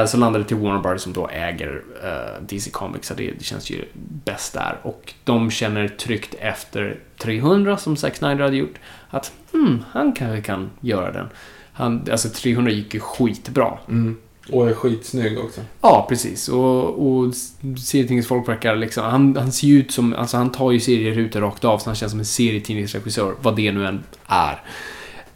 så 0.06 0.16
landade 0.16 0.44
det 0.44 0.48
till 0.48 0.56
Warner 0.56 0.80
Brothers 0.80 1.02
som 1.02 1.12
då 1.12 1.28
äger 1.28 1.82
eh, 2.04 2.42
DC 2.48 2.70
Comics, 2.70 3.08
så 3.08 3.14
det, 3.14 3.30
det 3.38 3.44
känns 3.44 3.70
ju 3.70 3.84
bäst 4.24 4.54
där. 4.54 4.78
Och 4.82 5.14
de 5.24 5.50
känner 5.50 5.88
tryggt 5.88 6.34
efter 6.40 6.98
300 7.18 7.76
som 7.76 7.96
Zack 7.96 8.16
Snyder 8.16 8.44
hade 8.44 8.56
gjort, 8.56 8.78
att 9.10 9.32
hmm, 9.52 9.84
han 9.90 10.12
kanske 10.12 10.42
kan 10.42 10.70
göra 10.80 11.12
den. 11.12 11.26
Han, 11.72 12.06
alltså 12.10 12.28
300 12.28 12.72
gick 12.72 12.94
ju 12.94 13.00
skitbra. 13.00 13.78
Mm. 13.88 14.16
Och 14.50 14.70
är 14.70 14.74
skitsnygg 14.74 15.38
också. 15.38 15.60
Ja, 15.80 16.06
precis. 16.08 16.48
Och, 16.48 17.06
och 17.08 17.34
serietidningsfolk 17.78 18.48
verkar 18.48 18.76
liksom... 18.76 19.04
Han, 19.04 19.36
han 19.36 19.52
ser 19.52 19.66
ju 19.66 19.78
ut 19.78 19.90
som... 19.90 20.14
Alltså 20.14 20.36
han 20.36 20.52
tar 20.52 20.72
ju 20.72 20.80
serierutor 20.80 21.40
rakt 21.40 21.64
av, 21.64 21.78
så 21.78 21.88
han 21.88 21.94
känns 21.94 22.12
som 22.12 22.18
en 22.18 22.26
serietidningsregissör, 22.26 23.34
vad 23.42 23.56
det 23.56 23.72
nu 23.72 23.86
än 23.86 24.04
är. 24.26 24.62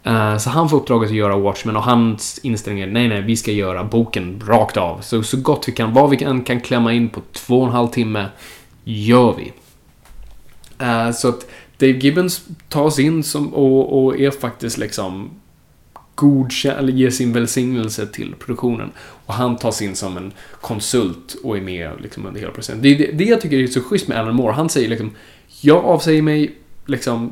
Eh, 0.07 0.37
så 0.37 0.49
han 0.49 0.69
får 0.69 0.77
uppdraget 0.77 1.09
att 1.09 1.15
göra 1.15 1.37
Watchmen 1.37 1.75
och 1.75 1.83
hans 1.83 2.39
inställning 2.43 2.83
är 2.83 2.87
nej, 2.87 3.07
nej, 3.07 3.21
vi 3.21 3.37
ska 3.37 3.51
göra 3.51 3.83
boken 3.83 4.41
rakt 4.47 4.77
av. 4.77 5.01
Så, 5.01 5.23
så 5.23 5.37
gott 5.37 5.67
vi 5.67 5.71
kan, 5.71 5.93
vad 5.93 6.09
vi 6.09 6.23
än 6.23 6.43
kan 6.43 6.61
klämma 6.61 6.93
in 6.93 7.09
på 7.09 7.21
två 7.31 7.59
och 7.59 7.67
en 7.67 7.73
halv 7.73 7.87
timme, 7.87 8.25
gör 8.83 9.35
vi. 9.37 9.53
Eh, 10.85 11.11
så 11.11 11.29
att 11.29 11.47
Dave 11.77 11.93
Gibbons 11.93 12.45
tas 12.69 12.99
in 12.99 13.23
som, 13.23 13.53
och, 13.53 14.05
och 14.05 14.19
är 14.19 14.31
faktiskt 14.31 14.77
liksom 14.77 15.29
godkänd, 16.15 16.79
eller 16.79 16.93
ger 16.93 17.09
sin 17.09 17.33
välsignelse 17.33 18.07
till 18.07 18.35
produktionen. 18.39 18.91
Och 19.25 19.33
han 19.33 19.57
tas 19.57 19.81
in 19.81 19.95
som 19.95 20.17
en 20.17 20.31
konsult 20.61 21.35
och 21.43 21.57
är 21.57 21.61
med 21.61 21.91
liksom 22.01 22.25
under 22.25 22.39
hela 22.39 22.51
processen. 22.51 22.81
Det 22.81 22.89
är 22.89 22.97
det, 22.97 23.11
det 23.11 23.23
jag 23.23 23.41
tycker 23.41 23.57
är 23.59 23.67
så 23.67 23.81
schysst 23.81 24.07
med 24.07 24.17
Alan 24.17 24.35
Moore. 24.35 24.53
Han 24.53 24.69
säger 24.69 24.89
liksom, 24.89 25.11
jag 25.61 25.85
avsäger 25.85 26.21
mig 26.21 26.55
liksom 26.85 27.31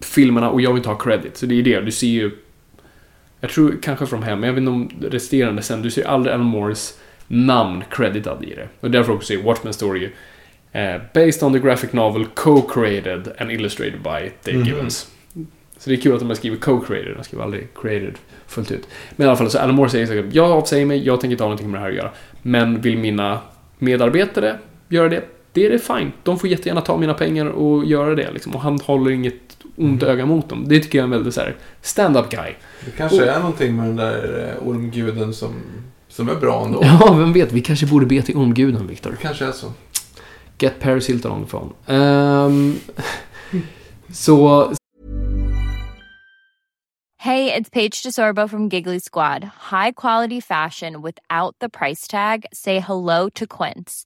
filmerna 0.00 0.50
och 0.50 0.60
jag 0.60 0.70
vill 0.70 0.76
inte 0.76 0.88
ha 0.88 0.96
credit. 0.98 1.36
Så 1.36 1.46
det 1.46 1.58
är 1.58 1.62
det, 1.62 1.80
du 1.80 1.92
ser 1.92 2.06
ju 2.06 2.30
jag 3.40 3.50
tror 3.50 3.78
kanske 3.82 4.06
från 4.06 4.22
hem, 4.22 4.40
men 4.40 4.46
jag 4.46 4.54
vet 4.54 4.60
inte 4.60 4.70
om 4.70 4.90
resterande 5.10 5.62
sen, 5.62 5.82
du 5.82 5.90
ser 5.90 6.04
aldrig 6.04 6.34
Alan 6.34 6.46
Moores 6.46 6.98
namn 7.26 7.84
creditad 7.90 8.44
i 8.44 8.54
det. 8.54 8.68
Och 8.80 8.90
därför 8.90 9.12
också 9.12 9.32
är 9.32 9.36
Watchmen 9.42 9.72
Story 9.72 10.10
eh, 10.72 10.94
based 11.14 11.42
on 11.42 11.52
the 11.52 11.58
graphic 11.58 11.92
novel 11.92 12.26
co-created 12.34 13.28
and 13.38 13.52
illustrated 13.52 14.00
by 14.02 14.30
Dave 14.44 14.58
Mhm. 14.58 14.64
Gibbons. 14.66 15.10
Så 15.78 15.90
det 15.90 15.96
är 15.96 16.00
kul 16.00 16.12
att 16.14 16.18
de 16.20 16.28
har 16.28 16.34
skrivit 16.34 16.60
co-created, 16.60 17.14
de 17.16 17.24
skriver 17.24 17.44
aldrig 17.44 17.68
created 17.74 18.14
fullt 18.46 18.70
ut. 18.72 18.88
Men 19.16 19.24
i 19.26 19.28
alla 19.28 19.36
fall, 19.36 19.50
så 19.50 19.58
Alan 19.58 19.74
Moore 19.74 19.90
säger 19.90 20.06
säkert 20.06 20.34
jag 20.34 20.50
avsäger 20.50 20.86
mig, 20.86 21.06
jag 21.06 21.20
tänker 21.20 21.32
inte 21.32 21.44
ha 21.44 21.48
någonting 21.48 21.70
med 21.70 21.80
det 21.80 21.82
här 21.82 21.90
att 21.90 21.96
göra. 21.96 22.10
Men 22.42 22.80
vill 22.80 22.98
mina 22.98 23.38
medarbetare 23.78 24.58
göra 24.88 25.08
det, 25.08 25.24
det 25.52 25.66
är 25.66 25.70
det 25.70 25.78
fine. 25.78 26.12
De 26.22 26.38
får 26.38 26.50
jättegärna 26.50 26.80
ta 26.80 26.96
mina 26.96 27.14
pengar 27.14 27.46
och 27.46 27.84
göra 27.84 28.14
det 28.14 28.30
liksom. 28.32 28.54
Och 28.54 28.60
han 28.60 28.78
håller 28.80 29.10
inget 29.10 29.34
ont 29.76 30.02
öga 30.02 30.26
mot 30.26 30.48
dem. 30.48 30.68
Det 30.68 30.80
tycker 30.80 30.98
jag 30.98 31.02
är 31.02 31.06
en 31.06 31.10
väldigt 31.10 31.34
så 31.34 31.40
här 31.40 31.56
stand-up 31.82 32.30
guy. 32.30 32.54
Det 32.84 32.90
kanske 32.90 33.30
är 33.30 33.38
någonting 33.38 33.76
med 33.76 33.86
den 33.86 33.96
där 33.96 34.48
eh, 34.62 34.68
ormguden 34.68 35.34
som, 35.34 35.54
som 36.08 36.28
är 36.28 36.34
bra 36.34 36.64
ändå. 36.64 36.80
Ja, 36.84 37.14
vem 37.14 37.32
vet? 37.32 37.52
Vi 37.52 37.60
kanske 37.60 37.86
borde 37.86 38.06
be 38.06 38.22
till 38.22 38.36
ormguden, 38.36 38.86
Viktor. 38.86 39.10
Det 39.10 39.16
kanske 39.16 39.44
är 39.44 39.52
så. 39.52 39.72
Get 40.58 40.80
Paris 40.80 41.08
Hilton 41.08 41.32
on 41.32 41.44
the 41.44 41.50
phone. 41.50 41.70
Ehm, 41.86 42.78
så, 44.12 44.72
Hey, 47.26 47.52
it's 47.52 47.68
Paige 47.68 48.02
DeSorbo 48.04 48.48
from 48.48 48.68
Giggly 48.68 49.00
Squad. 49.00 49.42
High 49.72 49.90
quality 49.90 50.38
fashion 50.38 51.02
without 51.02 51.56
the 51.58 51.68
price 51.68 52.06
tag. 52.06 52.46
Say 52.52 52.78
hello 52.78 53.28
to 53.30 53.46
Quince. 53.48 54.05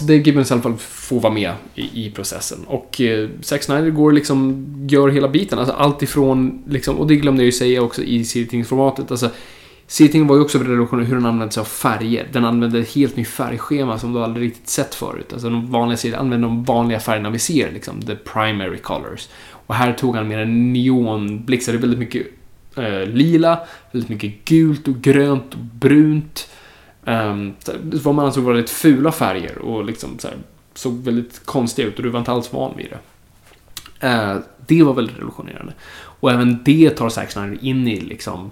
Så 0.00 0.06
Dave 0.06 0.18
Gibbons 0.18 0.50
i 0.50 0.54
alla 0.54 0.62
fall 0.62 0.76
får 0.78 1.20
vara 1.20 1.32
med 1.32 1.52
i, 1.74 2.06
i 2.06 2.10
processen. 2.10 2.58
Och 2.66 3.00
eh, 3.00 3.28
Zack 3.40 3.62
Snyder 3.62 3.90
går 3.90 4.12
liksom, 4.12 4.66
gör 4.88 5.08
hela 5.08 5.28
biten. 5.28 5.58
Alltså 5.58 5.74
allt 5.74 6.02
ifrån, 6.02 6.62
liksom, 6.68 6.96
och 6.96 7.06
det 7.06 7.16
glömde 7.16 7.42
jag 7.42 7.46
ju 7.46 7.52
säga 7.52 7.82
också 7.82 8.02
i 8.02 8.24
serietidningsformatet. 8.24 9.10
Alltså, 9.10 9.30
serietidningen 9.86 10.28
var 10.28 10.36
ju 10.36 10.42
också 10.42 10.58
revolutionerande 10.58 11.08
hur 11.08 11.16
den 11.16 11.26
använde 11.26 11.54
sig 11.54 11.60
av 11.60 11.64
färger. 11.64 12.28
Den 12.32 12.44
använde 12.44 12.78
ett 12.78 12.94
helt 12.94 13.16
nytt 13.16 13.28
färgschema 13.28 13.98
som 13.98 14.12
du 14.12 14.20
aldrig 14.20 14.46
riktigt 14.46 14.68
sett 14.68 14.94
förut. 14.94 15.32
Alltså 15.32 15.50
de 15.50 15.70
vanliga 15.70 15.96
serierna 15.96 16.20
använde 16.22 16.46
de 16.46 16.64
vanliga 16.64 17.00
färgerna 17.00 17.30
vi 17.30 17.38
ser, 17.38 17.72
liksom, 17.72 18.02
the 18.02 18.16
primary 18.16 18.78
colors. 18.78 19.28
Och 19.66 19.74
här 19.74 19.92
tog 19.92 20.16
han 20.16 20.28
mer 20.28 20.38
en 20.38 20.72
neonblixt, 20.72 21.66
så 21.66 21.72
det 21.72 21.78
är 21.78 21.80
väldigt 21.80 21.98
mycket 21.98 22.26
eh, 22.76 23.06
lila, 23.06 23.58
väldigt 23.92 24.10
mycket 24.10 24.44
gult 24.44 24.88
och 24.88 25.02
grönt 25.02 25.54
och 25.54 25.60
brunt. 25.60 26.48
Um, 27.10 27.54
vad 27.82 28.14
man 28.14 28.26
ansåg 28.26 28.44
var 28.44 28.52
väldigt 28.52 28.70
fula 28.70 29.12
färger 29.12 29.58
och 29.58 29.84
liksom 29.84 30.18
så 30.18 30.28
här, 30.28 30.36
såg 30.74 31.04
väldigt 31.04 31.46
konstiga 31.46 31.88
ut 31.88 31.96
och 31.96 32.02
du 32.02 32.08
var 32.08 32.18
inte 32.18 32.32
alls 32.32 32.52
van 32.52 32.76
vid 32.76 32.86
det. 32.90 32.98
Uh, 34.08 34.40
det 34.66 34.82
var 34.82 34.94
väldigt 34.94 35.16
revolutionerande. 35.16 35.72
Och 36.20 36.32
även 36.32 36.64
det 36.64 36.90
tar 36.90 37.08
Zack 37.08 37.30
Snyder 37.30 37.64
in 37.64 37.88
i 37.88 38.00
liksom 38.00 38.50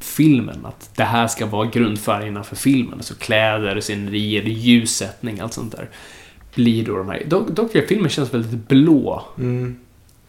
filmen. 0.00 0.66
Att 0.66 0.90
det 0.96 1.04
här 1.04 1.28
ska 1.28 1.46
vara 1.46 1.66
grundfärgerna 1.66 2.42
för 2.42 2.56
filmen. 2.56 2.94
Alltså 2.94 3.14
kläder, 3.14 3.80
scenerier, 3.80 4.42
ljussättning, 4.42 5.40
allt 5.40 5.52
sånt 5.52 5.76
där. 5.76 5.88
Blir 6.54 6.84
då 6.84 6.96
de 6.96 7.08
här. 7.08 7.22
Dock, 7.26 7.48
dock 7.48 7.72
filmen 7.88 8.10
känns 8.10 8.34
väldigt 8.34 8.68
blå. 8.68 9.24
Mm. 9.38 9.76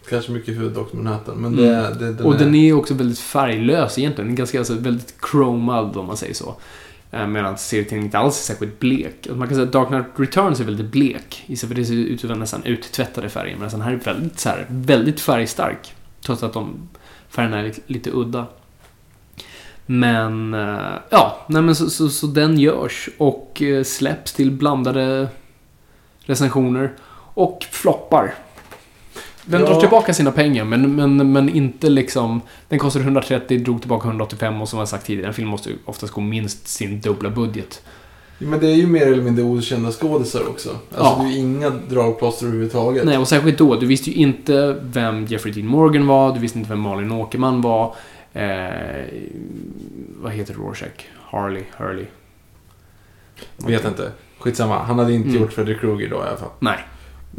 Kanske 0.10 0.32
mycket 0.32 0.58
för 0.58 0.70
Dr. 0.70 0.96
Manhattan. 0.96 1.38
Men 1.38 1.54
Mm. 1.60 1.66
det, 1.66 2.06
det, 2.06 2.14
den 2.14 2.26
och 2.26 2.36
är... 2.36 2.40
den 2.40 2.56
är 2.56 2.74
också 2.74 2.94
väldigt 2.94 3.20
färglös 3.20 4.00
egentligen. 4.00 4.28
Den 4.28 4.34
är 4.34 4.38
ganska 4.38 4.58
alltså, 4.58 4.74
väldigt 4.74 5.16
chromad 5.32 5.98
om 5.98 6.06
man 6.06 6.18
säger 6.18 6.34
så. 6.34 6.56
Eh, 7.12 7.28
medan 7.28 7.58
serietidningen 7.58 8.06
inte 8.06 8.20
alls 8.20 8.40
är 8.40 8.54
särskilt 8.54 8.80
blek. 8.80 9.16
Alltså, 9.16 9.36
man 9.36 9.48
kan 9.48 9.56
säga 9.56 9.68
att 9.68 9.74
Dark 9.74 9.88
Knight 9.88 10.06
Returns 10.16 10.60
är 10.60 10.64
väldigt 10.64 10.92
blek. 10.92 11.44
Istället 11.48 11.76
för 11.76 11.82
det 11.82 11.86
ser 11.86 11.96
ut 11.96 12.22
som 12.22 12.40
nästan 12.40 12.64
uttvättade 12.64 13.30
färger. 13.30 13.56
Medan 13.56 13.70
den 13.70 13.82
här 13.82 13.92
är 13.92 13.96
väldigt, 13.96 14.40
så 14.40 14.50
här, 14.50 14.66
väldigt 14.70 15.22
färgstark. 15.22 15.96
Trots 16.26 16.44
att 16.44 16.54
de 16.54 16.90
färgerna 17.30 17.60
är 17.60 17.64
lite, 17.64 17.82
lite 17.88 18.12
udda. 18.14 18.46
Men, 19.86 20.54
eh, 20.54 20.94
ja, 21.10 21.46
nej 21.48 21.62
men 21.62 21.76
så, 21.76 21.90
så, 21.90 22.10
så 22.10 22.28
den 22.28 22.60
görs 22.60 23.10
och 23.18 23.62
eh, 23.62 23.84
släpps 23.84 24.34
till 24.34 24.52
blandade 24.52 25.28
recensioner. 26.20 26.92
Och 27.34 27.66
floppar. 27.72 28.34
Den 29.50 29.62
Ja. 29.62 29.68
drar 29.68 29.80
tillbaka 29.80 30.14
sina 30.14 30.32
pengar, 30.32 30.64
men, 30.66 30.96
men, 30.96 31.32
men 31.32 31.50
inte 31.50 31.90
liksom... 31.90 32.42
Den 32.68 32.80
kostade 32.80 33.04
130, 33.06 33.58
drog 33.58 33.82
tillbaka 33.82 34.08
185 34.08 34.62
och 34.62 34.70
som 34.70 34.80
jag 34.80 34.88
sagt 34.88 35.06
tidigare, 35.06 35.28
en 35.28 35.34
film 35.34 35.48
måste 35.48 35.70
ju 35.70 35.76
oftast 35.86 36.14
gå 36.14 36.22
minst 36.22 36.68
sin 36.68 37.02
dubbla 37.02 37.30
budget. 37.30 37.82
Men 38.38 38.60
det 38.60 38.68
är 38.68 38.76
ju 38.76 38.88
mer 38.88 39.08
eller 39.08 39.24
mindre 39.24 39.44
okända 39.44 39.92
skådisar 39.92 40.48
också. 40.50 40.70
Alltså 40.70 40.80
Ja. 40.98 41.18
det 41.24 41.30
är 41.30 41.32
ju 41.32 41.38
inga 41.38 41.70
dragplåster 41.70 42.46
överhuvudtaget. 42.46 43.04
Nej, 43.06 43.18
och 43.18 43.28
särskilt 43.28 43.58
då. 43.58 43.76
Du 43.76 43.86
visste 43.86 44.10
ju 44.10 44.16
inte 44.16 44.80
vem 44.82 45.26
Jeffrey 45.26 45.54
Dean 45.54 45.68
Morgan 45.68 46.08
var, 46.08 46.34
du 46.34 46.40
visste 46.40 46.58
inte 46.60 46.70
vem 46.70 46.80
Malin 46.80 47.12
Åkerman 47.12 47.62
var. 47.62 47.96
Eh, 48.34 49.06
vad 50.22 50.32
heter 50.32 50.54
Rorschach? 50.54 51.06
Harley? 51.32 51.64
Hurley? 51.78 52.06
Vet 53.58 53.86
inte. 53.86 54.12
Skitsamma. 54.40 54.84
Han 54.84 55.00
hade 55.00 55.14
inte 55.14 55.30
Mm. 55.30 55.42
gjort 55.42 55.54
Fredrik 55.54 55.80
Krueger 55.80 56.10
då 56.10 56.16
i 56.16 56.20
alla 56.28 56.38
fall. 56.38 56.50
Nej. 56.60 56.78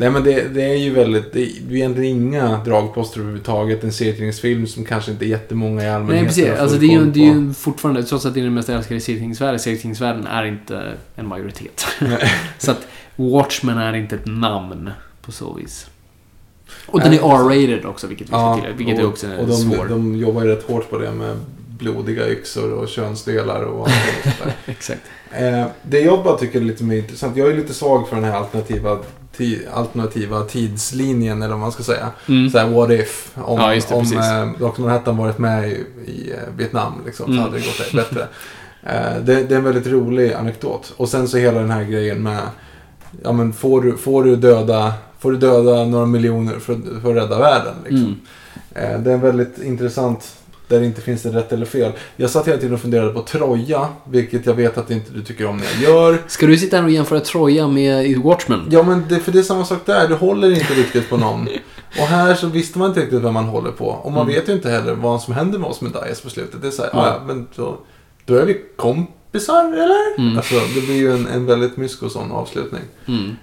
Nej 0.01 0.11
men 0.11 0.25
det, 0.25 0.49
det 0.49 0.63
är 0.63 0.77
ju 0.77 0.95
väldigt, 0.95 1.33
det 1.33 1.43
är 1.43 1.53
det 1.69 1.75
är 1.75 1.77
egentligen 1.77 2.17
inga 2.17 2.65
dragposter 2.65 3.21
överhuvudtaget. 3.21 3.85
En 3.85 3.93
serietidningsfilm 3.93 4.67
som 4.67 4.85
kanske 4.85 5.11
inte 5.11 5.27
jättemånga 5.27 5.85
i 5.85 5.89
allmänhet 5.89 6.23
Nej, 6.23 6.27
precis. 6.27 6.61
Alltså, 6.61 6.77
det 6.77 6.87
är 6.87 6.91
ju, 6.91 7.05
det 7.05 7.21
är 7.21 7.35
ju 7.35 7.53
fortfarande, 7.53 8.03
trots 8.03 8.27
att 8.27 8.35
det 8.35 8.41
är 8.41 8.45
den 8.45 8.55
mest 8.55 8.69
älskade 8.69 9.01
serietidningsvärlden, 9.01 9.61
serietidningsvärlden 9.61 10.27
är 10.27 10.45
inte 10.45 10.93
en 11.17 11.27
majoritet. 11.27 11.87
Så 12.59 12.71
att 12.71 12.87
Watchmen 13.17 13.79
är 13.79 13.95
inte 13.95 14.15
ett 14.15 14.27
namn 14.27 14.91
på 15.23 15.33
så 15.33 15.53
vis. 15.53 15.87
Och 16.87 17.01
den 17.01 17.13
är 17.13 17.19
R-rated 17.19 17.85
också, 17.85 18.07
vilket 18.07 18.27
vi 18.27 18.31
ska 18.31 18.61
till, 18.61 18.73
vilket 18.77 18.99
och, 18.99 19.05
är 19.05 19.09
också 19.09 19.27
och 19.37 19.47
de, 19.47 19.57
svår. 19.57 19.87
de 19.89 20.17
jobbar 20.17 20.43
ju 20.43 20.49
rätt 20.49 20.63
hårt 20.63 20.91
på 20.91 20.99
det 20.99 21.13
med 21.13 21.37
blodiga 21.79 22.29
yxor 22.29 22.73
och 22.73 22.89
könsdelar 22.89 23.63
och 23.63 23.89
allt. 23.89 24.57
Exakt. 24.67 25.03
Eh, 25.33 25.67
det 25.83 26.01
jag 26.01 26.25
bara 26.25 26.37
tycker 26.37 26.61
är 26.61 26.65
lite 26.65 26.85
mer 26.85 26.97
intressant. 26.97 27.37
Jag 27.37 27.51
är 27.51 27.57
lite 27.57 27.75
svag 27.75 28.09
för 28.09 28.17
den 28.17 28.25
här 28.25 28.37
alternativa, 28.37 28.97
ti, 28.97 29.03
alternativa 29.75 30.43
tidslinjen 30.45 31.43
eller 31.43 31.51
vad 31.55 31.61
man 31.61 31.73
ska 31.73 31.83
säga. 31.83 32.07
Mm. 32.29 32.51
Så 32.51 32.59
här, 32.59 32.69
what 32.69 32.91
if? 32.91 33.31
Om, 33.35 33.61
Ja, 33.61 33.69
det, 33.69 33.95
om 33.95 34.03
eh, 34.13 34.69
Dr. 34.71 34.81
Manhattan 34.81 35.17
varit 35.17 35.39
med 35.39 35.69
i, 35.69 35.85
i 36.07 36.31
eh, 36.33 36.57
Vietnam 36.57 36.93
liksom, 37.07 37.27
så 37.27 37.33
Mm. 37.33 37.45
hade 37.45 37.59
det 37.59 37.65
gått 37.67 37.93
bättre. 37.93 38.27
Eh, 38.83 39.23
det, 39.25 39.35
det 39.45 39.55
är 39.55 39.59
en 39.59 39.65
väldigt 39.65 39.87
rolig 39.87 40.33
anekdot. 40.33 40.93
Och 40.97 41.09
sen 41.09 41.29
så 41.29 41.37
hela 41.37 41.61
den 41.61 41.71
här 41.71 41.85
grejen 41.85 42.23
med 42.23 42.41
Ja 43.23 43.33
men 43.33 43.53
får 43.53 43.81
du, 43.83 43.97
får 43.97 44.25
du 44.25 44.37
döda 44.37 44.93
Får 45.19 45.33
du 45.33 45.39
döda 45.39 45.85
några 45.85 46.07
miljoner 46.07 46.59
för, 46.59 47.01
för 47.03 47.11
att 47.11 47.17
rädda 47.25 47.39
världen 47.39 47.75
liksom. 47.85 48.17
Mm. 48.75 48.95
Eh, 48.95 49.01
Det 49.01 49.11
är 49.11 49.15
en 49.15 49.21
väldigt 49.21 49.59
intressant 49.63 50.37
där 50.71 50.81
det 50.81 50.87
inte 50.87 51.01
finns 51.01 51.23
det 51.23 51.29
rätt 51.31 51.53
eller 51.53 51.67
fel. 51.67 51.93
Jag 52.17 52.31
satt 52.31 52.49
hela 52.49 52.59
tiden 52.59 52.75
och 52.75 52.81
funderade 52.81 53.13
på 53.13 53.23
Troja, 53.23 53.89
vilket 54.05 54.47
jag 54.47 54.55
vet 54.55 54.79
att 54.79 54.91
inte 54.91 55.13
du 55.13 55.23
tycker 55.23 55.47
om 55.47 55.57
när 55.57 55.65
jag 55.83 55.83
gör. 55.95 56.19
Ska 56.27 56.47
du 56.47 56.57
sitta 56.59 56.77
här 56.77 56.85
och 56.85 56.91
jämföra 56.91 57.21
Troja 57.21 57.69
med 57.69 58.19
Watchmen? 58.19 58.69
Ja, 58.71 58.83
men 58.83 59.05
det, 59.09 59.19
för 59.21 59.33
det 59.33 59.39
är 59.39 59.43
samma 59.43 59.65
sak 59.65 59.87
där. 59.87 60.09
Du 60.09 60.15
håller 60.15 60.51
inte 60.51 60.75
riktigt 60.75 61.09
på 61.11 61.17
någon. 61.17 61.49
Och 62.01 62.07
här 62.07 62.35
så 62.35 62.47
visste 62.47 62.79
man 62.79 62.89
inte 62.89 63.01
riktigt 63.01 63.23
vem 63.23 63.35
man 63.35 63.45
håller 63.45 63.71
på. 63.71 63.87
Och 63.87 64.13
man 64.13 64.23
Mm. 64.23 64.35
vet 64.35 64.49
ju 64.49 64.53
inte 64.53 64.71
heller 64.71 64.95
vad 64.95 65.23
som 65.23 65.35
händer 65.35 65.59
med 65.59 65.69
oss 65.71 65.81
med 65.81 65.93
Dias 65.93 66.21
på 66.21 66.31
slutet. 66.31 66.63
Det 66.63 66.69
är 66.69 66.73
så 66.73 66.83
här, 66.83 66.91
Ja. 66.93 67.07
ja. 67.07 67.21
men 67.27 67.47
då, 67.57 67.79
då 68.25 68.35
är 68.37 68.47
vi 68.47 68.61
kompisar, 68.77 69.65
eller? 69.65 70.19
Mm. 70.19 70.37
Alltså, 70.37 70.55
det 70.75 70.81
blir 70.87 70.97
ju 70.97 71.13
en, 71.13 71.27
en 71.27 71.47
väldigt 71.47 71.77
mysko 71.77 72.09
sån 72.09 72.33
avslutning. 72.33 72.83
Mm. 73.09 73.37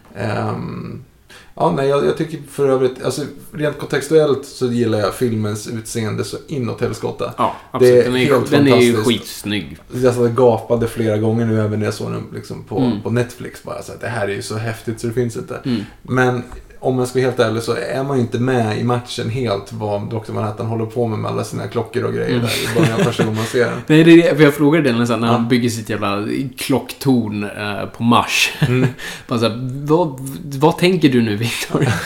Ja, 1.60 1.72
nej, 1.78 1.88
jag, 1.90 2.06
jag 2.06 2.18
tycker 2.18 2.40
för 2.52 2.70
övrigt, 2.70 3.04
alltså 3.04 3.22
rent 3.52 3.78
kontextuellt 3.78 4.46
så 4.46 4.66
gillar 4.68 5.00
jag 5.00 5.14
filmens 5.14 5.68
utseende 5.68 6.24
så 6.24 6.38
inåt 6.48 6.82
helskotta. 6.82 7.34
Ja, 7.38 7.56
absolut. 7.72 7.94
Det 7.94 8.00
är 8.02 8.04
den 8.04 8.16
är, 8.16 8.26
helt 8.26 8.52
den 8.52 8.68
är 8.68 8.78
ju 8.82 8.96
skitsnygg. 8.96 9.78
Jag 9.94 10.14
satt 10.14 10.24
och 10.24 10.36
gapade 10.36 10.88
flera 10.88 11.18
gånger 11.18 11.46
nu 11.46 11.62
även 11.62 11.80
när 11.80 11.86
jag 11.86 11.94
såg 11.94 12.12
den 12.12 12.24
liksom 12.34 12.64
på, 12.64 12.78
Mm. 12.80 13.02
på 13.02 13.10
Netflix. 13.10 13.64
Bara 13.64 13.82
så 13.82 13.92
att 13.92 14.02
det 14.02 14.08
här 14.08 14.28
är 14.28 14.34
ju 14.34 14.42
så 14.42 14.56
häftigt 14.56 15.00
så 15.00 15.08
det 15.08 15.14
finns 15.14 15.38
inte. 15.38 15.60
Mm. 15.66 15.82
Men 16.02 16.44
om 16.80 17.00
jag 17.00 17.08
ska 17.08 17.20
vara 17.20 17.30
helt 17.30 17.40
ärlig 17.40 17.64
så 17.64 17.74
är 17.76 18.04
man 18.04 18.18
ju 18.18 18.22
inte 18.22 18.40
med 18.40 18.78
i 18.80 18.84
matchen 18.84 19.30
helt 19.30 19.74
vad 19.74 20.10
Dr. 20.10 20.32
Manhattan 20.32 20.66
håller 20.66 20.86
på 20.86 21.08
med 21.08 21.20
med 21.20 21.32
alla 21.32 21.44
sina 21.44 21.68
klockor 21.68 22.04
och 22.04 22.14
grejer 22.14 22.30
Mm. 22.30 22.42
där 22.42 22.72
i 22.72 22.76
början 22.80 23.14
gången 23.18 23.36
man 23.36 23.46
ser. 23.46 23.72
Nej, 23.88 24.04
det 24.04 24.12
är 24.12 24.18
det. 24.30 24.36
För 24.38 24.44
jag 24.44 24.54
frågade 24.54 24.90
den 24.90 25.00
nästan 25.00 25.20
när 25.22 25.28
Ja. 25.28 25.34
han 25.34 25.48
bygger 25.48 25.70
sitt 25.70 25.90
jävla 25.90 26.28
klocktorn 26.58 27.44
eh, 27.44 27.86
på 27.98 28.04
Mars. 28.04 28.54
Mm. 28.68 28.90
Bara 29.28 29.40
så 29.40 29.48
här, 29.50 29.60
vad, 29.86 30.20
vad 30.60 30.78
tänker 30.78 31.10
du 31.10 31.22
nu, 31.22 31.36
Victor? 31.36 31.88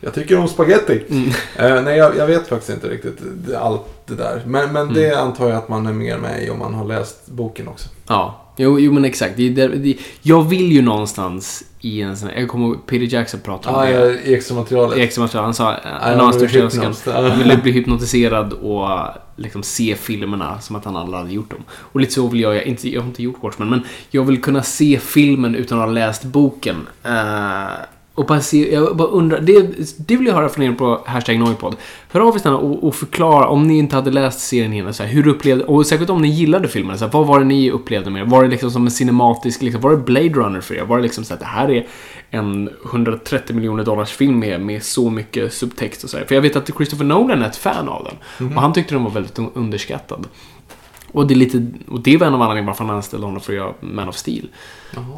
Jag 0.00 0.14
tycker 0.14 0.38
om 0.38 0.48
spaghetti. 0.48 1.04
Mm. 1.10 1.28
Eh, 1.56 1.82
nej, 1.82 1.96
jag, 1.98 2.16
jag 2.16 2.26
vet 2.26 2.48
faktiskt 2.48 2.70
inte 2.70 2.88
riktigt 2.88 3.18
det- 3.46 3.58
allt 3.58 3.82
det 4.06 4.14
där. 4.14 4.42
Men, 4.46 4.72
men 4.72 4.92
det 4.94 5.06
Mm. 5.12 5.26
antar 5.26 5.48
jag 5.48 5.56
att 5.58 5.68
man 5.68 5.86
är 5.86 5.92
mer 5.92 6.18
med 6.18 6.42
i 6.44 6.50
om 6.50 6.58
man 6.58 6.74
har 6.74 6.84
läst 6.84 7.26
boken 7.26 7.68
också. 7.68 7.88
Ja, 8.08 8.47
jo, 8.58 8.78
jo 8.80 8.92
men 8.92 9.04
exakt. 9.04 9.36
Det, 9.36 9.48
där- 9.48 9.68
det, 9.68 9.94
jag 10.22 10.48
vill 10.48 10.72
ju 10.72 10.82
någonstans 10.82 11.64
i 11.80 12.00
en 12.02 12.16
sån 12.16 12.28
här, 12.28 12.36
Jag 12.40 12.48
kommer 12.48 12.66
ihåg 12.66 12.86
Peter 12.86 13.14
Jackson 13.14 13.40
pratade 13.40 13.76
om 13.76 13.82
Ah, 13.82 13.84
det. 13.86 13.90
ja, 13.92 14.10
i 14.24 14.34
extra 14.34 14.56
materialet. 14.56 14.98
I 14.98 15.00
extra 15.00 15.22
material. 15.22 15.44
Han 15.44 15.54
sa, 15.54 15.74
en 15.74 15.80
I'm 16.00 16.12
av 16.14 16.18
hans 16.20 16.36
största 16.36 16.56
hypnotized. 16.58 16.84
önskan, 16.84 17.14
Ja. 17.24 17.28
han 17.30 17.38
ville 17.38 17.56
bli 17.56 17.72
hypnotiserad 17.72 18.52
och 18.52 18.88
liksom 19.36 19.62
se 19.62 19.94
filmerna 19.94 20.60
som 20.60 20.76
att 20.76 20.84
han 20.84 20.96
aldrig 20.96 21.18
hade 21.18 21.32
gjort 21.32 21.50
dem. 21.50 21.64
Och 21.70 22.00
lite 22.00 22.12
så 22.12 22.26
vill 22.28 22.40
jag, 22.40 22.56
jag, 22.56 22.62
inte, 22.66 22.88
jag 22.90 23.00
har 23.00 23.08
inte 23.08 23.22
gjort 23.22 23.42
Watchmen, 23.42 23.70
men 23.70 23.80
jag 24.10 24.24
vill 24.24 24.40
kunna 24.42 24.62
se 24.62 24.98
filmen 25.02 25.54
utan 25.54 25.78
att 25.80 25.84
ha 25.86 25.92
läst 25.92 26.24
boken. 26.24 26.76
Eh, 27.04 27.72
och 28.18 28.26
bara 28.26 28.40
se, 28.40 28.74
jag 28.74 28.96
bara 28.96 29.08
undrar, 29.08 29.40
det, 29.40 29.62
det 29.96 30.16
vill 30.16 30.26
jag 30.26 30.34
höra 30.34 30.48
från 30.48 30.64
er 30.64 30.72
på 30.72 31.00
hashtag 31.06 31.38
Noipod. 31.38 31.76
Hör 32.10 32.20
av 32.20 32.36
er 32.36 32.54
och, 32.54 32.84
och 32.84 32.94
förklara, 32.94 33.48
om 33.48 33.62
ni 33.62 33.78
inte 33.78 33.96
hade 33.96 34.10
läst 34.10 34.40
serien 34.40 34.72
innan, 34.72 34.94
så 34.94 35.02
här, 35.02 35.10
hur 35.10 35.28
upplevde, 35.28 35.64
och 35.64 35.86
särskilt 35.86 36.10
om 36.10 36.22
ni 36.22 36.28
gillade 36.28 36.68
filmen, 36.68 36.98
så 36.98 37.04
här, 37.04 37.12
vad 37.12 37.26
var 37.26 37.38
det 37.38 37.44
ni 37.44 37.70
upplevde 37.70 38.10
med? 38.10 38.26
Var 38.26 38.42
det 38.42 38.48
liksom 38.48 38.70
som 38.70 38.84
en 38.84 38.90
cinematisk, 38.90 39.62
liksom, 39.62 39.80
var 39.80 39.90
det 39.90 39.96
Blade 39.96 40.28
Runner 40.28 40.60
för 40.60 40.74
er? 40.74 40.84
Var 40.84 40.96
det 40.96 41.02
liksom 41.02 41.24
så 41.24 41.34
att 41.34 41.40
det 41.40 41.46
här 41.46 41.70
är 41.70 41.86
en 42.30 42.70
130 42.92 43.56
miljoner 43.56 43.84
dollars 43.84 44.10
film 44.12 44.38
med, 44.38 44.60
med 44.60 44.82
så 44.82 45.10
mycket 45.10 45.52
subtext 45.52 46.04
och 46.04 46.10
så 46.10 46.18
här. 46.18 46.24
För 46.24 46.34
jag 46.34 46.42
vet 46.42 46.56
att 46.56 46.70
Christopher 46.76 47.04
Nolan 47.04 47.42
är 47.42 47.46
ett 47.46 47.56
fan 47.56 47.88
av 47.88 48.04
den. 48.04 48.48
Och 48.56 48.62
han 48.62 48.72
tyckte 48.72 48.94
den 48.94 49.04
var 49.04 49.10
väldigt 49.10 49.38
un- 49.38 49.50
underskattad. 49.54 50.26
Och 51.12 51.26
det, 51.26 51.34
är 51.34 51.36
lite, 51.36 51.66
och 51.88 52.00
det 52.00 52.16
var 52.16 52.26
en 52.26 52.34
av 52.34 52.42
anledningarna 52.42 52.66
varför 52.66 52.84
han 52.84 52.96
anställde 52.96 53.26
honom 53.26 53.40
för 53.40 53.52
att 53.52 53.56
göra 53.56 53.72
Man 53.80 54.08
of 54.08 54.16
Steel. 54.16 54.48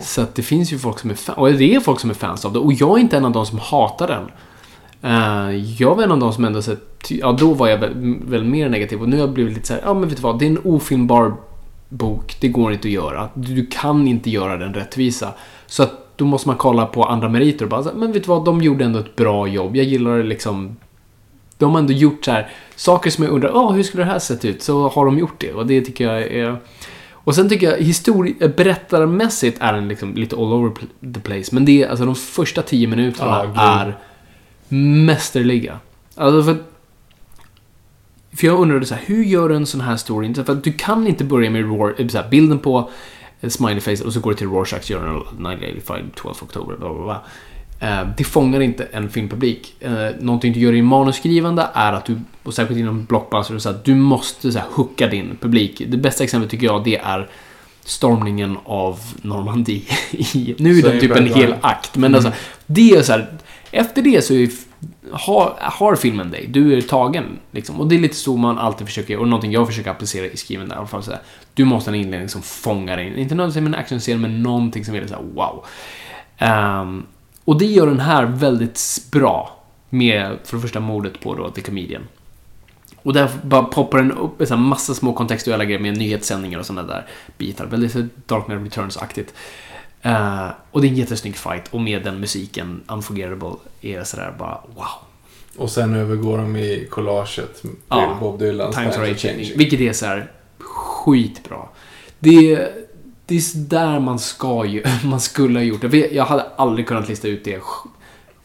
Så 0.00 0.22
att 0.22 0.34
det 0.34 0.42
finns 0.42 0.72
ju 0.72 0.78
folk 0.78 0.98
som 0.98 1.10
är 1.10 1.14
fan, 1.14 1.36
och 1.36 1.52
det 1.52 1.74
är 1.74 1.80
folk 1.80 2.00
som 2.00 2.10
är 2.10 2.14
fans 2.14 2.44
av 2.44 2.52
det. 2.52 2.58
Och 2.58 2.72
jag 2.72 2.98
är 2.98 3.00
inte 3.00 3.16
en 3.16 3.24
av 3.24 3.32
de 3.32 3.46
som 3.46 3.58
hatar 3.58 4.06
den. 4.06 4.30
Eh, 5.02 5.56
jag 5.78 5.94
var 5.94 6.02
en 6.02 6.12
av 6.12 6.18
de 6.18 6.32
som 6.32 6.44
ändå 6.44 6.62
sett, 6.62 7.10
ja 7.10 7.32
då 7.32 7.54
var 7.54 7.68
jag 7.68 7.78
väl, 7.78 8.16
väl 8.24 8.44
mer 8.44 8.68
negativ 8.68 9.02
och 9.02 9.08
nu 9.08 9.16
har 9.16 9.20
jag 9.20 9.32
blivit 9.32 9.54
lite 9.54 9.66
så 9.66 9.74
här, 9.74 9.82
ja 9.84 9.94
men 9.94 10.08
vet 10.08 10.16
du 10.16 10.22
vad, 10.22 10.38
det 10.38 10.46
är 10.46 10.50
en 10.50 10.60
ofilmbar 10.64 11.34
bok, 11.88 12.36
det 12.40 12.48
går 12.48 12.72
inte 12.72 12.88
att 12.88 12.92
göra. 12.92 13.28
Du, 13.34 13.54
du 13.54 13.66
kan 13.66 14.08
inte 14.08 14.30
göra 14.30 14.56
den 14.56 14.74
rättvisa. 14.74 15.28
Så 15.66 15.82
att 15.82 16.16
då 16.16 16.24
måste 16.24 16.48
man 16.48 16.56
kolla 16.56 16.86
på 16.86 17.04
andra 17.04 17.28
meriter 17.28 17.64
och 17.64 17.70
bara, 17.70 17.82
så 17.82 17.88
här, 17.88 17.96
men 17.96 18.12
vet 18.12 18.24
du 18.24 18.28
vad, 18.28 18.44
de 18.44 18.60
gjorde 18.60 18.84
ändå 18.84 18.98
ett 18.98 19.16
bra 19.16 19.46
jobb. 19.46 19.76
Jag 19.76 19.86
gillar 19.86 20.16
det 20.18 20.22
liksom 20.22 20.76
de 21.60 21.72
har 21.72 21.78
ändå 21.78 21.92
gjort 21.92 22.24
så 22.24 22.30
här 22.30 22.50
saker 22.76 23.10
som 23.10 23.24
jag 23.24 23.32
undrar, 23.32 23.50
oh, 23.50 23.72
hur 23.72 23.82
skulle 23.82 24.02
det 24.02 24.10
här 24.10 24.18
sett 24.18 24.44
ut? 24.44 24.62
Så 24.62 24.88
har 24.88 25.06
de 25.06 25.18
gjort 25.18 25.40
det 25.40 25.52
och 25.52 25.66
det 25.66 25.80
tycker 25.80 26.12
jag 26.12 26.22
är... 26.22 26.56
Och 27.12 27.34
sen 27.34 27.48
tycker 27.48 27.70
jag 27.70 27.78
histori- 27.78 28.56
berättarmässigt 28.56 29.58
är 29.60 29.72
den 29.72 29.88
liksom 29.88 30.14
lite 30.14 30.36
all 30.36 30.52
over 30.52 30.72
the 31.14 31.20
place. 31.20 31.54
Men 31.54 31.64
det 31.64 31.82
är, 31.82 31.88
alltså 31.88 32.04
de 32.04 32.14
första 32.14 32.62
tio 32.62 32.88
minuterna 32.88 33.46
gud. 33.46 33.56
är 33.56 33.98
mästerliga. 34.68 35.78
Alltså 36.14 36.42
för 36.42 36.56
för 38.32 38.46
jag 38.46 38.58
undrade 38.60 38.86
så 38.86 38.94
här, 38.94 39.02
hur 39.06 39.24
gör 39.24 39.48
du 39.48 39.56
en 39.56 39.66
sån 39.66 39.80
här 39.80 39.96
story? 39.96 40.34
För 40.34 40.52
att 40.52 40.64
du 40.64 40.72
kan 40.72 41.06
inte 41.06 41.24
börja 41.24 41.50
med 41.50 41.64
Roar, 41.64 42.08
så 42.08 42.18
här, 42.18 42.28
bilden 42.28 42.58
på 42.58 42.90
ett 43.40 43.52
smiley 43.52 43.80
face 43.80 44.04
och 44.04 44.12
så 44.12 44.20
går 44.20 44.30
det 44.30 44.36
till 44.36 44.48
Rorschachs 44.48 44.88
Journal 44.88 45.16
1985, 45.16 46.10
12 46.14 46.34
oktober, 46.42 46.76
bla 46.76 46.94
bla 46.94 47.02
bla. 47.04 47.22
Eh, 47.80 48.06
Det 48.16 48.24
fångar 48.24 48.60
inte 48.60 48.84
en 48.92 49.10
filmpublik. 49.10 49.74
Eh, 49.80 50.08
Någonting 50.20 50.52
du 50.52 50.60
gör 50.60 50.74
i 50.74 50.82
manusskrivande 50.82 51.68
är 51.74 51.92
att 51.92 52.04
du, 52.04 52.20
och 52.42 52.54
särskilt 52.54 52.80
inom 52.80 53.04
blockbuster, 53.04 53.58
så 53.58 53.68
att 53.68 53.84
du 53.84 53.94
måste 53.94 54.52
så 54.52 54.58
här, 54.58 54.66
hooka 54.70 55.06
din 55.06 55.36
publik. 55.40 55.82
Det 55.88 55.96
bästa 55.96 56.24
exemplet 56.24 56.50
tycker 56.50 56.66
jag 56.66 56.84
det 56.84 56.96
är 56.96 57.28
stormningen 57.84 58.56
av 58.64 59.00
Normandie. 59.22 59.82
Nu 60.58 60.78
är 60.78 60.82
Så 60.82 60.88
är 60.88 61.00
typ 61.00 61.16
en 61.16 61.26
hel 61.34 61.54
akt, 61.60 61.96
men 61.96 62.14
alltså, 62.14 62.32
det 62.66 62.90
är 62.90 63.02
så 63.02 63.12
här, 63.12 63.26
efter 63.70 64.02
det 64.02 64.24
så 64.24 64.34
är, 64.34 64.48
har, 65.12 65.54
har 65.60 65.96
filmen 65.96 66.30
dig. 66.30 66.46
Du 66.48 66.76
är 66.76 66.80
tagen. 66.80 67.24
Liksom. 67.50 67.80
Och 67.80 67.86
det 67.88 67.94
är 67.94 67.98
lite 67.98 68.16
så 68.16 68.36
man 68.36 68.58
alltid 68.58 68.86
försöker, 68.86 69.16
och 69.16 69.28
någonting 69.28 69.52
jag 69.52 69.66
försöker 69.66 69.90
applicera 69.90 70.26
i 70.26 70.36
skriven 70.36 70.70
i 70.70 70.74
alla 70.74 70.86
fall. 70.86 71.02
Så 71.02 71.10
här, 71.10 71.20
du 71.54 71.64
måste 71.64 71.90
ha 71.90 71.96
en 71.96 72.02
inledning 72.02 72.28
som 72.28 72.42
fångar 72.42 72.96
dig. 72.96 73.06
Inte 73.20 73.34
nödvändigtvis 73.34 73.66
en 73.66 73.74
actionscen, 73.74 74.20
men 74.20 74.42
någonting 74.42 74.84
som 74.84 74.94
är 74.94 75.00
lite 75.00 75.12
så 75.12 75.18
här, 75.18 75.24
wow. 75.34 75.64
Ehm, 76.38 77.06
och 77.50 77.58
det 77.58 77.66
gör 77.66 77.86
den 77.86 78.00
här 78.00 78.24
väldigt 78.24 78.80
bra. 79.12 79.56
Med, 79.88 80.38
för 80.44 80.56
det 80.56 80.62
första, 80.62 80.80
mordet 80.80 81.20
på 81.20 81.34
då, 81.34 81.50
The 81.50 81.60
Comedian. 81.60 82.02
Och 83.02 83.12
där 83.12 83.30
bara 83.42 83.62
poppar 83.62 83.98
den 83.98 84.12
upp 84.12 84.40
en 84.40 84.60
massa 84.60 84.94
små 84.94 85.12
kontextuella 85.12 85.64
grejer 85.64 85.80
med 85.80 85.98
nyhetssändningar 85.98 86.58
och 86.58 86.66
sådana 86.66 86.88
där 86.88 87.06
bitar. 87.38 87.66
Väldigt 87.66 88.26
Dark 88.26 88.44
Knight 88.44 88.62
Returns-aktigt. 88.62 89.34
Eh, 90.02 90.46
och 90.70 90.80
det 90.80 90.86
är 90.86 90.88
en 90.88 90.96
jättesnygg 90.96 91.36
fight 91.36 91.68
och 91.70 91.80
med 91.80 92.04
den 92.04 92.20
musiken, 92.20 92.80
Unforgettable, 92.86 93.56
är 93.80 94.04
sådär 94.04 94.34
bara 94.38 94.60
wow. 94.74 94.86
Och 95.56 95.70
sen 95.70 95.94
övergår 95.94 96.38
de 96.38 96.56
i 96.56 96.86
collaget 96.90 97.60
till 97.60 97.70
Ja, 97.88 98.16
Bob 98.20 98.38
Dylan. 98.38 98.72
Times 98.72 98.96
are 98.96 99.14
changing. 99.14 99.52
Vilket 99.56 99.80
är 99.80 99.92
så 99.92 100.06
här 100.06 100.30
skitbra. 100.58 101.68
Det, 102.18 102.68
det 103.30 103.36
är 103.36 103.58
där 103.58 104.00
man 104.00 104.18
ska 104.18 104.64
ju, 104.64 104.84
man 105.04 105.20
skulle 105.20 105.58
ha 105.58 105.64
gjort 105.64 105.80
det. 105.80 106.12
Jag 106.12 106.24
hade 106.24 106.46
aldrig 106.56 106.86
kunnat 106.86 107.08
lista 107.08 107.28
ut 107.28 107.44
det 107.44 107.60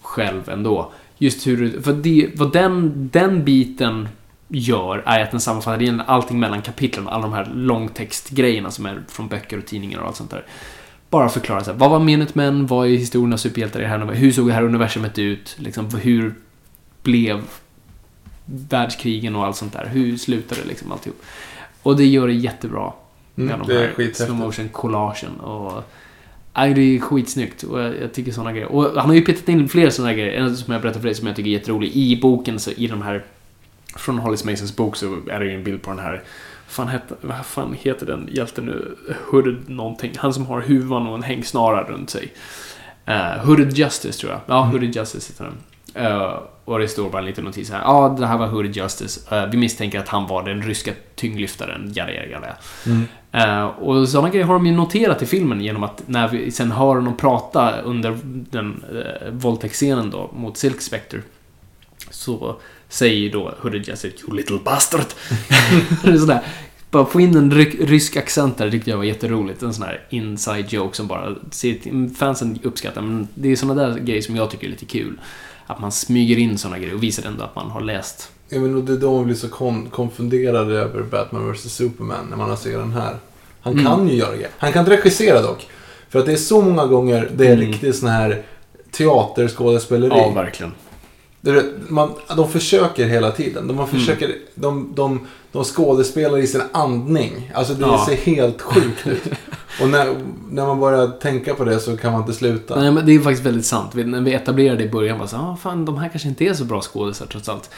själv 0.02 0.50
ändå. 0.50 0.92
Just 1.18 1.48
hur, 1.48 1.82
för 1.82 1.94
det, 1.94 2.30
vad 2.36 2.52
den, 2.52 3.10
den 3.14 3.46
biten 3.46 4.08
gör 4.48 5.04
är 5.06 5.24
att 5.24 5.32
den 5.32 5.40
sammanfattar 5.40 6.04
allting 6.08 6.40
mellan 6.40 6.62
kapitlen, 6.62 7.08
alla 7.08 7.22
de 7.22 7.34
här 7.34 7.52
långtextgrejerna 7.56 8.72
som 8.72 8.86
är 8.86 9.04
från 9.08 9.28
böcker 9.28 9.58
och 9.58 9.66
tidningar 9.66 10.00
och 10.00 10.08
allt 10.08 10.16
sånt 10.16 10.32
där. 10.32 10.46
Bara 11.10 11.30
förklara 11.30 11.64
så 11.64 11.72
här, 11.72 11.78
vad 11.78 11.90
var 11.92 12.00
Minutemen, 12.00 12.68
vad 12.68 12.88
är 12.88 12.92
historien 12.92 13.34
av 13.34 13.38
superhjältar 13.38 13.80
i 13.80 13.84
det 13.84 13.90
här 13.90 14.14
hur 14.14 14.32
såg 14.32 14.48
det 14.48 14.54
här 14.54 14.64
universumet 14.64 15.20
ut, 15.20 15.56
liksom, 15.60 15.90
hur 15.90 16.36
blev 17.04 17.42
världskrigen 18.46 19.36
och 19.36 19.46
allt 19.46 19.56
sånt 19.56 19.74
där, 19.74 19.86
hur 19.86 20.18
slutade 20.18 20.62
liksom 20.68 20.92
alltihop. 20.92 21.22
Och 21.84 21.98
det 21.98 22.06
gör 22.06 22.28
det 22.28 22.34
jättebra. 22.34 22.94
Mm, 23.38 23.60
med 23.60 23.68
de 23.68 23.74
här 23.74 24.14
slow 24.14 24.38
motion 24.38 24.70
collagen 24.70 25.40
och 25.40 25.84
Nej, 26.58 26.74
det 26.74 26.82
är 26.82 27.00
skitsnyggt 27.00 27.64
och 27.64 27.82
jag, 27.82 28.02
jag 28.02 28.14
tycker 28.14 28.32
såna 28.32 28.52
grejer. 28.52 28.68
Och 28.68 28.84
han 28.84 29.10
har 29.10 29.14
ju 29.14 29.22
petat 29.22 29.50
in 29.50 29.70
fler 29.70 29.90
såna 29.90 30.14
grejer. 30.14 30.34
En 30.34 30.58
som 30.58 30.74
jag 30.74 30.82
berättade 30.82 31.02
för 31.02 31.08
dig 31.08 31.16
som 31.16 31.28
jag 31.28 31.36
tycker 31.36 31.50
är 31.50 31.54
jätterolig. 31.54 31.96
I 31.96 32.22
boken, 32.22 32.60
så 32.60 32.72
i 32.72 32.88
de 32.88 33.02
här... 33.02 33.24
Från 33.96 34.18
Hollis 34.18 34.44
Masons 34.44 34.76
bok 34.76 34.96
så 34.96 35.18
är 35.30 35.40
det 35.40 35.46
ju 35.46 35.56
en 35.56 35.64
bild 35.64 35.82
på 35.82 35.90
den 35.90 36.00
här... 36.00 36.24
Fan 36.68 36.88
heter, 36.88 37.18
vad 37.22 37.46
fan 37.46 37.76
heter 37.80 38.06
den 38.06 38.30
hjälten 38.32 38.66
nu? 38.66 38.96
Hooded 39.32 39.70
någonting. 39.70 40.12
Han 40.18 40.34
som 40.34 40.46
har 40.46 40.62
huvan 40.62 41.08
och 41.08 41.16
en 41.16 41.24
hängsnara 41.24 41.84
runt 41.84 42.10
sig. 42.10 42.34
Uh, 43.08 43.46
Hooded 43.46 43.74
Justice 43.74 44.20
tror 44.20 44.32
jag. 44.32 44.42
Ja, 44.46 44.64
Hooded 44.64 44.96
Justice 44.96 45.34
heter 45.34 45.44
den. 45.44 45.58
Eh, 45.96 46.40
och 46.66 46.80
det 46.80 46.88
står 46.88 47.10
bara 47.10 47.20
en 47.20 47.26
liten 47.26 47.44
notis 47.44 47.72
här. 47.72 47.82
Ja, 47.82 48.16
det 48.20 48.28
här 48.28 48.38
var 48.38 48.48
Hooded 48.48 48.76
Justice. 48.76 49.36
Eh, 49.36 49.50
vi 49.50 49.58
misstänker 49.58 50.00
att 50.00 50.08
han 50.08 50.28
var 50.28 50.44
den 50.44 50.62
ryska 50.62 50.92
tyngdlyftaren. 51.16 51.92
Jada, 51.96 52.12
jada, 52.12 52.28
jada. 52.28 52.56
Uh, 53.36 53.66
och 53.66 54.10
sådana 54.10 54.30
grejer 54.30 54.46
har 54.46 54.54
de 54.54 54.66
ju 54.66 54.72
noterat 54.72 55.22
i 55.22 55.26
filmen 55.26 55.62
genom 55.62 55.84
att 55.84 56.04
när 56.06 56.28
vi 56.28 56.52
sen 56.52 56.72
hör 56.72 56.96
honom 56.96 57.18
prata 57.18 57.82
under 57.82 58.20
den 58.24 58.84
uh, 58.94 59.32
våldtäktsscenen 59.32 60.10
då 60.10 60.32
mot 60.34 60.58
Silk 60.58 60.82
Spectre 60.82 61.22
så 62.10 62.56
säger 62.90 63.32
då 63.32 63.54
Hooded 63.60 63.88
Justice 63.88 64.18
You 64.22 64.36
little 64.36 64.60
bastard. 64.64 65.06
sådär. 66.20 66.42
Bara 66.92 67.06
få 67.06 67.22
in 67.22 67.36
en 67.36 67.52
ry- 67.52 67.86
rysk 67.86 68.18
accent 68.18 68.58
där 68.58 68.72
tyckte 68.72 68.90
jag 68.90 68.98
var 68.98 69.04
jätteroligt. 69.04 69.64
En 69.64 69.74
sån 69.74 69.84
här 69.84 70.02
inside 70.10 70.74
joke 70.74 70.96
som 70.96 71.08
bara 71.08 71.36
fansen 72.18 72.60
uppskattar. 72.64 73.02
Men 73.02 73.28
det 73.34 73.52
är 73.52 73.56
såna 73.56 73.74
där 73.74 74.00
grejer 74.00 74.22
som 74.22 74.36
jag 74.36 74.52
tycker 74.52 74.68
är 74.68 74.72
lite 74.72 74.86
kul. 74.86 75.20
Att 75.68 75.80
man 75.80 75.92
smyger 75.92 76.38
in 76.38 76.58
såna 76.58 76.80
grejer 76.80 76.94
och 76.94 77.04
visar 77.04 77.28
ändå 77.28 77.44
att 77.44 77.56
man 77.56 77.72
har 77.72 77.82
läst. 77.82 78.32
Ja, 78.50 78.60
men 78.60 78.76
och 78.76 78.84
det 78.84 78.94
är 78.94 78.98
då 78.98 79.14
man 79.16 79.26
blir 79.26 79.36
så 79.36 79.50
kon- 79.50 79.90
konfunderad 79.90 80.72
över 80.72 81.02
Batman 81.04 81.52
vs 81.54 81.74
Superman 81.74 82.26
när 82.30 82.38
man 82.38 82.50
har 82.50 82.58
sett 82.58 82.74
den 82.74 82.92
här. 82.92 83.16
Han 83.62 83.74
Mm. 83.74 83.86
kan 83.86 84.08
ju 84.08 84.16
göra 84.16 84.32
det. 84.36 84.48
Han 84.58 84.72
kan 84.74 84.80
inte 84.80 84.92
regissera 84.98 85.42
dock. 85.42 85.68
För 86.10 86.20
att 86.20 86.26
det 86.26 86.32
är 86.32 86.36
så 86.38 86.62
många 86.62 86.86
gånger 86.86 87.32
det 87.36 87.48
är 87.48 87.54
Mm. 87.54 87.68
riktigt 87.68 87.96
sån 87.96 88.10
här 88.10 88.44
teaterskådespeleri. 88.92 90.18
Ja, 90.18 90.30
verkligen. 90.30 90.72
Det 91.42 91.64
man, 91.88 92.12
de 92.38 92.50
försöker 92.50 93.06
hela 93.06 93.32
tiden. 93.32 93.68
De, 93.68 93.76
man 93.76 93.88
Mm. 93.90 94.00
försöker, 94.00 94.36
de, 94.56 94.92
de, 94.96 95.28
de 95.52 95.64
skådespelar 95.64 96.38
i 96.38 96.48
sin 96.48 96.62
andning. 96.72 97.52
Alltså 97.56 97.74
det 97.74 97.82
Ja. 97.82 98.06
ser 98.10 98.16
helt 98.16 98.62
sjukt 98.62 99.08
ut. 99.08 99.24
Och 99.82 99.90
när, 99.90 100.16
när 100.50 100.66
man 100.66 100.80
börjar 100.80 101.08
tänka 101.08 101.54
på 101.56 101.64
det 101.64 101.80
så 101.80 101.98
kan 101.98 102.12
man 102.12 102.22
inte 102.22 102.34
sluta. 102.34 102.76
Nej, 102.80 102.92
men 102.92 103.06
det 103.06 103.16
är 103.16 103.20
faktiskt 103.20 103.46
väldigt 103.46 103.66
sant. 103.66 103.92
Vi, 103.96 104.04
när 104.04 104.22
vi 104.22 104.34
etablerade 104.34 104.84
i 104.84 104.90
början 104.90 105.20
var 105.20 105.28
så 105.28 105.36
ah, 105.38 105.58
fan 105.64 105.86
de 105.86 105.98
här 105.98 106.10
kanske 106.10 106.28
inte 106.30 106.46
är 106.46 106.54
så 106.54 106.64
bra 106.64 106.82
skådisar 106.82 107.26
trots 107.26 107.50
allt. 107.50 107.70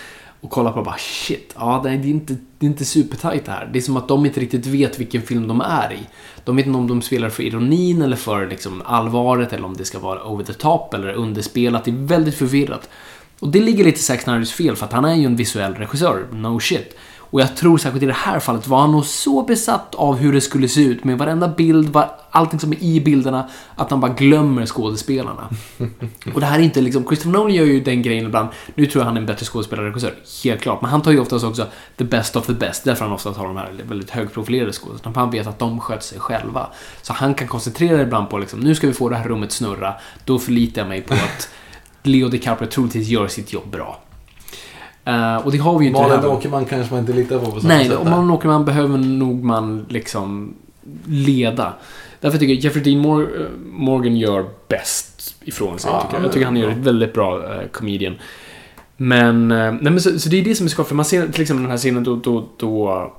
Och 0.41 0.49
kollar 0.49 0.71
på 0.71 0.81
bara 0.81 0.97
shit, 0.97 1.53
ja 1.57 1.81
det 1.83 1.89
är 1.89 2.05
inte, 2.05 2.35
det 2.57 2.65
är 2.65 2.69
inte 2.69 2.85
supertajt 2.85 3.45
det 3.45 3.51
här. 3.51 3.69
Det 3.73 3.79
är 3.79 3.81
som 3.81 3.97
att 3.97 4.07
de 4.07 4.25
inte 4.25 4.39
riktigt 4.39 4.65
vet 4.65 4.99
vilken 4.99 5.21
film 5.21 5.47
de 5.47 5.61
är 5.61 5.93
i. 5.93 6.07
De 6.43 6.55
vet 6.55 6.65
inte 6.65 6.77
om 6.77 6.87
de 6.87 7.01
spelar 7.01 7.29
för 7.29 7.43
ironin 7.43 8.01
eller 8.01 8.15
för 8.15 8.47
liksom, 8.47 8.81
allvaret 8.85 9.53
eller 9.53 9.65
om 9.65 9.77
det 9.77 9.85
ska 9.85 9.99
vara 9.99 10.23
over 10.23 10.43
the 10.43 10.53
top 10.53 10.93
eller 10.93 11.13
underspelat. 11.13 11.85
Det 11.85 11.91
är 11.91 12.05
väldigt 12.05 12.35
förvirrat. 12.35 12.89
Och 13.39 13.49
det 13.51 13.59
ligger 13.59 13.83
lite 13.83 13.99
i 13.99 14.01
Zack 14.01 14.21
Snyders 14.21 14.51
fel 14.51 14.75
för 14.75 14.85
att 14.85 14.93
han 14.93 15.05
är 15.05 15.15
ju 15.15 15.25
en 15.25 15.35
visuell 15.35 15.75
regissör, 15.75 16.27
no 16.31 16.59
shit. 16.59 16.95
Och 17.29 17.41
jag 17.41 17.55
tror 17.55 17.77
särskilt 17.77 18.03
i 18.03 18.05
det 18.05 18.13
här 18.13 18.39
fallet 18.39 18.67
var 18.67 18.79
han 18.79 18.91
nog 18.91 19.05
så 19.05 19.43
besatt 19.43 19.95
av 19.95 20.15
hur 20.15 20.33
det 20.33 20.41
skulle 20.41 20.67
se 20.67 20.81
ut 20.81 21.03
med 21.03 21.17
varenda 21.17 21.47
bild, 21.47 21.89
var, 21.89 22.09
allting 22.31 22.59
som 22.59 22.71
är 22.71 22.83
i 22.83 23.01
bilderna, 23.01 23.49
att 23.75 23.91
han 23.91 23.99
bara 23.99 24.13
glömmer 24.13 24.65
skådespelarna. 24.65 25.49
och 26.33 26.39
det 26.39 26.45
här 26.45 26.59
är 26.59 26.63
inte 26.63 26.81
liksom, 26.81 27.05
Christopher 27.05 27.31
Nolan 27.31 27.53
gör 27.53 27.65
ju 27.65 27.81
den 27.81 28.01
grejen 28.01 28.25
ibland, 28.25 28.49
nu 28.75 28.85
tror 28.85 29.01
jag 29.01 29.05
han 29.05 29.17
är 29.17 29.21
en 29.21 29.27
bättre 29.27 29.45
skådespelare 29.45 29.87
och 29.87 29.93
regissör, 29.93 30.13
helt 30.43 30.61
klart, 30.61 30.81
men 30.81 30.91
han 30.91 31.01
tar 31.01 31.11
ju 31.11 31.19
oftast 31.19 31.45
också 31.45 31.67
the 31.97 32.03
best 32.03 32.35
of 32.35 32.45
the 32.45 32.53
best, 32.53 32.83
därför 32.83 33.05
han 33.05 33.13
ofta 33.13 33.33
tar 33.33 33.47
de 33.47 33.57
här 33.57 33.71
väldigt 33.83 34.09
högprofilerade 34.09 34.73
skådespelarna, 34.73 35.19
han 35.19 35.31
vet 35.31 35.47
att 35.47 35.59
de 35.59 35.79
sköter 35.79 36.03
sig 36.03 36.19
själva. 36.19 36.67
Så 37.01 37.13
han 37.13 37.33
kan 37.33 37.47
koncentrera 37.47 38.01
ibland 38.01 38.29
på 38.29 38.37
liksom, 38.37 38.59
nu 38.59 38.75
ska 38.75 38.87
vi 38.87 38.93
få 38.93 39.09
det 39.09 39.15
här 39.15 39.27
rummet 39.27 39.51
snurra, 39.51 39.93
då 40.25 40.39
förlitar 40.39 40.81
jag 40.81 40.89
mig 40.89 41.01
på 41.01 41.13
att 41.13 41.49
Leo 42.03 42.29
DiCaprio 42.29 42.67
troligtvis 42.67 43.07
gör 43.07 43.27
sitt 43.27 43.53
jobb 43.53 43.71
bra. 43.71 43.99
Uh, 45.07 45.45
och 45.45 45.51
det 45.51 45.57
har 45.57 45.79
vi 45.79 45.85
ju 45.85 45.89
inte 45.89 46.01
Malin. 46.01 46.25
Åkerman 46.25 46.65
kanske 46.65 46.93
man 46.93 46.99
inte 46.99 47.13
litar 47.13 47.39
på 47.39 47.51
på 47.51 47.59
samma 47.59 47.73
Nej, 47.73 47.87
sätt. 47.87 47.97
om 47.97 48.05
där. 48.05 48.11
man 48.11 48.31
åker 48.31 48.47
man 48.47 48.65
behöver 48.65 48.97
nog 48.97 49.43
man 49.43 49.85
liksom 49.89 50.53
leda. 51.05 51.73
Därför 52.19 52.37
tycker 52.37 52.53
jag 52.53 52.63
Jeffrey 52.63 52.83
Dean 52.83 53.05
Mor- 53.05 53.41
eh, 53.41 53.47
Morgan 53.71 54.17
gör 54.17 54.45
bäst 54.67 55.35
ifrån 55.41 55.79
sig. 55.79 55.91
Ja, 55.91 56.01
tycker 56.01 56.15
jag. 56.15 56.25
jag 56.25 56.31
tycker 56.31 56.45
han 56.45 56.57
gör 56.57 56.69
ett 56.69 56.77
väldigt 56.77 57.13
bra 57.13 57.37
uh, 57.37 57.67
comedian. 57.71 58.15
Men, 58.97 59.47
nej, 59.47 59.71
men 59.81 60.01
så, 60.01 60.19
så 60.19 60.29
det 60.29 60.39
är 60.39 60.43
det 60.43 60.55
som 60.55 60.65
är 60.65 60.69
skoj, 60.69 60.85
för 60.85 60.95
man 60.95 61.05
ser 61.05 61.27
till 61.27 61.41
exempel 61.41 61.63
den 61.63 61.71
här 61.71 61.77
scenen 61.77 62.03
då, 62.03 62.15
då, 62.15 62.47
då 62.57 63.11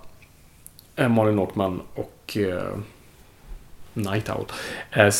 uh, 1.00 1.08
Malin 1.08 1.38
Åkman 1.38 1.80
och 1.94 2.36
uh, 2.40 2.78
Night 4.02 4.30
Owl 4.30 4.44
eh, 4.90 5.14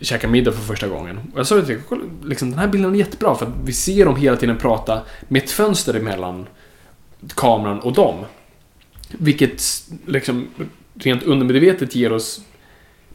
käkar 0.00 0.28
middag 0.28 0.52
för 0.52 0.60
första 0.60 0.88
gången. 0.88 1.18
Och 1.32 1.38
jag 1.38 1.46
sa 1.46 1.62
till 1.62 1.80
kolla, 1.88 2.04
liksom, 2.24 2.50
den 2.50 2.58
här 2.58 2.68
bilden 2.68 2.94
är 2.94 2.98
jättebra 2.98 3.34
för 3.34 3.46
att 3.46 3.52
vi 3.64 3.72
ser 3.72 4.04
dem 4.04 4.16
hela 4.16 4.36
tiden 4.36 4.58
prata 4.58 5.02
med 5.28 5.42
ett 5.42 5.50
fönster 5.50 5.94
emellan 5.94 6.46
kameran 7.34 7.80
och 7.80 7.92
dem. 7.92 8.24
Vilket 9.08 9.62
liksom 10.06 10.48
rent 10.94 11.22
undermedvetet 11.22 11.94
ger 11.94 12.12
oss 12.12 12.40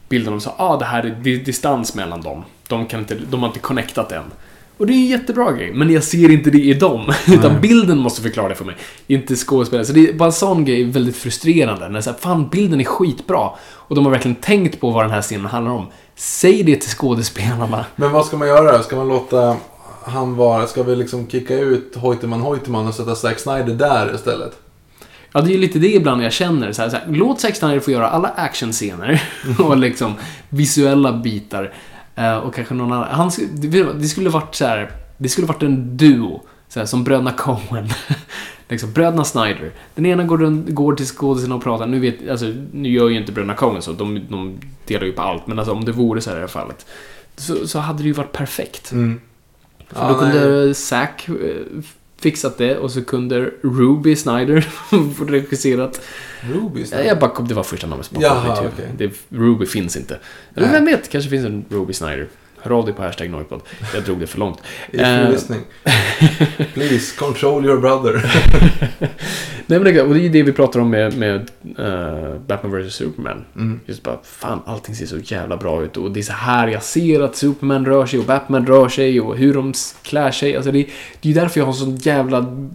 bilden 0.08 0.34
av 0.34 0.38
att 0.38 0.54
ah, 0.60 0.76
det 0.76 0.84
här 0.84 1.06
är 1.06 1.36
distans 1.44 1.94
mellan 1.94 2.20
dem. 2.20 2.44
De, 2.68 2.86
kan 2.86 3.00
inte, 3.00 3.14
de 3.14 3.40
har 3.40 3.48
inte 3.48 3.60
connectat 3.60 4.12
än. 4.12 4.24
Och 4.80 4.86
det 4.86 4.92
är 4.92 4.96
en 4.96 5.06
jättebra 5.06 5.52
grej, 5.52 5.72
men 5.74 5.90
jag 5.90 6.04
ser 6.04 6.30
inte 6.30 6.50
det 6.50 6.58
i 6.58 6.74
dem. 6.74 7.12
Utan 7.26 7.60
bilden 7.60 7.98
måste 7.98 8.22
förklara 8.22 8.48
det 8.48 8.54
för 8.54 8.64
mig. 8.64 8.76
Inte 9.06 9.36
skådespelare. 9.36 9.86
Så 9.86 9.92
det 9.92 10.08
är 10.08 10.12
bara 10.12 10.26
en 10.26 10.32
sån 10.32 10.64
grej 10.64 10.84
väldigt 10.84 11.16
frustrerande. 11.16 11.88
När 11.88 12.00
så 12.00 12.10
här, 12.10 12.18
fan, 12.18 12.48
bilden 12.48 12.80
är 12.80 12.84
skitbra. 12.84 13.50
Och 13.72 13.94
de 13.94 14.04
har 14.04 14.12
verkligen 14.12 14.34
tänkt 14.34 14.80
på 14.80 14.90
vad 14.90 15.04
den 15.04 15.10
här 15.10 15.22
scenen 15.22 15.46
handlar 15.46 15.72
om. 15.72 15.86
Säg 16.16 16.62
det 16.62 16.76
till 16.76 16.90
skådespelarna. 16.90 17.84
Men 17.96 18.12
vad 18.12 18.26
ska 18.26 18.36
man 18.36 18.48
göra? 18.48 18.82
Ska 18.82 18.96
man 18.96 19.08
låta 19.08 19.56
han 20.04 20.36
vara... 20.36 20.66
Ska 20.66 20.82
vi 20.82 20.96
liksom 20.96 21.26
kicka 21.28 21.54
ut 21.54 21.96
Hoyteman 21.96 22.40
Hoyteman 22.40 22.86
och 22.86 22.94
sätta 22.94 23.14
Zack 23.14 23.38
Snyder 23.38 23.74
där 23.74 24.14
istället? 24.14 24.52
Ja, 25.32 25.40
det 25.40 25.50
är 25.50 25.52
ju 25.52 25.60
lite 25.60 25.78
det 25.78 25.94
ibland 25.94 26.22
jag 26.22 26.32
känner. 26.32 26.72
Så 26.72 26.82
här, 26.82 26.88
så 26.88 26.96
här, 26.96 27.04
låt 27.08 27.40
Zack 27.40 27.56
Snyder 27.56 27.80
få 27.80 27.90
göra 27.90 28.10
alla 28.10 28.28
actionscener 28.28 29.22
och 29.58 29.76
liksom 29.76 30.14
visuella 30.48 31.12
bitar. 31.12 31.72
Eh, 32.20 32.36
och 32.36 32.54
kanske 32.54 32.74
någon 32.74 32.92
annan. 32.92 33.08
Han, 33.10 33.30
det, 33.94 34.08
skulle 34.08 34.30
varit 34.30 34.54
så 34.54 34.64
här, 34.64 34.90
det 35.18 35.28
skulle 35.28 35.46
varit 35.46 35.62
en 35.62 35.96
duo. 35.96 36.42
Så 36.68 36.78
här, 36.78 36.86
som 36.86 37.04
bröderna 37.04 37.32
Coen. 37.32 37.88
liksom, 38.68 38.92
bröderna 38.92 39.24
Snyder. 39.24 39.72
Den 39.94 40.06
ena 40.06 40.24
går, 40.24 40.38
runt, 40.38 40.68
går 40.68 40.94
till 40.94 41.06
skådisen 41.06 41.52
och 41.52 41.62
pratar. 41.62 41.86
Nu, 41.86 42.00
vet, 42.00 42.28
alltså, 42.30 42.46
nu 42.72 42.88
gör 42.88 43.08
ju 43.08 43.16
inte 43.16 43.32
bröderna 43.32 43.54
Coen 43.54 43.82
så. 43.82 43.92
De, 43.92 44.26
de 44.28 44.58
delar 44.86 45.06
ju 45.06 45.12
på 45.12 45.22
allt. 45.22 45.46
Men 45.46 45.58
alltså, 45.58 45.74
om 45.74 45.84
det 45.84 45.92
vore 45.92 46.20
så 46.20 46.30
här 46.30 46.36
i 46.36 46.40
det 46.40 46.46
här 46.46 46.48
fallet. 46.48 46.86
Så, 47.36 47.68
så 47.68 47.78
hade 47.78 48.02
det 48.02 48.06
ju 48.06 48.12
varit 48.12 48.32
perfekt. 48.32 48.88
För 48.88 48.96
Mm. 48.96 49.20
Ja, 49.94 50.08
då 50.08 50.24
nej. 50.24 50.32
kunde 50.32 50.74
Zack 50.74 51.28
eh, 51.28 51.34
fixat 52.20 52.58
det 52.58 52.76
och 52.78 52.90
så 52.90 53.04
kunde 53.04 53.50
Ruby 53.62 54.16
Snyder 54.16 54.68
regisserat. 55.28 56.00
Ruby 56.40 56.84
Ja, 56.92 57.00
Jag 57.00 57.18
bara 57.18 57.30
kom, 57.30 57.48
det 57.48 57.54
var 57.54 57.62
första 57.62 57.86
namnet 57.86 58.06
som 58.06 58.14
poppade 58.14 58.60
i 58.60 58.62
mitt 58.64 58.98
huvud. 58.98 59.12
Ruby 59.28 59.66
finns 59.66 59.96
inte. 59.96 60.18
Eller 60.54 60.72
vem 60.72 60.84
vet, 60.84 61.08
kanske 61.08 61.30
finns 61.30 61.46
en 61.46 61.64
Ruby 61.68 61.92
Snyder. 61.92 62.28
Hör 62.62 62.70
av 62.78 62.84
dig 62.84 62.94
på 62.94 63.02
hashtag 63.02 63.30
Noipod. 63.30 63.60
Jag 63.94 64.04
drog 64.04 64.20
det 64.20 64.26
för 64.26 64.38
långt. 64.38 64.58
If 64.92 65.00
you're 65.00 65.30
listening. 65.30 65.60
Please, 66.74 67.16
control 67.18 67.64
your 67.64 67.80
brother. 67.80 68.12
Nej 69.66 69.78
men 69.78 69.84
det, 69.84 69.90
är- 70.00 70.06
och 70.06 70.14
det 70.14 70.20
är 70.20 70.22
ju 70.22 70.28
det 70.28 70.42
vi 70.42 70.52
pratar 70.52 70.80
om 70.80 70.90
med, 70.90 71.16
med 71.18 71.50
eh, 71.78 72.34
Batman 72.46 72.82
vs 72.86 72.94
Superman. 72.94 73.44
Mm. 73.56 73.80
Just 73.86 74.02
bara, 74.02 74.18
fan 74.22 74.60
allting 74.66 74.94
ser 74.94 75.06
så 75.06 75.18
jävla 75.18 75.56
bra 75.56 75.82
ut 75.82 75.96
och 75.96 76.10
det 76.10 76.20
är 76.20 76.24
så 76.24 76.32
här 76.32 76.68
jag 76.68 76.82
ser 76.82 77.20
att 77.20 77.36
Superman 77.36 77.86
rör 77.86 78.06
sig 78.06 78.18
och 78.18 78.24
Batman 78.24 78.66
rör 78.66 78.88
sig 78.88 79.20
och 79.20 79.36
hur 79.36 79.54
de 79.54 79.72
klär 80.02 80.30
sig. 80.30 80.56
Alltså 80.56 80.72
det, 80.72 80.78
det 81.20 81.28
är 81.28 81.32
ju 81.34 81.40
därför 81.40 81.60
jag 81.60 81.66
har 81.66 81.72
sån 81.72 81.96
jävla 81.96 82.68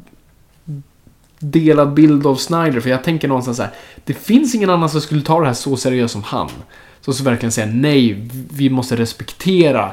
delad 1.39 1.93
bild 1.93 2.27
av 2.27 2.35
Snyder. 2.35 2.79
För 2.79 2.89
jag 2.89 3.03
tänker 3.03 3.27
någonstans 3.27 3.57
så 3.57 3.63
här, 3.63 3.71
det 4.05 4.13
finns 4.13 4.55
ingen 4.55 4.69
annan 4.69 4.89
som 4.89 5.01
skulle 5.01 5.21
ta 5.21 5.39
det 5.39 5.45
här 5.45 5.53
så 5.53 5.77
seriöst 5.77 6.11
som 6.13 6.23
han. 6.23 6.49
Som 7.05 7.13
så 7.13 7.23
verkligen 7.23 7.51
säger 7.51 7.67
nej, 7.73 8.27
vi 8.51 8.69
måste 8.69 8.95
respektera 8.95 9.91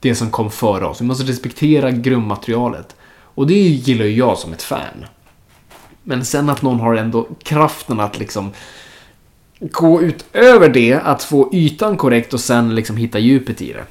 det 0.00 0.14
som 0.14 0.30
kom 0.30 0.50
före 0.50 0.84
oss. 0.86 1.00
Vi 1.00 1.04
måste 1.04 1.24
respektera 1.24 1.90
grundmaterialet. 1.90 2.96
Och 3.12 3.46
det 3.46 3.54
gillar 3.54 4.04
ju 4.04 4.16
jag 4.16 4.38
som 4.38 4.52
ett 4.52 4.62
fan. 4.62 5.04
Men 6.02 6.24
sen 6.24 6.48
att 6.50 6.62
någon 6.62 6.80
har 6.80 6.94
ändå 6.94 7.28
kraften 7.42 8.00
att 8.00 8.18
liksom 8.18 8.50
gå 9.60 10.02
utöver 10.02 10.68
det, 10.68 10.92
att 10.94 11.22
få 11.22 11.50
ytan 11.54 11.96
korrekt 11.96 12.34
och 12.34 12.40
sen 12.40 12.74
liksom 12.74 12.96
hitta 12.96 13.18
djupet 13.18 13.62
i 13.62 13.72
det. 13.72 13.84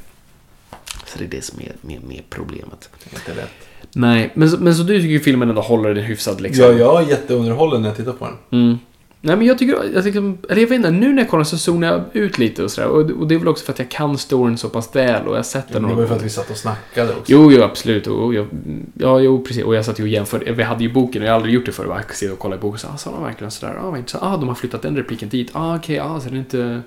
Så 1.06 1.18
det 1.20 1.24
är 1.26 1.30
det 1.30 1.46
som 1.46 1.60
är 1.62 1.72
med, 1.82 2.04
med 2.04 2.22
problemet. 2.30 2.90
Inte 3.14 3.32
rätt. 3.42 3.52
Nej, 3.94 4.32
men, 4.34 4.50
så- 4.50 4.58
men 4.58 4.76
så 4.76 4.84
du 4.84 4.98
tycker 4.98 5.10
ju 5.10 5.20
filmen 5.20 5.50
ändå 5.50 5.62
håller 5.62 5.94
den 5.94 6.04
hyfsad 6.04 6.42
liksom? 6.42 6.66
Ja, 6.66 6.72
jag 6.72 7.04
är 7.04 7.10
jätteunderhållen 7.10 7.82
när 7.82 7.90
jag 7.90 7.98
tittar 7.98 8.14
på 8.14 8.26
den. 8.50 8.62
Mm. 8.62 8.78
Nej 9.22 9.36
men 9.36 9.48
jag 9.48 9.58
tycker, 9.58 9.94
jag 9.94 10.04
tycker, 10.04 10.20
eller 10.20 10.62
jag 10.62 10.68
vet 10.68 10.76
inte, 10.76 10.92
nu 10.92 11.14
när 11.14 11.22
jag 11.22 11.30
kollar 11.30 11.44
så 11.44 11.58
zonar 11.58 11.88
jag 11.88 12.04
ut 12.14 12.38
lite 12.38 12.64
och 12.64 12.72
sådär. 12.72 12.88
Och, 12.88 13.12
och 13.12 13.28
det 13.28 13.36
är 13.36 13.40
väl 13.40 13.48
också 13.48 13.66
för 13.66 13.74
att 13.74 13.80
jag 13.80 13.90
kan 13.90 14.18
storyn 14.18 14.58
så 14.58 14.70
pass 14.70 14.96
väl 14.96 15.28
och 15.28 15.32
jag 15.32 15.38
har 15.38 15.44
sett 15.44 15.68
Det 15.68 15.74
den 15.74 15.84
var 15.84 15.90
några 15.90 16.04
ju 16.04 16.08
för 16.08 16.16
att 16.16 16.24
vi 16.24 16.30
satt 16.30 16.50
och 16.50 16.58
snackade 16.58 17.10
också. 17.10 17.24
Jo, 17.32 17.52
jo, 17.52 17.64
absolut. 17.64 18.08
Och 18.08 18.34
jag, 18.34 18.48
ja, 18.94 19.20
jo, 19.20 19.44
precis. 19.44 19.64
Och 19.64 19.76
jag 19.76 19.86
satt 19.86 20.00
ju 20.00 20.04
och 20.04 20.10
jämförde. 20.10 20.52
Vi 20.52 20.64
hade 20.64 20.84
ju 20.84 20.94
boken 20.94 21.22
och 21.22 21.28
jag 21.28 21.32
har 21.32 21.36
aldrig 21.36 21.54
gjort 21.54 21.66
det 21.66 21.72
förr. 21.72 21.86
Jag 21.86 22.16
sitter 22.16 22.34
och 22.34 22.40
kollar 22.40 22.58
i 22.58 22.60
boken 22.60 22.74
och 22.74 22.80
så, 22.80 22.88
ah, 22.88 22.98
sa 22.98 23.12
de 23.12 23.24
verkligen 23.24 23.52
sådär? 23.52 23.76
Ah, 23.82 23.90
vad 23.90 24.00
intressant. 24.00 24.24
Ah, 24.24 24.38
de 24.38 24.48
har 24.48 24.56
flyttat 24.56 24.82
den 24.82 24.96
repliken 24.96 25.30
dit. 25.30 25.50
Ah, 25.54 25.76
okej, 25.76 26.00
ah, 26.00 26.20
så 26.20 26.30
det 26.30 26.36
är 26.36 26.40
inte 26.40 26.82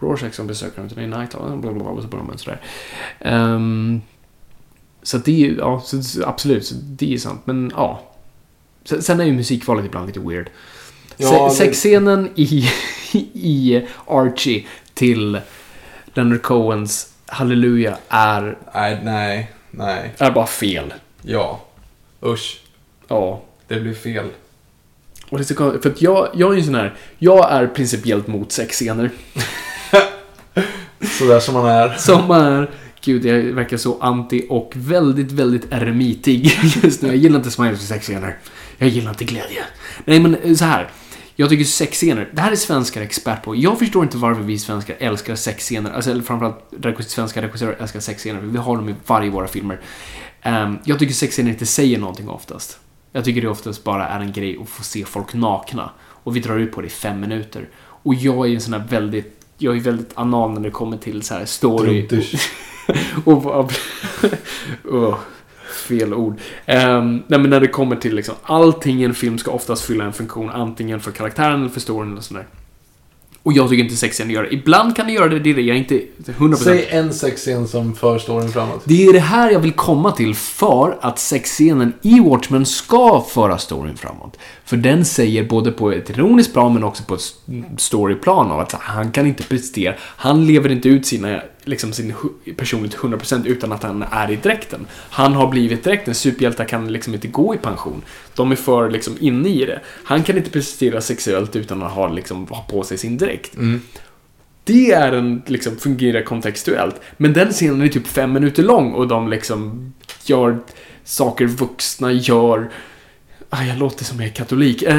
Rorschach 0.00 0.34
som 0.34 0.46
besöker 0.46 0.76
dem, 0.76 0.86
utan 0.86 0.98
det 0.98 1.16
är 1.16 1.18
Night 1.20 1.34
Owl. 1.34 1.58
Bla, 1.58 1.70
och 1.70 2.02
så 2.02 2.08
börjar 2.08 2.24
man 2.24 2.38
sådär. 2.38 2.60
Ehm, 3.20 4.00
så 5.02 5.18
det 5.18 5.30
är 5.30 5.48
ju, 5.48 5.56
ja, 5.58 5.80
så, 5.84 6.24
absolut, 6.26 6.66
så 6.66 6.74
det 6.74 7.14
är 7.14 7.18
sant. 7.18 7.40
Men 7.44 7.72
ja. 7.76 8.10
Sen, 8.84 9.02
sen 9.02 9.20
är 9.20 9.24
ju 9.24 9.32
musikvalet 9.32 9.84
ibland 9.84 10.06
lite 10.06 10.20
weird. 10.20 10.50
Ja, 11.16 11.50
Se, 11.50 11.56
Sexscenen 11.56 12.30
i, 12.34 12.70
i 13.34 13.82
Archie 14.06 14.64
till 14.94 15.40
Leonard 16.14 16.42
Cohens 16.42 17.08
Halleluja 17.26 17.96
är, 18.08 18.58
Nej, 18.74 19.00
nej, 19.04 19.50
nej. 19.70 20.14
är 20.18 20.30
bara 20.30 20.46
fel. 20.46 20.94
Ja. 21.22 21.60
Usch. 22.22 22.60
Ja. 23.08 23.42
Det 23.68 23.80
blir 23.80 23.94
fel. 23.94 24.26
Och 25.28 25.38
det 25.38 25.42
är 25.42 25.44
så 25.44 25.54
konstigt, 25.54 25.82
för 25.82 25.90
att 25.90 26.02
jag, 26.02 26.28
jag 26.34 26.52
är 26.52 26.56
ju 26.56 26.62
sån 26.62 26.74
här, 26.74 26.94
jag 27.18 27.52
är 27.52 27.66
principiellt 27.66 28.26
mot 28.26 28.52
sexscener. 28.52 29.10
Sådär 31.18 31.40
som 31.40 31.54
man 31.54 31.66
är. 31.66 31.88
Som 31.98 32.30
är, 32.30 32.70
gud 33.00 33.24
jag 33.24 33.42
verkar 33.42 33.76
så 33.76 33.98
anti 34.00 34.46
och 34.48 34.72
väldigt, 34.76 35.32
väldigt 35.32 35.72
eremitig 35.72 36.44
just 36.82 37.02
nu. 37.02 37.08
Jag 37.08 37.16
gillar 37.16 37.36
inte 37.36 37.50
smileys 37.50 37.80
och 37.80 37.88
sexscener. 37.88 38.38
Jag 38.78 38.88
gillar 38.88 39.10
inte 39.10 39.24
glädje. 39.24 39.64
Nej 40.04 40.20
men 40.20 40.56
så 40.56 40.64
här. 40.64 40.88
Jag 41.36 41.48
tycker 41.48 41.64
sexscener, 41.64 42.28
det 42.32 42.40
här 42.40 42.52
är 42.52 42.56
svenskar 42.56 43.02
expert 43.02 43.42
på. 43.42 43.56
Jag 43.56 43.78
förstår 43.78 44.02
inte 44.02 44.16
varför 44.16 44.42
vi 44.42 44.58
svenskar 44.58 44.96
älskar 44.98 45.34
sexscener. 45.34 45.90
Alltså 45.92 46.10
eller 46.10 46.22
framförallt 46.22 47.04
svenska 47.10 47.42
regissörer 47.42 47.76
älskar 47.80 48.00
sexscener. 48.00 48.40
Vi 48.40 48.58
har 48.58 48.76
dem 48.76 48.88
i 48.88 48.94
varje 49.06 49.30
våra 49.30 49.46
filmer. 49.48 49.80
Ehm, 50.42 50.78
jag 50.84 50.98
tycker 50.98 51.14
sexscener 51.14 51.50
inte 51.50 51.66
säger 51.66 51.98
någonting 51.98 52.28
oftast. 52.28 52.78
Jag 53.12 53.24
tycker 53.24 53.40
det 53.42 53.48
oftast 53.48 53.84
bara 53.84 54.08
är 54.08 54.20
en 54.20 54.32
grej 54.32 54.58
att 54.62 54.68
få 54.68 54.82
se 54.82 55.04
folk 55.04 55.34
nakna. 55.34 55.90
Och 56.00 56.36
vi 56.36 56.40
drar 56.40 56.58
ut 56.58 56.72
på 56.72 56.80
det 56.80 56.86
i 56.86 56.90
fem 56.90 57.20
minuter. 57.20 57.68
Och 57.76 58.14
jag 58.14 58.50
är 58.50 58.54
en 58.54 58.60
sån 58.60 58.72
här 58.72 58.84
väldigt, 58.88 59.40
jag 59.58 59.76
är 59.76 59.80
väldigt 59.80 60.10
anal 60.14 60.50
när 60.52 60.60
det 60.60 60.70
kommer 60.70 60.96
till 60.96 61.22
så 61.22 61.34
här 61.34 61.44
story. 61.44 62.02
Drunters. 62.06 62.48
och 63.24 63.42
vad- 63.42 63.72
Åh, 64.84 65.14
fel 65.84 66.14
ord. 66.14 66.40
Ehm, 66.66 67.22
nej 67.26 67.40
men 67.40 67.50
när 67.50 67.60
det 67.60 67.68
kommer 67.68 67.96
till 67.96 68.14
liksom, 68.14 68.34
allting 68.42 69.00
i 69.00 69.04
en 69.04 69.14
film 69.14 69.38
ska 69.38 69.50
oftast 69.50 69.84
fylla 69.84 70.04
en 70.04 70.12
funktion, 70.12 70.50
antingen 70.50 71.00
för 71.00 71.10
karaktären 71.10 71.60
eller 71.60 71.70
för 71.70 71.80
storyn 71.80 72.12
eller 72.12 72.22
sådär. 72.22 72.46
Och 73.44 73.52
jag 73.52 73.68
tycker 73.68 73.84
inte 73.84 73.96
sexscener 73.96 74.34
gör 74.34 74.42
det. 74.42 74.54
Ibland 74.54 74.96
kan 74.96 75.06
det 75.06 75.12
göra 75.12 75.28
det, 75.28 75.38
det 75.38 75.50
är 75.50 75.54
det. 75.54 75.62
Jag 75.62 75.76
är 75.76 75.78
inte 75.78 76.00
100%. 76.26 76.54
Säg 76.54 76.86
en 76.90 77.14
sexscen 77.14 77.68
som 77.68 77.94
för 77.94 78.18
storyn 78.18 78.48
framåt. 78.48 78.82
Det 78.84 79.06
är 79.06 79.12
det 79.12 79.18
här 79.18 79.50
jag 79.50 79.60
vill 79.60 79.72
komma 79.72 80.12
till 80.12 80.34
för 80.34 80.98
att 81.00 81.18
sexscenen 81.18 81.92
i 82.02 82.20
Watchmen 82.20 82.66
ska 82.66 83.24
föra 83.28 83.58
storyn 83.58 83.96
framåt. 83.96 84.38
För 84.64 84.76
den 84.76 85.04
säger 85.04 85.44
både 85.44 85.72
på 85.72 85.92
ett 85.92 86.10
ironiskt 86.10 86.52
plan 86.52 86.74
men 86.74 86.84
också 86.84 87.04
på 87.04 87.14
ett 87.14 87.34
storyplan 87.76 88.50
av 88.50 88.60
att 88.60 88.72
han 88.72 89.12
kan 89.12 89.26
inte 89.26 89.42
prestera. 89.42 89.94
Han 90.00 90.46
lever 90.46 90.72
inte 90.72 90.88
ut 90.88 91.06
sina 91.06 91.42
liksom 91.64 91.92
sin 91.92 92.14
personlighet 92.56 93.00
100% 93.00 93.46
utan 93.46 93.72
att 93.72 93.82
han 93.82 94.02
är 94.02 94.30
i 94.30 94.36
dräkten. 94.36 94.86
Han 95.10 95.32
har 95.32 95.48
blivit 95.48 95.84
dräkten. 95.84 96.14
Superhjältar 96.14 96.64
kan 96.64 96.92
liksom 96.92 97.14
inte 97.14 97.28
gå 97.28 97.54
i 97.54 97.58
pension. 97.58 98.02
De 98.34 98.52
är 98.52 98.56
för 98.56 98.90
liksom 98.90 99.16
inne 99.20 99.48
i 99.48 99.64
det. 99.64 99.80
Han 100.04 100.22
kan 100.22 100.36
inte 100.36 100.50
prestera 100.50 101.00
sexuellt 101.00 101.56
utan 101.56 101.82
att 101.82 101.92
ha, 101.92 102.08
liksom, 102.08 102.46
ha 102.46 102.62
på 102.62 102.82
sig 102.82 102.98
sin 102.98 103.18
dräkt. 103.18 103.56
Det 104.64 104.92
är 104.92 105.12
en, 105.12 105.42
liksom, 105.46 105.76
fungerar 105.76 106.22
kontextuellt. 106.22 107.00
Men 107.16 107.32
den 107.32 107.52
scenen 107.52 107.82
är 107.82 107.88
typ 107.88 108.06
fem 108.06 108.32
minuter 108.32 108.62
lång 108.62 108.92
och 108.92 109.08
de 109.08 109.28
liksom 109.28 109.92
gör 110.24 110.58
saker 111.04 111.46
vuxna 111.46 112.12
gör. 112.12 112.70
Ah, 113.50 113.62
jag 113.62 113.78
låter 113.78 114.04
som 114.04 114.20
jag 114.20 114.28
är 114.28 114.32
katolik. 114.32 114.82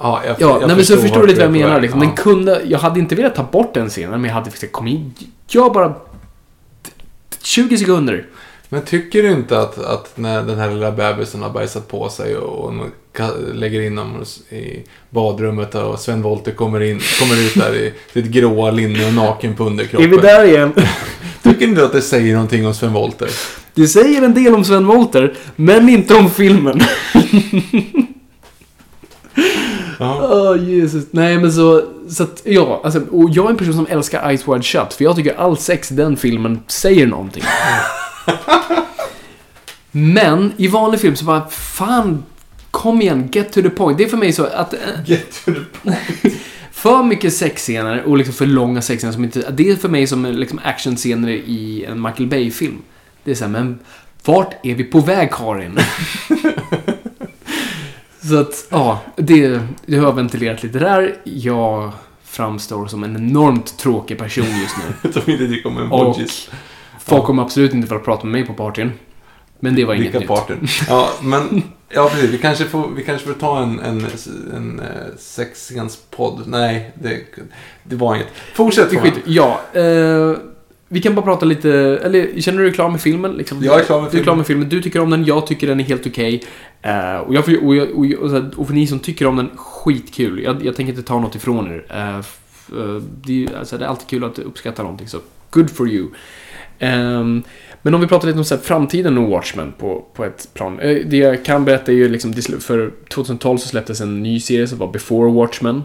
Ja, 0.00 0.22
jag, 0.26 0.36
Ja, 0.40 0.58
jag 0.60 0.66
nej, 0.66 0.76
men 0.76 0.84
så 0.84 0.96
förstår 0.96 1.20
du 1.20 1.26
lite 1.26 1.38
vad 1.38 1.56
jag 1.56 1.62
menar. 1.62 1.80
Liksom. 1.80 2.00
Ja. 2.00 2.06
Den 2.06 2.16
kunde, 2.16 2.62
jag 2.64 2.78
hade 2.78 3.00
inte 3.00 3.14
velat 3.14 3.34
ta 3.34 3.42
bort 3.42 3.74
den 3.74 3.88
scenen, 3.88 4.20
men 4.20 4.24
jag 4.24 4.34
hade 4.34 4.50
sagt 4.50 4.72
kom 4.72 4.86
in, 4.86 5.14
gör 5.48 5.70
bara 5.70 5.94
20 7.42 7.78
sekunder. 7.78 8.26
Men 8.68 8.82
tycker 8.82 9.22
du 9.22 9.30
inte 9.30 9.60
att, 9.60 9.78
att 9.78 10.12
när 10.14 10.42
den 10.42 10.58
här 10.58 10.70
lilla 10.70 10.92
bebisen 10.92 11.42
har 11.42 11.50
bajsat 11.50 11.88
på 11.88 12.08
sig 12.08 12.36
och, 12.36 12.64
och 12.64 12.74
lägger 13.54 13.80
in 13.80 13.98
honom 13.98 14.24
i 14.50 14.82
badrummet 15.10 15.74
och 15.74 16.00
Sven 16.00 16.22
Wollter 16.22 16.52
kommer, 16.52 16.80
in, 16.80 17.00
kommer 17.20 17.46
ut 17.46 17.54
där 17.54 17.74
i 17.74 17.92
sitt 18.12 18.26
gråa 18.26 18.70
linne 18.70 19.06
och 19.06 19.14
naken 19.14 19.56
på 19.56 19.64
underkroppen. 19.64 20.12
Är 20.12 20.16
vi 20.16 20.22
där 20.22 20.44
igen? 20.44 20.72
Tycker 21.42 21.64
inte 21.64 21.80
du 21.80 21.86
att 21.86 21.92
det 21.92 22.02
säger 22.02 22.34
någonting 22.34 22.66
om 22.66 22.74
Sven 22.74 22.92
Wollter? 22.92 23.30
Det 23.74 23.86
säger 23.86 24.22
en 24.22 24.34
del 24.34 24.54
om 24.54 24.64
Sven 24.64 24.86
Wollter, 24.86 25.34
men 25.56 25.88
inte 25.88 26.14
om 26.14 26.30
filmen. 26.30 26.80
Ja. 30.00 30.28
Åh, 30.32 30.68
Jesus. 30.70 31.04
Nej, 31.10 31.38
men 31.38 31.52
så... 31.52 31.82
Så 32.08 32.22
att, 32.22 32.42
ja, 32.44 32.80
alltså, 32.84 33.00
och 33.10 33.30
jag 33.30 33.46
är 33.46 33.50
en 33.50 33.56
person 33.56 33.74
som 33.74 33.86
älskar 33.90 34.28
Eyes 34.28 34.48
Wide 34.48 34.62
Shut, 34.62 34.92
för 34.92 35.04
jag 35.04 35.16
tycker 35.16 35.34
all 35.36 35.56
sex 35.56 35.92
i 35.92 35.94
den 35.94 36.16
filmen 36.16 36.60
säger 36.66 37.06
någonting. 37.06 37.42
men 39.90 40.52
i 40.56 40.68
vanlig 40.68 41.00
film 41.00 41.16
så 41.16 41.24
bara, 41.24 41.48
fan, 41.48 42.22
kom 42.70 43.02
igen, 43.02 43.28
get 43.32 43.52
to 43.52 43.62
the 43.62 43.70
point. 43.70 43.98
Det 43.98 44.04
är 44.04 44.08
för 44.08 44.16
mig 44.16 44.32
så 44.32 44.44
att... 44.44 44.72
eh, 44.72 44.78
Get 45.06 45.44
to 45.44 45.52
the 45.52 45.60
point. 45.82 45.98
För 46.72 47.02
mycket 47.02 47.34
sexscener 47.34 48.02
och 48.02 48.18
liksom 48.18 48.34
för 48.34 48.46
långa 48.46 48.82
sexscener 48.82 49.12
som 49.12 49.24
inte... 49.24 49.50
Det 49.50 49.70
är 49.70 49.76
för 49.76 49.88
mig 49.88 50.06
som 50.06 50.24
liksom 50.24 50.60
actionscener 50.64 51.28
i 51.28 51.84
en 51.88 52.02
Michael 52.02 52.26
Bay-film. 52.28 52.78
Det 53.24 53.30
är 53.30 53.34
såhär, 53.34 53.50
men 53.52 53.78
vart 54.24 54.66
är 54.66 54.74
vi 54.74 54.84
på 54.84 55.00
väg 55.00 55.30
Karin? 55.32 55.78
Så 58.30 58.40
att, 58.40 58.66
ja, 58.70 59.00
det, 59.16 59.60
det 59.86 59.96
har 59.96 60.04
jag 60.06 60.14
ventilerat 60.16 60.62
lite 60.62 60.78
där. 60.78 61.16
Jag 61.24 61.92
framstår 62.24 62.86
som 62.86 63.04
en 63.04 63.16
enormt 63.16 63.78
tråkig 63.78 64.18
person 64.18 64.44
just 64.44 64.76
nu. 64.78 65.12
Som 65.20 65.32
inte 65.32 65.48
tycker 65.48 65.68
om 65.68 65.76
Och 65.92 66.00
emojis. 66.00 66.50
folk 66.98 67.24
kommer 67.24 67.42
absolut 67.42 67.74
inte 67.74 67.88
för 67.88 67.96
att 67.96 68.04
prata 68.04 68.26
med 68.26 68.32
mig 68.32 68.46
på 68.46 68.54
partyn. 68.54 68.92
Men 69.60 69.74
det 69.74 69.84
var 69.84 69.94
inget 69.94 70.14
Vilka 70.14 70.34
nytt. 70.48 70.70
Ja, 70.88 71.10
men... 71.22 71.62
Ja, 71.88 72.08
precis. 72.12 72.30
Vi 72.30 72.38
kanske 72.38 72.64
får, 72.64 72.88
vi 72.96 73.04
kanske 73.04 73.26
får 73.26 73.34
ta 73.34 73.62
en, 73.62 73.80
en, 73.80 74.06
en, 74.56 74.80
eh, 74.80 74.86
sexscenspodd. 75.18 76.42
Nej, 76.46 76.92
det, 76.94 77.18
det 77.84 77.96
var 77.96 78.14
inget. 78.14 78.28
Fortsätt 78.54 79.00
skiter, 79.00 79.22
ja, 79.26 79.60
eh, 79.72 80.36
vi 80.92 81.00
kan 81.00 81.14
bara 81.14 81.24
prata 81.24 81.46
lite, 81.46 81.70
eller 82.04 82.40
känner 82.40 82.58
du 82.58 82.64
dig 82.64 82.74
klar 82.74 82.90
med 82.90 83.00
filmen? 83.00 83.32
Liksom? 83.32 83.62
Jag 83.62 83.80
är 83.80 83.84
klar 83.84 84.00
med 84.00 84.04
Du 84.04 84.06
är 84.06 84.10
filmen. 84.10 84.24
klar 84.24 84.36
med 84.36 84.46
filmen, 84.46 84.68
du 84.68 84.82
tycker 84.82 85.00
om 85.00 85.10
den, 85.10 85.24
jag 85.24 85.46
tycker 85.46 85.66
den 85.66 85.80
är 85.80 85.84
helt 85.84 86.06
okej. 86.06 86.42
Eh, 86.82 87.16
och, 87.16 87.34
jag, 87.34 87.44
får- 87.44 87.64
och, 87.66 87.76
jag, 87.76 87.98
och, 87.98 88.06
jag- 88.06 88.54
och, 88.58 88.66
för 88.66 88.74
ni 88.74 88.86
som 88.86 88.98
tycker 88.98 89.26
om 89.26 89.36
den, 89.36 89.50
skitkul. 89.56 90.42
Jag, 90.42 90.64
jag 90.64 90.76
tänker 90.76 90.92
inte 90.92 91.02
ta 91.02 91.20
något 91.20 91.34
ifrån 91.34 91.72
er. 91.72 91.84
Eh, 91.90 92.20
det, 93.24 93.48
alltså, 93.58 93.78
det 93.78 93.84
är 93.84 93.88
alltid 93.88 94.08
kul 94.08 94.24
att 94.24 94.38
uppskatta 94.38 94.82
någonting, 94.82 95.08
så 95.08 95.18
good 95.50 95.70
for 95.70 95.88
you. 95.88 96.08
Ehm, 96.78 97.42
men 97.82 97.94
om 97.94 98.00
vi 98.00 98.06
pratar 98.06 98.26
lite 98.28 98.38
om 98.38 98.44
så 98.44 98.54
här, 98.54 98.62
framtiden 98.62 99.18
och 99.18 99.28
Watchmen 99.30 99.72
på, 99.78 100.04
på 100.14 100.24
ett 100.24 100.48
plan. 100.54 100.76
Det 100.76 101.16
jag 101.16 101.44
kan 101.44 101.64
berätta 101.64 101.92
är 101.92 101.96
ju 101.96 102.08
liksom, 102.08 102.32
för 102.60 102.92
2012 103.08 103.58
så 103.58 103.68
släpptes 103.68 104.00
en 104.00 104.22
ny 104.22 104.40
serie 104.40 104.66
som 104.68 104.78
var 104.78 104.92
Before 104.92 105.32
Watchmen. 105.32 105.82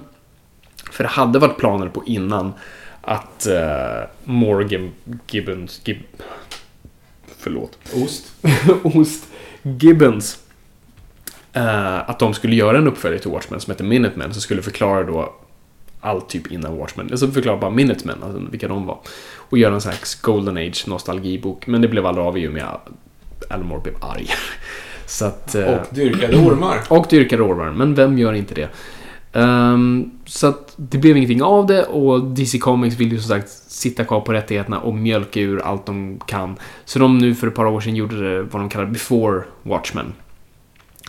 För 0.92 1.04
det 1.04 1.10
hade 1.10 1.40
varit 1.40 1.58
planer 1.58 1.90
på 1.90 2.04
innan 2.06 2.54
att 3.02 3.48
uh, 3.50 4.08
Morgan 4.24 4.92
Gibbons... 5.30 5.82
Gib, 5.86 5.98
förlåt. 7.38 7.78
Ost. 7.94 8.34
Ost. 8.84 9.24
Gibbons. 9.62 10.40
Eh, 11.56 12.10
att 12.10 12.20
de 12.20 12.34
skulle 12.34 12.56
göra 12.56 12.78
en 12.78 12.88
uppföljare 12.88 13.22
till 13.22 13.32
Watchmen 13.32 13.60
som 13.60 13.72
heter 13.72 13.84
Minutemen 13.84 14.34
som 14.34 14.42
skulle 14.42 14.62
förklara 14.62 15.04
då 15.04 15.34
allt 16.02 16.30
typ 16.30 16.52
innan 16.52 16.78
Watchmen. 16.78 17.08
Alltså 17.12 17.28
förklara 17.28 17.58
bara 17.58 17.72
Minutemen, 17.72 18.24
alltså 18.24 18.42
vilka 18.52 18.68
de 18.68 18.86
var. 18.86 19.00
Och 19.36 19.58
göra 19.58 19.74
en 19.74 19.82
sån 19.82 19.92
här 19.92 20.00
Golden 20.22 20.58
Age 20.58 20.84
nostalgibok. 20.88 21.68
Men 21.68 21.82
det 21.82 21.88
blev 21.88 22.06
aldrig 22.06 22.26
av 22.28 22.38
i 22.38 22.48
och 22.48 22.52
med 22.54 22.64
att 22.64 22.88
Alan 23.50 23.68
Moore 23.68 23.82
blev 23.82 23.96
arg. 24.02 24.28
Så 25.06 25.26
att... 25.26 25.56
eh, 25.56 25.64
Och 25.66 25.88
dyrkade 25.96 26.38
ormar. 26.38 26.78
och 26.90 27.06
dyrkar 27.10 27.48
ormar, 27.48 27.72
men 27.72 27.96
vem 27.96 28.18
gör 28.18 28.34
inte 28.34 28.54
det? 28.56 28.70
Ehm, 29.34 30.12
så 30.26 30.48
att 30.48 30.74
det 30.78 30.98
blev 30.98 31.18
ingenting 31.18 31.42
av 31.44 31.66
det 31.68 31.84
och 31.84 32.24
DC 32.24 32.60
Comics 32.60 32.96
vill 32.98 33.12
ju 33.12 33.20
som 33.20 33.30
sagt 33.30 33.50
sitta 33.68 34.04
kvar 34.04 34.22
på 34.22 34.34
rättigheterna 34.34 34.80
och 34.80 34.94
mjölka 34.96 35.40
ur 35.40 35.60
allt 35.62 35.86
de 35.86 36.20
kan. 36.28 36.56
Så 36.86 37.00
de 37.00 37.18
nu 37.18 37.36
för 37.36 37.48
ett 37.48 37.56
par 37.56 37.66
år 37.66 37.82
sedan 37.82 37.96
gjorde 37.96 38.30
det 38.36 38.44
vad 38.44 38.62
de 38.62 38.70
kallar 38.70 38.86
Before 38.86 39.44
Watchmen. 39.64 40.14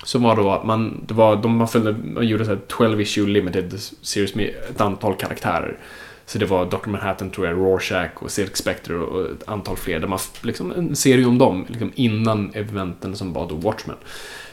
Som 0.06 0.22
var 0.22 0.36
då 0.36 0.50
att 0.50 0.64
man, 0.64 1.04
det 1.06 1.14
var, 1.14 1.36
de 1.36 1.56
man 1.56 1.68
följde, 1.68 1.96
man 2.04 2.26
gjorde 2.26 2.44
så 2.44 2.50
här 2.50 2.60
12 2.68 3.00
issue 3.00 3.26
limited 3.26 3.80
series 4.02 4.34
med 4.34 4.54
ett 4.70 4.80
antal 4.80 5.14
karaktärer. 5.14 5.78
Så 6.26 6.38
det 6.38 6.46
var 6.46 6.64
Dr. 6.64 6.88
Manhattan 6.88 7.30
tror 7.30 7.46
jag, 7.46 7.56
Rorschach 7.56 8.10
och 8.14 8.30
Silk 8.30 8.56
Spectre 8.56 8.94
och 8.96 9.30
ett 9.30 9.48
antal 9.48 9.76
fler. 9.76 9.98
Där 9.98 10.08
man, 10.08 10.18
liksom, 10.42 10.72
en 10.72 10.96
serie 10.96 11.26
om 11.26 11.38
dem, 11.38 11.64
liksom 11.68 11.92
innan 11.94 12.50
eventen 12.54 13.16
som 13.16 13.32
var 13.32 13.48
då 13.48 13.54
Watchmen. 13.54 13.96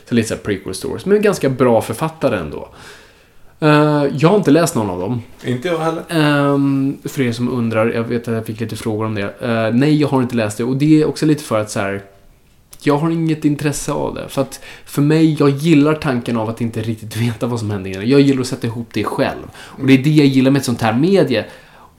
Så 0.09 0.15
lite 0.15 0.27
såhär 0.27 0.41
prequel 0.41 0.73
stories, 0.73 1.05
men 1.05 1.21
ganska 1.21 1.49
bra 1.49 1.81
författare 1.81 2.37
ändå. 2.37 2.69
Eh, 3.59 4.05
jag 4.17 4.29
har 4.29 4.37
inte 4.37 4.51
läst 4.51 4.75
någon 4.75 4.89
av 4.89 4.99
dem. 4.99 5.21
Inte 5.45 5.67
jag 5.67 5.79
heller. 5.79 6.03
Ehm, 6.09 6.97
för 7.03 7.21
er 7.21 7.31
som 7.31 7.49
undrar, 7.49 7.85
jag 7.93 8.03
vet 8.03 8.27
att 8.27 8.33
jag 8.33 8.45
fick 8.45 8.59
lite 8.59 8.75
frågor 8.75 9.05
om 9.05 9.15
det. 9.15 9.33
Eh, 9.41 9.73
nej, 9.73 10.01
jag 10.01 10.07
har 10.07 10.21
inte 10.21 10.35
läst 10.35 10.57
det 10.57 10.63
och 10.63 10.77
det 10.77 11.01
är 11.01 11.05
också 11.05 11.25
lite 11.25 11.43
för 11.43 11.59
att 11.59 11.71
så 11.71 11.79
här. 11.79 12.01
Jag 12.85 12.97
har 12.97 13.09
inget 13.09 13.45
intresse 13.45 13.91
av 13.91 14.15
det. 14.15 14.29
För 14.29 14.41
att 14.41 14.59
för 14.85 15.01
mig, 15.01 15.35
jag 15.39 15.49
gillar 15.49 15.95
tanken 15.95 16.37
av 16.37 16.49
att 16.49 16.61
inte 16.61 16.81
riktigt 16.81 17.15
veta 17.17 17.47
vad 17.47 17.59
som 17.59 17.71
händer. 17.71 18.01
Jag 18.01 18.21
gillar 18.21 18.41
att 18.41 18.47
sätta 18.47 18.67
ihop 18.67 18.87
det 18.93 19.03
själv. 19.03 19.43
Och 19.55 19.87
det 19.87 19.93
är 19.93 20.03
det 20.03 20.09
jag 20.09 20.27
gillar 20.27 20.51
med 20.51 20.59
ett 20.59 20.65
sånt 20.65 20.81
här 20.81 20.93
medie. 20.93 21.45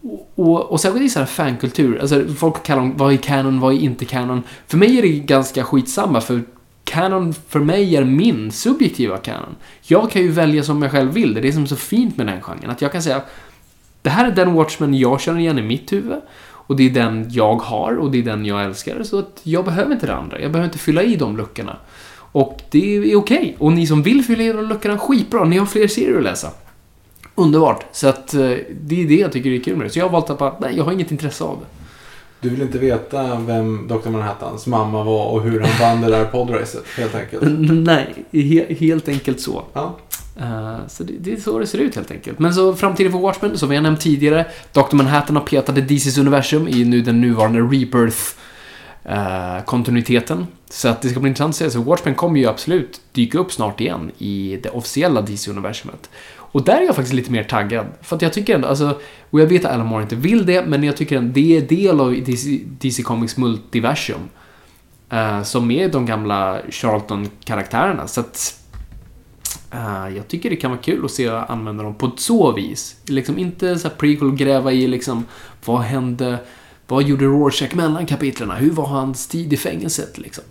Och, 0.02 0.32
och, 0.34 0.72
och 0.72 0.80
särskilt 0.80 1.06
i 1.06 1.08
sån 1.08 1.20
här 1.20 1.26
fankultur. 1.26 1.98
Alltså, 2.00 2.24
folk 2.38 2.62
kallar 2.62 2.82
dem, 2.82 2.94
vad 2.96 3.12
är 3.12 3.16
canon, 3.16 3.60
vad 3.60 3.74
är 3.74 3.78
inte 3.78 4.04
canon? 4.04 4.42
För 4.66 4.76
mig 4.76 4.98
är 4.98 5.02
det 5.02 5.08
ganska 5.08 5.64
skitsamma, 5.64 6.20
för 6.20 6.42
canon 6.84 7.34
för 7.48 7.60
mig 7.60 7.96
är 7.96 8.04
min 8.04 8.52
subjektiva 8.52 9.18
canon. 9.18 9.54
Jag 9.82 10.10
kan 10.10 10.22
ju 10.22 10.30
välja 10.30 10.62
som 10.62 10.82
jag 10.82 10.90
själv 10.90 11.12
vill. 11.12 11.34
Det 11.34 11.40
är 11.40 11.42
det 11.42 11.52
som 11.52 11.62
är 11.62 11.66
så 11.66 11.76
fint 11.76 12.16
med 12.16 12.26
den 12.26 12.40
genren. 12.40 12.70
Att 12.70 12.82
jag 12.82 12.92
kan 12.92 13.02
säga, 13.02 13.22
det 14.02 14.10
här 14.10 14.30
är 14.30 14.34
den 14.34 14.52
Watchmen 14.52 14.94
jag 14.94 15.20
känner 15.20 15.40
igen 15.40 15.58
i 15.58 15.62
mitt 15.62 15.92
huvud. 15.92 16.20
Och 16.66 16.76
det 16.76 16.86
är 16.86 16.90
den 16.90 17.26
jag 17.30 17.56
har 17.56 17.96
och 17.96 18.10
det 18.10 18.18
är 18.18 18.22
den 18.22 18.46
jag 18.46 18.64
älskar. 18.64 19.02
Så 19.02 19.18
att 19.18 19.40
jag 19.42 19.64
behöver 19.64 19.92
inte 19.92 20.06
det 20.06 20.14
andra. 20.14 20.40
Jag 20.40 20.52
behöver 20.52 20.68
inte 20.68 20.78
fylla 20.78 21.02
i 21.02 21.16
de 21.16 21.36
luckorna. 21.36 21.76
Och 22.16 22.60
det 22.70 22.96
är 22.96 23.16
okej. 23.16 23.56
Och 23.58 23.72
ni 23.72 23.86
som 23.86 24.02
vill 24.02 24.24
fylla 24.24 24.42
i 24.42 24.52
de 24.52 24.68
luckorna, 24.68 24.98
skitbra. 24.98 25.44
Ni 25.44 25.58
har 25.58 25.66
fler 25.66 25.88
serier 25.88 26.16
att 26.16 26.22
läsa. 26.22 26.50
Underbart. 27.34 27.84
Så 27.92 28.08
att 28.08 28.34
eh, 28.34 28.40
det 28.80 29.02
är 29.02 29.08
det 29.08 29.16
jag 29.16 29.32
tycker 29.32 29.50
är 29.50 29.60
kul 29.60 29.76
med 29.76 29.86
det. 29.86 29.90
Så 29.90 29.98
jag 29.98 30.04
har 30.04 30.12
valt 30.12 30.30
att 30.30 30.38
bara, 30.38 30.54
nej, 30.60 30.76
jag 30.76 30.84
har 30.84 30.92
inget 30.92 31.10
intresse 31.10 31.44
av 31.44 31.58
det. 31.60 31.83
Du 32.44 32.50
vill 32.50 32.62
inte 32.62 32.78
veta 32.78 33.38
vem 33.46 33.88
Dr. 33.88 34.08
Manhattans 34.10 34.66
mamma 34.66 35.02
var 35.04 35.26
och 35.26 35.42
hur 35.42 35.60
han 35.60 35.70
vann 35.80 36.00
det 36.00 36.16
där 36.16 36.24
podracet, 36.24 36.84
helt 36.96 37.14
enkelt. 37.14 37.42
nej, 37.86 38.14
he 38.32 38.74
helt 38.74 39.08
enkelt 39.08 39.40
så. 39.40 39.64
Ja. 39.72 39.96
Eh, 40.40 40.76
Så 40.88 41.02
det, 41.04 41.12
det 41.20 41.32
är 41.32 41.36
så 41.36 41.58
det 41.58 41.66
ser 41.66 41.78
ut 41.78 41.96
helt 41.96 42.10
enkelt. 42.10 42.38
Men 42.38 42.54
så 42.54 42.74
framtiden 42.74 43.12
för 43.12 43.18
Watchmen, 43.18 43.58
som 43.58 43.68
vi 43.68 43.76
har 43.76 43.82
nämnt 43.82 44.00
tidigare. 44.00 44.46
Dr. 44.72 44.96
Manhattan 44.96 45.36
har 45.36 45.42
petat 45.42 45.78
i 45.78 45.80
DCs 45.80 46.18
universum 46.18 46.68
i 46.68 46.84
nu 46.84 47.00
den 47.00 47.20
nuvarande 47.20 47.60
Rebirth 47.60 48.18
eh, 49.04 49.64
kontinuiteten. 49.64 50.46
Så 50.70 50.88
att 50.88 51.02
det 51.02 51.08
ska 51.08 51.20
bli 51.20 51.28
intressant 51.28 51.50
att 51.52 51.56
se. 51.56 51.70
Så 51.70 51.80
Watchmen 51.80 52.14
kommer 52.14 52.40
ju 52.40 52.46
absolut 52.46 53.00
dyka 53.12 53.38
upp 53.38 53.52
snart 53.52 53.80
igen 53.80 54.10
i 54.18 54.58
det 54.62 54.68
officiella 54.68 55.20
DC-universumet. 55.20 56.10
Och 56.54 56.64
där 56.64 56.76
är 56.76 56.86
jag 56.86 56.96
faktiskt 56.96 57.14
lite 57.14 57.32
mer 57.32 57.44
taggad. 57.44 57.86
För 58.02 58.16
att 58.16 58.22
jag 58.22 58.32
tycker 58.32 58.54
ändå, 58.54 58.68
alltså, 58.68 58.98
och 59.30 59.40
jag 59.40 59.46
vet 59.46 59.64
att 59.64 59.72
Alan 59.72 59.86
Moore 59.86 60.02
inte 60.02 60.16
vill 60.16 60.46
det, 60.46 60.66
men 60.66 60.84
jag 60.84 60.96
tycker 60.96 61.18
att 61.18 61.34
det 61.34 61.56
är 61.56 61.60
del 61.60 62.00
av 62.00 62.12
DC, 62.24 62.60
DC 62.64 63.02
Comics 63.02 63.36
multiversum. 63.36 64.28
Uh, 65.12 65.42
som 65.42 65.70
är 65.70 65.88
de 65.88 66.06
gamla 66.06 66.60
Charlton-karaktärerna. 66.70 68.06
Så 68.06 68.20
att 68.20 68.60
uh, 69.74 70.16
jag 70.16 70.28
tycker 70.28 70.50
det 70.50 70.56
kan 70.56 70.70
vara 70.70 70.80
kul 70.80 71.04
att 71.04 71.10
se 71.10 71.28
använda 71.28 71.84
dem 71.84 71.94
på 71.94 72.06
ett 72.06 72.20
så 72.20 72.52
vis. 72.52 72.96
Liksom 73.06 73.38
inte 73.38 73.78
så 73.78 73.88
här 73.88 73.94
prequel 73.96 74.36
gräva 74.36 74.72
i 74.72 74.86
liksom 74.86 75.24
vad 75.64 75.80
hände, 75.80 76.38
vad 76.86 77.02
gjorde 77.02 77.24
Rorschach 77.24 77.74
mellan 77.74 78.06
kapitlerna? 78.06 78.54
Hur 78.54 78.70
var 78.70 78.86
hans 78.86 79.28
tid 79.28 79.52
i 79.52 79.56
fängelset 79.56 80.18
liksom? 80.18 80.44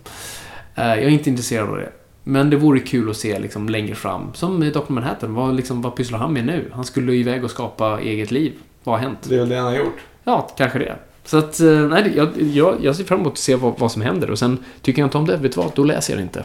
Uh, 0.77 0.83
jag 0.83 1.03
är 1.03 1.09
inte 1.09 1.29
intresserad 1.29 1.69
av 1.69 1.75
det. 1.75 1.91
Men 2.23 2.49
det 2.49 2.55
vore 2.57 2.79
kul 2.79 3.09
att 3.09 3.17
se 3.17 3.39
liksom 3.39 3.69
längre 3.69 3.95
fram. 3.95 4.33
Som 4.33 4.63
i 4.63 4.69
Dr. 4.71 4.79
Manhattan, 4.87 5.33
vad, 5.33 5.55
liksom, 5.55 5.81
vad 5.81 5.95
pysslar 5.95 6.19
han 6.19 6.33
med 6.33 6.45
nu? 6.45 6.71
Han 6.73 6.85
skulle 6.85 7.13
iväg 7.13 7.43
och 7.43 7.51
skapa 7.51 7.99
eget 8.01 8.31
liv. 8.31 8.53
Vad 8.83 8.95
har 8.95 9.03
hänt? 9.07 9.19
Det 9.29 9.35
är 9.35 9.39
väl 9.39 9.49
det 9.49 9.55
han 9.55 9.65
har 9.65 9.75
gjort. 9.75 9.97
Ja, 10.23 10.47
kanske 10.57 10.79
det. 10.79 10.95
Så 11.25 11.37
att, 11.37 11.59
eh, 11.59 11.67
nej, 11.79 12.13
jag, 12.15 12.29
jag, 12.41 12.75
jag 12.81 12.95
ser 12.95 13.03
fram 13.03 13.19
emot 13.19 13.33
att 13.33 13.37
se 13.39 13.55
vad, 13.55 13.73
vad 13.79 13.91
som 13.91 14.01
händer. 14.01 14.31
Och 14.31 14.39
sen 14.39 14.57
tycker 14.81 15.01
jag 15.01 15.07
inte 15.07 15.17
om 15.17 15.25
det, 15.25 15.37
vet 15.37 15.55
du 15.55 15.61
vad? 15.61 15.71
Då 15.75 15.83
läser 15.83 16.13
jag 16.13 16.19
det 16.19 16.23
inte. 16.23 16.43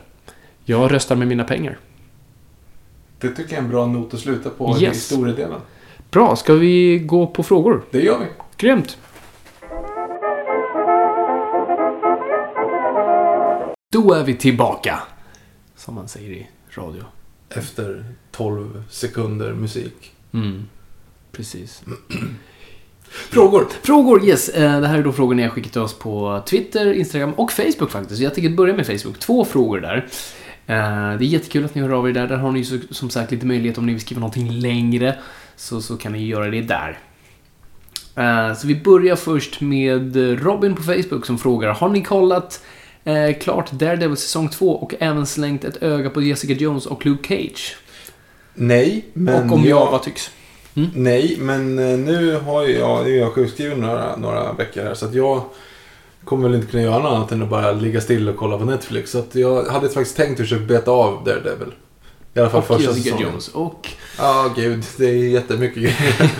Jag 0.64 0.92
röstar 0.92 1.16
med 1.16 1.28
mina 1.28 1.44
pengar. 1.44 1.78
Det 3.20 3.28
tycker 3.28 3.52
jag 3.55 3.59
är 3.60 3.64
en 3.64 3.70
bra 3.70 3.86
not 3.86 4.14
att 4.14 4.20
sluta 4.20 4.50
på 4.50 4.76
i 4.78 4.82
Yes. 4.82 4.96
historiedelen. 4.96 5.60
Bra, 6.10 6.36
ska 6.36 6.55
vi 6.55 6.98
gå 6.98 7.26
på 7.26 7.42
frågor? 7.42 7.84
Det 7.90 8.00
gör 8.00 8.18
vi. 8.18 8.26
Grymt! 8.56 8.98
Då 13.92 14.12
är 14.14 14.24
vi 14.24 14.34
tillbaka. 14.34 14.98
Som 15.89 15.94
man 15.94 16.09
säger 16.09 16.31
i 16.31 16.47
radio. 16.70 17.02
Efter 17.48 18.05
12 18.31 18.82
sekunder 18.90 19.52
musik. 19.52 20.12
Mm, 20.32 20.62
precis. 21.32 21.82
Frågor. 23.31 23.66
Frågor, 23.82 24.24
yes. 24.24 24.48
Eh, 24.48 24.81
Det 24.81 24.86
här 24.89 24.98
är 24.98 25.02
då 25.02 25.12
frågor 25.12 25.35
ni 25.35 25.43
har 25.43 25.51
skickat 25.51 25.73
till 25.73 25.81
oss 25.81 25.98
på 25.98 26.43
Twitter, 26.47 26.93
Instagram 26.93 27.32
och 27.32 27.52
Facebook 27.52 27.90
faktiskt. 27.90 28.20
Jag 28.20 28.35
tänker 28.35 28.51
börja 28.51 28.77
med 28.77 28.86
Facebook. 28.86 29.19
Två 29.19 29.44
frågor 29.44 29.81
där. 29.81 29.97
Eh, 30.66 31.19
Det 31.19 31.24
är 31.24 31.28
jättekul 31.28 31.65
att 31.65 31.74
ni 31.74 31.82
hör 31.82 31.90
av 31.90 32.09
er 32.09 32.12
där. 32.12 32.27
Där 32.28 32.36
har 32.36 32.52
ni 32.52 32.60
ju 32.60 32.81
som 32.90 33.10
sagt 33.10 33.31
lite 33.31 33.47
möjlighet 33.47 33.78
om 33.78 33.86
ni 33.86 33.93
vill 33.93 34.02
skriva 34.02 34.20
någonting 34.20 34.51
längre. 34.52 35.19
Så, 35.56 35.81
så 35.82 35.97
kan 35.97 36.12
ni 36.12 36.27
göra 36.27 36.51
det 36.51 36.62
där. 36.62 36.98
Eh, 38.16 38.55
Så 38.55 38.66
vi 38.66 38.74
börjar 38.81 39.16
först 39.16 39.60
med 39.60 40.16
Robin 40.43 40.74
på 40.74 40.82
Facebook 40.82 41.27
som 41.27 41.39
frågar 41.39 41.69
Har 41.74 41.89
ni 41.89 42.05
kollat 42.05 42.62
eh, 43.09 43.39
klart 43.39 43.72
Daredevil 43.72 44.16
säsong 44.16 44.48
2 44.48 44.76
och 44.76 44.94
även 45.01 45.26
slängt 45.26 45.64
ett 45.64 45.82
öga 45.82 46.10
på 46.10 46.22
Jessica 46.22 46.52
Jones 46.52 46.86
och 46.86 47.06
Luke 47.06 47.28
Cage? 47.28 47.76
Nej, 48.55 49.05
men 49.12 49.51
och 49.51 49.56
om 49.56 49.64
jag... 49.64 49.78
ja, 49.78 49.90
vad 49.90 50.02
tycks? 50.02 50.30
Nej, 50.94 51.36
men 51.40 51.78
eh, 51.78 51.98
nu 51.98 52.36
har 52.36 52.66
ju 52.66 52.78
jag, 52.78 53.05
nu 53.05 53.14
är 53.14 53.18
jag 53.18 53.32
sjukskriven 53.32 53.80
några, 53.80 54.16
några 54.16 54.52
veckor 54.52 54.82
här 54.82 54.94
så 54.94 55.06
att 55.06 55.14
jag 55.14 55.43
kommer 56.24 56.48
väl 56.48 56.55
inte 56.55 56.70
kunna 56.70 56.82
göra 56.82 56.98
något 56.98 57.12
annat 57.12 57.32
än 57.32 57.43
att 57.43 57.48
bara 57.51 57.72
ligga 57.72 58.01
still 58.01 58.28
och 58.28 58.36
kolla 58.36 58.59
på 58.59 58.64
Netflix. 58.64 59.10
Så 59.10 59.24
jag 59.32 59.64
hade 59.64 59.89
faktiskt 59.89 60.16
tänkt 60.16 60.32
att 60.32 60.39
försöka 60.39 60.64
beta 60.64 60.90
av 60.90 61.24
Daredevil. 61.24 61.74
I 62.35 62.40
alla 62.40 62.51
fall 62.51 62.60
Och 62.60 62.66
första 62.66 62.82
Jessica 62.82 63.05
säsongen. 63.05 63.32
Jones. 63.32 63.48
Och 63.48 63.89
Ja, 64.18 64.52
gud. 64.56 64.85
Det 64.97 65.06
är 65.06 65.14
jättemycket 65.14 65.82
grejer. 65.82 66.30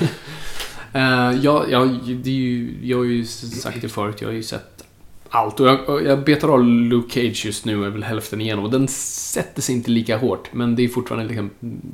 Uh, 0.95 1.41
ja, 1.45 1.65
ja, 1.69 1.85
det 2.25 2.31
är 2.31 2.35
ju, 2.35 2.75
jag 2.83 2.97
har 2.97 3.05
ju 3.05 3.25
sagt 3.25 3.83
det 3.83 3.89
förut, 3.89 4.17
jag 4.21 4.29
har 4.29 4.35
ju 4.35 4.43
sett 4.43 4.85
allt. 5.31 5.61
Och 5.61 5.67
jag, 5.67 5.89
och 5.89 6.03
jag 6.03 6.25
betar 6.25 6.49
av 6.49 6.65
Luke 6.65 7.15
Cage 7.15 7.47
just 7.47 7.65
nu, 7.65 7.85
är 7.85 7.91
väl 7.91 8.03
hälften 8.03 8.41
igenom. 8.41 8.65
Och 8.65 8.71
den 8.71 8.89
sätter 8.89 9.63
sig 9.63 9.75
inte 9.75 9.91
lika 9.91 10.17
hårt, 10.17 10.49
men 10.53 10.77
det 10.77 10.85
är 10.85 10.89
fortfarande 10.89 11.29
liksom, 11.29 11.51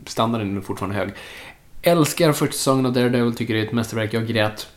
standarden 0.06 0.56
är 0.56 0.60
fortfarande 0.60 0.96
hög. 0.96 1.10
Älskar 1.82 2.32
första 2.32 2.52
säsongen 2.52 2.86
av 2.86 2.92
Daredevil, 2.92 3.34
tycker 3.34 3.54
det 3.54 3.60
är 3.60 3.64
ett 3.64 3.72
mästerverk, 3.72 4.14
jag 4.14 4.26
grät. 4.26 4.68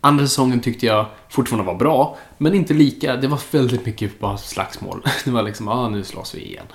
Andra 0.00 0.26
säsongen 0.26 0.60
tyckte 0.60 0.86
jag 0.86 1.06
fortfarande 1.28 1.66
var 1.66 1.78
bra, 1.78 2.18
men 2.38 2.54
inte 2.54 2.74
lika. 2.74 3.16
Det 3.16 3.28
var 3.28 3.40
väldigt 3.50 3.86
mycket 3.86 4.18
bara 4.18 4.38
slagsmål. 4.38 5.02
Det 5.24 5.30
var 5.30 5.42
liksom, 5.42 5.68
ah, 5.68 5.88
nu 5.88 6.04
slåss 6.04 6.34
vi 6.34 6.40
igen. 6.40 6.66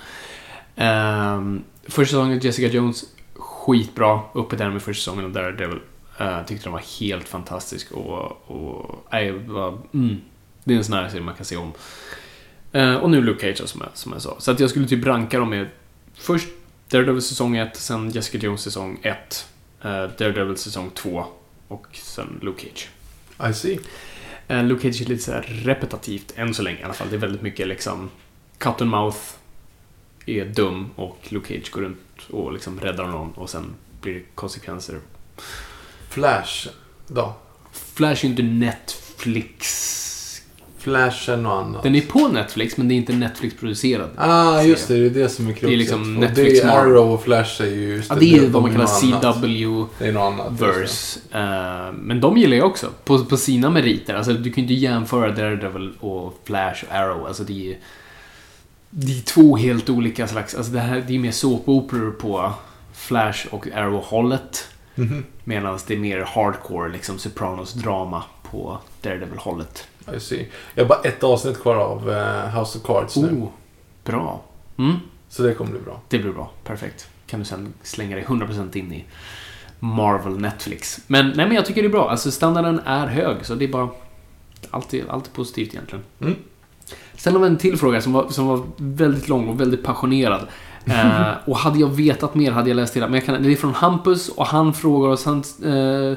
Um, 0.76 1.64
första 1.82 2.10
säsongen 2.10 2.36
av 2.36 2.44
Jessica 2.44 2.68
Jones, 2.68 3.04
skitbra. 3.34 4.20
Uppe 4.32 4.56
där 4.56 4.70
med 4.70 4.82
första 4.82 5.00
säsongen 5.00 5.24
av 5.24 5.32
Daredevil. 5.32 5.80
Uh, 6.20 6.44
tyckte 6.46 6.64
den 6.64 6.72
var 6.72 7.00
helt 7.00 7.28
fantastisk 7.28 7.92
och... 7.92 8.50
och 8.50 9.06
nej, 9.12 9.32
var, 9.32 9.78
mm, 9.94 10.20
det 10.64 10.74
är 10.74 10.78
en 10.78 10.84
sån 10.84 10.94
här 10.94 11.08
serie 11.08 11.22
man 11.22 11.34
kan 11.34 11.44
se 11.44 11.56
om. 11.56 11.72
Uh, 12.74 12.94
och 12.94 13.10
nu 13.10 13.22
Luke 13.22 13.40
Cage 13.40 13.68
som 13.68 13.80
jag, 13.80 13.90
som 13.94 14.12
jag 14.12 14.22
sa. 14.22 14.36
Så 14.38 14.50
att 14.50 14.60
jag 14.60 14.70
skulle 14.70 14.88
typ 14.88 15.06
ranka 15.06 15.38
dem 15.38 15.50
med 15.50 15.68
först 16.14 16.48
Daredevil 16.88 17.22
säsong 17.22 17.56
1, 17.56 17.76
sen 17.76 18.10
Jessica 18.10 18.46
Jones 18.46 18.60
säsong 18.60 18.98
1, 19.02 19.46
uh, 19.84 19.90
Daredevil 19.90 20.56
säsong 20.56 20.90
2 20.94 21.24
och 21.68 21.86
sen 21.92 22.38
Luke 22.42 22.62
Cage. 22.62 22.88
I 23.50 23.54
see. 23.54 23.78
Uh, 24.50 24.64
Luke 24.64 24.82
Cage 24.82 25.00
är 25.00 25.08
lite 25.08 25.22
så 25.22 25.32
repetitivt, 25.46 26.32
än 26.36 26.54
så 26.54 26.62
länge 26.62 26.80
i 26.80 26.82
alla 26.82 26.94
fall. 26.94 27.06
Det 27.10 27.16
är 27.16 27.20
väldigt 27.20 27.42
mycket 27.42 27.68
liksom 27.68 28.10
cut 28.58 28.80
and 28.80 28.90
mouth 28.90 29.18
är 30.26 30.44
dum 30.44 30.90
och 30.96 31.18
Luke 31.28 31.48
Cage 31.48 31.70
går 31.70 31.80
runt 31.80 31.98
och 32.30 32.52
liksom 32.52 32.80
räddar 32.80 33.06
någon 33.06 33.32
och 33.32 33.50
sen 33.50 33.74
blir 34.00 34.14
det 34.14 34.22
konsekvenser. 34.34 35.00
Flash 36.08 36.68
då? 37.06 37.34
Flash 37.72 38.24
är 38.24 38.28
inte 38.28 38.42
Netflix. 38.42 39.98
Flashen 40.82 41.46
och 41.46 41.52
annat. 41.52 41.82
Den 41.82 41.94
är 41.94 42.00
på 42.00 42.28
Netflix, 42.28 42.76
men 42.76 42.88
det 42.88 42.94
är 42.94 42.96
inte 42.96 43.12
Netflix-producerad. 43.12 44.10
Ah, 44.16 44.62
just 44.62 44.88
det. 44.88 44.94
Det 44.94 45.06
är 45.06 45.22
det 45.22 45.28
som 45.28 45.46
är 45.46 45.52
kruxet. 45.52 45.68
Det 45.68 45.74
är 45.74 45.78
liksom 45.78 46.00
Och 46.16 46.20
Netflix 46.20 46.60
det 46.62 46.66
är. 46.68 46.78
Arrow 46.78 47.12
och 47.12 47.22
Flash 47.22 47.62
är 47.62 47.66
ju... 47.66 47.94
just 47.96 48.10
Ja, 48.10 48.16
det 48.16 48.36
är 48.36 48.48
vad 48.48 48.62
man 48.62 48.70
kallar 48.72 48.84
något 48.84 49.24
annat. 49.24 49.36
CW. 49.40 49.84
Det 49.98 50.08
är 50.08 50.12
något 50.12 50.32
annat. 50.32 50.46
just 50.52 50.62
Verse. 50.62 51.20
Eh, 51.32 51.92
men 51.92 52.20
de 52.20 52.36
gillar 52.36 52.56
jag 52.56 52.66
också. 52.66 52.90
På, 53.04 53.24
på 53.24 53.36
sina 53.36 53.70
meriter. 53.70 54.14
Alltså, 54.14 54.32
du 54.32 54.52
kan 54.52 54.64
ju 54.64 54.74
inte 54.74 54.74
jämföra 54.74 55.30
Daredevil 55.32 55.92
och 56.00 56.40
Flash 56.44 56.84
och 56.88 56.94
Arrow. 56.94 57.26
Alltså, 57.26 57.44
det 57.44 57.70
är, 57.72 57.76
det 58.90 59.18
är 59.18 59.22
två 59.22 59.56
helt 59.56 59.90
olika 59.90 60.28
slags... 60.28 60.54
Alltså, 60.54 60.72
det, 60.72 60.80
här, 60.80 61.04
det 61.06 61.14
är 61.14 61.18
mer 61.18 61.32
såpoperor 61.32 62.10
på 62.10 62.52
Flash 62.94 63.46
och 63.50 63.66
Arrow-hållet. 63.74 64.68
det. 64.94 65.02
Mhm. 65.02 65.24
Medan 65.44 65.78
det 65.86 65.94
är 65.94 65.98
mer 65.98 66.20
hardcore, 66.20 66.92
liksom 66.92 67.18
Sopranos-drama 67.18 68.22
på 68.50 68.78
Daredevil-hållet. 69.02 69.86
I 70.16 70.20
see. 70.20 70.46
Jag 70.74 70.84
har 70.84 70.88
bara 70.88 71.00
ett 71.00 71.24
avsnitt 71.24 71.62
kvar 71.62 71.76
av 71.76 72.10
eh, 72.10 72.58
House 72.58 72.78
of 72.78 72.84
Cards 72.84 73.16
nu. 73.16 73.28
Oh, 73.28 73.48
bra. 74.04 74.42
Mm, 74.78 74.96
Så 75.28 75.42
det 75.42 75.54
kommer 75.54 75.70
bli 75.70 75.80
bra. 75.80 76.00
det 76.08 76.18
blir 76.18 76.32
bra. 76.32 76.50
Perfekt. 76.64 77.08
Kan 77.26 77.40
du 77.40 77.44
sen 77.46 77.72
slänga 77.82 78.16
dig 78.16 78.24
100% 78.24 78.76
in 78.76 78.92
i 78.92 79.04
Marvel 79.78 80.38
Netflix. 80.38 81.00
Men, 81.06 81.26
nej, 81.28 81.46
men 81.46 81.52
jag 81.52 81.66
tycker 81.66 81.82
det 81.82 81.88
är 81.88 81.92
bra. 81.92 82.10
Alltså 82.10 82.30
standarden 82.30 82.80
är 82.84 83.06
hög, 83.06 83.36
så 83.46 83.54
det 83.54 83.64
är 83.64 83.68
bara... 83.68 83.88
Allt 84.70 84.94
är, 84.94 85.04
allt 85.10 85.26
är 85.26 85.30
positivt 85.30 85.68
egentligen. 85.74 86.04
Mm. 86.20 86.34
Sen 87.14 87.32
har 87.32 87.40
vi 87.40 87.46
en 87.46 87.56
till 87.56 87.76
fråga 87.78 88.00
som 88.00 88.12
var, 88.12 88.28
som 88.28 88.46
var 88.46 88.62
väldigt 88.76 89.28
lång 89.28 89.48
och 89.48 89.60
väldigt 89.60 89.84
passionerad. 89.84 90.46
Eh, 90.86 91.30
och 91.44 91.56
hade 91.56 91.78
jag 91.78 91.88
vetat 91.88 92.34
mer 92.34 92.52
hade 92.52 92.70
jag 92.70 92.76
läst 92.76 92.96
hela. 92.96 93.06
Men 93.06 93.14
jag 93.14 93.24
kan, 93.24 93.42
det 93.42 93.52
är 93.52 93.56
från 93.56 93.74
Hampus 93.74 94.28
och 94.28 94.46
han 94.46 94.74
frågar 94.74 95.08
oss... 95.08 95.24
Han, 95.24 95.42
eh, 95.64 96.16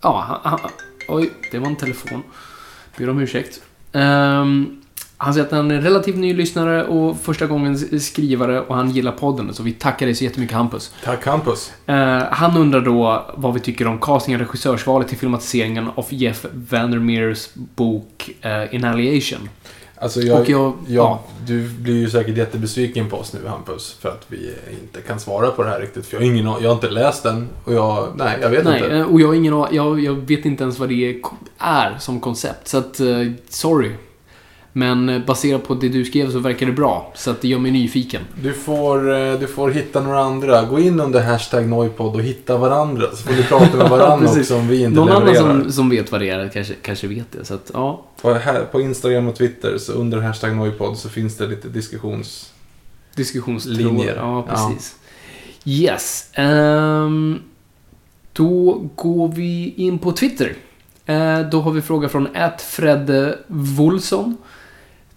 ja, 0.00 0.40
han, 0.42 0.58
han, 0.60 0.70
oj, 1.08 1.30
det 1.52 1.58
var 1.58 1.66
en 1.66 1.76
telefon. 1.76 2.22
Ber 2.96 3.10
om 3.10 3.20
ursäkt. 3.20 3.60
Ehm, 3.92 4.80
han 5.16 5.34
säger 5.34 5.46
att 5.46 5.52
han 5.52 5.70
är 5.70 5.80
relativt 5.80 6.16
ny 6.16 6.34
lyssnare 6.34 6.84
och 6.84 7.20
första 7.20 7.46
gången 7.46 8.00
skrivare 8.00 8.60
och 8.60 8.76
han 8.76 8.90
gillar 8.90 9.12
podden. 9.12 9.54
Så 9.54 9.62
vi 9.62 9.72
tackar 9.72 10.06
dig 10.06 10.14
så 10.14 10.24
jättemycket 10.24 10.56
Hampus. 10.56 10.94
Tack 11.04 11.26
Hampus. 11.26 11.72
Eh, 11.86 12.22
han 12.30 12.56
undrar 12.56 12.80
då 12.80 13.26
vad 13.34 13.54
vi 13.54 13.60
tycker 13.60 13.86
om 13.86 13.98
castingen 13.98 14.40
och 14.40 14.46
regissörsvalet 14.46 15.08
till 15.08 15.18
filmatiseringen 15.18 15.88
av 15.94 16.06
Jeff 16.08 16.46
Vandermeers 16.52 17.48
bok 17.54 18.30
uh, 18.44 18.74
Inhalation. 18.74 19.48
Alltså 20.02 20.20
jag, 20.20 20.40
Och 20.40 20.48
jag- 20.50 20.72
ja. 20.88 21.22
Du 21.46 21.68
blir 21.68 21.94
ju 21.94 22.10
säkert 22.10 22.36
jättebesviken 22.36 23.10
på 23.10 23.16
oss 23.16 23.32
nu 23.32 23.48
Hampus. 23.48 23.96
För 24.00 24.08
att 24.08 24.24
vi 24.28 24.54
inte 24.82 25.00
kan 25.00 25.20
svara 25.20 25.50
på 25.50 25.62
det 25.62 25.68
här 25.68 25.80
riktigt. 25.80 26.06
För 26.06 26.16
jag 26.16 26.20
har, 26.20 26.26
ingen, 26.26 26.46
jag 26.46 26.68
har 26.68 26.72
inte 26.72 26.90
läst 26.90 27.22
den. 27.22 27.48
Och 27.64 27.74
jag, 27.74 28.08
nej, 28.16 28.38
jag 28.42 28.50
vet 28.50 28.64
Nej, 28.64 28.82
inte. 28.84 28.96
eh, 28.96 29.02
och 29.12 29.20
jag 29.20 29.26
har 29.26 29.34
ingen 29.34 29.64
jag, 29.72 30.00
jag 30.00 30.14
vet 30.14 30.44
inte 30.44 30.62
ens 30.62 30.78
vad 30.78 30.88
det 30.88 30.94
är 31.10 31.96
som 31.98 32.20
koncept. 32.20 32.68
Så 32.68 32.78
att, 32.78 33.00
eh, 33.00 33.06
sorry. 33.48 33.90
Men 34.72 35.08
eh, 35.08 35.24
baserat 35.24 35.68
på 35.68 35.74
det 35.74 35.88
du 35.88 36.04
skrev 36.04 36.32
så 36.32 36.38
verkar 36.38 36.66
det 36.66 36.72
bra. 36.72 37.12
Så 37.16 37.30
att 37.30 37.40
det 37.40 37.48
gör 37.48 37.58
mig 37.58 37.70
nyfiken. 37.70 38.22
Du 38.42 38.52
får, 38.52 39.12
eh, 39.12 39.38
du 39.40 39.46
får 39.46 39.70
hitta 39.70 40.00
några 40.00 40.20
andra. 40.20 40.62
Gå 40.64 40.80
in 40.80 41.00
under 41.00 41.20
hashtag 41.22 41.68
Noipod 41.68 42.14
och 42.14 42.22
hitta 42.22 42.56
varandra. 42.58 43.06
Så 43.10 43.16
får 43.16 43.32
ni 43.32 43.42
prata 43.42 43.76
med 43.76 43.90
varandra 43.90 44.30
också 44.30 44.56
om 44.56 44.68
vi 44.68 44.82
inte 44.84 44.96
Någon 44.96 45.08
annan 45.08 45.24
levererar. 45.24 45.62
som, 45.62 45.72
som 45.72 45.90
vet 45.90 46.12
vad 46.12 46.20
det 46.20 46.30
är 46.30 46.48
kanske, 46.48 46.74
kanske 46.82 47.06
vet 47.06 47.32
det. 47.32 47.44
Så 47.44 47.54
att, 47.54 47.70
ja. 47.74 48.04
På, 48.22 48.32
här, 48.32 48.64
på 48.64 48.80
Instagram 48.80 49.28
och 49.28 49.36
Twitter, 49.36 49.78
så 49.78 49.92
under 49.92 50.20
hashtag 50.20 50.56
Noipod 50.56 50.98
så 50.98 51.08
finns 51.08 51.36
det 51.36 51.46
lite 51.46 51.68
diskussions... 51.68 52.52
Diskussionstrådar. 53.14 53.78
Linjer. 53.82 54.16
Ja, 54.16 54.46
Ja. 54.48 54.68
precis. 54.68 54.94
Yes. 55.64 56.28
ehm, 56.34 57.38
då 58.32 58.82
går 58.96 59.28
vi 59.28 59.74
in 59.76 59.98
på 59.98 60.12
Twitter. 60.12 60.54
Eh, 61.06 61.40
då 61.40 61.60
har 61.60 61.70
vi 61.70 61.82
fråga 61.82 62.08
från 62.08 62.28
Fredde 62.68 63.38
Wolsson. 63.46 64.36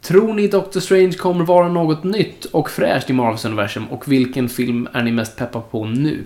Tror 0.04 0.34
ni 0.34 0.48
Doctor 0.48 0.80
Strange 0.80 1.12
kommer 1.14 1.46
vara 1.46 1.68
något 1.68 2.04
nytt 2.04 2.46
och 2.46 2.70
fräscht 2.70 3.10
i 3.10 3.14
Marvels 3.14 3.46
universum 3.46 3.88
och 3.88 4.12
vilken 4.12 4.50
film 4.50 4.88
är 4.94 5.04
ni 5.04 5.12
mest 5.12 5.38
peppa 5.38 5.62
på 5.62 5.86
nu? 5.86 6.24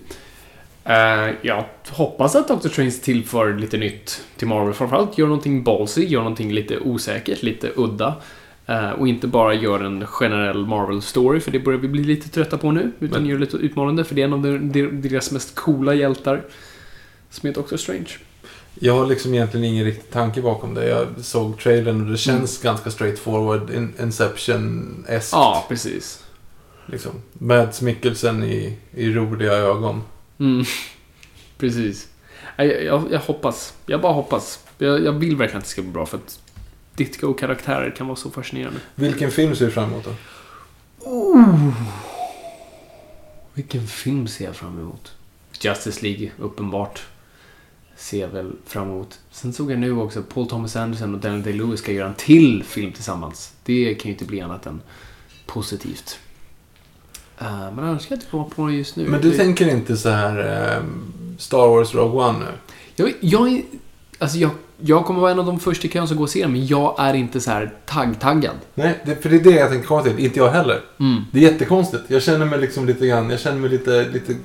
Eh, 0.83 1.29
jag 1.41 1.65
hoppas 1.89 2.35
att 2.35 2.47
Doctor 2.47 2.69
Strange 2.69 2.91
tillför 2.91 3.53
lite 3.53 3.77
nytt 3.77 4.23
till 4.37 4.47
Marvel. 4.47 4.73
Framförallt 4.73 5.17
gör 5.17 5.27
någonting 5.27 5.63
ballsy, 5.63 6.05
gör 6.05 6.19
någonting 6.19 6.51
lite 6.53 6.77
osäkert, 6.79 7.43
lite 7.43 7.71
udda. 7.75 8.15
Eh, 8.65 8.89
och 8.89 9.07
inte 9.07 9.27
bara 9.27 9.53
gör 9.53 9.79
en 9.83 10.07
generell 10.07 10.65
Marvel-story, 10.65 11.39
för 11.39 11.51
det 11.51 11.59
börjar 11.59 11.79
vi 11.79 11.87
bli 11.87 12.03
lite 12.03 12.29
trötta 12.29 12.57
på 12.57 12.71
nu. 12.71 12.91
Utan 12.99 13.21
Men- 13.21 13.29
gör 13.29 13.39
lite 13.39 13.57
utmanande, 13.57 14.03
för 14.03 14.15
det 14.15 14.21
är 14.21 14.25
en 14.25 14.33
av 14.33 14.41
de- 14.41 14.71
de- 14.71 15.01
deras 15.09 15.31
mest 15.31 15.55
coola 15.55 15.93
hjältar. 15.93 16.41
Som 17.29 17.49
är 17.49 17.53
Doctor 17.53 17.77
Strange. 17.77 18.09
Jag 18.79 18.93
har 18.93 19.05
liksom 19.05 19.33
egentligen 19.33 19.65
ingen 19.65 19.85
riktig 19.85 20.11
tanke 20.11 20.41
bakom 20.41 20.73
det. 20.73 20.87
Jag 20.87 21.07
såg 21.21 21.59
trailern 21.59 22.05
och 22.05 22.11
det 22.11 22.17
känns 22.17 22.61
ganska 22.61 22.91
straightforward. 22.91 23.69
In- 23.69 23.93
Inception-eskt. 23.99 25.29
Ja, 25.31 25.65
precis. 25.69 26.23
Liksom. 26.85 27.11
Mads 27.33 27.81
Mikkelsen 27.81 28.43
i, 28.43 28.77
i 28.91 29.09
roliga 29.13 29.53
ögon. 29.53 30.01
Mm. 30.39 30.65
Precis. 31.57 32.07
Jag, 32.57 32.83
jag, 32.83 33.03
jag 33.11 33.19
hoppas. 33.19 33.73
Jag 33.85 34.01
bara 34.01 34.13
hoppas. 34.13 34.59
Jag, 34.77 35.03
jag 35.05 35.11
vill 35.11 35.35
verkligen 35.35 35.57
att 35.57 35.63
det 35.63 35.69
ska 35.69 35.81
bli 35.81 35.91
bra 35.91 36.05
för 36.05 36.17
att 36.17 36.39
Ditko-karaktärer 36.95 37.95
kan 37.97 38.07
vara 38.07 38.15
så 38.15 38.29
fascinerande. 38.31 38.79
Vilken 38.95 39.31
film 39.31 39.55
ser 39.55 39.65
du 39.65 39.71
fram 39.71 39.89
emot 39.93 40.03
då? 40.05 40.13
Vilken 43.53 43.87
film 43.87 44.27
ser 44.27 44.45
jag 44.45 44.55
fram 44.55 44.79
emot? 44.79 45.11
Justice 45.61 46.01
League, 46.01 46.31
uppenbart. 46.39 47.01
Ser 47.97 48.27
väl 48.27 48.51
fram 48.65 48.83
emot. 48.89 49.19
Sen 49.31 49.53
såg 49.53 49.71
jag 49.71 49.79
nu 49.79 49.91
också 49.91 50.23
Paul 50.33 50.47
Thomas 50.49 50.75
Anderson 50.75 51.15
och 51.15 51.21
Daniel 51.21 51.43
Day-Lewis 51.43 51.75
ska 51.77 51.91
göra 51.91 52.07
en 52.07 52.13
till 52.13 52.63
film 52.63 52.91
tillsammans. 52.91 53.53
Det 53.63 53.95
kan 53.95 54.03
ju 54.09 54.13
inte 54.13 54.25
bli 54.25 54.41
annat 54.41 54.65
än 54.65 54.81
positivt. 55.45 56.19
Eh, 57.39 57.71
men 57.75 57.79
annars 57.79 58.07
kan 58.07 58.15
jag 58.15 58.17
inte 58.17 58.31
komma 58.31 58.43
på 58.55 58.67
det 58.67 58.73
just 58.73 58.95
nu. 58.95 59.07
Men 59.07 59.21
du 59.21 59.31
Det- 59.31 59.37
tänker 59.37 59.67
inte 59.69 59.97
så 59.97 60.09
här 60.09 60.39
eh, 60.77 60.83
Star 61.37 61.67
Wars 61.67 61.93
Rogue 61.95 62.21
One 62.25 62.39
nu? 62.39 62.45
Jag, 62.95 63.13
jag, 63.19 63.53
är- 63.53 63.63
alltså 64.19 64.37
jag, 64.37 64.51
jag 64.79 65.05
kommer 65.05 65.19
vara 65.19 65.31
en 65.31 65.39
av 65.39 65.45
de 65.45 65.59
första 65.59 65.87
i 65.87 65.91
kön 65.91 66.07
som 66.07 66.17
går 66.17 66.23
och 66.23 66.29
ser 66.29 66.41
den, 66.41 66.51
men 66.51 66.67
jag 66.67 66.95
är 66.99 67.13
inte 67.13 67.41
så 67.41 67.51
här 67.51 67.73
tagg-taggad. 67.85 68.55
Nej, 68.75 68.99
det, 69.05 69.15
för 69.15 69.29
det 69.29 69.35
är 69.35 69.43
det 69.43 69.51
jag 69.51 69.69
tänkte 69.69 69.87
komma 69.87 70.03
till. 70.03 70.19
Inte 70.19 70.39
jag 70.39 70.49
heller. 70.51 70.81
Mm. 70.99 71.21
Det 71.31 71.39
är 71.39 71.51
jättekonstigt. 71.51 72.03
Jag 72.07 72.23
känner 72.23 72.45
mig 72.45 72.59
liksom 72.59 72.85
lite 72.85 73.07
grann, 73.07 73.29
jag 73.29 73.39
känner 73.39 73.57
mig 73.59 73.69
lite, 73.69 74.09
lite 74.09 74.35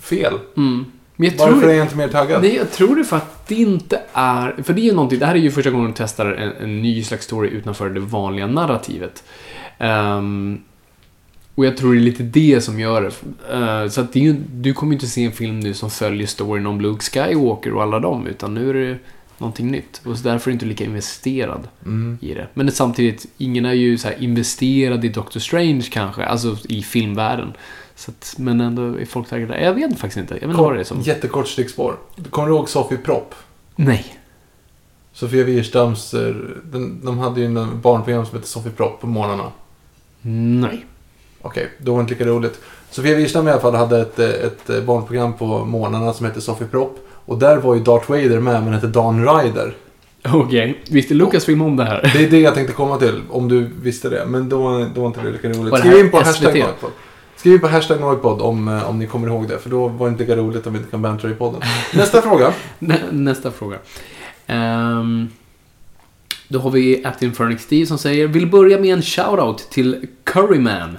fel. 0.00 0.34
Mm. 0.56 0.84
Men 1.16 1.28
jag 1.28 1.38
Varför 1.38 1.60
tror, 1.60 1.70
är 1.70 1.74
jag 1.74 1.84
inte 1.84 1.96
mer 1.96 2.08
taggad? 2.08 2.42
Nej, 2.42 2.56
jag 2.56 2.70
tror 2.72 2.96
det 2.96 3.04
för 3.04 3.16
att 3.16 3.48
det 3.48 3.54
inte 3.54 4.00
är... 4.12 4.62
För 4.62 4.72
det 4.72 4.80
är 4.80 4.84
ju 4.84 4.92
någonting, 4.92 5.18
det 5.18 5.26
här 5.26 5.34
är 5.34 5.38
ju 5.38 5.50
första 5.50 5.70
gången 5.70 5.86
de 5.86 5.92
testar 5.96 6.26
en, 6.26 6.52
en 6.52 6.82
ny 6.82 7.02
slags 7.04 7.24
story 7.24 7.48
utanför 7.48 7.90
det 7.90 8.00
vanliga 8.00 8.46
narrativet. 8.46 9.24
Ehm, 9.78 10.60
och 11.54 11.66
jag 11.66 11.76
tror 11.76 11.94
det 11.94 12.00
är 12.00 12.02
lite 12.02 12.22
det 12.22 12.60
som 12.60 12.80
gör 12.80 13.02
det. 13.02 13.54
Eh, 13.56 13.88
så 13.88 14.00
att 14.00 14.12
det 14.12 14.20
ju, 14.20 14.36
du 14.54 14.72
kommer 14.72 14.92
ju 14.92 14.96
inte 14.96 15.06
se 15.06 15.24
en 15.24 15.32
film 15.32 15.60
nu 15.60 15.74
som 15.74 15.90
följer 15.90 16.26
storyn 16.26 16.66
om 16.66 16.80
Luke 16.80 17.02
Skywalker 17.04 17.72
och 17.74 17.82
alla 17.82 18.00
dem, 18.00 18.26
utan 18.26 18.54
nu 18.54 18.70
är 18.70 18.74
det 18.74 18.98
någonting 19.38 19.70
nytt. 19.70 20.00
Och 20.04 20.18
så 20.18 20.28
därför 20.28 20.50
är 20.50 20.52
du 20.52 20.54
inte 20.54 20.66
lika 20.66 20.84
investerad 20.84 21.68
Mm. 21.84 22.18
i 22.20 22.34
det. 22.34 22.46
Men 22.54 22.72
samtidigt, 22.72 23.26
ingen 23.38 23.64
är 23.64 23.72
ju 23.72 23.98
så 23.98 24.08
här 24.08 24.22
investerad 24.22 25.04
i 25.04 25.08
Doctor 25.08 25.40
Strange 25.40 25.82
kanske, 25.90 26.24
alltså 26.24 26.56
i 26.68 26.82
filmvärlden. 26.82 27.52
Att, 28.08 28.34
men 28.38 28.60
ändå 28.60 29.00
är 29.00 29.04
folk 29.04 29.28
taggade. 29.28 29.60
Jag 29.60 29.74
vet 29.74 29.98
faktiskt 29.98 30.16
inte. 30.16 30.34
Jag 30.34 30.40
vet 30.40 30.50
inte 30.50 30.62
vad 30.62 30.74
det 30.74 30.80
är 30.80 30.84
som... 30.84 31.00
Jättekort 31.00 31.48
stickspår. 31.48 31.96
Kommer 32.30 32.48
du 32.48 32.54
ihåg 32.54 32.68
Sofie 32.68 32.98
Propp? 32.98 33.34
Nej. 33.76 34.18
Sofia 35.12 35.44
Wirstams, 35.44 36.14
eh, 36.14 36.34
den, 36.64 37.04
de 37.04 37.18
hade 37.18 37.40
ju 37.40 37.46
en 37.46 37.80
barnprogram 37.80 38.26
som 38.26 38.36
hette 38.36 38.48
Sofie 38.48 38.72
Propp 38.72 39.00
på 39.00 39.06
morgnarna. 39.06 39.52
Nej. 40.22 40.86
Okej, 41.42 41.70
då 41.78 41.92
var 41.92 41.98
det 41.98 42.02
inte 42.02 42.14
lika 42.14 42.26
roligt. 42.26 42.60
Sofia 42.90 43.16
Wirstam 43.16 43.48
i 43.48 43.50
alla 43.50 43.60
fall 43.60 43.74
hade 43.74 44.00
ett, 44.00 44.18
eh, 44.18 44.28
ett 44.28 44.70
eh, 44.70 44.80
barnprogram 44.80 45.32
på 45.32 45.64
morgnarna 45.64 46.12
som 46.12 46.26
hette 46.26 46.40
Sofie 46.40 46.66
Propp. 46.66 46.98
Och 47.24 47.38
där 47.38 47.56
var 47.56 47.74
ju 47.74 47.80
Darth 47.80 48.10
Vader 48.10 48.40
med, 48.40 48.62
men 48.62 48.72
hette 48.72 48.86
Dan 48.86 49.26
Ryder. 49.26 49.74
Okej. 50.24 50.82
Visste 50.90 51.14
Lucasfilm 51.14 51.62
om 51.62 51.76
det 51.76 51.84
här? 51.84 52.10
Det 52.14 52.24
är 52.24 52.30
det 52.30 52.40
jag 52.40 52.54
tänkte 52.54 52.74
komma 52.74 52.98
till, 52.98 53.22
om 53.30 53.48
du 53.48 53.70
visste 53.82 54.08
det. 54.08 54.26
Men 54.26 54.48
då, 54.48 54.86
då 54.94 55.00
var 55.00 55.06
inte 55.06 55.20
det 55.20 55.30
lika 55.30 55.48
roligt. 55.48 55.78
Skriv 55.78 55.98
in 55.98 56.10
på 56.10 56.24
SVT? 56.24 56.64
Skriv 57.42 57.58
på 57.58 57.68
hashtag 57.68 58.00
Noipod 58.00 58.40
om, 58.42 58.68
eh, 58.68 58.88
om 58.90 58.98
ni 58.98 59.06
kommer 59.06 59.28
ihåg 59.28 59.48
det. 59.48 59.58
För 59.58 59.70
då 59.70 59.88
var 59.88 60.06
det 60.06 60.10
inte 60.10 60.22
lika 60.22 60.36
roligt 60.36 60.66
om 60.66 60.72
vi 60.72 60.78
inte 60.78 60.90
kan 60.90 61.02
bantra 61.02 61.30
i 61.30 61.34
podden. 61.34 61.60
Nästa 61.94 62.22
fråga. 62.22 62.54
Nä, 62.78 62.98
nästa 63.10 63.50
fråga. 63.50 63.78
Ehm, 64.46 65.28
då 66.48 66.58
har 66.58 66.70
vi 66.70 67.04
Atinfernix 67.04 67.62
Steve 67.62 67.86
som 67.86 67.98
säger 67.98 68.26
Vill 68.28 68.46
börja 68.46 68.78
med 68.78 68.94
en 68.94 69.02
shoutout 69.02 69.70
till 69.70 70.06
Curryman. 70.24 70.98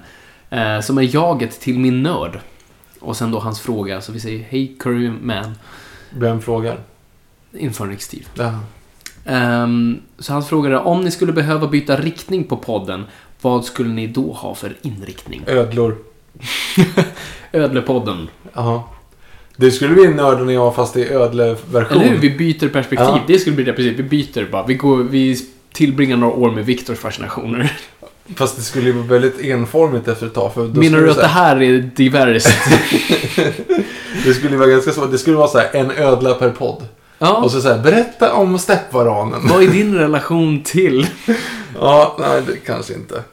eh, 0.49 0.79
som 0.79 0.97
är 0.97 1.15
jaget 1.15 1.59
till 1.59 1.79
min 1.79 2.03
nörd. 2.03 2.39
Och 2.99 3.17
sen 3.17 3.31
då 3.31 3.39
hans 3.39 3.59
fråga. 3.59 4.01
Så 4.01 4.11
vi 4.11 4.19
säger 4.19 4.43
Hej 4.49 4.75
Curryman. 4.79 5.51
Vem 6.09 6.41
frågar? 6.41 6.79
Infernix 7.57 8.05
Steve. 8.05 8.25
Ja. 8.33 8.59
Ehm, 9.25 10.01
så 10.19 10.33
han 10.33 10.43
frågade 10.43 10.79
om 10.79 11.01
ni 11.01 11.11
skulle 11.11 11.33
behöva 11.33 11.67
byta 11.67 11.95
riktning 11.95 12.43
på 12.43 12.57
podden. 12.57 13.05
Vad 13.41 13.65
skulle 13.65 13.89
ni 13.89 14.07
då 14.07 14.31
ha 14.33 14.55
för 14.55 14.75
inriktning? 14.81 15.43
Ödlor. 15.47 15.97
Ödlepodden. 17.51 18.29
Jaha. 18.53 18.81
Det 19.55 19.71
skulle 19.71 19.93
bli 19.93 20.07
nörden 20.07 20.47
och 20.47 20.53
jag 20.53 20.75
fast 20.75 20.97
i 20.97 21.07
ödleversion. 21.09 22.01
Eller 22.01 22.11
hur? 22.11 22.17
Vi 22.17 22.29
byter 22.29 22.69
perspektiv. 22.69 23.07
Ja. 23.07 23.19
Det 23.27 23.39
skulle 23.39 23.55
bli 23.55 23.65
det 23.65 23.73
precis. 23.73 23.99
Vi 23.99 24.03
byter 24.03 24.51
bara. 24.51 24.65
Vi, 24.65 24.73
går, 24.73 24.97
vi 24.97 25.37
tillbringar 25.73 26.17
några 26.17 26.33
år 26.33 26.51
med 26.51 26.65
Viktors 26.65 26.99
fascinationer. 26.99 27.77
Fast 28.35 28.55
det 28.55 28.61
skulle 28.61 28.85
ju 28.85 28.91
vara 28.91 29.05
väldigt 29.05 29.41
enformigt 29.41 30.07
efter 30.07 30.25
ett 30.27 30.33
tag. 30.33 30.53
För 30.53 30.67
då 30.67 30.79
Menar 30.79 30.99
du 30.99 31.11
att 31.11 31.17
det 31.17 31.27
här- 31.27 31.61
är 31.61 31.77
diverst? 31.95 32.47
Det 34.25 34.33
skulle 34.33 34.57
vara 34.57 34.69
ganska 34.69 34.91
svårt. 34.91 35.11
Det 35.11 35.17
skulle 35.17 35.37
vara 35.37 35.47
så 35.47 35.57
här, 35.57 35.69
en 35.73 35.91
ödla 35.91 36.33
per 36.33 36.49
podd. 36.49 36.87
Ja. 37.19 37.33
Och 37.43 37.51
så 37.51 37.61
säger 37.61 37.83
berätta 37.83 38.33
om 38.33 38.59
steppvaranen. 38.59 39.47
Vad 39.47 39.63
är 39.63 39.67
din 39.67 39.95
relation 39.95 40.63
till? 40.63 41.07
Ja, 41.79 42.17
nej, 42.19 42.41
det 42.47 42.57
kanske 42.65 42.93
inte. 42.93 43.23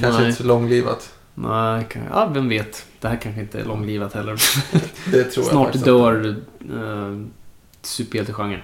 Kanske 0.00 0.20
Nej. 0.20 0.28
inte 0.30 0.42
så 0.42 0.48
långlivat. 0.48 1.08
Nej, 1.42 1.86
kan- 1.90 2.02
ja, 2.12 2.30
vem 2.34 2.48
vet. 2.48 2.86
Det 3.00 3.08
här 3.08 3.16
kanske 3.16 3.40
inte 3.40 3.60
är 3.60 3.64
långlivat 3.64 4.14
heller. 4.14 4.32
Det 5.12 5.24
tror 5.24 5.44
jag 5.44 5.50
Snart 5.52 5.72
dör 5.84 6.26
uh, 6.72 7.26
superhjältegenren. 7.82 8.60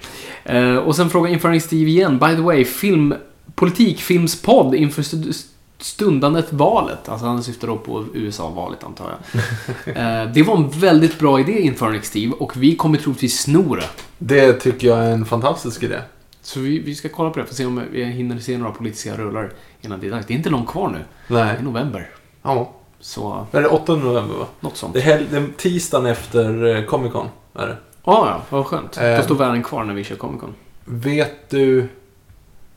Uh, 0.53 0.77
och 0.77 0.95
sen 0.95 1.09
frågar 1.09 1.31
Infernal 1.31 1.61
Steve 1.61 1.89
igen. 1.89 2.19
By 2.19 2.35
the 2.35 2.41
way, 2.41 2.65
film, 2.65 3.13
politikfilmspodd 3.55 4.75
inför 4.75 5.01
st- 5.01 5.45
stundandet 5.77 6.53
valet. 6.53 7.09
Alltså 7.09 7.25
han 7.25 7.43
syftar 7.43 7.67
då 7.67 7.77
på 7.77 8.05
USA-valet 8.13 8.83
antar 8.83 9.05
jag. 9.09 9.41
Eh, 9.97 10.31
det 10.33 10.43
var 10.43 10.57
en 10.57 10.69
väldigt 10.69 11.19
bra 11.19 11.39
idé 11.39 11.61
Infernal 11.61 12.01
Steve 12.03 12.33
och 12.33 12.57
vi 12.57 12.75
kommer 12.75 12.97
troligtvis 12.97 13.39
sno 13.39 13.75
det. 13.75 13.89
Det 14.17 14.53
tycker 14.53 14.87
jag 14.87 14.97
är 15.05 15.11
en 15.11 15.25
fantastisk 15.25 15.83
idé. 15.83 15.99
Så 16.41 16.59
vi, 16.59 16.79
vi 16.79 16.95
ska 16.95 17.09
kolla 17.09 17.29
på 17.29 17.39
det 17.39 17.45
för 17.45 17.51
att 17.51 17.57
se 17.57 17.65
om 17.65 17.81
vi 17.91 18.03
hinner 18.03 18.39
se 18.39 18.57
några 18.57 18.71
politiska 18.71 19.17
rullar 19.17 19.51
innan 19.81 19.99
det 19.99 20.07
är 20.07 20.11
dags. 20.11 20.25
Det 20.27 20.33
är 20.33 20.37
inte 20.37 20.49
långt 20.49 20.67
kvar 20.69 20.89
nu. 20.89 20.99
Det 21.27 21.43
Nej. 21.45 21.55
är 21.59 21.61
november. 21.63 22.09
Ja. 22.45 22.69
Så, 22.99 23.45
Är 23.51 23.61
det 23.61 23.67
8 23.67 23.95
november 23.95 24.35
va? 24.35 24.45
något 24.59 24.77
sånt. 24.77 24.93
Det 24.93 24.99
är, 24.99 25.03
hel- 25.03 25.27
det 25.31 25.37
är 25.37 25.47
tisdagen 25.57 26.05
efter 26.05 26.75
eh, 26.75 26.83
Comic 26.85 27.11
Con. 27.13 27.27
Är 27.55 27.67
det. 27.67 27.77
Ja, 28.03 28.27
ja, 28.29 28.41
vad 28.49 28.65
skönt. 28.65 28.97
Eh. 28.97 29.17
Då 29.17 29.23
står 29.23 29.35
världen 29.35 29.63
kvar 29.63 29.83
när 29.83 29.93
vi 29.93 30.03
kör 30.03 30.15
Comic 30.15 30.41
Con. 30.41 30.53
Vet 30.85 31.49
du 31.49 31.87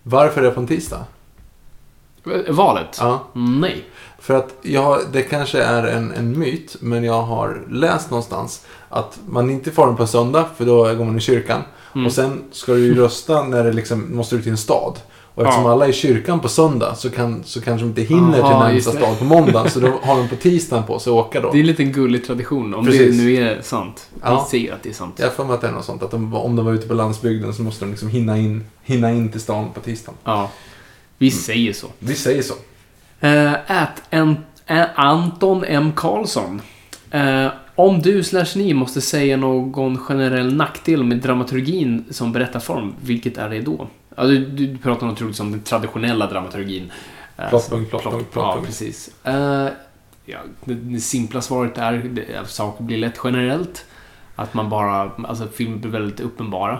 varför 0.03 0.43
det 0.43 0.49
är 0.49 0.53
på 0.53 0.61
en 0.61 0.67
tisdag? 0.67 1.05
Eh, 2.27 2.55
Valet? 2.55 2.97
Ja. 3.01 3.21
Nej. 3.33 3.85
För 4.19 4.35
att 4.35 4.55
jag, 4.63 4.99
det 5.13 5.23
kanske 5.23 5.63
är 5.63 5.83
en, 5.87 6.13
en 6.13 6.39
myt, 6.39 6.77
men 6.81 7.05
jag 7.05 7.23
har 7.23 7.63
läst 7.71 8.11
någonstans 8.11 8.67
att 8.89 9.19
man 9.29 9.51
inte 9.51 9.71
får 9.71 9.87
den 9.87 9.97
på 9.97 10.07
söndag, 10.07 10.45
för 10.57 10.65
då 10.65 10.95
går 10.95 11.05
man 11.05 11.17
i 11.17 11.21
kyrkan. 11.21 11.63
Mm. 11.95 12.07
Och 12.07 12.13
sen 12.13 12.43
ska 12.53 12.73
du 12.73 12.79
ju 12.87 12.95
rösta 12.95 13.43
när 13.43 13.65
det 13.65 13.73
liksom 13.73 14.17
måste 14.17 14.37
ut 14.37 14.43
till 14.43 14.53
en 14.53 14.59
stad. 14.59 14.99
Och 15.39 15.45
eftersom 15.45 15.65
Ja. 15.65 15.73
alla 15.73 15.85
är 15.85 15.91
i 15.91 15.93
kyrkan 15.93 16.41
på 16.41 16.49
söndag 16.49 16.95
så, 16.95 17.11
kan, 17.11 17.45
så 17.45 17.61
kanske 17.61 17.85
de 17.85 17.89
inte 17.89 18.03
hinner 18.15 18.41
Aha, 18.41 18.65
till 18.65 18.75
närmsta 18.75 18.93
stad 18.93 19.19
på 19.19 19.25
måndag. 19.25 19.69
Så 19.71 19.81
då 19.81 19.93
har 20.03 20.19
de 20.19 20.29
på 20.29 20.37
tisdagen 20.37 20.85
på 20.85 20.99
sig 20.99 21.11
att 21.11 21.17
åka 21.17 21.41
då. 21.41 21.51
Det 21.51 21.59
är 21.59 21.61
en 21.61 21.67
liten 21.67 21.93
gullig 21.93 22.27
tradition, 22.27 22.75
om 22.75 22.85
Precis. 22.85 23.17
det 23.17 23.25
nu 23.25 23.37
är 23.37 23.63
sant. 23.63 24.09
Ja. 24.23 24.49
Vi 24.53 24.59
ser 24.61 24.73
att 24.73 24.83
det 24.83 24.89
är 24.89 24.95
sant. 24.95 25.15
Jag 25.19 25.33
för 25.33 25.45
mig 25.45 25.55
att 25.55 25.61
det 25.61 25.69
är 25.69 25.73
något 25.73 25.85
sånt. 25.85 26.03
Att 26.03 26.11
de, 26.11 26.35
om 26.35 26.57
de 26.57 26.67
var 26.67 26.73
ute 26.73 26.89
på 26.89 26.95
landsbygden 26.95 27.55
så 27.55 27.63
måste 27.63 27.85
de 27.85 27.91
liksom 27.91 28.09
hinna 28.09 28.39
in, 28.39 28.65
hinna 28.83 29.13
in 29.13 29.29
till 29.29 29.41
stan 29.41 29.69
på 29.75 29.81
tisdagen. 29.81 30.19
Ja. 30.25 30.51
Vi 31.19 31.31
säger 31.31 31.73
så. 31.73 31.87
Vi 31.99 32.15
säger 32.15 32.43
så. 32.43 32.55
Uh, 33.27 33.53
at 33.67 34.03
en, 34.11 34.37
eh, 34.67 34.85
Anton 34.95 35.65
M. 35.65 35.93
Karlsson. 35.97 36.63
Eh, 37.11 37.47
om 37.75 38.01
du 38.03 38.23
slash 38.23 38.47
ni 38.57 38.75
måste 38.75 39.01
säga 39.01 39.37
någon 39.37 39.99
generell 39.99 40.55
nackdel 40.57 41.05
med 41.05 41.19
dramaturgin 41.19 42.05
som 42.11 42.33
berättarform, 42.33 42.95
vilket 43.01 43.39
är 43.39 43.49
det 43.49 43.61
då? 43.61 43.89
Ja, 44.19 44.25
du, 44.25 44.47
du 44.47 44.79
pratar 44.79 45.07
nog 45.07 45.17
troligtvis 45.17 45.41
om 45.41 45.51
den 45.51 45.61
traditionella 45.63 46.27
dramaturgin. 46.27 46.93
Eh, 47.37 47.49
Plottpunkt, 47.49 47.91
som- 47.91 48.01
plottpunkt, 48.01 48.27
Ja, 48.35 48.41
plottpunkt. 48.43 48.67
precis. 48.67 49.11
Eh, 49.25 49.69
ja, 50.25 50.39
det, 50.65 50.75
det 50.75 51.01
simpla 51.01 51.41
svaret 51.41 51.79
är 51.79 51.93
det, 51.93 52.37
att 52.39 52.51
saker 52.51 52.85
blir 52.85 52.99
lätt 52.99 53.21
generellt. 53.25 53.85
Att 54.37 54.55
man 54.55 54.69
bara, 54.71 55.11
alltså 55.25 55.47
filmer 55.55 55.77
blir 55.77 55.91
väldigt 55.91 56.21
uppenbara. 56.21 56.79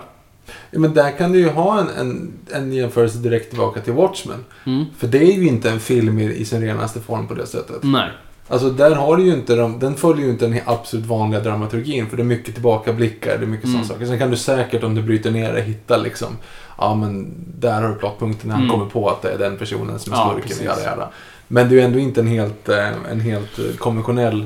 Ja, 0.71 0.79
men 0.79 0.93
där 0.93 1.11
kan 1.17 1.31
du 1.31 1.39
ju 1.39 1.49
ha 1.49 1.79
en, 1.81 1.87
en, 1.89 2.31
en 2.53 2.73
jämförelse 2.73 3.17
direkt 3.17 3.49
tillbaka 3.49 3.81
till 3.81 3.93
Watchmen. 3.93 4.45
Mm. 4.65 4.85
För 4.97 5.07
det 5.07 5.17
är 5.17 5.33
ju 5.33 5.47
inte 5.47 5.69
en 5.71 5.79
film 5.79 6.19
i, 6.19 6.33
i 6.35 6.45
sin 6.45 6.61
renaste 6.61 6.99
form 6.99 7.27
på 7.27 7.33
det 7.33 7.45
sättet. 7.47 7.83
Nej. 7.83 8.09
Alltså 8.47 8.69
där 8.69 8.95
har 8.95 9.17
du 9.17 9.23
ju 9.23 9.33
inte 9.33 9.55
de, 9.55 9.79
den 9.79 9.95
följer 9.95 10.25
ju 10.25 10.31
inte 10.31 10.47
den 10.47 10.59
absolut 10.65 11.05
vanliga 11.05 11.39
dramaturgin. 11.41 12.09
För 12.09 12.17
det 12.17 12.23
är 12.23 12.25
mycket 12.25 12.53
tillbakablickar, 12.53 13.37
det 13.37 13.43
är 13.43 13.47
mycket 13.47 13.65
Mm. 13.65 13.73
sådana 13.83 13.87
saker. 13.87 14.05
Sen 14.05 14.19
kan 14.19 14.31
du 14.31 14.37
säkert 14.37 14.83
om 14.83 14.95
du 14.95 15.01
bryter 15.01 15.31
ner 15.31 15.53
det 15.53 15.61
hitta 15.61 15.97
liksom. 15.97 16.37
Ja 16.79 16.95
men 16.95 17.33
där 17.59 17.81
har 17.81 17.89
du 17.89 17.95
plottpunkten 17.95 18.47
när 18.47 18.55
han 18.55 18.63
Mm. 18.63 18.75
kommer 18.75 18.89
på 18.91 19.09
att 19.09 19.21
det 19.21 19.31
är 19.33 19.37
den 19.37 19.57
personen 19.57 19.99
som 19.99 20.13
är 20.13 20.17
Ja, 20.17 20.29
skurken. 20.31 20.47
precis. 20.49 20.65
Jada, 20.65 20.83
jada. 20.83 21.09
Men 21.47 21.69
det 21.69 21.75
är 21.75 21.77
ju 21.79 21.81
ändå 21.85 21.99
inte 21.99 22.21
en 22.21 22.27
helt, 22.27 22.69
eh, 22.69 22.87
en 23.11 23.19
helt 23.19 23.59
eh, 23.59 23.65
konventionell 23.77 24.45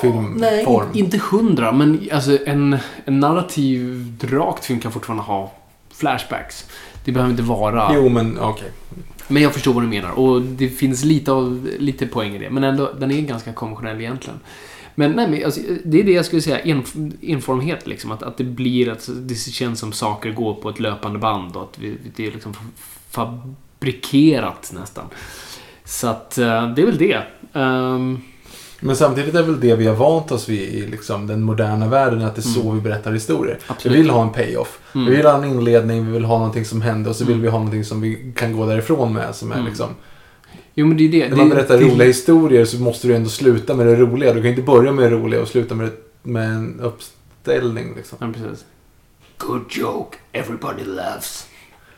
filmform. 0.00 0.34
Nej, 0.36 0.64
in- 0.92 1.04
inte 1.04 1.20
hundra, 1.30 1.72
men 1.72 2.08
alltså 2.12 2.38
en, 2.46 2.76
en 3.04 3.20
narrativ 3.20 4.12
rakt 4.30 4.64
film 4.64 4.80
kan 4.80 4.92
fortfarande 4.92 5.22
ha 5.22 5.52
flashbacks. 5.94 6.66
Det 7.04 7.12
behöver 7.12 7.30
inte 7.30 7.42
vara... 7.42 7.90
Jo 7.94 8.08
men 8.08 8.38
okej. 8.40 8.68
Men 9.28 9.42
jag 9.42 9.52
förstår 9.52 9.72
vad 9.74 9.82
du 9.82 9.86
menar 9.86 10.10
och 10.18 10.42
det 10.42 10.68
finns 10.68 11.04
lite, 11.04 11.32
av, 11.32 11.68
lite 11.78 12.06
poäng 12.06 12.34
i 12.34 12.38
det. 12.38 12.50
Men 12.50 12.64
ändå, 12.64 12.90
den 12.98 13.10
är 13.10 13.20
ganska 13.20 13.52
konventionell 13.52 14.00
egentligen. 14.00 14.40
Men 14.98 15.12
nej, 15.12 15.28
men 15.30 15.44
alltså, 15.44 15.60
det 15.84 16.00
är 16.00 16.04
det 16.04 16.12
jag 16.12 16.24
skulle 16.24 16.42
säga, 16.42 16.58
en, 16.60 16.82
enformighet 17.22 17.86
liksom. 17.86 18.12
Att, 18.12 18.22
att 18.22 18.36
det 18.38 18.44
blir 18.44 18.88
att 18.92 19.08
det 19.16 19.34
känns 19.34 19.80
som 19.80 19.92
saker 19.92 20.30
går 20.32 20.54
på 20.54 20.68
ett 20.68 20.80
löpande 20.80 21.18
band 21.18 21.56
och 21.56 21.62
att 21.62 21.78
vi, 21.78 21.96
det 22.16 22.26
är 22.26 22.32
liksom 22.32 22.54
fabrikerat 23.10 24.72
nästan. 24.74 25.04
Så 25.84 26.06
att 26.08 26.38
eh, 26.38 26.68
det 26.74 26.82
är 26.82 26.86
väl 26.86 26.98
det. 26.98 27.18
Um, 27.52 28.22
Men 28.80 28.96
samtidigt 28.96 29.34
är 29.34 29.42
väl 29.42 29.60
det 29.60 29.76
vi 29.76 29.86
har 29.86 29.94
vant 29.94 30.32
oss 30.32 30.48
vid 30.48 30.68
i 30.74 30.86
liksom 30.86 31.26
den 31.26 31.42
moderna 31.42 31.88
världen, 31.88 32.22
att 32.22 32.34
det 32.34 32.40
är 32.40 32.42
så 32.42 32.60
Mm. 32.62 32.74
vi 32.74 32.80
berättar 32.80 33.12
historier. 33.12 33.58
Absolut. 33.66 33.96
Vi 33.98 34.02
vill 34.02 34.10
ha 34.10 34.22
en 34.22 34.32
payoff. 34.32 34.78
Mm. 34.94 35.06
Vi 35.10 35.16
vill 35.16 35.26
ha 35.26 35.36
en 35.38 35.44
inledning, 35.44 36.06
vi 36.06 36.12
vill 36.12 36.24
ha 36.24 36.38
någonting 36.38 36.64
som 36.64 36.82
händer 36.82 37.10
och 37.10 37.16
så 37.16 37.24
vill 37.24 37.32
Mm. 37.34 37.42
vi 37.42 37.48
ha 37.48 37.58
någonting 37.58 37.84
som 37.84 38.00
vi 38.00 38.32
kan 38.36 38.56
gå 38.56 38.66
därifrån 38.66 39.12
med. 39.12 39.34
Som 39.34 39.50
är 39.52 39.54
Mm. 39.56 39.66
liksom, 39.66 39.88
jo, 40.78 40.86
men 40.86 40.96
det 40.96 41.04
är 41.04 41.08
det. 41.08 41.28
när 41.28 41.36
man 41.36 41.48
berättar 41.48 41.78
det, 41.78 41.84
roliga 41.84 42.06
historier 42.06 42.64
så 42.64 42.76
måste 42.80 43.08
du 43.08 43.16
ändå 43.16 43.28
sluta 43.28 43.74
med 43.74 43.86
det 43.86 43.96
roliga. 43.96 44.34
Du 44.34 44.42
kan 44.42 44.50
inte 44.50 44.62
börja 44.62 44.92
med 44.92 45.04
det 45.04 45.10
roliga 45.10 45.42
och 45.42 45.48
sluta 45.48 45.74
med, 45.74 45.86
det, 45.86 45.92
med 46.30 46.48
en 46.48 46.80
uppställning. 46.80 47.94
Liksom. 47.96 48.18
Ja, 48.20 48.32
precis. 48.32 48.64
Good 49.38 49.64
joke, 49.70 50.16
everybody 50.32 50.84
laughs. 50.84 51.46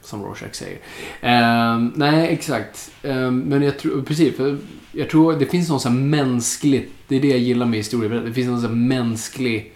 Som 0.03 0.25
Rorschach 0.25 0.55
säger. 0.55 0.79
Ehm, 1.21 1.93
nej, 1.97 2.29
exakt. 2.29 2.91
Ehm, 3.03 3.41
men 3.41 3.63
jag 3.63 3.79
tror, 3.79 4.03
precis, 4.03 4.37
för 4.37 4.59
jag 4.93 5.11
tror 5.11 5.33
det 5.33 5.47
finns 5.47 5.69
något 5.69 5.83
så 5.83 5.89
här 5.89 5.97
mänskligt, 5.97 6.93
det 7.09 7.17
är 7.17 7.21
det 7.21 7.29
jag 7.29 7.39
gillar 7.39 7.67
med 7.67 7.77
historia. 7.77 8.21
Det 8.21 8.33
finns 8.33 8.49
något 8.49 8.61
så 8.61 8.67
här 8.67 8.75
mänsklig, 8.75 9.73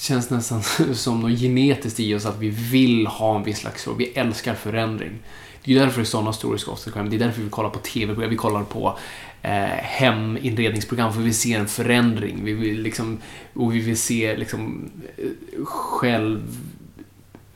känns 0.00 0.30
nästan 0.30 0.62
som 0.94 1.20
något 1.20 1.40
genetiskt 1.40 2.00
i 2.00 2.14
oss 2.14 2.26
att 2.26 2.38
vi 2.38 2.48
vill 2.50 3.06
ha 3.06 3.36
en 3.36 3.44
viss 3.44 3.58
slags. 3.58 3.88
Vi 3.98 4.04
älskar 4.04 4.54
förändring. 4.54 5.12
Det 5.64 5.76
är 5.76 5.80
därför 5.80 6.04
sådana 6.04 6.32
stories 6.32 6.62
ska 6.62 6.72
ofta 6.72 6.90
komma. 6.90 7.08
Det 7.08 7.16
är 7.16 7.18
därför 7.18 7.42
vi 7.42 7.50
kollar 7.50 7.70
på 7.70 7.78
TV, 7.78 8.26
vi 8.26 8.36
kollar 8.36 8.62
på 8.62 8.98
eh, 9.42 9.50
heminredningsprogram 9.82 11.12
för 11.12 11.20
vi 11.20 11.32
ser 11.32 11.58
en 11.58 11.68
förändring. 11.68 12.44
Vi 12.44 12.52
vill 12.52 12.82
liksom, 12.82 13.18
och 13.54 13.74
vi 13.74 13.80
vill 13.80 13.98
se 13.98 14.36
liksom 14.36 14.90
eh, 15.16 15.64
själv 15.64 16.40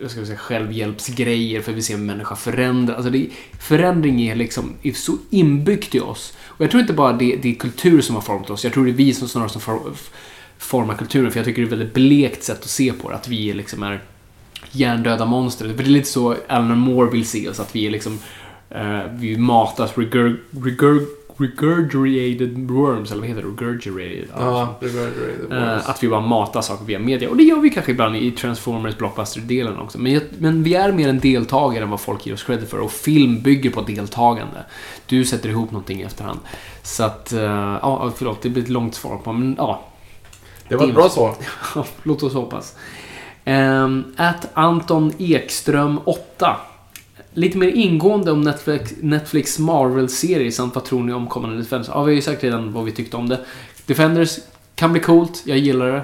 jag 0.00 0.10
ska 0.10 0.24
säga, 0.24 0.38
självhjälpsgrejer 0.38 1.60
för 1.60 1.72
vi 1.72 1.82
ser 1.82 1.94
en 1.94 2.06
människa 2.06 2.36
förändras. 2.36 2.96
Alltså 2.96 3.10
det, 3.10 3.28
förändring 3.60 4.22
är 4.22 4.34
liksom 4.34 4.72
är 4.82 4.92
så 4.92 5.16
inbyggt 5.30 5.94
i 5.94 6.00
oss. 6.00 6.36
Och 6.40 6.64
jag 6.64 6.70
tror 6.70 6.80
inte 6.80 6.92
bara 6.92 7.12
det, 7.12 7.36
det 7.36 7.50
är 7.50 7.54
kultur 7.54 8.00
som 8.00 8.14
har 8.14 8.22
format 8.22 8.50
oss. 8.50 8.64
Jag 8.64 8.72
tror 8.72 8.84
det 8.84 8.90
är 8.90 8.94
vi 8.94 9.14
som 9.14 9.28
snarare 9.28 9.48
som 9.48 9.60
for, 9.60 9.92
formar 10.58 10.94
kulturen. 10.94 11.30
För 11.30 11.38
jag 11.38 11.44
tycker 11.44 11.62
det 11.62 11.64
är 11.64 11.66
ett 11.66 11.72
väldigt 11.72 11.94
blekt 11.94 12.42
sätt 12.42 12.58
att 12.60 12.70
se 12.70 12.92
på 12.92 13.10
det. 13.10 13.16
Att 13.16 13.28
vi 13.28 13.52
liksom 13.52 13.82
är 13.82 14.02
hjärndöda 14.70 15.24
monster. 15.24 15.68
För 15.68 15.74
det 15.74 15.82
är 15.82 15.92
lite 15.92 16.08
så 16.08 16.36
Alan 16.48 16.78
Moore 16.78 17.10
vill 17.10 17.28
se 17.28 17.48
oss. 17.48 17.60
Att 17.60 17.76
vi 17.76 17.86
är 17.86 17.90
liksom 17.90 18.18
eh, 18.70 19.00
vi 19.12 19.36
matas 19.36 19.98
regur, 19.98 20.42
regur, 20.50 21.06
regurgitated 21.38 22.70
worms, 22.70 23.10
eller 23.10 23.20
vad 23.20 23.28
heter 23.28 23.42
det? 23.42 23.48
Regurgitated. 23.48 24.28
Ja, 24.36 24.74
reverberate 24.80 25.36
the 25.36 25.54
words. 25.54 25.86
Eh, 25.86 25.90
att 25.90 26.02
vi 26.02 26.08
bara 26.08 26.20
matar 26.20 26.62
saker 26.62 26.84
via 26.84 26.98
media. 26.98 27.30
Och 27.30 27.36
det 27.36 27.42
gör 27.42 27.60
vi 27.60 27.70
kanske 27.70 27.92
ibland 27.92 28.16
i 28.16 28.30
Transformers 28.30 28.96
Blockbuster-delen 28.96 29.78
också. 29.78 29.98
Men, 29.98 30.20
men 30.38 30.62
vi 30.62 30.74
är 30.74 30.92
mer 30.92 31.08
en 31.08 31.20
deltagare 31.20 31.84
än 31.84 31.90
vad 31.90 32.00
folk 32.00 32.26
ger 32.26 32.34
oss 32.34 32.42
credit 32.42 32.70
för. 32.70 32.78
Och 32.78 32.92
film 32.92 33.42
bygger 33.42 33.70
på 33.70 33.80
deltagande. 33.80 34.64
Du 35.06 35.24
sätter 35.24 35.48
ihop 35.48 35.70
någonting 35.70 36.00
i 36.00 36.04
efterhand. 36.04 36.38
Så 36.82 37.04
att, 37.04 37.32
eh, 37.32 37.40
ja, 37.82 38.12
förlåt, 38.16 38.42
det 38.42 38.48
blir 38.48 38.62
ett 38.62 38.68
långt 38.68 38.94
svar 38.94 39.16
på, 39.16 39.32
men 39.32 39.54
ja. 39.58 39.84
det 40.68 40.76
var 40.76 40.88
ett 40.88 40.94
bra 40.94 41.08
svar. 41.08 41.34
Låt 42.02 42.22
oss 42.22 42.34
hoppas. 42.34 42.74
Um, 43.48 44.04
att 44.16 44.48
Anton 44.54 45.12
Ekström 45.18 46.00
8. 46.04 46.56
Lite 47.34 47.58
mer 47.58 47.68
ingående 47.68 48.32
om 48.32 48.40
Netflix, 48.40 48.92
Netflix 49.00 49.58
Marvel-serie 49.58 50.52
samt 50.52 50.74
vad 50.74 50.84
tror 50.84 51.02
ni 51.02 51.12
om 51.12 51.26
kommande 51.26 51.56
Defenders? 51.58 51.88
Ja, 51.88 52.02
vi 52.02 52.12
har 52.12 52.16
ju 52.16 52.22
sagt 52.22 52.44
redan 52.44 52.72
vad 52.72 52.84
vi 52.84 52.92
tyckte 52.92 53.16
om 53.16 53.28
det. 53.28 53.40
Defenders 53.86 54.38
kan 54.74 54.92
bli 54.92 55.00
coolt, 55.00 55.42
jag 55.44 55.58
gillar 55.58 55.86
det. 55.86 55.96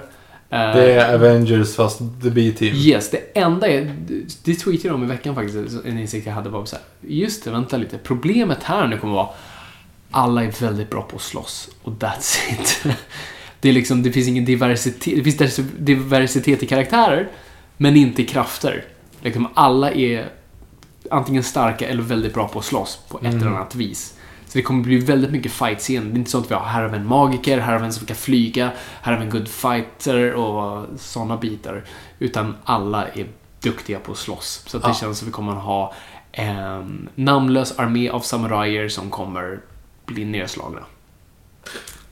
Eh, 0.57 0.77
Det 0.77 0.93
är 0.93 1.15
Avengers 1.15 1.75
fast 1.75 1.99
the 1.99 2.31
B-team. 2.31 2.75
Yes, 2.77 3.11
det 3.11 3.39
enda 3.41 3.69
är... 3.69 3.97
Det 4.45 4.55
tweetade 4.55 4.89
jag 4.89 4.95
om 4.95 5.05
i 5.05 5.07
veckan 5.07 5.35
faktiskt, 5.35 5.85
en 5.85 5.99
insikt 5.99 6.27
jag 6.27 6.35
hade 6.35 6.49
var 6.49 6.65
så 6.65 6.77
här, 6.77 6.85
Just 7.01 7.45
det, 7.45 7.51
vänta 7.51 7.77
lite. 7.77 7.99
Problemet 7.99 8.63
här 8.63 8.87
nu 8.87 8.99
kommer 8.99 9.15
vara 9.15 9.29
alla 10.11 10.45
är 10.45 10.61
väldigt 10.61 10.91
bra 10.91 11.03
på 11.03 11.17
att 11.17 11.23
slåss 11.23 11.69
och 11.83 11.93
that's 11.93 12.37
it. 12.53 12.85
Det 13.65 13.69
är 13.69 13.73
liksom, 13.73 14.03
det 14.03 14.13
finns 14.13 14.29
ingen 14.29 14.45
diversitet. 14.45 15.25
Det 15.25 15.33
finns 15.33 15.61
diversitet 15.79 16.63
i 16.63 16.67
karaktärer, 16.67 17.29
men 17.77 17.97
inte 17.97 18.23
i 18.23 18.27
krafter. 18.27 18.85
Liksom 19.21 19.49
alla 19.55 19.91
är 19.91 20.29
antingen 21.11 21.43
starka 21.43 21.89
eller 21.89 22.03
väldigt 22.03 22.35
bra 22.35 22.49
på 22.49 22.59
att 22.59 22.65
slåss 22.65 22.99
på 23.09 23.19
ett 23.19 23.25
eller 23.35 23.47
annat 23.47 23.75
vis. 23.75 24.15
Så 24.47 24.59
det 24.59 24.63
kommer 24.63 24.83
bli 24.85 24.99
väldigt 24.99 25.31
mycket 25.31 25.53
fight-scener. 25.53 26.07
Det 26.07 26.17
är 26.17 26.19
inte 26.19 26.31
så 26.31 26.39
att 26.39 26.51
vi 26.51 26.55
har 26.55 26.65
här 26.65 26.83
har 26.83 26.89
vi 26.89 26.97
en 26.97 27.07
magiker, 27.07 27.59
här 27.59 27.73
har 27.73 27.79
vi 27.79 27.85
en 27.87 27.93
som 27.93 28.07
kan 28.07 28.17
flyga, 28.17 28.71
här 29.03 29.13
har 29.13 29.19
vi 29.19 29.25
en 29.25 29.31
good 29.31 29.49
fighter 29.49 30.33
och 30.33 30.87
sådana 30.99 31.37
bitar. 31.37 31.85
Utan 32.19 32.57
alla 32.65 33.09
är 33.09 33.27
duktiga 33.61 33.99
på 33.99 34.13
att 34.13 34.19
slåss. 34.19 34.65
Så 34.67 34.77
att 34.77 34.83
det 34.83 34.89
Ja. 34.89 34.95
känns 34.95 35.19
som 35.19 35.27
att 35.27 35.29
vi 35.29 35.33
kommer 35.33 35.53
att 35.53 35.63
ha 35.63 35.95
en 36.33 37.09
namnlös 37.15 37.79
armé 37.79 38.09
av 38.09 38.21
samurajer 38.21 38.89
som 38.89 39.11
kommer 39.11 39.61
bli 40.07 40.25
nedslagna. 40.25 40.81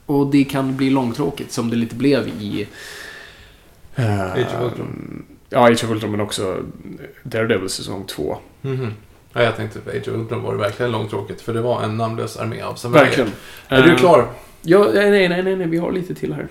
Och 0.05 0.27
det 0.31 0.43
kan 0.43 0.77
bli 0.77 0.89
långtråkigt 0.89 1.51
som 1.51 1.69
det 1.69 1.75
lite 1.75 1.95
blev 1.95 2.27
i... 2.27 2.67
eh, 3.95 4.31
Age 4.31 4.39
of 4.57 4.61
Ultron. 4.63 5.25
Ja, 5.49 5.67
Age 5.67 5.83
of 5.83 5.89
Ultron 5.91 6.11
men 6.11 6.21
också 6.21 6.57
Daredevil 7.23 7.69
säsong 7.69 8.05
2. 8.07 8.37
Mhm. 8.61 8.93
Ja, 9.33 9.43
jag 9.43 9.55
tänkte 9.57 9.79
på 9.79 9.89
Age 9.89 9.97
of 10.07 10.07
Ultron 10.07 10.43
var 10.43 10.51
det 10.53 10.59
verkligen 10.59 10.91
långtråkigt. 10.91 11.41
För 11.41 11.53
det 11.53 11.61
var 11.61 11.83
en 11.83 11.97
namnlös 11.97 12.37
armé 12.37 12.61
av 12.61 12.75
samurajer. 12.75 13.05
Verkligen. 13.07 13.29
Är 13.67 13.81
du 13.81 13.91
Eh, 13.91 13.97
klar? 13.97 14.27
Ja, 14.61 14.89
nej, 14.93 15.11
nej, 15.29 15.43
nej, 15.43 15.55
nej, 15.55 15.67
vi 15.67 15.77
har 15.77 15.91
lite 15.91 16.15
till 16.15 16.33
här. 16.33 16.47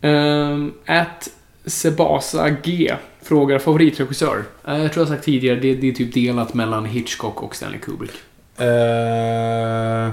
Um, 0.00 0.72
at 0.86 1.30
Sebasa 1.66 2.50
G 2.50 2.94
frågar 3.22 3.58
favoritregissör. 3.58 4.44
Eh, 4.66 4.82
jag 4.82 4.92
tror 4.92 5.00
jag 5.02 5.08
sagt 5.08 5.24
tidigare, 5.24 5.60
det, 5.60 5.74
det 5.74 5.88
är 5.88 5.92
typ 5.92 6.14
delat 6.14 6.54
mellan 6.54 6.84
Hitchcock 6.84 7.42
och 7.42 7.56
Stanley 7.56 7.80
Kubrick. 7.80 8.10
Eh, 8.56 10.10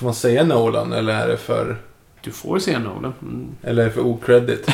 får 0.00 0.06
man 0.06 0.14
säga 0.14 0.44
Nolan 0.44 0.92
eller 0.92 1.12
är 1.12 1.28
det 1.28 1.36
för, 1.36 1.76
Du 2.20 2.30
får 2.30 2.58
säga 2.58 2.78
Nolan. 2.78 3.12
Mm. 3.22 3.46
eller 3.62 3.82
är 3.82 3.86
det 3.86 3.92
för 3.92 4.06
okredit? 4.06 4.68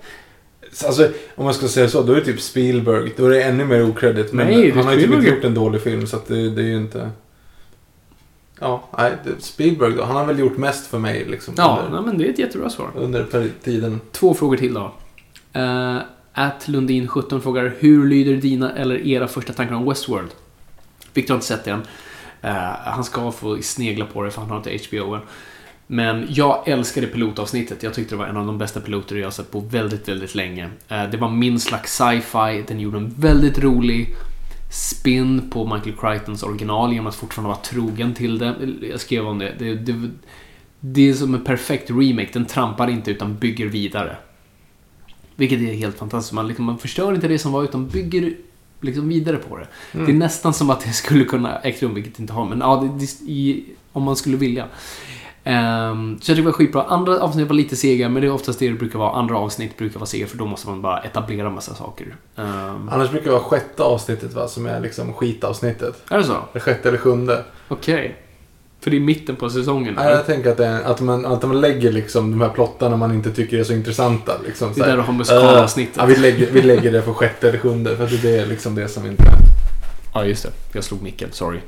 alltså, 0.86 1.08
om 1.34 1.44
man 1.44 1.54
ska 1.54 1.68
säga 1.68 1.88
så, 1.88 2.02
då 2.02 2.12
är 2.12 2.16
det 2.16 2.24
typ 2.24 2.40
Spielberg. 2.40 3.12
Då 3.16 3.26
är 3.26 3.30
det 3.30 3.42
ännu 3.42 3.64
mer 3.64 3.90
okredit. 3.90 4.32
Men 4.32 4.46
Nej, 4.46 4.70
han 4.70 4.84
har 4.84 4.92
ju 4.92 5.00
typ 5.00 5.12
inte 5.12 5.28
gjort 5.28 5.44
en 5.44 5.54
dålig 5.54 5.80
film 5.80 6.06
så 6.06 6.16
att 6.16 6.26
det, 6.26 6.50
det 6.50 6.62
är 6.62 6.66
ju 6.66 6.76
inte... 6.76 7.10
Ja, 8.60 8.88
nej, 8.98 9.12
Spielberg 9.38 9.92
då. 9.92 10.04
Han 10.04 10.16
har 10.16 10.26
väl 10.26 10.38
gjort 10.38 10.56
mest 10.56 10.86
för 10.86 10.98
mig 10.98 11.24
liksom. 11.24 11.54
Ja, 11.56 11.82
under, 11.84 12.00
nej, 12.00 12.06
men 12.06 12.18
det 12.18 12.28
är 12.28 12.32
ett 12.32 12.38
jättebra 12.38 12.70
svar. 12.70 12.90
under 12.96 13.48
tiden. 13.64 14.00
Två 14.12 14.34
frågor 14.34 14.56
till 14.56 14.74
då. 14.74 14.92
Uh, 15.56 15.98
at 16.32 16.64
Lundin17 16.66 17.40
frågar 17.40 17.74
Hur 17.78 18.08
lyder 18.08 18.36
dina 18.36 18.72
eller 18.76 19.06
era 19.06 19.28
första 19.28 19.52
tankar 19.52 19.74
om 19.74 19.88
Westworld? 19.88 20.30
Victor 21.14 21.34
har 21.34 21.36
inte 21.36 21.46
sett. 21.46 21.66
Eh, 21.66 21.78
Eh, 22.44 22.76
han 22.84 23.04
ska 23.04 23.32
få 23.32 23.62
snegla 23.62 24.06
på 24.06 24.22
det 24.22 24.30
för 24.30 24.40
han 24.40 24.50
har 24.50 24.56
inte 24.56 24.78
HBO 24.88 25.14
än. 25.14 25.20
Men 25.86 26.26
jag 26.28 26.68
älskade 26.68 27.06
pilotavsnittet. 27.06 27.82
Jag 27.82 27.94
tyckte 27.94 28.14
det 28.14 28.18
var 28.18 28.26
en 28.26 28.36
av 28.36 28.46
de 28.46 28.58
bästa 28.58 28.80
piloter 28.80 29.16
jag 29.16 29.26
har 29.26 29.30
sett 29.30 29.50
på 29.50 29.60
väldigt, 29.60 30.08
väldigt 30.08 30.34
länge. 30.34 30.70
Eh, 30.88 31.10
det 31.10 31.16
var 31.16 31.30
min 31.30 31.60
slags 31.60 31.96
sci-fi. 31.96 32.64
Den 32.66 32.80
gjorde 32.80 32.98
en 32.98 33.14
väldigt 33.16 33.58
rolig 33.58 34.14
spin 34.70 35.50
på 35.50 35.66
Michael 35.66 35.96
Crichtons 35.96 36.42
original 36.42 36.92
genom 36.92 37.06
att 37.06 37.14
fortfarande 37.14 37.48
vara 37.48 37.62
trogen 37.62 38.14
till 38.14 38.38
det. 38.38 38.54
Jag 38.90 39.00
skrev 39.00 39.26
om 39.26 39.38
det. 39.38 39.54
Det, 39.58 39.74
det, 39.74 40.10
det 40.80 41.08
är 41.08 41.14
som 41.14 41.34
en 41.34 41.44
perfekt 41.44 41.90
remake. 41.90 42.30
Den 42.32 42.46
trampar 42.46 42.90
inte 42.90 43.10
utan 43.10 43.36
bygger 43.36 43.66
vidare. 43.66 44.16
Vilket 45.36 45.60
är 45.60 45.74
helt 45.74 45.98
fantastiskt. 45.98 46.32
Man, 46.32 46.48
liksom, 46.48 46.64
man 46.64 46.78
förstör 46.78 47.14
inte 47.14 47.28
det 47.28 47.38
som 47.38 47.52
var 47.52 47.64
utan 47.64 47.88
bygger 47.88 48.34
liksom 48.84 49.08
vidare 49.08 49.36
på 49.36 49.56
det. 49.56 49.66
Det 49.92 50.12
är 50.12 50.14
nästan 50.14 50.54
som 50.54 50.70
att 50.70 50.80
det 50.80 50.92
skulle 50.92 51.24
kunna 51.24 51.58
ägt 51.58 51.82
rum, 51.82 51.94
vilket 51.94 52.16
det 52.16 52.20
inte 52.20 52.32
har. 52.32 52.44
Men 52.44 52.60
ja, 52.60 52.76
det, 52.76 52.98
det, 53.06 53.30
i, 53.32 53.64
om 53.92 54.02
man 54.02 54.16
skulle 54.16 54.36
vilja. 54.36 54.66
Ehm, 55.44 56.18
så 56.20 56.30
jag 56.30 56.36
tycker 56.36 56.42
det 56.42 56.42
var 56.42 56.52
skitbra. 56.52 56.82
Andra 56.82 57.20
avsnitt 57.20 57.48
var 57.48 57.54
lite 57.54 57.76
sega, 57.76 58.08
men 58.08 58.22
det 58.22 58.28
är 58.28 58.32
oftast 58.32 58.58
det 58.58 58.68
det 58.68 58.74
brukar 58.74 58.98
vara. 58.98 59.12
Andra 59.12 59.38
avsnitt 59.38 59.78
brukar 59.78 60.00
vara 60.00 60.06
sega, 60.06 60.26
för 60.26 60.38
då 60.38 60.46
måste 60.46 60.68
man 60.68 60.82
bara 60.82 61.00
etablera 61.00 61.50
massa 61.50 61.74
saker. 61.74 62.16
Ehm, 62.36 62.88
Annars 62.88 63.10
brukar 63.10 63.24
det 63.24 63.32
vara 63.32 63.42
sjätte 63.42 63.82
avsnittet 63.82 64.34
va, 64.34 64.48
som 64.48 64.66
är 64.66 64.80
liksom 64.80 65.12
skitavsnittet. 65.12 66.02
är 66.10 66.18
det 66.18 66.24
så? 66.24 66.36
Det 66.52 66.60
sjätte 66.60 66.88
eller 66.88 66.98
sjunde. 66.98 67.44
Okej. 67.68 68.16
För 68.84 68.90
det 68.90 68.96
är 68.96 69.00
mitten 69.00 69.36
på 69.36 69.50
säsongen. 69.50 69.94
Nej, 69.94 70.10
jag 70.12 70.26
tänker 70.26 70.50
att, 70.50 70.56
det 70.56 70.84
att, 70.84 71.00
man, 71.00 71.26
att 71.26 71.42
man 71.42 71.60
lägger 71.60 71.92
liksom 71.92 72.30
de 72.30 72.40
här 72.40 72.48
plottarna 72.48 72.96
man 72.96 73.14
inte 73.14 73.30
tycker 73.30 73.58
är 73.58 73.64
så 73.64 73.72
intressanta. 73.72 74.32
Liksom, 74.46 74.72
Det 74.74 74.80
är 74.80 74.86
där 74.86 74.96
du 74.96 75.02
har 75.02 75.12
musikalavsnittet. 75.12 75.96
"Äh, 75.96 76.02
ja, 76.02 76.06
vi, 76.06 76.16
lägger, 76.16 76.50
vi 76.50 76.62
lägger 76.62 76.92
det 76.92 77.02
för 77.02 77.12
sjätte 77.12 77.48
eller 77.48 77.58
sjunde. 77.58 77.96
För 77.96 78.04
att 78.04 78.22
det 78.22 78.36
är 78.38 78.46
liksom 78.46 78.74
det 78.74 78.88
som 78.88 79.06
inte... 79.06 79.24
Ja, 80.14 80.24
just 80.24 80.42
det. 80.42 80.50
Jag 80.72 80.84
slog 80.84 81.02
micken, 81.02 81.28
sorry. 81.32 81.58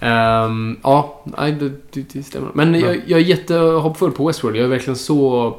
Ehm, 0.00 0.76
ja, 0.82 1.22
nej, 1.38 1.52
det, 1.52 2.02
det, 2.12 2.22
stämmer. 2.22 2.48
Men 2.54 2.74
jag, 2.80 3.00
jag 3.06 3.20
är 3.20 3.24
jättehoppfull 3.24 4.12
på 4.12 4.26
Westworld. 4.26 4.56
Jag 4.56 4.64
är 4.64 4.68
verkligen 4.68 4.96
så... 4.96 5.56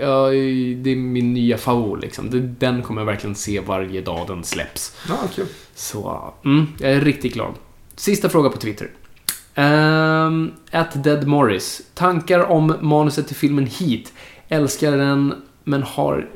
Jag, 0.00 0.32
det 0.76 0.90
är 0.92 0.96
min 0.96 1.34
nya 1.34 1.58
favorit 1.58 2.02
liksom. 2.02 2.54
Den 2.58 2.82
kommer 2.82 3.00
jag 3.00 3.06
verkligen 3.06 3.34
se 3.34 3.60
varje 3.60 4.00
dag 4.00 4.26
den 4.26 4.44
släpps. 4.44 4.96
Ja, 5.08 5.16
kul. 5.34 5.46
Så, 5.74 6.32
mm, 6.44 6.66
jag 6.78 6.92
är 6.92 7.00
riktigt 7.00 7.34
glad. 7.34 7.54
Sista 7.96 8.28
fråga 8.28 8.48
på 8.50 8.58
Twitter. 8.58 8.90
Um, 9.58 10.52
at 10.70 11.04
Dead 11.04 11.26
Morris. 11.26 11.82
Tankar 11.94 12.40
om 12.40 12.74
manuset 12.80 13.26
till 13.26 13.36
filmen 13.36 13.66
Heat. 13.66 14.12
Älskar 14.48 14.96
den, 14.96 15.34
men 15.64 15.82
har, 15.82 16.28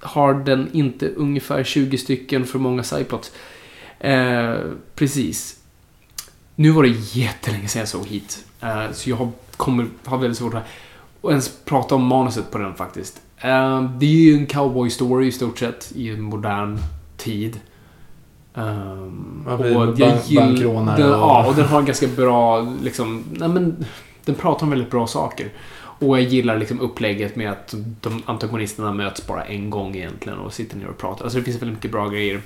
har 0.00 0.34
den 0.34 0.68
inte 0.72 1.08
ungefär 1.08 1.64
20 1.64 1.98
stycken 1.98 2.46
för 2.46 2.58
många 2.58 2.82
sideplots? 2.82 3.32
Uh, 4.04 4.10
ehm, 4.10 4.78
precis. 4.94 5.60
Nu 6.54 6.70
var 6.70 6.82
det 6.82 7.16
jättelänge 7.18 7.68
sedan 7.68 7.80
jag 7.80 7.88
såg 7.88 8.06
Heat. 8.06 8.44
Uh, 8.62 8.92
så 8.92 9.10
jag 9.10 9.16
har, 9.16 9.30
kommer, 9.56 9.86
har 10.04 10.18
väldigt 10.18 10.38
svårt 10.38 10.54
att 10.54 10.66
och 11.20 11.30
ens 11.30 11.52
prata 11.64 11.94
om 11.94 12.06
manuset 12.06 12.50
på 12.50 12.58
den 12.58 12.74
faktiskt. 12.74 13.22
Uh, 13.44 13.90
det 13.98 14.06
är 14.06 14.24
ju 14.24 14.36
en 14.36 14.46
cowboy 14.46 14.90
story 14.90 15.26
i 15.26 15.32
stort 15.32 15.58
sett 15.58 15.92
i 15.94 16.10
en 16.10 16.22
modern 16.22 16.78
tid. 17.16 17.60
Um, 18.54 19.44
Ja, 19.48 19.56
precis, 19.56 19.76
med 19.76 19.88
bank- 19.98 20.34
bankrånare 20.36 20.96
den, 21.02 21.12
och- 21.12 21.18
Ja, 21.18 21.46
och 21.48 21.54
den 21.54 21.64
har 21.64 21.82
ganska 21.82 22.06
bra, 22.06 22.60
liksom, 22.82 23.24
nej 23.32 23.48
men, 23.48 23.84
den 24.24 24.34
pratar 24.34 24.62
om 24.66 24.70
väldigt 24.70 24.90
bra 24.90 25.06
saker. 25.06 25.48
Och 25.78 26.18
jag 26.18 26.26
gillar 26.26 26.58
liksom 26.58 26.80
upplägget 26.80 27.36
med 27.36 27.50
att 27.50 27.74
de 28.00 28.22
antagonisterna 28.26 28.92
möts 28.92 29.26
bara 29.26 29.44
en 29.44 29.70
gång 29.70 29.96
egentligen 29.96 30.38
och 30.38 30.52
sitter 30.52 30.76
ner 30.76 30.86
och 30.88 30.98
pratar. 30.98 31.24
Alltså 31.24 31.38
det 31.38 31.44
finns 31.44 31.62
väldigt 31.62 31.76
mycket 31.78 31.92
bra 31.92 32.08
grejer. 32.08 32.40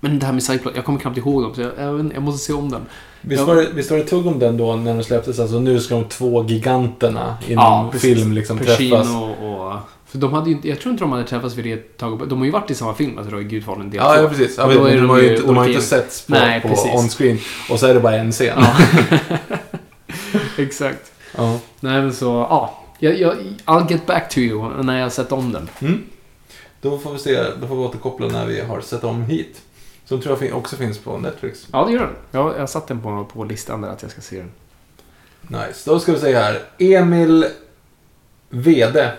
Men 0.00 0.18
det 0.18 0.26
här 0.26 0.32
med 0.32 0.42
sideplot, 0.42 0.72
jag 0.76 0.84
kommer 0.84 0.98
knappt 0.98 1.16
ihåg 1.18 1.42
dem 1.42 1.54
så 1.54 1.60
jag, 1.60 1.70
jag, 1.78 2.12
jag 2.14 2.22
måste 2.22 2.44
se 2.46 2.52
om 2.52 2.70
den. 2.70 2.80
Visst 3.20 3.42
var, 3.46 3.54
det, 3.56 3.66
visst 3.74 3.90
var 3.90 3.98
det 3.98 4.04
tugg 4.04 4.26
om 4.26 4.38
den 4.38 4.56
då 4.56 4.76
när 4.76 4.94
den 4.94 5.04
släpptes? 5.04 5.38
Alltså 5.40 5.58
nu 5.60 5.80
ska 5.80 5.94
de 5.94 6.04
två 6.04 6.44
giganterna 6.44 7.36
inom 7.48 7.64
Ja, 7.64 7.88
precis. 7.92 8.18
film 8.18 8.32
liksom 8.32 8.58
Pacino 8.58 8.96
träffas. 8.96 9.14
och... 9.42 9.72
För 10.12 10.18
de 10.18 10.32
hade 10.32 10.50
ju 10.50 10.56
inte, 10.56 10.68
jag 10.68 10.80
tror 10.80 10.92
inte 10.92 11.04
de 11.04 11.12
hade 11.12 11.24
träffats 11.24 11.54
vid 11.54 11.64
det 11.64 11.98
taget. 11.98 12.28
De 12.28 12.38
har 12.38 12.44
ju 12.46 12.50
varit 12.50 12.70
i 12.70 12.74
samma 12.74 12.94
film, 12.94 13.18
alltså 13.18 13.34
då 13.34 13.40
i 13.40 13.44
Gudfadern 13.44 13.90
del 13.90 14.00
Ja, 14.00 14.22
ja, 14.22 14.28
precis. 14.28 14.54
Ja, 14.58 14.64
Och 14.64 14.70
men 14.70 14.86
är 14.86 14.96
de, 14.96 15.10
har 15.10 15.18
ju 15.18 15.36
de 15.36 15.56
har 15.56 15.68
inte 15.68 15.82
setts 15.82 16.26
på, 16.26 16.32
Nej, 16.32 16.60
på 16.60 16.68
on-screen. 16.68 17.38
Och 17.70 17.80
så 17.80 17.86
är 17.86 17.94
det 17.94 18.00
bara 18.00 18.16
en 18.16 18.32
scen. 18.32 18.58
Ja. 18.58 18.76
Exakt. 20.58 21.12
Ja. 21.36 21.58
Nej 21.80 22.02
men 22.02 22.12
så, 22.12 22.26
ja. 22.26 22.84
Jag, 22.98 23.20
jag, 23.20 23.36
I'll 23.64 23.90
get 23.90 24.06
back 24.06 24.28
to 24.28 24.38
you 24.38 24.82
när 24.82 24.96
jag 24.96 25.04
har 25.04 25.10
sett 25.10 25.32
om 25.32 25.52
den. 25.52 25.68
Mm. 25.80 26.02
Då 26.80 26.98
får 26.98 27.12
vi 27.12 27.18
se, 27.18 27.42
då 27.60 27.66
får 27.66 27.76
vi 27.76 27.82
återkoppla 27.82 28.26
när 28.26 28.46
vi 28.46 28.60
har 28.60 28.80
sett 28.80 29.04
om 29.04 29.22
hit. 29.22 29.60
Som 30.04 30.20
tror 30.20 30.44
jag 30.44 30.56
också 30.56 30.76
finns 30.76 30.98
på 30.98 31.18
Netflix. 31.18 31.66
Ja, 31.72 31.84
det 31.84 31.92
gör 31.92 32.00
den. 32.00 32.16
Jag, 32.30 32.54
jag 32.58 32.68
satt 32.68 32.86
den 32.86 33.00
på, 33.00 33.24
på 33.32 33.44
listan 33.44 33.80
där 33.80 33.88
att 33.88 34.02
jag 34.02 34.10
ska 34.10 34.20
se 34.20 34.36
den. 34.36 34.50
Nice. 35.42 35.90
Då 35.90 36.00
ska 36.00 36.12
vi 36.12 36.18
se 36.18 36.36
här. 36.36 36.62
Emil 36.78 37.46
Vede. 38.48 39.12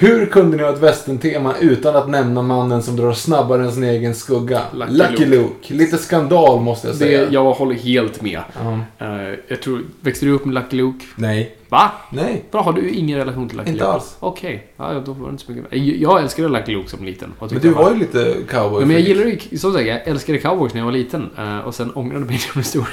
Hur 0.00 0.26
kunde 0.26 0.56
ni 0.56 0.62
ha 0.62 0.70
ett 0.72 0.78
västerntema 0.82 1.54
utan 1.60 1.96
att 1.96 2.08
nämna 2.08 2.42
mannen 2.42 2.82
som 2.82 2.96
drar 2.96 3.12
snabbare 3.12 3.64
än 3.64 3.72
sin 3.72 3.84
egen 3.84 4.14
skugga? 4.14 4.60
Lucky 4.72 4.92
Lucky, 4.92 5.26
Luke. 5.26 5.74
Lite 5.74 5.98
skandal 5.98 6.60
måste 6.60 6.86
jag 6.88 6.94
Det, 6.94 6.98
säga. 6.98 7.26
jag 7.30 7.52
håller 7.52 7.74
helt 7.74 8.22
med. 8.22 8.40
Ja. 8.62 8.78
Eh, 9.06 9.34
jag 9.48 9.62
tror, 9.62 9.82
växte 10.00 10.26
du 10.26 10.32
upp 10.32 10.44
med 10.44 10.54
Lucky 10.54 10.76
Luke? 10.76 11.04
Nej. 11.16 11.56
Va? 11.68 11.90
Nej. 12.10 12.44
Bra, 12.50 12.62
har 12.62 12.72
du 12.72 12.90
ingen 12.90 13.18
relation 13.18 13.48
till 13.48 13.58
Lucky 13.58 13.70
Inte 13.70 13.84
Luke? 13.84 13.92
alls. 13.94 14.16
Okej, 14.20 14.66
ja, 14.76 14.92
ja, 14.94 15.00
då 15.06 15.12
var 15.12 15.26
det 15.26 15.32
inte 15.32 15.44
så 15.44 15.52
mycket. 15.52 15.72
Jag, 15.72 15.80
jag 15.96 16.22
älskade 16.22 16.48
Lucky 16.48 16.72
Luke 16.72 16.90
som 16.90 17.04
liten. 17.04 17.32
Men 17.50 17.60
du 17.60 17.70
var 17.70 17.90
ju 17.92 17.98
lite 17.98 18.34
cowboy. 18.50 18.80
Ja, 18.82 18.86
men 18.86 18.90
jag 18.96 19.00
gillar 19.00 19.24
ju, 19.24 19.58
som 19.58 19.72
sagt, 19.72 19.86
jag 19.86 20.08
älskade 20.08 20.38
cowboys 20.38 20.74
när 20.74 20.80
jag 20.80 20.86
var 20.86 20.92
liten. 20.92 21.30
eh, 21.38 21.58
och 21.58 21.74
sen 21.74 21.90
ångrade 21.94 22.24
mig 22.24 22.34
när 22.34 22.42
jag 22.46 22.52
blev 22.54 22.62
stor. 22.62 22.88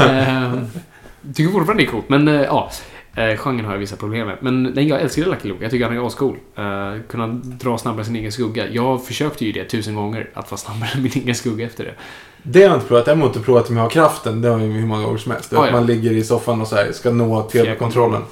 uh, 0.00 0.62
tycker 1.34 1.52
fortfarande 1.52 1.82
det 1.82 1.86
är 1.86 1.90
coolt, 1.90 2.08
men 2.08 2.28
uh, 2.28 2.42
ja. 2.42 2.70
Uh, 2.70 2.91
genren 3.14 3.64
har 3.64 3.72
jag 3.72 3.78
vissa 3.78 3.96
problem 3.96 4.26
med. 4.26 4.36
Men 4.40 4.62
nej, 4.62 4.88
jag 4.88 5.00
älskade 5.00 5.30
Lucky 5.30 5.48
Luke. 5.48 5.64
Jag 5.64 5.70
tycker 5.70 5.86
han 5.86 5.96
är 5.96 6.06
ascool. 6.06 6.36
Uh, 6.58 7.02
kunna 7.08 7.26
dra 7.42 7.78
snabbare 7.78 8.04
sin 8.04 8.16
egen 8.16 8.32
skugga. 8.32 8.68
Jag 8.68 9.04
försökte 9.04 9.44
ju 9.44 9.52
det 9.52 9.64
tusen 9.64 9.94
gånger, 9.94 10.30
att 10.34 10.50
vara 10.50 10.58
snabbare 10.58 10.90
än 10.94 11.02
min 11.02 11.12
egen 11.14 11.34
skugga 11.34 11.66
efter 11.66 11.84
det. 11.84 11.94
Det 12.42 12.62
har 12.62 12.68
jag 12.68 12.76
inte 12.76 12.86
provat. 12.86 13.04
Däremot 13.04 13.36
inte 13.36 13.46
provat 13.46 13.70
om 13.70 13.76
jag 13.76 13.82
har 13.82 13.90
kraften. 13.90 14.42
Det 14.42 14.48
har 14.48 14.58
jag 14.58 14.66
hur 14.66 14.86
många 14.86 15.06
år 15.06 15.16
som 15.16 15.32
helst. 15.32 15.52
Ah, 15.52 15.66
ja. 15.66 15.72
man 15.72 15.86
ligger 15.86 16.10
i 16.10 16.24
soffan 16.24 16.60
och 16.60 16.68
så 16.68 16.76
här, 16.76 16.92
ska 16.92 17.10
nå 17.10 17.42
tv-kontrollen. 17.42 18.22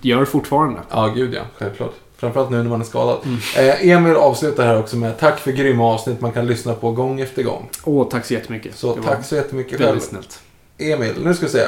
Gör 0.00 0.24
fortfarande. 0.24 0.80
Ja, 0.90 1.06
gud 1.06 1.34
ja. 1.34 1.42
Självklart. 1.58 1.94
Framförallt 2.16 2.50
nu 2.50 2.62
när 2.62 2.70
man 2.70 2.80
är 2.80 2.84
skadad. 2.84 3.18
Mm. 3.24 3.38
Eh, 3.68 3.88
Emil 3.88 4.16
avslutar 4.16 4.66
här 4.66 4.78
också 4.78 4.96
med 4.96 5.18
tack 5.18 5.38
för 5.38 5.52
grymma 5.52 5.84
avsnitt 5.84 6.20
man 6.20 6.32
kan 6.32 6.46
lyssna 6.46 6.74
på 6.74 6.90
gång 6.90 7.20
efter 7.20 7.42
gång. 7.42 7.68
Åh, 7.84 8.08
tack 8.08 8.24
så 8.24 8.34
jättemycket. 8.34 8.76
Så 8.76 8.92
tack 8.92 9.24
så 9.24 9.34
jättemycket 9.34 9.78
själv. 9.78 9.86
Väldigt 9.86 10.04
snällt. 10.04 10.40
Emil, 10.78 11.14
nu 11.24 11.34
ska 11.34 11.46
vi 11.46 11.52
se. 11.52 11.66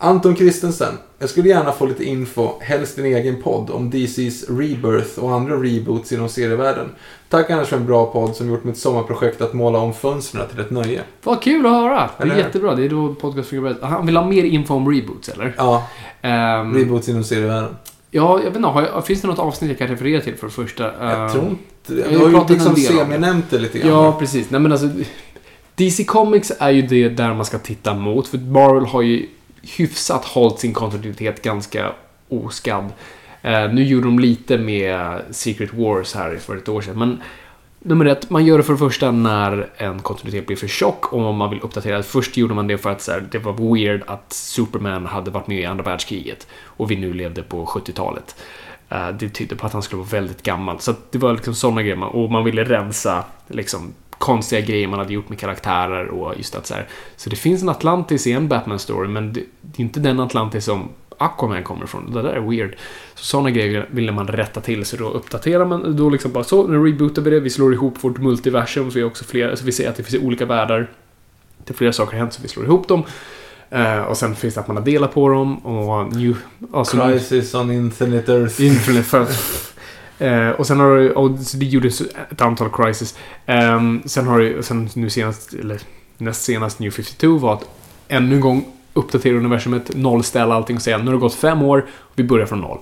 Anton 0.00 0.36
Christensen. 0.36 0.94
Jag 1.18 1.30
skulle 1.30 1.48
gärna 1.48 1.72
få 1.72 1.86
lite 1.86 2.04
info, 2.04 2.50
helst 2.60 2.96
din 2.96 3.04
egen 3.04 3.42
podd, 3.42 3.70
om 3.70 3.92
DC's 3.92 4.58
Rebirth 4.58 5.18
och 5.18 5.32
andra 5.32 5.54
reboots 5.56 6.12
inom 6.12 6.28
serievärlden. 6.28 6.88
Tack 7.28 7.50
annars 7.50 7.68
för 7.68 7.76
en 7.76 7.86
bra 7.86 8.06
podd 8.06 8.36
som 8.36 8.48
gjort 8.48 8.64
mitt 8.64 8.78
sommarprojekt 8.78 9.40
att 9.40 9.52
måla 9.52 9.78
om 9.78 9.94
fönstren 9.94 10.48
till 10.48 10.60
ett 10.60 10.70
nöje. 10.70 11.02
Vad 11.22 11.42
kul 11.42 11.66
att 11.66 11.72
höra. 11.72 12.10
Det 12.16 12.22
är 12.22 12.26
Eller 12.26 12.36
jättebra. 12.36 12.74
Det 12.74 12.84
är 12.84 12.88
då 12.88 13.14
podcast 13.14 13.48
fungerar 13.48 13.68
bäst. 13.74 13.82
Han 13.84 14.06
vill 14.06 14.16
ha 14.16 14.24
mer 14.26 14.44
info 14.44 14.74
om 14.74 14.90
reboots, 14.90 15.28
eller? 15.28 15.54
Ja, 15.56 15.84
Ehm, 16.22 16.74
reboots 16.74 17.08
inom 17.08 17.24
serievärlden. 17.24 17.76
Ja, 18.10 18.38
jag 18.38 18.50
vet 18.50 18.56
inte. 18.56 18.68
Jag, 18.94 19.06
finns 19.06 19.20
det 19.20 19.28
något 19.28 19.38
avsnitt 19.38 19.70
jag 19.70 19.78
kan 19.78 19.88
referera 19.88 20.20
till 20.20 20.34
för 20.36 20.46
det 20.46 20.52
första? 20.52 20.82
Jag 21.00 21.22
Ehm, 21.24 21.30
tror 21.32 21.44
inte 21.48 21.94
det. 21.94 22.02
har 22.02 22.10
Du 22.10 22.34
har 22.34 22.48
ju 22.48 22.54
liksom 22.54 22.76
seminämnt 22.76 23.50
det 23.50 23.58
lite 23.58 23.78
grann. 23.78 23.88
Ja, 23.88 24.12
precis. 24.18 24.50
Nej, 24.50 24.60
men 24.60 24.72
alltså... 24.72 24.88
DC 25.74 26.04
Comics 26.04 26.52
är 26.58 26.70
ju 26.70 26.82
det 26.82 27.08
där 27.08 27.34
man 27.34 27.44
ska 27.44 27.58
titta 27.58 27.94
mot. 27.94 28.28
För 28.28 28.38
Marvel 28.38 28.84
har 28.84 29.02
ju 29.02 29.26
hyfsat 29.62 30.24
hållit 30.24 30.58
sin 30.58 30.74
kontinuitet 30.74 31.42
ganska 31.42 31.92
oskadd. 32.28 32.92
Eh, 33.42 33.72
nu 33.72 33.84
gjorde 33.84 34.06
de 34.06 34.18
lite 34.18 34.58
med 34.58 35.22
Secret 35.30 35.74
Wars 35.74 36.14
här 36.14 36.36
för 36.36 36.56
ett 36.56 36.68
år 36.68 36.80
sedan. 36.80 36.98
Men 36.98 37.22
nummer 37.78 38.04
ett, 38.04 38.30
man 38.30 38.46
gör 38.46 38.58
det 38.58 38.64
för 38.64 38.72
det 38.72 38.78
första 38.78 39.10
när 39.10 39.70
en 39.76 39.98
kontinuitet 40.02 40.46
blir 40.46 40.56
för 40.56 40.68
tjock 40.68 41.12
och 41.12 41.24
om 41.24 41.36
man 41.36 41.50
vill 41.50 41.60
uppdatera. 41.60 42.02
Först 42.02 42.36
gjorde 42.36 42.54
man 42.54 42.66
det 42.66 42.78
för 42.78 42.90
att 42.90 43.02
så 43.02 43.12
här, 43.12 43.28
det 43.30 43.38
var 43.38 43.74
weird 43.74 44.02
att 44.06 44.32
Superman 44.32 45.06
hade 45.06 45.30
varit 45.30 45.46
med 45.46 45.60
i 45.60 45.64
andra 45.64 45.84
världskriget 45.84 46.46
och 46.64 46.90
vi 46.90 46.96
nu 46.96 47.12
levde 47.12 47.42
på 47.42 47.66
70-talet. 47.66 48.36
Eh, 48.88 49.08
Det 49.08 49.28
tydde 49.28 49.56
på 49.56 49.66
att 49.66 49.72
han 49.72 49.82
skulle 49.82 49.98
vara 49.98 50.08
väldigt 50.08 50.42
gammal. 50.42 50.80
Så 50.80 50.94
det 51.10 51.18
var 51.18 51.32
liksom 51.32 51.54
sådana 51.54 51.82
grejer. 51.82 52.04
Och 52.04 52.30
man 52.30 52.44
ville 52.44 52.64
rensa 52.64 53.24
liksom 53.48 53.94
konstiga 54.18 54.60
grejer 54.60 54.88
man 54.88 54.98
hade 54.98 55.12
gjort 55.12 55.28
med 55.28 55.38
karaktärer 55.38 56.08
och 56.08 56.34
just 56.36 56.54
att 56.54 56.66
så 56.66 56.74
här. 56.74 56.88
Så 57.16 57.30
det 57.30 57.36
finns 57.36 57.62
en 57.62 57.68
Atlantis 57.68 58.26
i 58.26 58.32
en 58.32 58.48
Batman-story, 58.48 59.08
men 59.08 59.32
det, 59.32 59.40
det 59.60 59.82
är 59.82 59.84
inte 59.84 60.00
den 60.00 60.20
Atlantis 60.20 60.64
som 60.64 60.88
Aquaman 61.18 61.62
kommer 61.62 61.84
ifrån. 61.84 62.12
Det 62.12 62.22
där 62.22 62.28
är 62.28 62.40
weird. 62.40 62.76
Så 63.14 63.24
sådana 63.24 63.50
grejer 63.50 63.88
ville 63.90 64.12
man 64.12 64.26
rätta 64.26 64.60
till, 64.60 64.84
så 64.84 64.96
då 64.96 65.10
uppdaterar 65.10 65.64
man. 65.64 65.96
Då 65.96 66.10
liksom 66.10 66.32
bara 66.32 66.44
så, 66.44 66.66
nu 66.66 66.84
rebootar 66.84 67.22
vi 67.22 67.30
det. 67.30 67.40
Vi 67.40 67.50
slår 67.50 67.72
ihop 67.74 68.04
vårt 68.04 68.18
multiversum, 68.18 68.90
så 68.90 68.98
vi, 68.98 69.04
också 69.04 69.24
flera, 69.24 69.56
så 69.56 69.64
vi 69.64 69.72
ser 69.72 69.88
att 69.88 69.96
det 69.96 70.02
finns 70.02 70.22
olika 70.22 70.46
världar. 70.46 70.90
Det 71.64 71.72
är 71.72 71.74
flera 71.74 71.92
saker 71.92 72.12
har 72.12 72.18
hänt, 72.18 72.32
så 72.32 72.42
vi 72.42 72.48
slår 72.48 72.64
ihop 72.64 72.88
dem. 72.88 73.02
Eh, 73.70 74.00
och 74.00 74.16
sen 74.16 74.34
finns 74.34 74.54
det 74.54 74.60
att 74.60 74.68
man 74.68 74.76
har 74.76 74.84
delat 74.84 75.14
på 75.14 75.28
dem 75.28 75.58
och 75.58 76.16
new... 76.16 76.36
Alltså, 76.72 76.96
Crisis 76.96 77.54
on 77.54 77.70
Infinite 77.70 78.32
Earth. 78.32 78.62
Infinite 78.62 79.26
eh, 80.18 80.50
Och 80.50 80.66
sen 80.66 80.80
har 80.80 80.96
du, 80.96 81.12
och 81.12 81.30
det 81.30 81.66
gjordes 81.66 82.00
ett 82.00 82.40
antal 82.40 82.70
crisis. 82.70 83.18
Eh, 83.46 83.82
sen 84.04 84.26
har 84.26 84.38
du, 84.38 84.62
sen 84.62 84.88
nu 84.94 85.10
senast, 85.10 85.54
eller 85.54 85.80
näst 86.16 86.44
senast 86.44 86.78
New 86.78 86.90
52 86.90 87.38
var 87.38 87.54
att 87.54 87.68
ännu 88.08 88.34
en 88.34 88.40
gång 88.40 88.64
uppdatera 88.92 89.36
universumet, 89.36 89.96
nollställa 89.96 90.54
allting 90.54 90.76
och 90.76 90.82
säga 90.82 90.98
nu 90.98 91.04
har 91.04 91.12
det 91.12 91.18
gått 91.18 91.34
fem 91.34 91.62
år 91.62 91.86
och 91.98 92.12
vi 92.14 92.24
börjar 92.24 92.46
från 92.46 92.60
noll. 92.60 92.78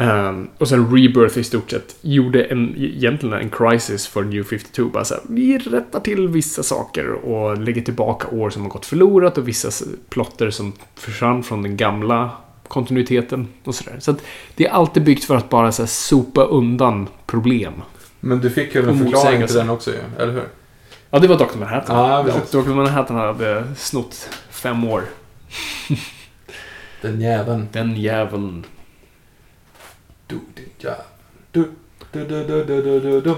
Um, 0.00 0.48
och 0.58 0.68
sen 0.68 0.96
Rebirth 0.96 1.38
i 1.38 1.44
stort 1.44 1.70
sett 1.70 1.96
gjorde 2.00 2.44
en, 2.44 2.74
egentligen 2.76 3.32
en 3.32 3.50
crisis 3.50 4.06
för 4.06 4.22
New 4.22 4.44
52. 4.44 4.84
Bara 4.84 5.04
så 5.04 5.14
här, 5.14 5.22
vi 5.28 5.58
rättar 5.58 6.00
till 6.00 6.28
vissa 6.28 6.62
saker 6.62 7.10
och 7.10 7.58
lägger 7.58 7.82
tillbaka 7.82 8.28
år 8.28 8.50
som 8.50 8.62
har 8.62 8.68
gått 8.68 8.86
förlorat 8.86 9.38
och 9.38 9.48
vissa 9.48 9.86
plotter 10.08 10.50
som 10.50 10.72
försvann 10.94 11.42
från 11.42 11.62
den 11.62 11.76
gamla 11.76 12.30
kontinuiteten 12.70 13.48
och 13.64 13.74
sådär. 13.74 13.96
Så 14.00 14.10
att 14.10 14.22
det 14.54 14.66
är 14.66 14.70
alltid 14.70 15.04
byggt 15.04 15.24
för 15.24 15.36
att 15.36 15.48
bara 15.48 15.72
så 15.72 15.82
här, 15.82 15.86
sopa 15.86 16.44
undan 16.44 17.08
problem. 17.26 17.72
Men 18.20 18.40
du 18.40 18.50
fick 18.50 18.74
ju 18.74 18.88
en 18.88 18.98
förklaring 18.98 19.46
till 19.46 19.56
den 19.56 19.70
också 19.70 19.90
ju, 19.90 19.98
eller 20.18 20.32
hur? 20.32 20.48
Ja, 21.10 21.18
det 21.18 21.28
var 21.28 21.36
Dr. 21.36 21.58
Manhattan. 21.58 22.24
Precis. 22.24 22.50
Dr. 22.50 22.68
Manhattan 22.68 23.16
hade 23.16 23.64
snott 23.76 24.28
fem 24.50 24.84
år. 24.84 25.04
Den 27.02 27.20
jäveln. 27.20 27.68
Den 27.72 27.96
jäveln. 27.96 28.64
Du, 30.26 30.38
din 30.54 30.68
jävel. 30.78 31.04
Du, 31.50 31.70
du, 32.12 32.24
du, 32.24 32.44
du, 32.44 32.64
du, 32.64 33.00
du, 33.00 33.20
du. 33.20 33.34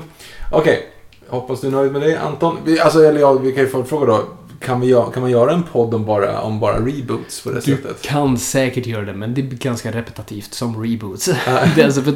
Okej, 0.53 0.89
hoppas 1.29 1.61
du 1.61 1.67
är 1.67 1.71
nöjd 1.71 1.93
med 1.93 2.03
det 2.03 2.21
Anton. 2.21 2.59
Vi, 2.65 2.81
alltså, 2.81 3.05
eller 3.05 3.21
ja, 3.21 3.33
vi 3.33 3.53
kan 3.53 3.65
ju 3.65 3.69
få 3.69 3.85
fråga 3.85 4.07
då. 4.07 4.25
Kan, 4.65 4.81
vi, 4.81 5.05
kan 5.15 5.23
man 5.23 5.31
göra 5.31 5.53
en 5.53 5.63
podd 5.63 5.95
om 5.95 6.05
bara, 6.05 6.41
om 6.41 6.61
bara 6.61 6.79
reboots 6.81 7.43
på 7.43 7.51
det 7.51 7.61
Du 7.65 7.77
sättet? 7.77 8.03
kan 8.03 8.39
säkert 8.39 8.87
göra 8.87 9.05
det, 9.05 9.13
men 9.13 9.35
det 9.35 9.43
blir 9.43 9.59
ganska 9.59 9.93
repetitivt 9.93 10.55
som 10.55 10.83
reboots. 10.85 11.25
det, 11.75 11.81
är 11.81 11.85
alltså 11.85 12.03
för 12.03 12.15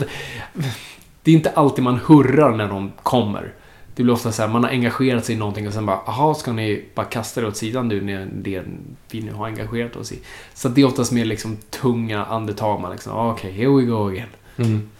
det 1.23 1.31
är 1.31 1.35
inte 1.35 1.51
alltid 1.51 1.85
man 1.85 2.01
hurrar 2.05 2.57
när 2.57 2.69
de 2.69 2.93
kommer. 3.03 3.53
Det 3.95 4.03
blir 4.03 4.15
ofta 4.15 4.33
så 4.33 4.43
här, 4.43 4.49
man 4.49 4.65
har 4.65 4.71
engagerat 4.71 5.25
sig 5.25 5.35
i 5.35 5.39
någonting 5.39 5.69
och 5.69 5.75
sen 5.75 5.87
bara, 5.87 5.97
aha, 5.97 6.35
ska 6.35 6.53
ni 6.53 6.85
bara 6.95 7.07
kasta 7.07 7.41
det 7.41 7.47
åt 7.47 7.57
sidan 7.57 7.89
nu 7.89 8.01
när 8.01 8.29
det 8.33 8.63
vi 9.11 9.23
nu 9.23 9.33
har 9.33 9.47
engagerat 9.47 9.97
oss 9.97 10.13
i? 10.13 10.19
Så 10.55 10.69
det 10.69 10.81
är 10.81 10.87
oftast 10.87 11.13
mer 11.13 11.25
liksom 11.25 11.57
tunga 11.71 12.25
andetag. 12.25 12.81
Man 12.81 12.93
liksom, 12.93 13.13
ah, 13.13 13.33
okej, 13.33 13.53
here 13.53 13.69
we 13.69 13.83
go 13.83 14.09
again. 14.09 14.29
Mm. 14.57 14.91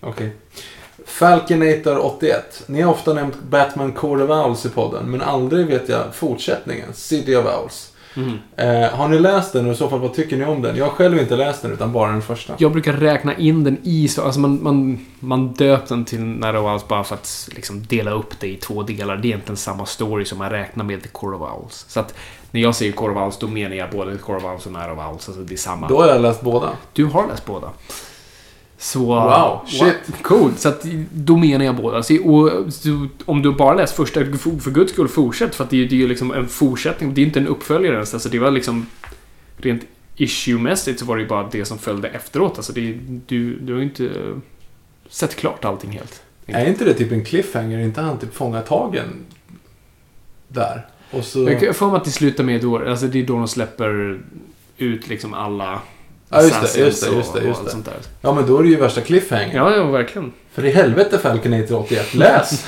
Okej. 0.00 0.30
Falconator 0.30 0.83
81. 1.06 2.62
Ni 2.66 2.82
har 2.82 2.92
ofta 2.92 3.12
nämnt 3.12 3.34
Batman 3.50 3.92
Core 3.92 4.24
of 4.24 4.30
Owls 4.30 4.66
i 4.66 4.68
podden, 4.68 5.10
men 5.10 5.22
aldrig 5.22 5.66
vet 5.66 5.88
jag 5.88 6.14
fortsättningen, 6.14 6.88
City 6.92 7.36
of 7.36 7.44
Owls. 7.62 7.90
Mm. 8.16 8.38
Eh, 8.56 8.90
har 8.90 9.08
ni 9.08 9.18
läst 9.18 9.52
den 9.52 9.66
och 9.66 9.72
i 9.72 9.76
så 9.76 9.88
fall 9.88 9.98
vad 10.00 10.14
tycker 10.14 10.36
ni 10.36 10.44
om 10.44 10.62
den? 10.62 10.76
Jag 10.76 10.84
har 10.84 10.90
själv 10.92 11.18
inte 11.18 11.36
läst 11.36 11.62
den 11.62 11.72
utan 11.72 11.92
bara 11.92 12.10
den 12.12 12.22
första. 12.22 12.54
Jag 12.58 12.72
brukar 12.72 12.92
räkna 12.92 13.36
in 13.36 13.64
den 13.64 13.78
i... 13.82 14.08
så- 14.08 14.22
Alltså 14.22 14.40
man, 14.40 14.62
man, 14.62 15.06
man 15.20 15.52
döpt 15.52 15.88
den 15.88 16.04
till 16.04 16.20
Night 16.20 16.54
of 16.56 16.64
Owls 16.72 16.88
bara 16.88 17.04
för 17.04 17.14
att 17.14 17.48
liksom 17.54 17.82
dela 17.86 18.10
upp 18.10 18.40
det 18.40 18.46
i 18.48 18.56
två 18.56 18.82
delar. 18.82 19.16
Det 19.16 19.26
är 19.26 19.30
egentligen 19.30 19.56
samma 19.56 19.86
story 19.86 20.24
som 20.24 20.38
man 20.38 20.50
räknar 20.50 20.84
med 20.84 21.02
The 21.02 21.08
Core 21.08 21.36
of 21.36 21.42
Owls. 21.42 21.84
Så 21.88 22.00
att 22.00 22.14
när 22.50 22.60
jag 22.60 22.74
säger 22.74 22.92
Core 22.92 23.12
of 23.12 23.18
Owls, 23.18 23.38
då 23.38 23.46
menar 23.48 23.76
jag 23.76 23.90
både 23.90 24.16
Core 24.18 24.36
of 24.38 24.44
Owls 24.44 24.66
och 24.66 24.72
Night 24.72 24.90
of 24.92 24.98
Owls. 24.98 25.28
Alltså 25.28 25.42
det 25.42 25.54
är 25.54 25.58
samma. 25.58 25.88
Då 25.88 26.00
har 26.00 26.08
jag 26.08 26.20
läst 26.20 26.40
båda. 26.40 26.68
Du 26.92 27.04
har 27.04 27.26
läst 27.28 27.46
båda. 27.46 27.70
Så... 28.84 29.04
Wow, 29.04 29.60
shit. 29.66 30.22
Coolt. 30.22 30.58
Så 30.60 30.68
att 30.68 30.84
då 31.12 31.36
menar 31.36 31.64
jag 31.64 31.76
båda. 31.76 32.02
Så, 32.02 32.22
och, 32.30 32.72
så, 32.72 33.06
om 33.24 33.42
du 33.42 33.52
bara 33.52 33.74
läst 33.74 33.96
första, 33.96 34.20
för 34.60 34.70
guds 34.70 34.92
skull 34.92 35.08
fortsätt. 35.08 35.54
För 35.54 35.64
att 35.64 35.70
det, 35.70 35.84
är- 35.84 35.88
det 35.88 35.94
är 35.94 35.98
ju 35.98 36.08
liksom 36.08 36.32
en 36.32 36.48
fortsättning. 36.48 37.14
Det 37.14 37.20
är 37.20 37.26
inte 37.26 37.40
en 37.40 37.46
uppföljare 37.48 37.94
ens. 37.94 38.14
Alltså 38.14 38.28
det 38.28 38.38
var 38.38 38.50
liksom... 38.50 38.86
Rent 39.56 39.82
issue-mässigt 40.16 40.98
så 41.00 41.04
var 41.04 41.16
det 41.16 41.22
ju 41.22 41.28
bara 41.28 41.48
det 41.52 41.64
som 41.64 41.78
följde 41.78 42.08
efteråt. 42.08 42.56
Alltså 42.56 42.72
det, 42.72 42.98
du, 43.26 43.54
du 43.58 43.72
har 43.72 43.78
ju 43.80 43.84
inte 43.86 44.04
eh, 44.06 44.36
sett 45.08 45.34
klart 45.36 45.64
allting 45.64 45.90
helt. 45.90 46.22
Är 46.46 46.68
inte 46.68 46.84
det 46.84 46.94
typ 46.94 47.12
en 47.12 47.24
cliffhanger? 47.24 47.78
Är 47.78 47.82
inte 47.82 48.00
han 48.00 48.18
typ 48.18 48.34
fångar 48.34 48.62
tagen 48.62 49.08
där? 50.48 50.86
Och 51.10 51.24
så... 51.24 51.50
Jag 51.50 51.76
får 51.76 51.86
mig 51.86 51.96
att 51.96 52.04
det 52.04 52.10
slutar 52.10 52.44
med 52.44 52.60
då, 52.60 52.78
alltså 52.88 53.06
det 53.06 53.20
är 53.20 53.26
då 53.26 53.34
de 53.34 53.48
släpper 53.48 54.20
ut 54.76 55.08
liksom 55.08 55.34
alla 55.34 55.80
Ja, 56.28 56.42
just 56.42 56.74
det, 56.74 56.80
just 56.80 57.04
det, 57.10 57.16
just 57.16 57.34
det, 57.34 57.40
just 57.44 57.64
det. 57.64 57.70
Sånt 57.70 57.84
där. 57.84 57.94
Ja, 58.20 58.32
men 58.32 58.46
då 58.46 58.58
är 58.58 58.62
det 58.62 58.68
ju 58.68 58.76
värsta 58.76 59.00
cliffhanger. 59.00 59.56
Ja, 59.56 59.76
ja, 59.76 59.84
verkligen. 59.84 60.32
För 60.52 60.64
i 60.64 60.70
helvete 60.70 61.18
Falconator 61.18 61.78
81, 61.80 62.14
läs! 62.14 62.66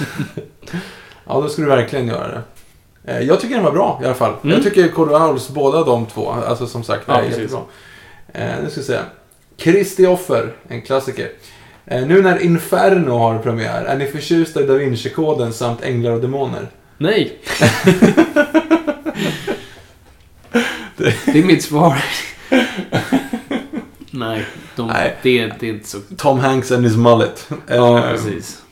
ja, 1.27 1.41
då 1.41 1.49
ska 1.49 1.63
du 1.63 1.69
verkligen 1.69 2.09
göra 2.09 2.29
det. 2.29 2.43
Eh, 3.13 3.21
Jag 3.21 3.41
tycker 3.41 3.55
den 3.55 3.65
var 3.65 3.73
bra 3.73 4.01
i 4.03 4.05
alla 4.05 4.15
fall. 4.15 4.35
Mm. 4.43 4.55
Jag 4.55 4.63
tycker 4.65 4.89
Code 4.89 5.17
Owls, 5.17 5.49
båda 5.49 5.85
de 5.85 6.07
två, 6.07 6.31
alltså 6.31 6.67
som 6.67 6.85
sagt, 6.85 7.03
Ja, 7.07 7.15
är 7.15 7.23
precis. 7.23 7.39
jättebra. 7.39 7.63
Eh, 8.33 8.63
nu 8.65 8.71
ska 8.71 8.81
vi 8.81 8.87
se. 8.87 8.99
Kristi 9.57 10.07
offer, 10.07 10.53
en 10.69 10.83
klassiker. 10.83 11.29
Eh, 11.87 12.07
nu 12.07 12.23
när 12.23 12.39
Inferno 12.43 13.11
har 13.19 13.39
premiär, 13.39 13.85
är 13.85 13.97
ni 13.97 14.07
förtjusta 14.07 14.63
i 14.63 14.67
Da 14.67 14.75
Vinci-koden 14.75 15.53
samt 15.53 15.83
Änglar 15.83 16.11
och 16.13 16.21
Demoner? 16.21 16.69
Nej. 16.99 17.39
det 21.27 21.39
är 21.39 21.45
mitt 21.45 21.63
svar. 21.65 21.97
Nej, 24.19 24.47
de, 24.77 24.87
Nej. 24.87 25.17
Det, 25.23 25.53
det 25.61 25.69
är 25.69 25.71
inte 25.71 25.89
så... 25.89 25.99
Tom 26.17 26.39
Hanks 26.39 26.73
and 26.73 26.85
his 26.85 26.97
mullet. 26.97 27.49
Ja, 27.67 27.99
Eh, 27.99 28.11
precis. 28.11 28.63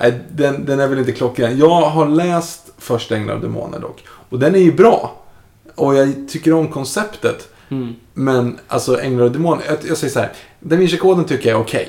Nej, 0.00 0.20
den, 0.30 0.64
den 0.64 0.80
är 0.80 0.88
väl 0.88 0.98
inte 0.98 1.12
klockren. 1.12 1.58
Jag 1.58 1.80
har 1.80 2.08
läst 2.08 2.72
första 2.78 3.16
Änglar 3.16 3.34
och 3.34 3.40
Demoner 3.40 3.78
dock. 3.78 4.04
Och 4.28 4.38
den 4.38 4.54
är 4.54 4.58
ju 4.58 4.72
bra. 4.72 5.16
Och 5.74 5.94
jag 5.94 6.28
tycker 6.28 6.52
om 6.52 6.68
konceptet. 6.68 7.48
Mm. 7.68 7.94
Men 8.14 8.58
alltså 8.68 9.00
Änglar 9.00 9.24
och 9.24 9.32
Demoner, 9.32 9.64
jag, 9.68 9.78
jag 9.88 9.96
säger 9.96 10.12
så 10.12 10.20
här. 10.20 10.32
Da 10.60 10.76
Vinci-koden 10.76 11.24
tycker 11.24 11.50
jag 11.50 11.58
är 11.58 11.62
okej. 11.62 11.88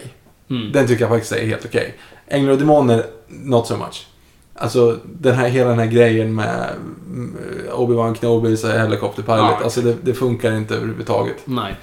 Mm. 0.50 0.72
Den 0.72 0.88
tycker 0.88 1.02
jag 1.02 1.10
faktiskt 1.10 1.32
är 1.32 1.46
helt 1.46 1.66
okej. 1.66 1.98
Änglar 2.28 2.52
och 2.52 2.58
Demoner, 2.60 3.06
not 3.28 3.68
so 3.68 3.78
much. 3.78 4.08
Alltså 4.56 5.00
den 5.04 5.36
här, 5.36 5.50
hela 5.50 5.70
den 5.70 5.80
här 5.80 5.86
grejen 5.86 6.36
med 6.36 6.70
mm, 7.06 7.38
Obi-Wan 7.72 8.16
Kenobi, 8.16 8.78
helikopterpilot. 8.78 9.38
Ja. 9.38 9.60
Alltså 9.64 9.82
det, 9.82 9.96
det 10.02 10.14
funkar 10.14 10.52
inte 10.52 10.76
överhuvudtaget. 10.76 11.36
Nej. 11.46 11.76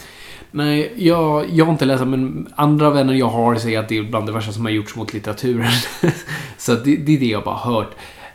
Nej, 0.50 0.92
jag, 0.96 1.46
jag 1.50 1.64
har 1.64 1.72
inte 1.72 1.84
läst 1.84 2.04
men 2.06 2.48
andra 2.56 2.90
vänner 2.90 3.14
jag 3.14 3.28
har 3.28 3.56
säger 3.56 3.80
att 3.80 3.88
det 3.88 3.98
är 3.98 4.02
bland 4.02 4.26
det 4.26 4.32
värsta 4.32 4.52
som 4.52 4.64
har 4.64 4.72
gjorts 4.72 4.96
mot 4.96 5.12
litteraturen. 5.12 5.70
så 6.58 6.74
det, 6.74 6.96
det 6.96 7.14
är 7.16 7.20
det 7.20 7.26
jag 7.26 7.44
bara 7.44 7.54
har 7.54 7.72
hört. 7.74 7.90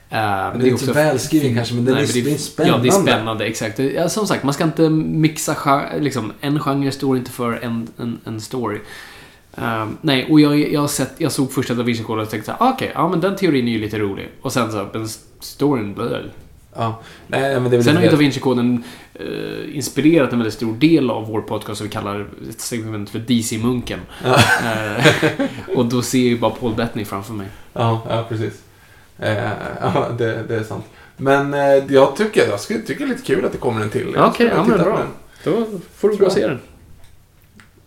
Eh, 0.10 0.20
men 0.20 0.60
det 0.60 0.68
är 0.68 0.72
inte 0.72 0.86
så 0.86 0.94
välskriven 0.94 1.56
kanske, 1.56 1.76
men 1.76 1.88
är- 1.88 1.92
men 1.96 2.06
det 2.06 2.20
är 2.20 2.24
Ja, 2.26 2.26
det 2.26 2.32
är 2.34 2.38
spännande. 2.38 2.92
spännande, 2.92 3.46
exakt. 3.46 3.80
Ja, 3.80 4.10
som 4.10 4.28
sagt, 4.28 4.44
man 4.44 4.54
ska 4.54 4.64
inte 4.64 4.90
mixa 4.90 5.82
liksom, 6.00 6.34
En 6.42 6.60
genre 6.60 6.92
står 6.92 7.18
inte 7.18 7.32
för 7.32 7.54
en, 7.64 7.88
en, 7.98 8.20
en 8.26 8.42
story. 8.42 8.80
Eh, 9.58 9.88
nej, 10.02 10.28
och 10.30 10.40
jag, 10.40 10.72
jag, 10.74 10.90
sett, 10.90 11.12
jag 11.18 11.32
såg 11.32 11.52
första 11.52 11.74
Da 11.74 11.84
Vinci-koden 11.84 12.24
och 12.24 12.30
tänkte 12.30 12.56
ah, 12.60 12.70
okej, 12.74 12.92
ja 12.96 13.08
men 13.10 13.20
den 13.22 13.36
teorin 13.36 13.68
är 13.68 13.72
ju 13.72 13.80
lite 13.80 14.00
rolig. 14.00 14.30
Och 14.42 14.54
sen 14.54 14.72
så, 14.72 14.88
men 14.94 15.08
storyn, 15.40 15.94
blö. 15.94 16.22
Ja. 16.76 17.00
Nej, 17.28 17.60
men 17.60 17.72
det 17.72 17.84
Sen 17.84 17.96
har 17.96 18.04
ju 18.04 18.10
Da 18.10 18.16
Vinci-koden 18.18 18.84
eh, 19.14 19.76
inspirerat 19.76 20.32
en 20.32 20.38
väldigt 20.38 20.54
stor 20.54 20.74
del 20.74 21.10
av 21.10 21.28
vår 21.28 21.42
podcast 21.42 21.78
som 21.78 21.88
vi 21.88 21.94
kallar 21.94 22.28
ett 22.50 22.62
segment 22.62 23.10
för 23.10 23.20
DC-munken. 23.20 24.00
Eh, 24.24 25.06
och 25.78 25.86
då 25.86 26.02
ser 26.02 26.18
jag 26.18 26.28
ju 26.28 26.40
bara 26.40 26.52
Paul 26.52 26.76
Bettany 26.76 27.06
framför 27.06 27.34
mig. 27.34 27.48
Ja, 27.74 28.02
ja 28.10 28.26
precis. 28.30 28.62
Eh, 29.20 29.50
ja, 29.82 30.10
det, 30.18 30.44
det 30.48 30.56
är 30.56 30.64
sant. 30.64 30.86
Men 31.18 31.54
eh, 31.54 31.94
jag 31.94 32.16
tycker, 32.16 32.48
jag 32.50 32.60
skulle, 32.60 32.80
tycker 32.80 33.06
det 33.06 33.12
är 33.12 33.16
lite 33.16 33.26
kul 33.26 33.46
att 33.46 33.52
det 33.52 33.58
kommer 33.58 33.82
en 33.82 33.90
till. 33.90 34.14
Ja, 34.16 34.28
okej, 34.28 34.48
Jag 34.48 34.58
ja, 34.58 34.64
men 34.64 34.78
bra. 34.78 35.04
Då 35.44 35.66
får 35.96 36.10
du 36.10 36.18
gå 36.18 36.26
och 36.26 36.32
se 36.32 36.48
den. 36.48 36.60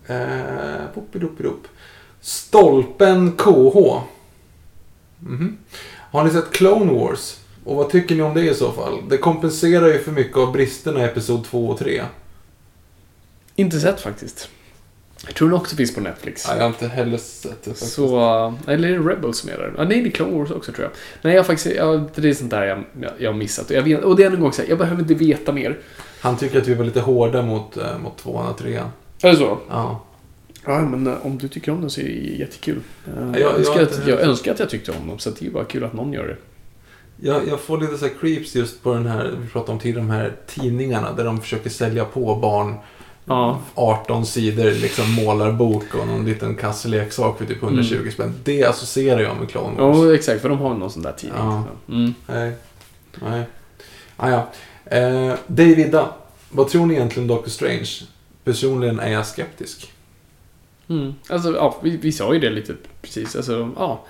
Eh, 0.07 0.87
Poppidoppidop. 0.95 1.69
Stolpen 2.21 3.33
KH. 3.33 4.01
Mhm. 5.19 5.57
Har 6.11 6.25
ni 6.25 6.31
sett 6.31 6.51
Clone 6.51 6.93
Wars? 6.93 7.37
Och 7.67 7.77
vad 7.77 7.91
tycker 7.91 8.15
ni 8.15 8.23
om 8.23 8.35
det 8.35 8.51
i 8.51 8.55
så 8.55 8.73
fall? 8.73 8.99
Det 9.09 9.17
kompenserar 9.19 9.87
ju 9.87 9.99
för 9.99 10.13
mycket 10.13 10.37
av 10.37 10.53
bristerna 10.53 11.01
i 11.01 11.05
Episod 11.05 11.45
2 11.45 11.69
och 11.69 11.79
3. 11.79 12.03
Inte 13.57 13.81
sett 13.81 14.01
faktiskt. 14.01 14.49
Jag 15.27 15.35
tror 15.35 15.49
den 15.49 15.59
också 15.59 15.77
finns 15.77 15.95
på 15.95 16.01
Netflix. 16.01 16.45
Ja, 16.49 16.55
jag 16.55 16.63
har 16.63 16.69
inte 16.69 16.89
heller 16.89 17.19
sett 17.19 17.63
det 17.63 17.71
faktiskt. 17.71 17.93
Så, 17.93 18.17
eh, 18.67 18.73
eller 18.75 18.89
är 18.89 18.99
det 18.99 19.11
Rebels 19.11 19.39
som 19.39 19.51
är 19.51 19.57
där? 19.59 19.75
Nej, 19.79 19.87
det 20.03 20.09
är 20.09 20.11
Clone 20.11 20.39
Wars 20.39 20.51
också 20.51 20.73
tror 20.73 20.85
jag. 20.85 20.93
Nej, 21.23 21.35
jag 21.35 21.41
har 21.43 21.47
faktiskt, 21.47 21.77
jag, 21.77 22.05
det 22.15 22.29
är 22.29 22.35
sånt 22.35 22.51
där 22.51 22.65
jag, 22.67 22.85
jag, 23.01 23.11
jag 23.19 23.31
har 23.33 23.39
missat. 23.39 23.71
Och, 23.71 23.77
jag 23.77 23.83
vet, 23.83 24.05
och 24.05 24.17
det 24.17 24.25
är 24.25 24.31
en 24.31 24.41
gång 24.41 24.53
så 24.53 24.63
här, 24.63 24.69
jag 24.69 24.79
behöver 24.79 25.03
inte 25.03 25.15
veta 25.15 25.53
mer. 25.53 25.79
Han 26.21 26.37
tycker 26.37 26.61
att 26.61 26.69
vi 26.69 26.75
var 26.75 26.85
lite 26.85 27.01
hårda 27.01 27.43
mot, 27.43 27.77
eh, 27.77 27.99
mot 27.99 28.17
2 28.19 28.31
och 28.31 28.59
3. 28.59 28.75
Är 29.23 29.31
det 29.31 29.37
så? 29.37 29.59
Ja. 29.69 30.03
Ja, 30.65 30.81
men 30.81 31.07
eh, 31.07 31.27
om 31.27 31.39
du 31.39 31.49
tycker 31.49 31.73
om 31.73 31.81
den 31.81 31.91
så 31.91 32.01
är 32.01 32.05
det 32.05 32.11
jättekul. 32.39 32.81
Eh, 33.07 33.13
Ja, 33.17 33.39
Jag, 33.39 33.41
jag- 33.41 33.59
önskar 33.59 33.75
jag- 33.75 33.83
att, 33.83 34.07
jag 34.09 34.21
önskar 34.21 34.53
att 34.53 34.59
jag 34.61 34.71
tyckte 34.71 34.93
om 34.93 35.09
dem, 35.09 35.19
så 35.19 35.31
det 35.31 35.47
är 35.47 35.51
bara 35.51 35.65
kul 35.65 35.85
att 35.85 35.93
någon 35.93 36.13
gör 36.13 36.27
det. 36.27 36.37
Jag, 37.21 37.49
jag 37.49 37.61
får 37.61 37.79
lite 37.81 37.99
så 37.99 38.09
creeps 38.21 38.55
just 38.55 38.83
på 38.83 38.95
den 38.95 39.07
här, 39.07 39.35
vi 39.43 39.49
pratade 39.49 39.73
om 39.73 39.79
tidigare, 39.79 40.01
de 40.01 40.11
här 40.11 40.33
tidningarna 40.47 41.13
där 41.13 41.25
de 41.25 41.41
försöker 41.41 41.71
sälja 41.71 42.05
på 42.05 42.37
barn 42.37 42.75
Ja. 43.29 43.61
18 43.75 44.27
sidor 44.27 44.71
liksom 44.71 45.13
målarbok 45.13 45.95
och 45.95 46.07
någon 46.07 46.25
liten 46.25 46.55
kasseleksak 46.55 47.39
för 47.39 47.47
typ 47.47 47.63
120 47.63 48.11
spänn. 48.13 48.35
Det 48.45 48.65
associerar 48.65 49.21
jag 49.21 49.37
med 49.37 49.51
Clone 49.51 49.83
Wars. 49.83 49.97
Ja, 49.99 50.15
exakt, 50.15 50.43
för 50.43 50.49
de 50.49 50.59
har 50.59 50.75
någon 50.75 50.91
sån 50.91 51.03
där 51.03 51.13
tidning. 51.13 51.39
Ja. 51.39 51.65
Mm. 51.89 52.15
Nej. 52.27 52.53
Nej. 53.15 53.43
Ah, 54.17 54.31
ja. 54.31 54.49
eh, 54.97 55.35
Davida, 55.47 56.09
vad 56.51 56.69
tror 56.69 56.87
ni 56.87 56.95
egentligen 56.95 57.31
om 57.31 57.37
Doctor 57.37 57.51
Strange? 57.51 57.91
Personligen 58.45 59.01
är 59.01 59.13
jag 59.13 59.27
skeptisk. 59.27 59.93
Mm. 60.89 61.15
Alltså, 61.29 61.55
ja, 61.55 61.77
vi, 61.83 61.97
vi 61.97 62.13
sa 62.13 62.35
ju 62.35 62.41
det 62.41 62.51
lite 62.51 62.75
precis. 63.03 63.37
Alltså, 63.37 63.71
ja. 63.77 64.05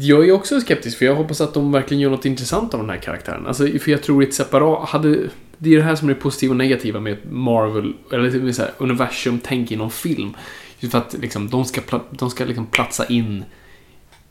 Jag 0.00 0.28
är 0.28 0.32
också 0.32 0.60
skeptisk, 0.60 0.98
för 0.98 1.04
jag 1.04 1.14
hoppas 1.14 1.40
att 1.40 1.54
de 1.54 1.72
verkligen 1.72 2.00
gör 2.00 2.10
något 2.10 2.24
intressant 2.24 2.74
av 2.74 2.80
den 2.80 2.90
här 2.90 2.96
karaktären. 2.96 3.46
Alltså, 3.46 3.66
för 3.66 3.90
jag 3.90 4.02
tror 4.02 4.22
ett 4.22 4.34
separat... 4.34 4.88
Hade, 4.88 5.28
det 5.58 5.72
är 5.72 5.76
det 5.76 5.82
här 5.82 5.96
som 5.96 6.08
är 6.08 6.14
det 6.14 6.20
positiva 6.20 6.52
och 6.52 6.56
negativa 6.56 7.00
med 7.00 7.32
Marvel, 7.32 7.94
eller 8.12 8.40
med 8.40 8.54
så 8.54 8.62
här, 8.62 8.70
universum-tänk 8.78 9.70
inom 9.70 9.90
film. 9.90 10.36
Just 10.78 10.92
för 10.92 10.98
att 10.98 11.14
liksom, 11.20 11.50
de 11.50 11.64
ska, 11.64 11.80
de 12.10 12.30
ska 12.30 12.44
liksom 12.44 12.66
platsa 12.66 13.06
in 13.06 13.44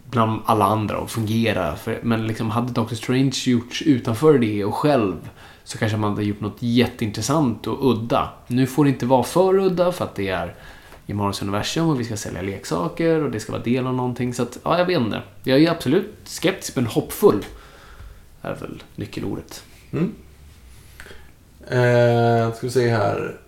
bland 0.09 0.41
alla 0.45 0.65
andra 0.65 0.97
och 0.97 1.11
fungera. 1.11 1.75
För, 1.75 1.99
men 2.03 2.27
liksom, 2.27 2.51
hade 2.51 2.73
Doctor 2.73 2.95
Strange 2.95 3.35
gjorts 3.45 3.81
utanför 3.81 4.37
det 4.37 4.65
och 4.65 4.75
själv 4.75 5.29
så 5.63 5.77
kanske 5.77 5.97
man 5.97 6.09
hade 6.11 6.23
gjort 6.23 6.41
något 6.41 6.57
jätteintressant 6.59 7.67
och 7.67 7.91
udda. 7.91 8.29
Nu 8.47 8.67
får 8.67 8.83
det 8.83 8.89
inte 8.89 9.05
vara 9.05 9.23
för 9.23 9.59
udda 9.59 9.91
för 9.91 10.05
att 10.05 10.15
det 10.15 10.27
är 10.27 10.55
i 11.05 11.13
Marvels 11.13 11.41
universum 11.41 11.89
och 11.89 11.99
vi 11.99 12.05
ska 12.05 12.17
sälja 12.17 12.41
leksaker 12.41 13.23
och 13.23 13.31
det 13.31 13.39
ska 13.39 13.51
vara 13.51 13.63
del 13.63 13.87
av 13.87 13.93
någonting. 13.93 14.33
Så 14.33 14.43
att, 14.43 14.57
ja, 14.63 14.77
jag 14.77 14.85
vet 14.85 14.99
inte. 14.99 15.21
Jag 15.43 15.63
är 15.63 15.71
absolut 15.71 16.13
skeptisk 16.23 16.75
men 16.75 16.85
hoppfull. 16.85 17.45
är 18.41 18.55
väl 18.55 18.83
nyckelordet. 18.95 19.63
Mm. 19.91 20.13
Eh, 21.67 22.53
ska 22.53 22.67
vi 22.67 22.71
se 22.71 22.89
här. 22.89 23.39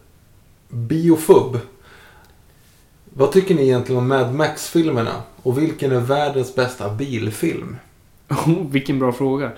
Biofub. 0.70 1.60
Vad 3.06 3.32
tycker 3.32 3.56
ni 3.56 3.64
egentligen 3.64 4.02
om 4.02 4.08
Mad 4.08 4.34
Max-filmerna? 4.34 5.24
Och 5.44 5.58
vilken 5.58 5.92
är 5.92 6.00
världens 6.00 6.56
bästa 6.56 6.90
bilfilm? 6.90 7.76
Oh, 8.30 8.68
vilken 8.70 9.00
bra 9.00 9.12
fråga. 9.12 9.52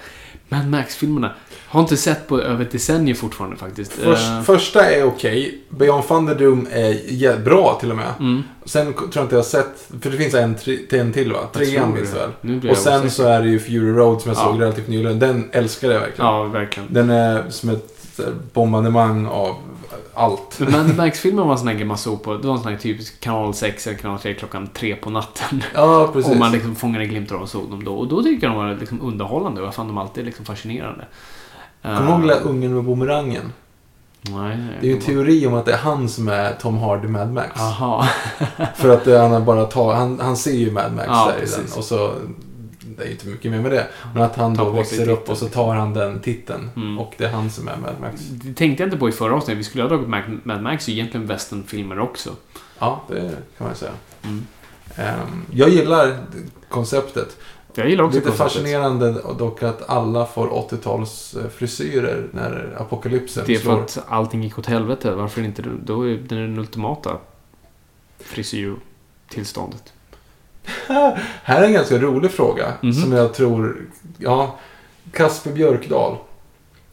Mad 0.50 0.68
Max-filmerna. 0.70 1.32
Har 1.68 1.82
inte 1.82 1.98
sett 1.98 2.28
på 2.28 2.42
över 2.42 2.66
ett 2.66 2.72
decennium 2.72 3.16
fortfarande 3.18 3.58
faktiskt. 3.58 3.92
Först, 3.92 4.28
Eh, 4.30 4.42
Första 4.42 4.86
är 4.92 5.04
okej. 5.04 5.58
Beyond 5.70 6.08
Thunderdome 6.08 6.70
är 6.72 7.40
bra 7.40 7.78
till 7.80 7.92
och 7.92 7.98
med. 7.98 8.14
mm. 8.20 8.44
Sen 8.66 8.94
tror 8.94 9.10
jag 9.14 9.24
inte 9.24 9.36
jag 9.36 9.40
har 9.42 9.48
sett, 9.48 9.88
för 10.02 10.10
det 10.10 10.18
finns 10.18 10.34
en, 10.34 10.56
en 10.90 11.14
till 11.14 11.32
va? 11.34 11.40
Trean 11.54 11.96
det 11.96 12.02
väl? 12.62 12.72
Och 12.72 12.78
sen 12.78 13.12
så 13.12 13.24
är 13.24 13.42
det 13.42 13.50
ju 13.50 13.60
Fury 13.60 13.92
Road 13.92 14.22
som 14.22 14.32
jag 14.32 14.38
Ja. 14.40 14.44
såg 14.52 14.62
relativt 14.62 14.88
nyligen. 14.88 15.20
Den 15.20 15.50
älskar 15.52 15.92
jag 15.92 16.00
verkligen. 16.00 16.32
Ja, 16.32 16.44
verkligen. 16.44 16.94
Den 16.94 17.10
är 17.10 17.44
som 17.50 17.70
ett 17.70 17.96
här, 18.18 18.26
bombardemang 18.54 19.26
av 19.28 19.56
allt. 20.14 20.60
Men 20.60 20.96
Max-filmen 20.96 21.46
var 21.46 21.52
en 21.52 21.60
sån 21.60 21.68
här 21.68 21.76
grej 21.76 21.86
man 21.86 21.98
såg 21.98 22.24
på. 22.24 22.38
Det 22.38 22.48
var 22.48 22.56
en 22.56 22.62
sån 22.62 22.72
här 22.72 22.80
typisk 22.80 23.20
kanal 23.20 23.54
6 23.54 23.88
eller 23.88 23.98
kanal 23.98 24.20
3 24.20 24.34
klockan 24.34 24.68
3 24.68 24.96
på 24.96 25.10
natten. 25.10 25.64
Ja, 25.74 26.10
precis. 26.14 26.32
Och 26.32 26.38
man 26.38 26.52
liksom 26.52 26.76
fångade 26.76 27.06
glimtar 27.06 27.36
av 27.36 27.42
och 27.42 27.50
såg 27.50 27.70
dem 27.70 27.84
då. 27.84 27.94
Och 27.96 28.08
då 28.08 28.24
tyckte 28.24 28.46
jag 28.46 28.56
de 28.56 28.66
var 28.66 28.76
liksom 28.76 29.02
underhållande 29.02 29.62
och 29.62 29.68
jag 29.68 29.76
fann 29.76 29.88
dem 29.88 29.98
alltid 29.98 30.26
liksom 30.26 30.46
fascinerande. 30.46 31.06
Kommer 31.82 32.02
du 32.02 32.12
ihåg 32.12 32.22
lilla 32.22 32.36
ungen 32.36 32.74
med 32.76 32.84
bumerangen? 32.84 33.54
Nej. 34.22 34.58
Det 34.82 34.88
är 34.88 34.90
ju 34.90 34.96
en 34.96 35.02
teori 35.02 35.48
om 35.48 35.54
att 35.54 35.66
det 35.66 35.74
är 35.74 35.78
han 35.78 36.10
som 36.10 36.28
är 36.28 36.54
Tom 36.54 36.78
Hardy 36.78 37.08
Mad 37.08 37.34
Max. 37.34 37.62
Aha. 37.62 38.08
För 38.76 38.90
att 38.90 39.06
det, 39.06 39.20
han 39.20 39.46
bara 39.46 39.66
tar, 39.66 39.94
han, 39.94 40.20
han 40.20 40.38
ser 40.38 40.52
ju 40.52 40.72
Mad 40.72 40.94
Max 40.94 41.08
Ja, 41.08 41.32
där 41.36 41.44
i 41.44 41.50
den. 41.50 41.78
Och 41.78 41.84
så, 41.84 42.14
det 43.00 43.04
är 43.04 43.08
ju 43.08 43.14
inte 43.14 43.28
mycket 43.28 43.52
mer 43.52 43.60
med 43.62 43.72
det. 43.72 43.88
Men 44.14 44.24
att 44.24 44.36
han 44.36 44.56
Tar 44.56 44.66
då 44.66 44.72
växer 44.72 45.10
upp 45.10 45.30
och 45.30 45.38
så 45.38 45.48
tar 45.48 45.76
han 45.76 45.94
den 45.94 46.20
titeln. 46.22 46.70
Mm. 46.76 47.00
Och 47.00 47.14
det 47.18 47.26
är 47.26 47.30
han 47.30 47.50
som 47.50 47.68
är 47.68 47.78
Mad 47.78 47.96
Max. 48.02 48.22
Det 48.22 48.54
tänkte 48.54 48.84
jag 48.84 48.88
inte 48.88 48.98
på 48.98 49.10
i 49.10 49.12
förra 49.12 49.36
avsnittet. 49.36 49.60
Vi 49.60 49.64
skulle 49.64 49.84
ha 49.84 49.90
dragit 49.90 50.08
Mad- 50.44 50.62
Max 50.62 50.90
ju 50.90 50.94
egentligen 50.94 51.28
westernfilmer 51.28 52.00
också. 52.00 52.30
Ja, 52.80 53.04
det 53.08 53.32
kan 53.58 53.68
man 53.68 53.76
säga. 53.76 53.92
Mm. 54.24 54.46
Ehm, 54.96 55.46
jag 55.52 55.70
gillar 55.70 56.18
konceptet. 56.70 57.38
Jag 57.74 57.90
gillar 57.90 58.04
också 58.04 58.18
Lite 58.20 58.30
konceptet. 58.30 58.54
fascinerande 58.54 59.12
dock 59.38 59.64
att 59.64 59.90
alla 59.90 60.26
får 60.26 60.48
80-tals 60.48 61.38
frisyrer 61.56 62.28
när 62.32 62.76
apokalypsen 62.80 63.44
Det 63.48 63.54
är 63.54 63.58
för 63.58 63.64
slår. 63.64 63.80
att 63.82 64.00
allting 64.08 64.44
gick 64.44 64.60
åt 64.60 64.66
helvete. 64.66 65.12
Varför 65.12 65.42
inte? 65.42 65.64
Då 65.86 66.10
är 66.10 66.18
den 66.18 66.60
ultimata 66.60 67.18
frisyrtillståndet. 68.20 69.94
Här 71.44 71.62
är 71.62 71.66
en 71.66 71.74
ganska 71.74 71.98
rolig 71.98 72.32
fråga 72.32 72.74
Mhm. 72.82 72.94
som 72.94 73.12
jag 73.12 73.34
tror, 73.34 73.78
ja, 74.18 74.56
Kasper 75.12 75.52
Björkdal. 75.52 76.16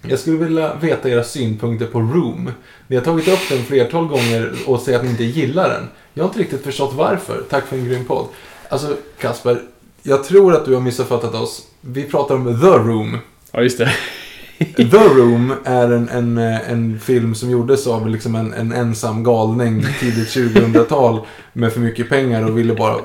Jag 0.02 0.18
skulle 0.18 0.36
vilja 0.36 0.74
veta 0.74 1.09
era 1.10 1.24
synpunkter 1.24 1.86
på 1.86 2.01
Room. 2.01 2.51
Ni 2.86 2.97
har 2.97 3.02
tagit 3.02 3.28
upp 3.28 3.48
den 3.51 3.64
flertal 3.64 4.06
gånger 4.06 4.52
och 4.66 4.81
säger 4.81 4.98
att 4.98 5.05
ni 5.05 5.10
inte 5.10 5.24
gillar 5.24 5.68
den. 5.68 5.89
Jag 6.14 6.24
har 6.24 6.28
inte 6.28 6.40
riktigt 6.40 6.64
förstått 6.64 6.94
varför. 6.94 7.43
Tack 7.51 7.66
för 7.66 7.77
en 7.77 7.85
grym 7.85 8.05
podd. 8.05 8.27
Alltså, 8.68 8.97
Kasper, 9.20 9.62
jag 10.02 10.24
tror 10.24 10.55
att 10.55 10.64
du 10.64 10.74
har 10.74 10.81
missuppfattat 10.81 11.35
oss. 11.35 11.62
Vi 11.81 12.02
pratar 12.05 12.35
om 12.35 12.60
The 12.60 12.66
Room. 12.66 13.18
Ja, 13.52 13.62
just 13.62 13.78
det. 13.78 13.90
The 14.77 14.97
Room 14.98 15.55
är 15.64 15.90
en, 15.93 16.09
en, 16.09 16.39
en 16.39 17.01
film 17.01 17.35
som 17.35 17.51
gjordes 17.51 17.86
av 17.86 18.09
liksom 18.09 18.35
en, 18.35 18.52
en 18.55 18.73
ensam 18.73 19.24
galning 19.24 19.85
tidigt 20.01 20.28
2000-tal 20.28 21.20
med 21.52 21.73
för 21.73 21.81
mycket 21.81 22.09
pengar 22.09 22.44
och 22.51 22.59
ville 22.59 22.74
bara 22.74 22.97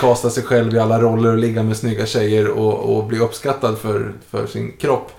kasta 0.00 0.30
sig 0.30 0.42
själv 0.42 0.74
i 0.74 0.78
alla 0.78 1.00
roller 1.00 1.32
och 1.32 1.38
ligga 1.38 1.62
med 1.62 1.76
snygga 1.76 2.06
tjejer 2.06 2.48
och, 2.48 2.96
och 2.96 3.04
bli 3.04 3.18
uppskattad 3.18 3.78
för, 3.78 4.12
för 4.30 4.46
sin 4.46 4.72
kropp. 4.80 5.12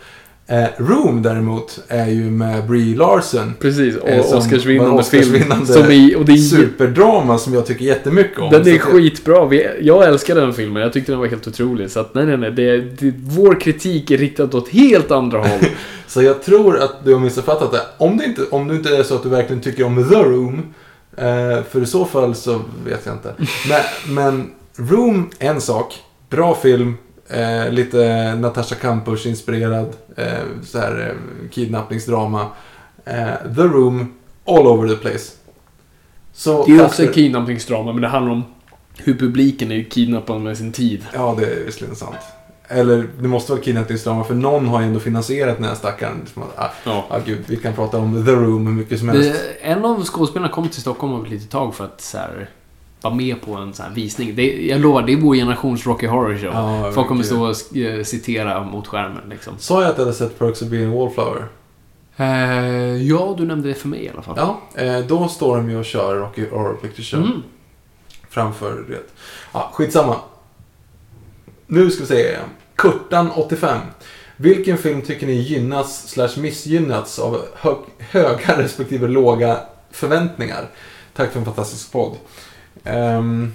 Eh, 0.49 0.65
Room 0.78 1.22
däremot 1.22 1.80
är 1.88 2.07
ju 2.07 2.32
med 2.32 2.68
Brie 2.68 2.95
Larson. 2.95 3.53
Precis. 3.60 3.95
eh, 3.98 4.19
Och 4.19 4.26
som 4.26 4.38
Oscarsvinnande 4.38 4.91
var 4.95 5.03
film. 5.03 5.24
Oscarsvinnande 5.24 5.74
Som 5.74 5.91
i, 5.91 6.15
och 6.15 6.26
det 6.26 6.32
är, 6.32 6.38
Superdrama 6.38 7.38
som 7.38 7.53
jag 7.53 7.65
tycker 7.65 7.86
jättemycket 7.86 8.40
om. 8.40 8.52
den 8.52 8.68
är 8.68 8.78
skitbra. 8.78 9.45
Vi, 9.45 9.68
jag 9.82 10.06
älskar 10.06 10.36
den 10.36 10.53
filmen. 10.53 10.84
Jag 10.84 10.94
tyckte 10.94 11.11
den 11.11 11.19
var 11.19 11.28
helt 11.28 11.48
otrolig. 11.48 11.91
Så 11.91 11.99
att 11.99 12.15
nej, 12.15 12.26
nej, 12.26 12.38
nej. 12.38 12.52
Det, 12.52 12.78
det, 12.78 13.14
vår 13.18 13.60
kritik 13.61 14.11
är 14.11 14.18
riktad 14.18 14.44
åt 14.57 14.69
helt 14.69 15.11
andra 15.11 15.38
håll. 15.40 15.60
Så 16.07 16.22
jag 16.22 16.44
tror 16.44 16.78
att 16.80 17.06
du 17.06 17.14
har 17.14 17.19
missuppfattat 17.19 17.72
det. 17.72 17.82
Om 17.98 18.18
det 18.18 18.26
inte, 18.26 18.41
om 18.52 18.68
det 18.68 18.76
inte 18.76 18.98
är 18.98 19.03
så 19.03 19.15
att 19.15 19.24
du 19.24 19.30
verkligen 19.30 19.61
tycker 19.61 19.84
om 19.84 20.10
The 20.10 20.15
Room. 20.15 20.74
Eh, 21.18 21.64
för 21.64 21.81
i 21.81 21.85
så 21.85 22.06
fall 22.06 22.35
så 22.35 22.61
vet 22.85 23.06
jag 23.06 23.15
inte. 23.15 23.34
Men, 23.69 24.14
men 24.15 24.52
Room, 24.76 25.30
en 25.39 25.61
sak. 25.61 26.03
Bra 26.30 26.56
film. 26.56 26.98
Eh, 27.30 27.69
lite 27.69 28.35
Natasha 28.35 28.76
Kampusch-inspirerad. 28.76 29.94
Eh, 30.15 30.44
så 30.64 30.80
här 30.80 31.14
kidnappningsdrama. 31.52 32.48
The 33.56 33.61
Room, 33.61 34.14
all 34.45 34.68
over 34.68 34.88
the 34.88 34.95
place. 34.95 35.31
Så 36.34 36.65
Det 36.65 36.76
är 36.76 36.85
också 36.85 37.03
en 37.06 37.14
kidnappningsdrama, 37.14 37.94
men 37.94 38.02
det 38.02 38.07
handlar 38.07 38.31
om 38.31 38.44
hur 38.98 39.14
publiken 39.14 39.72
är 39.72 39.84
kidnappad 39.84 40.41
med 40.41 40.57
sin 40.57 40.72
tid. 40.72 41.06
Ja, 41.14 41.35
det 41.39 41.45
är 41.45 41.65
visserligen 41.65 41.95
sant. 41.95 42.15
Eller 42.68 43.07
det 43.19 43.27
måste 43.27 43.52
vara 43.52 43.61
kidnappningsdrama 43.61 44.23
för 44.23 44.34
någon 44.35 44.68
har 44.68 44.81
ju 44.81 44.88
ändå 44.88 44.99
finansierat 44.99 45.57
den 45.57 45.65
här 45.65 45.76
stackaren. 45.76 46.26
Som 46.34 46.44
att, 46.44 46.60
ah, 46.60 46.72
Ja. 46.84 47.06
ah, 47.10 47.19
gud, 47.26 47.44
vi 47.48 47.56
kan 47.56 47.73
prata 47.73 47.98
om 47.98 48.26
The 48.26 48.31
Room 48.31 48.68
hur 48.68 48.73
mycket 48.73 48.99
som 48.99 49.10
helst. 49.10 49.31
Det, 49.34 49.68
en 49.68 49.85
av 49.85 50.03
skådespelarna 50.06 50.52
kom 50.53 50.69
till 50.69 50.81
Stockholm 50.81 51.14
om 51.14 51.23
ett 51.26 51.30
litet 51.30 51.49
tag 51.49 51.76
för 51.76 51.85
att 51.85 52.02
så 52.02 52.18
här, 52.18 52.49
vara 53.02 53.14
med 53.14 53.41
på 53.41 53.53
en 53.53 53.73
så 53.73 53.84
här 53.84 53.89
visning. 53.89 54.35
Det, 54.35 54.68
jag 54.68 54.81
lovar, 54.81 55.02
det 55.02 55.14
är 55.14 55.18
vår 55.18 55.35
generations 55.35 55.85
Rocky 55.88 56.07
Horror 56.07 56.38
Show. 56.38 56.52
Ja, 56.53 56.91
Folk 56.91 57.07
kommer 57.07 57.23
stå 57.23 57.41
och 57.41 57.77
eh, 57.77 58.03
citera 58.03 58.64
mot 58.64 58.88
skärmen 58.88 59.23
liksom. 59.30 59.53
Sa 59.57 59.81
jag 59.81 59.91
att 59.91 59.98
jag 59.98 60.06
hade 60.06 60.18
sett 60.18 60.39
Perks 60.39 60.61
of 60.61 60.68
being 60.68 60.91
a 60.94 60.95
Wallflower? 60.95 61.48
Eh, 62.18 63.03
ja, 63.03 63.35
du 63.38 63.45
nämnde 63.45 63.68
det 63.68 63.73
för 63.73 63.88
mig 63.88 64.03
i 64.06 64.10
alla 64.10 64.22
fall. 64.22 64.35
Ja, 64.38 64.61
eh, 64.81 64.99
då 64.99 65.27
står 65.27 65.57
de 65.57 65.69
ju 65.69 65.80
och 65.80 65.85
kör 65.85 66.15
Rocky 66.15 66.49
Horror 66.49 66.73
Picture 66.73 67.03
Show. 67.03 67.19
Mm. 67.19 67.44
Framför 68.30 68.85
det. 68.89 68.99
Ja, 69.53 69.72
skitsamma. 69.73 70.15
Nu 71.68 71.91
ska 71.91 72.02
vi 72.03 72.07
se. 72.07 72.38
Kurtan 72.76 73.31
85. 73.31 73.80
Vilken 74.38 74.77
film 74.77 75.02
tycker 75.02 75.27
ni 75.27 75.34
gynnas 75.34 76.07
slash 76.10 76.30
missgynnats 76.38 77.19
av 77.19 77.41
hö 77.56 77.73
höga 77.99 78.57
respektive 78.61 79.07
låga 79.07 79.60
förväntningar? 79.91 80.69
Tack 81.14 81.31
för 81.31 81.39
en 81.39 81.45
fantastisk 81.45 81.91
podd. 81.91 82.15
Ehm, 82.84 83.53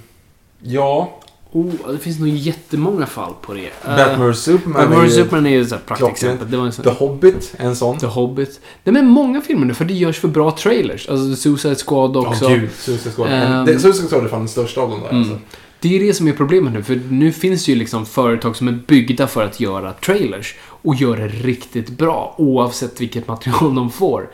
ja, 0.61 1.19
Oh, 1.55 1.93
det 1.93 1.99
finns 1.99 2.19
nog 2.19 2.29
jättemånga 2.29 3.07
fall 3.07 3.33
på 3.43 3.55
det. 3.55 3.61
Uh, 3.61 3.97
Batman 3.97 4.33
vs 4.33 4.39
Superman 4.43 4.73
Batman 4.89 5.05
är 5.05 5.09
Superman 5.09 5.47
är 5.47 5.51
ju 5.51 5.63
ett 5.63 5.69
praktexempel. 5.87 6.17
klockrent. 6.19 6.51
Det 6.51 6.57
var 6.57 6.67
en 6.67 6.73
sån, 6.73 6.85
The 6.85 6.91
Hobbit, 6.91 7.55
en 7.57 7.77
sån. 7.77 7.99
The 7.99 8.07
Hobbit. 8.07 8.61
Nej 8.85 8.93
men 8.93 9.07
många 9.09 9.41
filmer 9.41 9.67
nu, 9.67 9.75
för 9.75 9.85
det 9.85 9.95
görs 9.95 10.19
för 10.21 10.29
bra 10.29 10.51
trailers. 10.51 11.09
Alltså 11.09 11.37
Suicide 11.37 11.75
Squad 11.87 12.17
också. 12.17 12.45
Ja, 12.45 12.51
gud. 12.57 12.71
Suicide 12.73 13.15
Squad. 13.15 13.29
Ehm. 13.33 13.65
Det- 13.65 13.79
Suicide 13.79 14.09
Squad 14.09 14.25
är 14.25 14.29
fan 14.29 14.39
den 14.39 14.49
största 14.49 14.81
av 14.81 14.91
dem 14.91 15.01
där. 15.01 15.09
Mm. 15.11 15.21
Alltså. 15.23 15.39
Det 15.83 15.97
är 15.97 16.01
det 16.01 16.15
som 16.15 16.29
är 16.29 16.33
problemet 16.33 16.73
nu, 16.73 16.83
för 16.83 17.01
nu 17.11 17.33
finns 17.33 17.65
det 17.65 17.73
ju 17.73 17.79
liksom 17.79 18.07
företag 18.07 18.57
som 18.57 18.69
är 18.69 18.73
byggda 18.73 19.27
för 19.27 19.45
att 19.45 19.61
göra 19.61 19.93
trailers 19.93 20.55
och 20.65 20.95
gör 20.95 21.17
det 21.17 21.29
riktigt 21.29 21.91
bra, 21.91 22.35
oavsett 22.39 23.01
vilket 23.01 23.29
material 23.29 23.75
de 23.75 23.91
får. 23.91 24.31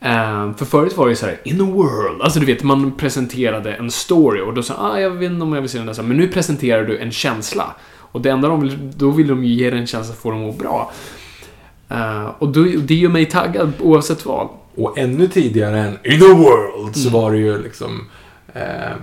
Ehm, 0.00 0.54
för 0.54 0.64
förut 0.64 0.96
var 0.96 1.06
det 1.06 1.10
ju 1.10 1.16
så 1.16 1.26
här, 1.26 1.40
in 1.44 1.60
a 1.60 1.64
world, 1.64 2.22
alltså 2.22 2.40
du 2.40 2.46
vet, 2.46 2.62
man 2.62 2.96
presenterade 2.96 3.74
en 3.74 3.90
story 3.90 4.40
och 4.40 4.54
då 4.54 4.62
sa 4.62 4.74
ah, 4.74 5.00
jag 5.00 5.10
vet 5.10 5.30
inte 5.30 5.42
om 5.42 5.52
jag 5.52 5.60
vill 5.60 5.70
se 5.70 5.78
den 5.78 5.86
där, 5.86 6.02
men 6.02 6.16
nu 6.16 6.28
presenterar 6.28 6.84
du 6.84 6.98
en 6.98 7.12
känsla. 7.12 7.74
Och 7.98 8.20
det 8.20 8.30
enda 8.30 8.48
de 8.48 8.60
vill, 8.60 8.78
då 8.96 9.10
vill 9.10 9.26
de 9.26 9.44
ju 9.44 9.54
ge 9.54 9.70
den 9.70 9.78
en 9.78 9.86
känsla 9.86 10.14
för 10.14 10.32
att 10.32 10.38
må 10.38 10.52
bra. 10.52 10.92
Ehm, 11.88 12.26
och 12.38 12.48
då, 12.48 12.62
det 12.62 12.94
gör 12.94 13.10
mig 13.10 13.26
taggad 13.26 13.72
oavsett 13.80 14.26
vad. 14.26 14.48
Och 14.74 14.98
ännu 14.98 15.28
tidigare 15.28 15.80
än 15.80 15.98
In 16.04 16.20
the 16.20 16.26
World 16.26 16.96
så 16.96 17.10
var 17.10 17.32
det 17.32 17.38
ju 17.38 17.62
liksom... 17.62 18.08
Eh, 18.54 18.96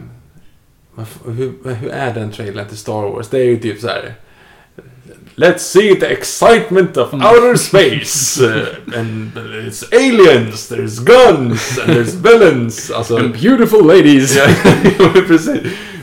hur, 1.26 1.76
hur 1.76 1.90
är 1.90 2.14
den 2.14 2.32
trailern 2.32 2.68
till 2.68 2.78
Star 2.78 3.02
Wars? 3.02 3.28
Det 3.28 3.40
är 3.40 3.44
ju 3.46 3.58
typ 3.60 3.82
så 3.82 3.88
här. 3.88 4.14
Let's 5.36 5.60
see 5.60 5.96
the 5.96 6.06
excitement 6.06 6.98
of 6.98 7.14
outer 7.14 7.56
space. 7.56 8.42
And 8.96 9.32
it's 9.68 9.84
aliens, 9.94 10.70
there's 10.72 11.00
guns, 11.00 11.80
and 11.80 11.90
there's 11.94 12.16
villains. 12.16 12.92
Alltså, 12.92 13.18
And 13.18 13.34
beautiful 13.34 13.86
ladies! 13.86 14.36
Ja, 15.00 15.22
precis. 15.28 15.60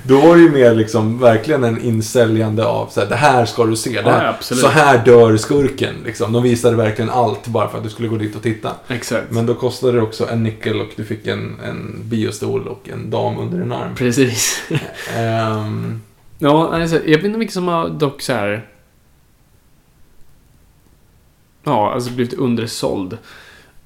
Då 0.06 0.20
var 0.20 0.36
det 0.36 0.42
ju 0.42 0.50
mer 0.50 0.74
liksom 0.74 1.18
verkligen 1.18 1.64
en 1.64 1.80
insäljande 1.80 2.66
av 2.66 2.86
så 2.86 3.00
här, 3.00 3.08
det 3.08 3.16
här 3.16 3.46
ska 3.46 3.64
du 3.64 3.76
se. 3.76 4.02
Det 4.02 4.10
här, 4.10 4.24
Ja, 4.24 4.56
så 4.56 4.68
här 4.68 5.04
dör 5.04 5.36
skurken. 5.36 5.94
Liksom. 6.04 6.32
De 6.32 6.42
visade 6.42 6.76
verkligen 6.76 7.10
allt 7.10 7.46
bara 7.46 7.68
för 7.68 7.78
att 7.78 7.84
du 7.84 7.90
skulle 7.90 8.08
gå 8.08 8.16
dit 8.16 8.36
och 8.36 8.42
titta. 8.42 8.72
Exakt. 8.88 9.30
Men 9.30 9.46
då 9.46 9.54
kostade 9.54 9.92
det 9.92 10.02
också 10.02 10.28
en 10.28 10.42
nickel 10.42 10.80
och 10.80 10.88
du 10.96 11.04
fick 11.04 11.26
en, 11.26 11.60
en 11.64 12.00
biostol 12.02 12.68
och 12.68 12.88
en 12.88 13.10
dam 13.10 13.38
under 13.38 13.60
en 13.60 13.72
arm. 13.72 13.94
Precis. 13.94 14.62
Ehm, 15.16 16.00
Ja, 16.38 16.74
alltså, 16.74 16.96
jag 16.96 17.16
vet 17.16 17.24
inte 17.24 17.38
vilka 17.38 17.52
som 17.52 17.68
har 17.68 17.88
dock 17.88 18.22
så 18.22 18.32
här. 18.32 18.68
Ja, 21.62 21.92
alltså 21.92 22.10
blivit 22.10 22.34
undersåld. 22.34 23.12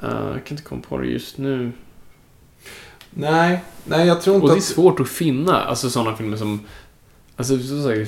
Uh, 0.03 0.31
jag 0.35 0.45
kan 0.45 0.57
inte 0.57 0.63
komma 0.63 0.83
på 0.89 0.99
det 0.99 1.07
just 1.07 1.39
nu. 1.39 1.73
Nej, 3.11 3.61
nej 3.85 4.07
jag 4.07 4.23
tror 4.23 4.37
inte 4.37 4.45
Och 4.45 4.51
det 4.51 4.57
är 4.57 4.59
att... 4.59 4.65
svårt 4.65 5.01
att 5.01 5.09
finna, 5.09 5.65
alltså 5.65 5.91
sådana 5.91 6.17
filmer 6.17 6.37
som... 6.37 6.61
Alltså, 7.37 7.57
det 7.57 7.93
är 7.93 8.07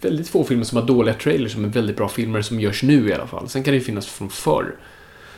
väldigt 0.00 0.28
få 0.28 0.44
filmer 0.44 0.64
som 0.64 0.78
har 0.78 0.86
dåliga 0.86 1.14
trailers 1.14 1.52
som 1.52 1.64
är 1.64 1.68
väldigt 1.68 1.96
bra 1.96 2.08
filmer 2.08 2.42
som 2.42 2.60
görs 2.60 2.82
nu 2.82 3.08
i 3.08 3.12
alla 3.12 3.26
fall. 3.26 3.48
Sen 3.48 3.62
kan 3.62 3.72
det 3.72 3.78
ju 3.78 3.84
finnas 3.84 4.06
från 4.06 4.30
förr. 4.30 4.74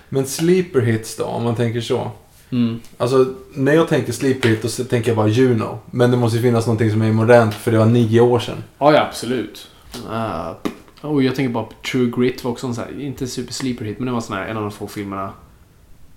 Men 0.09 0.27
sleeper 0.27 0.81
hits 0.81 1.17
då, 1.17 1.25
om 1.25 1.43
man 1.43 1.55
tänker 1.55 1.81
så. 1.81 2.11
Mm. 2.51 2.81
Alltså, 2.97 3.35
när 3.55 3.73
jag 3.73 3.89
tänker 3.89 4.13
sleeper 4.13 4.49
hit, 4.49 4.63
då 4.63 4.69
så 4.69 4.85
tänker 4.85 5.11
jag 5.11 5.17
bara 5.17 5.29
Juno. 5.29 5.79
Men 5.91 6.11
det 6.11 6.17
måste 6.17 6.37
ju 6.37 6.43
finnas 6.43 6.67
någonting 6.67 6.91
som 6.91 7.03
är 7.03 7.13
modernt, 7.13 7.55
för 7.55 7.73
det 7.73 7.79
var 7.79 7.87
nio 7.87 8.21
år 8.21 8.39
sedan. 8.39 8.65
Ja, 8.79 8.93
ja, 8.93 9.01
absolut. 9.01 9.69
Uh, 10.11 10.53
och 11.01 11.23
jag 11.23 11.35
tänker 11.35 11.53
bara 11.53 11.65
på 11.65 11.73
True 11.91 12.13
Grit 12.17 12.45
var 12.45 12.51
också 12.51 12.67
en 12.67 12.75
sån 12.75 12.85
här, 12.85 13.01
inte 13.01 13.27
super 13.27 13.53
sleeper 13.53 13.85
hit, 13.85 13.99
men 13.99 14.07
det 14.07 14.13
var 14.13 14.21
sån 14.21 14.37
här, 14.37 14.47
en 14.47 14.57
av 14.57 14.63
de 14.63 14.73
få 14.73 14.87
filmerna 14.87 15.33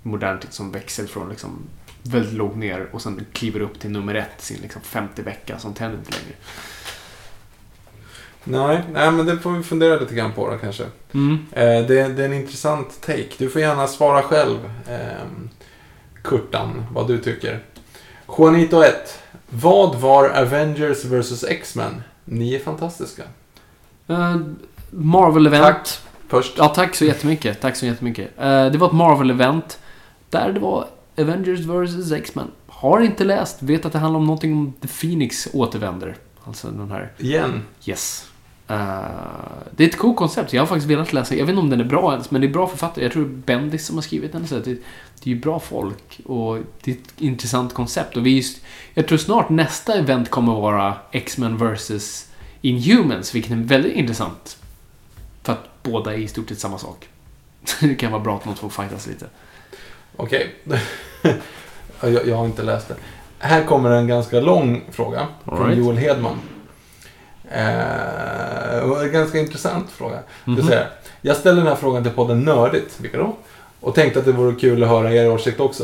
modernt 0.04 0.48
som 0.50 0.72
växer 0.72 1.06
från 1.06 1.30
liksom 1.30 1.50
väldigt 2.10 2.34
lågt 2.34 2.56
ner 2.56 2.88
och 2.92 3.02
sen 3.02 3.26
kliver 3.34 3.60
upp 3.60 3.80
till 3.80 3.90
nummer 3.90 4.16
ett 4.16 4.42
sin 4.42 4.62
liksom 4.62 4.82
50 4.82 5.22
vecka. 5.22 5.60
Sånt 5.60 5.80
händer 5.80 5.98
inte 5.98 6.12
längre. 6.12 6.36
Nej, 8.44 8.84
nej, 8.94 9.12
men 9.12 9.26
det 9.26 9.38
får 9.38 9.52
vi 9.52 9.64
fundera 9.64 10.00
lite 10.00 10.16
grann 10.16 10.34
på 10.34 10.52
då 10.52 10.58
kanske. 10.58 10.84
Mm. 11.14 11.46
Eh, 11.52 11.64
det, 11.64 12.08
det 12.08 12.22
är 12.22 12.26
en 12.26 12.34
intressant 12.34 13.02
take. 13.02 13.30
Du 13.38 13.50
får 13.50 13.62
gärna 13.62 13.88
svara 13.88 14.22
själv, 14.22 14.58
ehm, 14.90 15.50
Kurtan, 16.24 16.86
vad 16.92 17.08
du 17.08 17.18
tycker. 17.18 17.60
Juanito 18.38 18.82
1. 18.82 19.20
Vad 19.50 19.96
var 19.96 20.30
Avengers 20.30 21.06
vs 21.06 21.44
X-Men? 21.44 22.02
Ni 22.26 22.56
är 22.56 22.60
fantastiska. 22.60 23.24
Uh, 24.10 24.38
Marvel-event. 24.92 25.62
Tack. 25.62 26.00
Först. 26.28 26.58
Ja, 26.58 26.68
tack 26.68 26.96
så 26.96 27.06
jättemycket. 27.06 27.62
Tack 27.62 27.76
så 27.76 27.86
jättemycket. 27.86 28.30
Eh, 28.38 28.66
det 28.66 28.78
var 28.78 28.88
ett 28.88 28.94
Marvel-event. 28.94 29.78
där 30.30 30.52
det 30.52 30.60
var 30.60 30.88
Avengers 31.22 31.60
vs 31.60 32.12
X-Men. 32.12 32.48
Har 32.68 33.02
inte 33.02 33.24
läst, 33.24 33.62
vet 33.62 33.86
att 33.86 33.94
det 33.94 34.00
handlar 34.00 34.20
om 34.20 34.26
någonting 34.26 34.54
om 34.54 34.74
The 34.82 34.88
Phoenix 34.88 35.48
återvänder. 35.54 36.16
Alltså 36.44 36.68
den 36.72 36.92
här... 36.92 37.12
Igen. 37.18 37.62
Yes. 37.86 38.30
Eh, 38.68 39.02
det 39.72 39.84
är 39.84 39.88
ett 39.88 39.98
coolt 39.98 40.18
koncept. 40.18 40.54
Jag 40.54 40.62
har 40.62 40.68
faktiskt 40.68 40.88
velat 40.88 41.14
läsa. 41.14 41.36
Jag 41.36 41.46
vet 41.46 41.50
inte 41.50 41.62
om 41.62 41.70
den 41.70 41.80
är 41.80 41.84
bra 41.86 42.12
ens, 42.12 42.32
men 42.32 42.42
det 42.42 42.48
är 42.48 42.52
bra 42.52 42.68
författare. 42.68 43.06
Jag 43.06 43.12
tror 43.12 43.24
det 43.24 43.54
är 43.54 43.60
Bendis 43.60 43.86
som 43.86 43.98
har 43.98 44.02
skrivit 44.02 44.32
den. 44.32 44.48
Så 44.48 44.56
det, 44.56 44.64
det 44.64 45.30
är 45.30 45.36
ju 45.36 45.40
bra 45.40 45.60
folk 45.60 46.22
och 46.26 46.58
det 46.84 46.92
är 46.92 46.96
ett 46.96 47.14
intressant 47.22 47.74
koncept. 47.74 48.18
Och 48.18 48.26
vi, 48.26 48.36
just- 48.36 48.62
jag 48.94 49.08
tror 49.08 49.18
snart 49.18 49.50
nästa 49.50 49.94
event 49.94 50.30
kommer 50.30 50.54
att 50.54 50.62
vara 50.62 50.96
X-Men 51.12 51.58
vs 51.58 52.30
Inhumans, 52.62 53.36
vilket 53.36 53.52
är 53.52 53.56
väldigt 53.56 53.94
intressant. 53.94 54.58
För 55.44 55.54
att 55.54 55.84
båda 55.84 56.14
är 56.14 56.18
i 56.18 56.28
stort 56.28 56.50
sett 56.50 56.60
samma 56.60 56.78
sak. 56.78 57.08
det 57.80 57.96
kan 57.96 58.12
vara 58.12 58.22
bra 58.24 58.36
att 58.36 58.44
de 58.44 58.56
två 58.56 58.70
fightas 58.70 59.08
lite. 59.08 59.26
Okej. 60.20 60.56
jag, 62.02 62.28
jag 62.28 62.36
har 62.36 62.46
inte 62.46 62.64
läst 62.64 62.88
det. 62.88 62.96
Här 63.40 63.64
kommer 63.64 63.92
en 63.92 64.08
ganska 64.08 64.40
lång 64.40 64.82
fråga 64.92 65.28
All 65.46 65.58
från 65.58 65.68
right. 65.68 65.80
Joel 65.80 65.98
Hedman. 65.98 66.40
Eh, 67.52 69.04
en 69.04 69.12
ganska 69.12 69.40
intressant 69.40 69.90
fråga. 69.90 70.20
Mhm. 70.46 70.68
Säger, 70.68 70.90
jag 71.22 71.38
ställer 71.38 71.58
den 71.58 71.68
här 71.68 71.76
frågan 71.76 72.04
till 72.04 72.12
podden 72.12 72.44
Nördigt, 72.44 73.00
vilka 73.00 73.18
då? 73.18 73.36
Och 73.80 73.96
tänkte 73.96 74.20
att 74.20 74.26
det 74.26 74.32
vore 74.32 74.56
kul 74.56 74.84
att 74.84 74.90
höra 74.90 75.14
er 75.14 75.32
åsikt 75.32 75.60
också. 75.60 75.84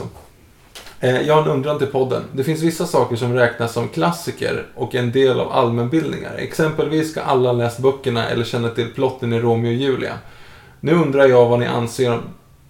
Eh, 0.99 1.21
jag 1.21 1.35
har 1.35 1.41
en 1.41 1.47
undran 1.47 1.77
till 1.77 1.87
podden. 1.87 2.23
Det 2.31 2.43
finns 2.43 2.61
vissa 2.61 2.85
saker 2.85 3.15
som 3.15 3.33
räknas 3.33 3.73
som 3.73 3.87
klassiker 3.89 4.65
och 4.75 4.95
en 4.95 5.11
del 5.11 5.39
av 5.39 5.51
allmänbildningar. 5.51 6.35
Exempelvis 6.37 7.11
ska 7.11 7.21
alla 7.21 7.51
läst 7.51 7.79
böckerna 7.79 8.29
eller 8.29 8.43
känna 8.43 8.69
till 8.69 8.93
plotten 8.93 9.33
i 9.33 9.39
Romeo 9.39 9.69
och 9.69 9.73
Julia. 9.73 10.13
Nu 10.79 10.93
undrar 10.93 11.27
jag 11.27 11.45
vad 11.45 11.59
ni 11.59 11.65
anser 11.65 12.13
om 12.13 12.21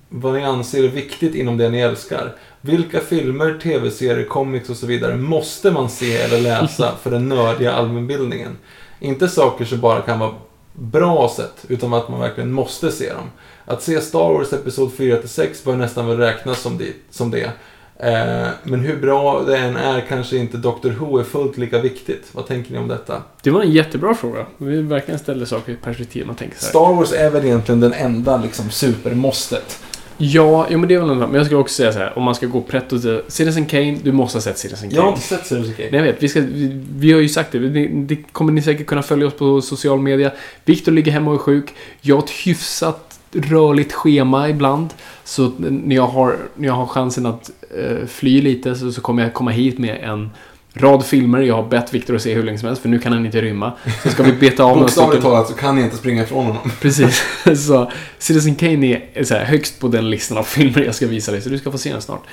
vad 0.10 0.34
ni 0.34 0.44
anser 0.44 0.84
är 0.84 0.88
viktigt 0.88 1.36
inom 1.36 1.58
det 1.58 1.70
ni 1.70 1.80
älskar. 1.80 2.36
Vilka 2.62 3.00
filmer, 3.00 3.60
tv-serier, 3.64 4.26
comics 4.26 4.70
och 4.70 4.78
så 4.78 4.86
vidare 4.86 5.16
måste 5.16 5.72
man 5.72 5.90
se 5.90 6.18
eller 6.18 6.42
läsa 6.42 6.92
för 7.02 7.12
den 7.12 7.30
nördiga 7.30 7.74
allmänbildningen? 7.74 8.58
Inte 9.00 9.28
saker 9.28 9.66
som 9.66 9.80
bara 9.80 10.02
kan 10.02 10.20
vara 10.20 10.34
bra 10.74 11.34
sett, 11.36 11.66
utan 11.68 11.94
att 11.94 12.10
man 12.10 12.20
verkligen 12.20 12.52
måste 12.52 12.92
se 12.92 13.14
dem. 13.14 13.30
Att 13.66 13.84
se 13.84 14.02
Star 14.02 14.34
Wars 14.34 14.54
Episod 14.54 14.92
4-6 14.98 15.66
bör 15.66 15.76
nästan 15.76 16.08
väl 16.08 16.18
räknas 16.18 16.62
som 16.62 16.78
det. 16.78 16.94
Som 17.10 17.32
det. 17.32 17.52
Eh, 18.00 18.48
men 18.64 18.80
hur 18.80 18.98
bra 18.98 19.42
det 19.42 19.58
än 19.58 19.76
är 19.76 20.02
kanske 20.02 20.38
inte 20.38 20.58
Doctor 20.58 20.90
Who 20.90 21.20
är 21.20 21.24
fullt 21.24 21.58
lika 21.58 21.80
viktigt. 21.80 22.26
Vad 22.32 22.48
tänker 22.48 22.72
ni 22.72 22.78
om 22.78 22.88
detta? 22.88 23.24
Det 23.42 23.52
var 23.52 23.62
en 23.62 23.72
jättebra 23.72 24.16
fråga. 24.16 24.46
Vi 24.58 24.82
verkligen 24.82 25.20
ställer 25.20 25.46
saker 25.46 25.74
i 25.74 25.76
perspektiv. 25.76 26.28
Man 26.28 26.36
tänker 26.36 26.58
så 26.58 26.66
här. 26.66 26.70
Star 26.70 26.94
Wars 26.94 27.14
är 27.14 27.30
väl 27.30 27.46
egentligen 27.46 27.80
den 27.80 27.94
enda 27.94 28.38
liksom 28.38 28.70
supermåstet. 28.70 29.80
Ja, 30.18 30.68
jo, 30.70 30.80
men 30.80 30.90
det 30.90 30.96
är 30.96 31.00
väl 31.00 31.10
en 31.10 31.18
Men 31.18 31.34
jag 31.34 31.46
skulle 31.46 31.60
också 31.60 31.76
säga 31.76 31.94
så 31.94 32.00
här. 32.00 32.18
Om 32.18 32.24
man 32.24 32.36
ska 32.36 32.48
gå 32.48 32.62
pretto 32.62 33.00
till 33.00 33.22
Citizen 33.28 33.66
Kane. 33.66 33.98
Du 34.04 34.12
måste 34.12 34.38
ha 34.38 34.42
sett 34.42 34.58
Citizen 34.58 34.90
Kane. 34.90 34.96
Jag 34.96 35.04
har 35.04 35.10
inte 35.10 35.22
sett 35.22 35.46
Citizen 35.46 35.74
Kane. 35.74 35.90
Nej, 35.92 36.00
jag 36.00 36.04
vet. 36.04 36.24
Vi, 36.24 36.30
ska, 36.30 36.42
vi, 36.42 36.84
vi 36.96 37.14
har 37.14 37.20
ju 37.20 37.30
sagt 37.30 37.52
det. 37.52 37.60
det. 37.60 37.88
Det 37.88 38.16
kommer 38.32 38.52
ni 38.54 38.62
säkert 38.62 38.88
kunna 38.88 39.04
följa 39.04 39.28
oss 39.28 39.34
på 39.34 39.62
social 39.62 40.00
media. 40.00 40.32
Viktor 40.66 40.92
ligger 40.92 41.12
hemma 41.12 41.32
och 41.32 41.36
är 41.36 41.40
sjuk. 41.40 41.74
Jag 42.02 42.16
har 42.16 42.24
ett 42.24 42.30
hyfsat 42.30 43.20
rörligt 43.32 43.94
schema 43.94 44.50
ibland. 44.50 44.90
Så 45.24 45.52
när 45.58 45.96
jag 45.96 46.08
har, 46.08 46.38
när 46.56 46.68
jag 46.68 46.76
har 46.76 46.86
chansen 46.86 47.26
att 47.26 47.52
eh, 47.78 48.08
fly 48.08 48.42
lite 48.42 48.76
så, 48.76 48.92
så 48.92 49.02
kommer 49.02 49.24
jag 49.24 49.34
komma 49.34 49.52
hit 49.52 49.78
med 49.78 50.00
en 50.04 50.30
rad 50.76 51.06
filmer. 51.06 51.42
Jag 51.42 51.56
har 51.56 51.64
bett 51.64 51.94
Viktor 51.94 52.16
att 52.16 52.22
se 52.22 52.34
hur 52.34 52.44
länge 52.44 52.58
som 52.58 52.68
helst 52.68 52.82
för 52.82 52.90
nu 52.90 53.00
kan 53.00 53.14
han 53.14 53.26
inte 53.26 53.42
rymma. 53.42 53.74
Så 54.04 54.10
ska 54.10 54.24
vi 54.24 54.32
beta 54.32 54.64
av 54.64 54.78
några 54.78 54.90
stycken. 54.90 55.22
talat 55.22 55.48
så 55.48 55.54
kan 55.54 55.78
jag 55.78 55.86
inte 55.86 55.98
springa 55.98 56.24
ifrån 56.24 56.46
honom. 56.46 56.72
Precis. 56.82 57.24
Så 57.66 57.92
Citizen 58.18 58.56
Kane 58.56 59.02
är 59.14 59.24
så 59.24 59.34
här, 59.34 59.46
högst 59.46 59.80
på 59.80 59.88
den 59.88 60.10
listan 60.10 60.38
av 60.38 60.44
filmer 60.44 60.82
jag 60.82 60.96
ska 60.96 61.08
visa 61.08 61.32
dig. 61.32 61.42
Så 61.42 61.50
du 61.50 61.58
ska 61.58 61.72
få 61.72 61.78
se 61.78 61.92
den 61.92 62.02
snart. 62.02 62.24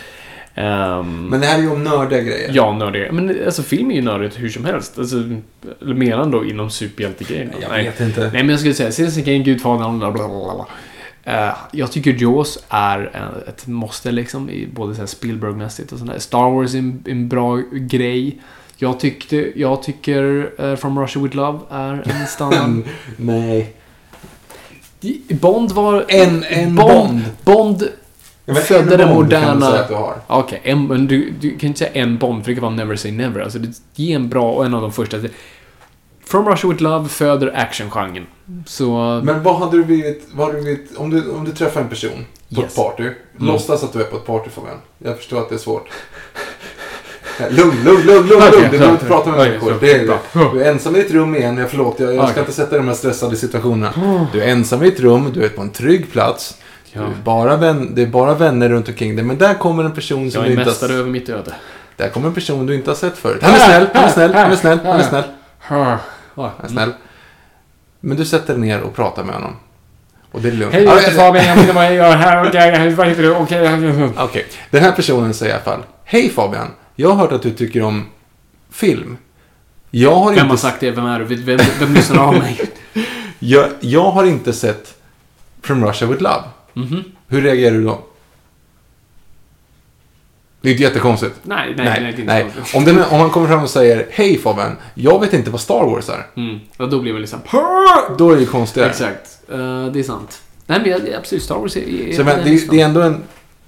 Ehm, 0.55 1.27
Men 1.27 1.41
det 1.41 1.47
här 1.47 1.59
är 1.59 1.63
ju 1.63 1.71
om 1.71 1.85
nördiga 1.85 2.21
grejer. 2.21 2.51
Ja, 2.53 2.73
nördiga. 2.73 3.13
Men 3.13 3.45
alltså 3.47 3.63
film 3.63 3.91
är 3.91 3.95
ju 3.95 4.03
nördigt 4.03 4.41
hur 4.41 4.49
som 4.49 4.65
helst. 4.65 4.99
Alltså, 4.99 5.17
menar 5.81 6.27
då 6.27 6.45
inom 6.45 6.71
superhjältegrejen? 6.71 7.51
Jag 7.61 7.71
Nej. 7.71 7.85
vet 7.85 8.01
inte. 8.01 8.21
Nej, 8.21 8.31
men 8.33 8.49
jag 8.49 8.59
skulle 8.59 8.75
säga 8.75 8.93
Citizen 8.93 9.25
Kane, 9.25 9.39
Gudfadern, 9.39 9.99
bla 9.99 10.11
bla 10.11 10.29
bla 10.29 10.67
Eh, 11.25 11.51
jag 11.73 11.93
tycker 11.93 12.13
Jaws 12.13 12.59
är 12.69 13.11
ett 13.49 13.67
måste 13.67 14.13
liksom, 14.13 14.51
i 14.51 14.69
både 14.75 15.07
Spielberg-mässigt 15.07 15.93
och 15.93 15.99
sånt 15.99 16.11
där. 16.11 16.19
Star 16.19 16.51
Wars 16.51 16.75
är 16.75 16.79
en, 16.79 17.05
en 17.07 17.29
bra 17.29 17.57
grej. 17.73 18.41
Jag, 18.77 19.01
tyckte, 19.01 19.53
jag 19.61 19.83
tycker 19.83 20.51
eh, 20.59 20.77
From 20.77 20.99
Russia 20.99 21.23
With 21.23 21.37
Love 21.37 21.59
är 21.71 21.93
en 22.21 22.27
standard. 22.29 22.85
Nej. 23.17 23.73
Bond 25.29 25.73
var... 25.73 26.05
En- 26.09 26.45
en 26.45 26.77
Bond. 26.77 26.91
Bond. 26.91 27.23
Bond 27.45 27.89
Ja, 28.45 28.55
födde 28.55 28.93
en 28.95 28.99
den 28.99 29.15
moderna... 29.15 29.71
Okej, 30.27 30.61
en- 30.65 30.87
men 30.87 31.07
du, 31.07 31.31
du 31.41 31.59
kan 31.59 31.67
inte 31.69 31.79
säga 31.79 31.91
en 31.93 32.19
Bond, 32.19 32.45
för 32.45 32.51
det 32.51 32.55
kan 32.55 32.63
vara 32.63 32.75
Never 32.75 32.97
Say 32.97 33.13
Never. 33.13 33.41
Alltså, 33.41 33.59
det 33.59 33.73
ge 33.95 34.13
en 34.13 34.29
bra 34.29 34.53
och 34.53 34.67
en 34.67 34.75
av 34.75 34.83
de 34.83 34.93
första. 34.93 35.17
From 36.27 36.49
Russia 36.49 36.71
With 36.71 36.83
Love 36.83 37.09
föder 37.09 37.53
actiongenren. 37.57 38.27
Så... 38.67 39.21
Men 39.25 39.43
vad 39.43 39.59
hade 39.59 39.77
du 39.77 39.85
blivit, 39.85 40.29
vad 40.35 40.47
hade 40.47 40.59
du 40.59 40.63
blivit 40.63 40.97
om, 40.97 41.11
du, 41.11 41.31
om 41.31 41.45
du 41.45 41.53
träffar 41.53 41.81
en 41.81 41.89
person 41.89 42.27
på 42.55 42.61
Yes. 42.61 42.71
ett 42.71 42.77
party. 42.77 43.03
Mm. 43.03 43.15
Låtsas 43.37 43.85
att 43.85 43.93
du 43.93 44.01
är 44.01 44.05
på 44.05 44.17
ett 44.17 44.27
party 44.27 44.51
Fabian. 44.51 44.77
Jag 44.99 45.17
förstår 45.17 45.39
att 45.39 45.49
det 45.49 45.55
är 45.55 45.59
svårt. 45.59 45.89
Lugn, 47.51 47.85
lugn, 47.85 48.07
lugn, 48.07 48.27
lugn, 48.27 48.29
lugn. 48.29 48.63
Du 48.63 48.69
behöver 48.71 48.93
inte 48.93 49.07
prata 49.07 49.31
med 49.31 49.39
människor. 49.39 49.75
Det 49.81 49.93
är, 49.93 50.07
bra. 50.07 50.19
du 50.53 50.63
är 50.63 50.71
ensam 50.71 50.97
i 50.97 51.01
ett 51.01 51.11
rum 51.11 51.35
igen. 51.37 51.57
Jag 51.59 51.71
förlåt, 51.71 52.01
jag, 52.01 52.15
jag 52.15 52.29
ska 52.29 52.41
inte 52.41 52.53
sätta 52.53 52.71
dig 52.71 52.79
i 52.79 52.83
de 52.83 52.89
här 52.89 52.95
stressade 52.95 53.37
situationerna. 53.37 54.27
Du 54.33 54.43
är 54.43 54.49
ensam 54.49 54.83
i 54.83 54.89
ett 54.89 55.01
rum, 55.01 55.31
du 55.35 55.45
är 55.45 55.49
på 55.49 55.63
en 55.63 55.71
trygg 55.71 56.13
plats. 56.13 56.57
Ja. 56.93 57.01
Är 57.01 57.07
bara 57.25 57.57
vän, 57.57 57.95
det 57.95 58.03
är 58.03 58.07
bara 58.07 58.35
vänner 58.35 58.69
runt 58.69 58.89
omkring 58.89 59.17
dig. 59.17 59.25
Men 59.25 59.39
där 59.39 59.55
kommer 59.55 59.85
en 59.85 59.93
person 59.93 60.31
som 60.31 60.41
Jag 60.41 60.51
du 60.51 60.55
är 60.55 60.59
inte 60.59 60.71
mästare 60.71 60.93
har, 60.93 60.99
över 60.99 61.11
mitt 61.11 61.29
öde. 61.29 61.55
Där 61.97 62.09
kommer 62.09 62.29
en 62.29 62.35
person 62.35 62.67
du 62.67 62.75
inte 62.75 62.91
har 62.91 62.97
sett 62.97 63.19
förut. 63.19 63.43
Han 63.43 63.55
är 63.55 63.59
snäll, 63.59 63.87
han 63.95 64.05
är 64.05 64.09
snäll, 64.09 64.35
han 64.35 64.53
är 64.53 64.57
snäll, 64.57 64.79
han 64.85 65.01
är 65.01 65.05
snäll. 65.05 65.25
Han 65.63 66.51
är 66.65 66.69
snäll. 66.69 66.93
Men 68.01 68.17
du 68.17 68.25
sätter 68.25 68.55
dig 68.55 68.63
ner 68.63 68.81
och 68.81 68.95
pratar 68.95 69.25
med 69.25 69.35
honom. 69.35 69.57
Och 70.33 70.41
det 70.41 70.49
är 70.49 70.53
lugnt. 70.53 70.75
Hej, 70.75 70.85
Ja, 70.85 70.95
jag 70.95 71.01
heter 71.01 71.17
Fabian. 71.17 71.45
Jag 71.45 71.57
vet 71.57 71.75
vad 71.75 71.85
jag 71.85 71.95
gör 71.95 72.17
här. 72.17 72.49
Okej, 72.49 72.95
vad 72.95 73.09
heter 73.09 73.23
du? 73.23 73.35
Okej. 73.35 74.13
Okej, 74.17 74.47
den 74.71 74.83
här 74.83 74.93
personen 74.93 75.35
säger 75.35 75.53
i 75.53 75.55
alla 75.55 75.65
fall. 75.65 75.83
Hej 76.05 76.31
Fabian, 76.31 76.69
jag 76.95 77.09
har 77.09 77.17
hört 77.17 77.33
att 77.33 77.43
du 77.43 77.51
tycker 77.51 77.83
om 77.83 78.07
film. 78.71 79.17
Jag 79.91 80.15
har, 80.15 80.33
Vem 80.33 80.39
har 80.47 80.51
inte, 80.51 80.63
sagt 80.63 80.81
det? 80.81 80.91
Vem 80.91 81.07
är 81.07 81.19
du? 81.19 81.25
Vem, 81.35 81.61
vem 81.81 81.95
lyssnar 81.95 82.27
av 82.27 82.35
mig? 82.35 82.61
jag, 83.39 83.69
jag 83.81 84.11
har 84.11 84.25
inte 84.25 84.53
sett 84.53 84.95
From 85.63 85.85
Russia 85.87 86.09
With 86.09 86.23
Love. 86.23 86.43
Mhm. 86.73 87.05
Hur 87.29 87.43
reagerar 87.43 87.75
du 87.75 87.85
då? 87.85 88.03
Det 90.63 90.69
är 90.69 90.73
inte 90.73 90.83
jättekonstigt. 90.83 91.35
Nej, 91.43 91.75
nej, 91.77 91.87
nej. 91.87 92.15
det 92.17 92.23
är 92.23 92.27
nej. 92.27 92.47
konstigt. 92.57 92.77
Om, 92.77 92.85
den, 92.85 93.03
om 93.11 93.19
man 93.19 93.31
kommer 93.31 93.49
fram 93.49 93.63
och 93.63 93.71
säger 93.71 94.07
Hej 94.11 94.39
Fabian, 94.39 94.77
jag 94.95 95.21
vet 95.21 95.33
inte 95.33 95.51
vad 95.51 95.61
Star 95.61 95.85
Wars 95.85 96.09
är. 96.09 96.27
Mm. 96.37 96.61
Och 96.77 96.91
då 96.91 97.01
blir 97.01 97.13
man 97.13 97.21
liksom... 97.21 97.39
Då 98.19 98.31
är 98.31 98.35
det 98.35 98.41
ju 98.41 98.47
konstigare. 98.47 98.91
Exakt. 98.91 99.39
Eh, 99.49 99.87
det 99.87 99.99
är 99.99 100.03
sant. 100.03 100.43
Nej, 100.67 100.81
men 100.85 101.15
absolut. 101.19 101.43
Star 101.43 101.59
Wars 101.59 101.77
är... 101.77 101.81
är 101.81 102.13
Så, 102.13 102.25
men, 102.25 102.41
är 102.41 102.45
det, 102.45 102.71
det 102.71 102.81
är 102.81 102.85
ändå 102.85 103.01
en... 103.01 103.23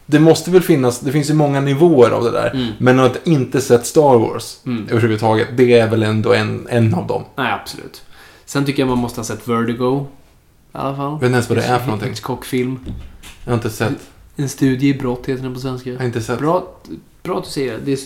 Det 0.06 0.18
måste 0.18 0.50
väl 0.50 0.62
finnas, 0.62 1.00
det 1.00 1.12
finns 1.12 1.30
ju 1.30 1.34
många 1.34 1.60
nivåer 1.60 2.10
av 2.10 2.24
det 2.24 2.30
där. 2.30 2.50
Mm. 2.50 2.68
Men 2.78 3.00
att 3.00 3.26
inte 3.26 3.60
sett 3.60 3.86
Star 3.86 4.18
Wars 4.18 4.56
Mm. 4.66 4.88
överhuvudtaget, 4.90 5.48
det 5.56 5.78
är 5.78 5.88
väl 5.88 6.02
ändå 6.02 6.32
en, 6.34 6.66
en 6.70 6.94
av 6.94 7.06
dem. 7.06 7.24
Nej, 7.36 7.52
absolut. 7.52 8.02
Sen 8.44 8.64
tycker 8.64 8.82
jag 8.82 8.88
man 8.88 8.98
måste 8.98 9.20
ha 9.20 9.24
sett 9.24 9.48
Vertigo. 9.48 10.00
I 10.00 10.06
alla 10.72 10.96
fall. 10.96 11.12
Jag 11.12 11.12
vet 11.12 11.22
inte 11.22 11.32
ens 11.32 11.48
vad 11.48 11.58
det 11.58 11.64
är 11.64 11.78
för 11.78 11.86
någonting. 11.86 12.08
Hitchcock-film. 12.08 12.78
Jag 13.44 13.50
har 13.50 13.54
inte 13.54 13.70
sett. 13.70 13.92
En 14.36 14.48
studie 14.48 14.88
i 14.88 14.94
brott 14.94 15.26
heter 15.26 15.42
den 15.42 15.54
på 15.54 15.60
svenska. 15.60 15.90
Jag 15.90 15.98
har 15.98 16.04
inte 16.06 16.20
sett. 16.20 16.38
Bra, 16.38 16.68
bra 17.22 17.38
att 17.38 17.44
du 17.44 17.50
säger 17.50 17.72
det. 17.72 17.78
det. 17.84 17.92
Är, 17.92 17.98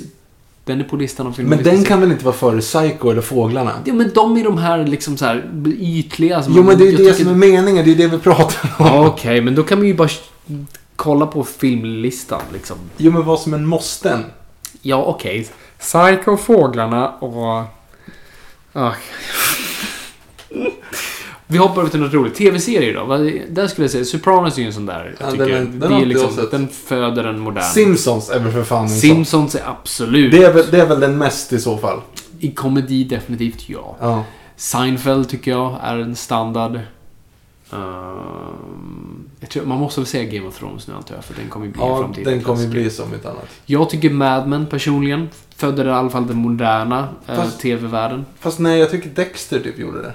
den 0.65 0.81
är 0.81 0.85
på 0.85 0.97
listan 0.97 1.27
av 1.27 1.33
filmer 1.33 1.57
Men 1.57 1.65
den 1.65 1.85
kan 1.85 2.01
väl 2.01 2.13
inte 2.13 2.25
vara 2.25 2.35
före 2.35 2.61
Psycho 2.61 3.11
eller 3.11 3.21
Fåglarna? 3.23 3.73
Ja, 3.85 3.95
men 3.95 4.11
de 4.15 4.37
är 4.37 4.45
de 4.45 4.59
här 4.59 4.87
liksom 4.87 5.17
så 5.17 5.25
här 5.25 5.51
ytliga. 5.81 6.45
Jo, 6.49 6.63
men 6.63 6.79
det 6.79 6.85
är 6.85 6.87
ju 6.87 6.97
det 6.97 7.13
tycker- 7.13 7.25
som 7.25 7.29
är 7.29 7.35
meningen. 7.49 7.85
Det 7.85 7.91
är 7.91 7.97
det 7.97 8.07
vi 8.07 8.19
pratar 8.19 8.75
om. 8.79 8.87
Ja, 8.87 9.07
Okej, 9.07 9.41
men 9.41 9.55
då 9.55 9.63
kan 9.63 9.79
man 9.79 9.87
ju 9.87 9.95
bara 9.95 10.09
kolla 10.97 11.27
på 11.27 11.45
filmlistan 11.45 12.41
liksom. 12.53 12.77
Jo, 12.97 13.13
men 13.13 13.25
vad 13.25 13.41
som 13.41 13.55
en 13.55 13.67
måsten. 13.67 14.25
Ja, 14.83 15.05
okej. 15.05 15.49
Psycho, 15.79 16.37
Fåglarna 16.37 17.09
och... 17.11 17.65
Ah. 18.73 18.93
Vi 21.51 21.59
hoppar 21.59 21.81
över 21.81 21.91
till 21.91 22.01
något 22.01 22.12
roligt. 22.12 22.35
TV-serier 22.35 22.95
då? 22.95 23.07
Där 23.55 23.66
skulle 23.66 23.85
jag 23.85 23.91
säga, 23.91 24.05
Sopranos 24.05 24.57
är 24.59 24.61
ju 24.61 24.66
en 24.66 24.73
sån 24.73 24.87
där. 24.87 25.16
Ja, 25.20 25.31
tycker, 25.31 25.47
den 25.47 25.81
den 25.81 25.93
är 25.93 26.07
liksom, 26.07 26.49
den 26.51 26.69
föder 26.69 27.25
en 27.25 27.39
modern... 27.41 27.65
Simpsons 27.65 28.31
är 28.31 28.41
väl 28.41 28.53
för 28.53 28.65
fan 28.65 28.83
en. 28.83 28.89
Simpsons 28.89 29.55
är 29.55 29.62
absolut... 29.66 30.33
Det 30.33 30.45
är, 30.45 30.53
väl, 30.53 30.65
det 30.70 30.81
är 30.81 30.87
väl 30.87 31.01
den 31.01 31.19
mest 31.19 31.53
i 31.53 31.61
så 31.61 31.77
fall. 31.79 32.01
I 32.41 32.51
komedi 32.51 33.05
definitivt 33.05 33.69
ja. 33.69 33.97
Ja. 34.01 34.25
Seinfeld 34.57 35.29
tycker 35.29 35.51
jag 35.51 35.77
är 35.83 35.97
en 35.99 36.16
standard. 36.16 36.81
Jag 39.41 39.51
tror, 39.51 39.65
man 39.66 39.79
måste 39.79 40.01
väl 40.01 40.07
säga 40.07 40.25
Game 40.25 40.49
of 40.49 40.59
Thrones 40.59 40.89
nu 40.89 40.95
antar 40.95 41.15
jag, 41.15 41.25
för 41.25 41.35
den 41.35 41.49
kommer 41.49 41.66
ju 41.66 41.73
bli 41.73 41.81
Ja, 41.83 41.99
framtiden. 41.99 42.33
den 42.33 42.43
kommer 42.43 42.62
ju 42.62 42.69
bli 42.69 42.91
som 42.91 43.12
ett 43.15 43.27
annat. 43.27 43.49
Jag 43.66 43.91
tycker 43.91 44.11
Mad 44.11 44.49
Men 44.49 44.66
personligen 44.66 45.29
födde 45.57 45.85
i 45.85 45.91
alla 45.91 46.11
fall 46.11 46.27
den 46.27 46.37
moderna 46.37 47.09
eh, 47.27 47.49
TV-världen. 47.49 48.27
Fast 48.41 48.59
nej, 48.59 48.79
jag 48.79 48.91
tycker 48.91 49.11
Dexter 49.11 49.61
typ 49.61 49.79
gjorde 49.79 50.03
det. 50.03 50.12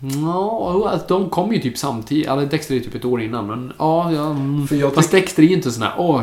Ja, 0.00 0.90
alltså, 0.90 1.06
de 1.08 1.30
kom 1.30 1.52
ju 1.52 1.60
typ 1.60 1.78
samtidigt. 1.78 2.26
Eller 2.28 2.46
Dexter 2.46 2.74
är 2.74 2.80
typ 2.80 2.94
ett 2.94 3.04
år 3.04 3.22
innan, 3.22 3.46
men 3.46 3.72
ja, 3.78 4.12
ja. 4.12 4.30
mm. 4.30 4.66
För 4.66 4.76
jag 4.76 4.94
Fast 4.94 5.10
Dexter 5.10 5.42
är 5.42 5.46
ju 5.46 5.54
inte 5.54 5.70
sån 5.70 5.82
här, 5.82 5.92
åh, 5.98 6.22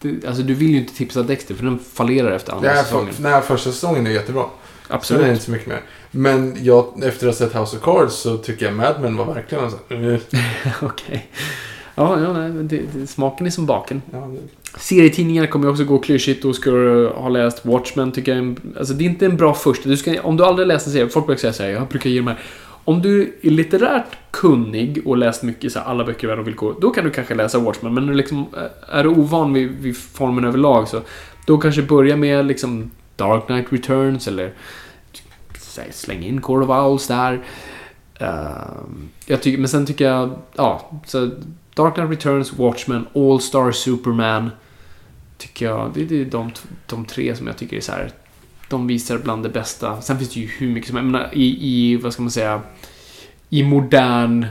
det, 0.00 0.26
alltså 0.26 0.42
du 0.42 0.54
vill 0.54 0.70
ju 0.70 0.78
inte 0.78 0.94
tipsa 0.94 1.22
Dexter 1.22 1.54
för 1.54 1.64
den 1.64 1.78
fallerar 1.78 2.30
efter 2.32 2.52
andra 2.52 2.68
här 2.68 2.82
säsongen. 2.82 3.12
för, 3.12 3.22
här 3.22 3.40
första 3.40 3.70
säsongen 3.70 4.06
är 4.06 4.10
jättebra. 4.10 4.42
Sen 4.42 4.94
är 4.94 4.96
Absolut. 4.96 5.26
inte 5.26 5.42
så 5.44 5.50
mycket 5.50 5.66
mer. 5.66 5.80
Men 6.10 6.56
jag, 6.62 7.04
efter 7.04 7.28
att 7.28 7.38
ha 7.38 7.46
sett 7.46 7.56
House 7.56 7.76
of 7.76 7.82
Cards 7.82 8.14
så 8.14 8.36
tycker 8.36 8.66
jag 8.66 8.74
Mad 8.74 8.94
Men 9.00 9.16
var 9.16 9.34
verkligen 9.34 9.64
en 9.64 9.70
sån... 9.70 10.12
eh, 10.12 10.20
Okej. 10.82 11.28
Ja, 11.94 12.20
ja 12.20 12.32
nej, 12.32 12.50
det, 12.50 12.80
det, 12.94 13.06
smaken 13.06 13.46
är 13.46 13.50
som 13.50 13.66
baken. 13.66 14.02
Ja, 14.12 14.18
det- 14.18 14.78
Serietidningar 14.78 15.46
kommer 15.46 15.66
ju 15.66 15.70
också 15.70 15.84
gå 15.84 15.98
klyschigt 15.98 16.44
och 16.44 16.54
ska 16.54 16.70
du 16.70 17.08
ha 17.08 17.28
läst 17.28 17.64
Watchmen 17.66 18.12
tycker 18.12 18.34
jag 18.36 18.56
Alltså 18.78 18.94
det 18.94 19.04
är 19.04 19.08
inte 19.08 19.26
en 19.26 19.36
bra 19.36 19.54
första. 19.54 19.88
Du 19.88 19.96
ska, 19.96 20.22
om 20.22 20.36
du 20.36 20.44
aldrig 20.44 20.68
läst 20.68 20.86
en 20.86 20.92
serie, 20.92 21.08
folk 21.08 21.26
brukar 21.26 21.40
säga 21.40 21.52
så 21.52 21.62
här, 21.62 21.70
jag 21.70 21.86
brukar 21.86 22.10
ge 22.10 22.18
de 22.18 22.26
här. 22.26 22.38
Om 22.88 23.02
du 23.02 23.38
är 23.42 23.50
litterärt 23.50 24.16
kunnig 24.30 25.02
och 25.06 25.16
läst 25.16 25.42
mycket 25.42 25.72
så 25.72 25.78
här, 25.78 25.86
alla 25.86 26.04
böcker 26.04 26.24
i 26.24 26.28
världen 26.28 26.40
och 26.40 26.48
villkor, 26.48 26.76
då 26.80 26.90
kan 26.90 27.04
du 27.04 27.10
kanske 27.10 27.34
läsa 27.34 27.58
Watchmen. 27.58 27.94
Men 27.94 28.16
liksom, 28.16 28.46
eh, 28.56 28.96
är 28.98 29.02
du 29.02 29.08
ovan 29.08 29.52
vid, 29.52 29.70
vid 29.70 29.96
formen 29.96 30.44
överlag 30.44 30.88
så 30.88 31.00
då 31.46 31.58
kanske 31.58 31.82
börja 31.82 32.16
med 32.16 32.46
liksom 32.46 32.90
Dark 33.16 33.46
Knight 33.46 33.72
Returns 33.72 34.28
eller 34.28 34.52
här, 35.76 35.92
släng 35.92 36.24
in 36.24 36.40
Court 36.40 36.64
of 36.64 36.70
Owls 36.70 37.06
där. 37.06 37.32
Uh, 38.20 38.82
jag 39.26 39.42
tycker, 39.42 39.58
men 39.58 39.68
sen 39.68 39.86
tycker 39.86 40.04
jag, 40.04 40.30
ja, 40.54 40.90
så 41.06 41.30
Dark 41.74 41.94
Knight 41.94 42.10
Returns, 42.10 42.52
Watchmen, 42.52 43.06
All 43.14 43.40
Star 43.40 43.72
Superman. 43.72 44.50
Tycker 45.38 45.66
jag, 45.66 45.90
det, 45.94 46.04
det 46.04 46.20
är 46.20 46.24
de, 46.24 46.50
de 46.86 47.04
tre 47.04 47.36
som 47.36 47.46
jag 47.46 47.56
tycker 47.56 47.76
är 47.76 47.80
så 47.80 47.92
här. 47.92 48.12
De 48.68 48.86
visar 48.86 49.18
bland 49.18 49.42
det 49.42 49.48
bästa. 49.48 50.00
Sen 50.00 50.18
finns 50.18 50.34
det 50.34 50.40
ju 50.40 50.46
hur 50.46 50.68
mycket 50.68 50.88
som 50.88 50.96
helst. 50.96 51.12
Menar, 51.12 51.30
i, 51.32 51.58
i, 51.60 51.96
vad 51.96 52.12
ska 52.12 52.22
man 52.22 52.30
säga, 52.30 52.60
i 53.50 53.62
modern 53.62 54.46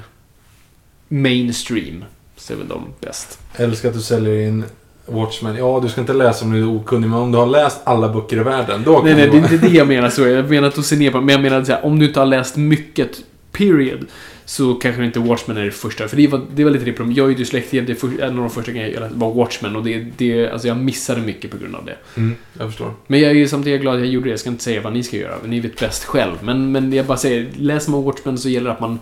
mainstream 1.07 2.05
så 2.35 2.53
är 2.53 2.57
väl 2.57 2.67
de 2.67 2.81
bäst. 2.99 3.39
Älskar 3.55 3.89
att 3.89 3.95
du 3.95 4.01
säljer 4.01 4.47
in 4.47 4.63
Watchmen. 5.05 5.55
Ja, 5.55 5.79
du 5.83 5.89
ska 5.89 6.01
inte 6.01 6.13
läsa 6.13 6.45
om 6.45 6.51
du 6.51 6.59
är 6.59 6.75
okunnig, 6.75 7.09
men 7.09 7.19
om 7.19 7.31
du 7.31 7.37
har 7.37 7.45
läst 7.45 7.81
alla 7.83 8.09
böcker 8.09 8.37
i 8.37 8.43
världen, 8.43 8.83
då 8.83 8.95
kan 8.95 9.05
Nej, 9.05 9.15
nej, 9.15 9.25
du 9.25 9.31
det 9.31 9.37
är 9.37 9.53
inte 9.53 9.67
det 9.67 9.73
jag 9.73 9.87
menar 9.87 10.09
så. 10.09 10.27
Jag 10.27 10.49
menar 10.49 10.67
att 10.67 10.85
se 10.85 10.95
ner 10.95 11.11
på 11.11 11.21
men 11.21 11.29
jag 11.29 11.41
menar 11.41 11.61
att 11.61 11.83
om 11.83 11.99
du 11.99 12.07
inte 12.07 12.19
har 12.19 12.25
läst 12.25 12.55
mycket, 12.55 13.09
period, 13.51 14.05
så 14.47 14.75
kanske 14.75 15.05
inte 15.05 15.19
Watchmen 15.19 15.57
är 15.57 15.65
det 15.65 15.71
första. 15.71 16.07
För 16.07 16.17
det 16.17 16.27
var, 16.27 16.41
det 16.53 16.63
var 16.63 16.71
lite 16.71 16.85
det 16.85 16.93
problemet. 16.93 17.17
Jag 17.17 17.25
är 17.25 17.29
ju 17.29 17.35
dyslektiker. 17.35 17.81
Det 17.81 17.93
är 17.93 17.95
för, 17.95 18.21
en 18.21 18.29
av 18.29 18.35
de 18.35 18.49
första 18.49 18.71
grejerna 18.71 18.93
jag 18.93 19.01
läste 19.01 19.17
var 19.17 19.33
Watchmen 19.33 19.75
och 19.75 19.83
det, 19.83 20.05
det, 20.17 20.49
alltså 20.49 20.67
jag 20.67 20.77
missade 20.77 21.21
mycket 21.21 21.51
på 21.51 21.57
grund 21.57 21.75
av 21.75 21.85
det. 21.85 21.95
Mm, 22.15 22.35
jag 22.59 22.69
förstår. 22.69 22.93
Men 23.07 23.19
jag 23.19 23.37
är 23.37 23.47
samtidigt 23.47 23.81
glad 23.81 23.95
att 23.95 23.99
jag 23.99 24.09
gjorde 24.09 24.25
det. 24.25 24.29
Jag 24.29 24.39
ska 24.39 24.49
inte 24.49 24.63
säga 24.63 24.81
vad 24.81 24.93
ni 24.93 25.03
ska 25.03 25.17
göra. 25.17 25.35
Ni 25.45 25.59
vet 25.59 25.79
bäst 25.79 26.03
själv. 26.03 26.35
Men, 26.41 26.71
men 26.71 26.93
jag 26.93 27.05
bara 27.05 27.17
säger, 27.17 27.47
läser 27.55 27.91
man 27.91 28.03
Watchmen 28.03 28.37
så 28.37 28.49
gäller 28.49 28.69
det 28.69 28.73
att 28.73 28.79
man, 28.79 28.99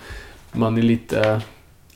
man 0.51 0.77
är 0.77 0.81
lite 0.81 1.41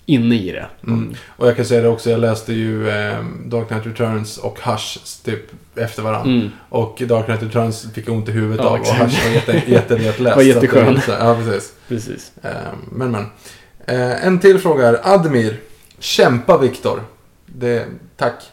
inne 0.10 0.36
i 0.36 0.52
det. 0.52 0.68
Mm. 0.88 1.16
Och 1.28 1.48
jag 1.48 1.56
kan 1.56 1.66
säga 1.66 1.82
det 1.82 1.88
också, 1.88 2.10
jag 2.10 2.20
läste 2.20 2.54
ju 2.54 2.90
eh, 2.90 3.24
Dark 3.46 3.68
Knight 3.68 3.86
Returns 3.86 4.38
och 4.38 4.60
Hush 4.60 5.00
typ 5.26 5.52
efter 5.76 6.04
varandra. 6.04 6.32
Mm. 6.32 6.50
Och 6.70 7.02
Dark 7.08 7.26
Knight 7.26 7.44
Returns 7.44 7.94
fick 7.94 8.08
jag 8.08 8.16
ont 8.16 8.30
i 8.30 8.32
huvudet 8.32 8.66
Ja, 8.66 8.70
av 8.70 8.80
och. 8.80 8.88
Hush 8.88 9.26
var 9.26 9.32
jätte, 9.32 9.64
jättelättläst. 9.72 10.36
Var 10.36 10.44
jätteskön. 10.44 11.02
så 11.02 11.12
Ja, 11.12 11.36
precis. 11.36 11.74
Precis. 11.88 12.32
Eh, 12.42 12.52
men 12.92 13.12
men. 13.12 13.26
Eh, 13.86 14.26
en 14.26 14.40
till 14.40 14.60
fråga 14.60 14.86
här. 14.86 15.00
Admir. 15.04 15.60
Kämpa 16.00 16.58
Viktor. 16.58 17.02
Det, 17.46 17.86
tack. 18.18 18.44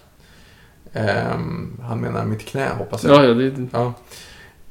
Eh, 0.93 1.39
han 1.83 2.01
menar 2.01 2.25
mitt 2.25 2.47
knä 2.47 2.69
hoppas 2.79 3.05
jag. 3.05 3.25
Ja, 3.25 3.25
ja, 3.25 3.35
det, 3.35 3.69
Ja. 3.73 3.95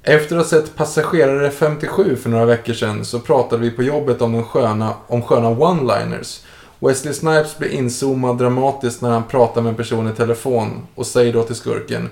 Efter 0.08 0.36
att 0.36 0.42
ha 0.42 0.50
sett 0.50 0.76
Passagerare 0.76 1.52
57 1.52 2.16
för 2.16 2.30
några 2.30 2.46
veckor 2.46 2.74
sedan 2.74 3.06
så 3.06 3.20
pratade 3.20 3.62
vi 3.62 3.72
på 3.72 3.84
jobbet 3.84 4.22
om, 4.22 4.34
den 4.34 4.44
sköna, 4.44 4.94
om 5.08 5.22
sköna 5.22 5.50
one-liners. 5.50 6.44
Wesley 6.88 7.14
Snipes 7.14 7.58
blir 7.58 7.70
inzoomad 7.70 8.38
dramatiskt 8.38 9.02
när 9.02 9.10
han 9.10 9.24
pratar 9.24 9.62
med 9.62 9.70
en 9.70 9.76
person 9.76 10.10
i 10.10 10.14
telefon 10.14 10.88
och 10.96 11.08
säger 11.08 11.34
då 11.34 11.44
till 11.44 11.56
skurken 11.56 12.10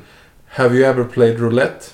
Have 0.47 0.75
you 0.75 0.85
ever 0.85 1.03
played 1.03 1.39
roulette? 1.39 1.85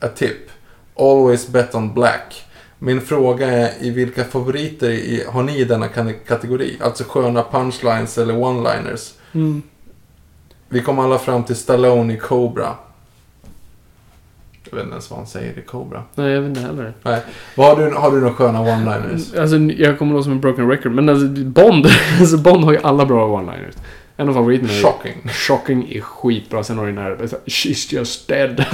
A 0.00 0.08
tip. 0.16 0.50
Always 0.98 1.48
bet 1.48 1.74
on 1.74 1.94
black. 1.94 2.44
Min 2.78 3.00
fråga 3.00 3.50
är 3.50 3.72
i 3.80 3.90
vilka 3.90 4.24
favoriter 4.24 4.90
i, 4.90 5.24
har 5.28 5.42
ni 5.42 5.58
i 5.58 5.64
denna 5.64 5.88
kategori? 6.26 6.78
Alltså 6.80 7.04
sköna 7.04 7.44
punchlines 7.50 8.18
eller 8.18 8.34
one-liners. 8.34 9.12
mm. 9.32 9.62
Vi 10.68 10.82
kom 10.82 10.98
alla 10.98 11.18
fram 11.18 11.44
till 11.44 11.56
Stallone 11.56 12.14
i 12.14 12.18
Cobra. 12.18 12.74
Jag 14.70 14.76
vet 14.76 14.84
inte 14.84 14.94
ens 14.94 15.10
vad 15.10 15.18
han 15.18 15.26
säger 15.26 15.58
i 15.58 15.62
Cobra. 15.62 16.02
Nej, 16.14 16.30
jag 16.30 16.40
vet 16.40 16.48
inte 16.48 16.60
heller. 16.60 16.92
Nej. 17.02 17.20
Vad 17.54 17.66
har, 17.66 17.84
du, 17.84 17.94
har 17.94 18.10
du 18.10 18.20
några 18.20 18.34
sköna 18.34 18.58
one-liners? 18.58 19.40
Alltså, 19.40 19.56
jag 19.56 19.98
kommer 19.98 20.12
låta 20.12 20.22
som 20.22 20.32
en 20.32 20.40
broken 20.40 20.70
record. 20.70 20.92
Men 20.92 21.08
alltså, 21.08 21.26
Bond, 21.44 21.86
alltså, 22.20 22.36
Bond 22.36 22.64
har 22.64 22.72
ju 22.72 22.78
alla 22.82 23.06
bra 23.06 23.28
one-liners. 23.28 23.74
En 24.16 24.28
av 24.28 24.34
favoriterna 24.34 24.72
är 24.72 24.82
Shocking. 24.82 25.28
Shocking 25.32 25.92
är 25.92 26.00
skitbra. 26.00 26.64
Sen 26.64 26.78
har 26.78 26.86
du 26.86 26.92
den 26.92 27.02
här 27.04 27.16
She's 27.46 27.94
just 27.94 28.28
dead. 28.28 28.56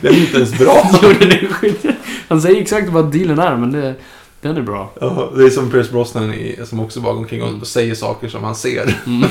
Det 0.00 0.08
är 0.08 0.20
inte 0.20 0.36
ens 0.36 0.58
bra. 0.58 0.90
Jo, 1.02 1.12
den 1.20 1.32
är 1.32 1.46
skit. 1.46 1.84
Han 2.28 2.42
säger 2.42 2.60
exakt 2.60 2.88
vad 2.88 3.12
dealen 3.12 3.38
är, 3.38 3.56
men 3.56 3.72
det, 3.72 3.94
den 4.40 4.56
är 4.56 4.62
bra. 4.62 4.92
Ja, 5.00 5.32
det 5.36 5.44
är 5.44 5.50
som 5.50 5.70
Pierce 5.70 5.90
Brosnan 5.90 6.34
i, 6.34 6.60
som 6.64 6.80
också 6.80 7.00
bara 7.00 7.12
går 7.12 7.20
omkring 7.20 7.42
och 7.42 7.66
säger 7.66 7.94
saker 7.94 8.28
som 8.28 8.44
han 8.44 8.54
ser. 8.54 8.94
Mm. 9.06 9.28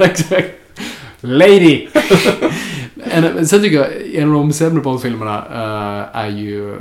exakt. 0.00 0.48
Lady! 1.20 1.88
En, 3.12 3.46
sen 3.46 3.62
tycker 3.62 3.76
jag, 3.76 4.14
en 4.14 4.28
av 4.28 4.34
de 4.34 4.52
sämre 4.52 4.82
Bond-filmerna 4.82 5.38
eh, 5.38 6.16
är 6.16 6.28
ju 6.28 6.76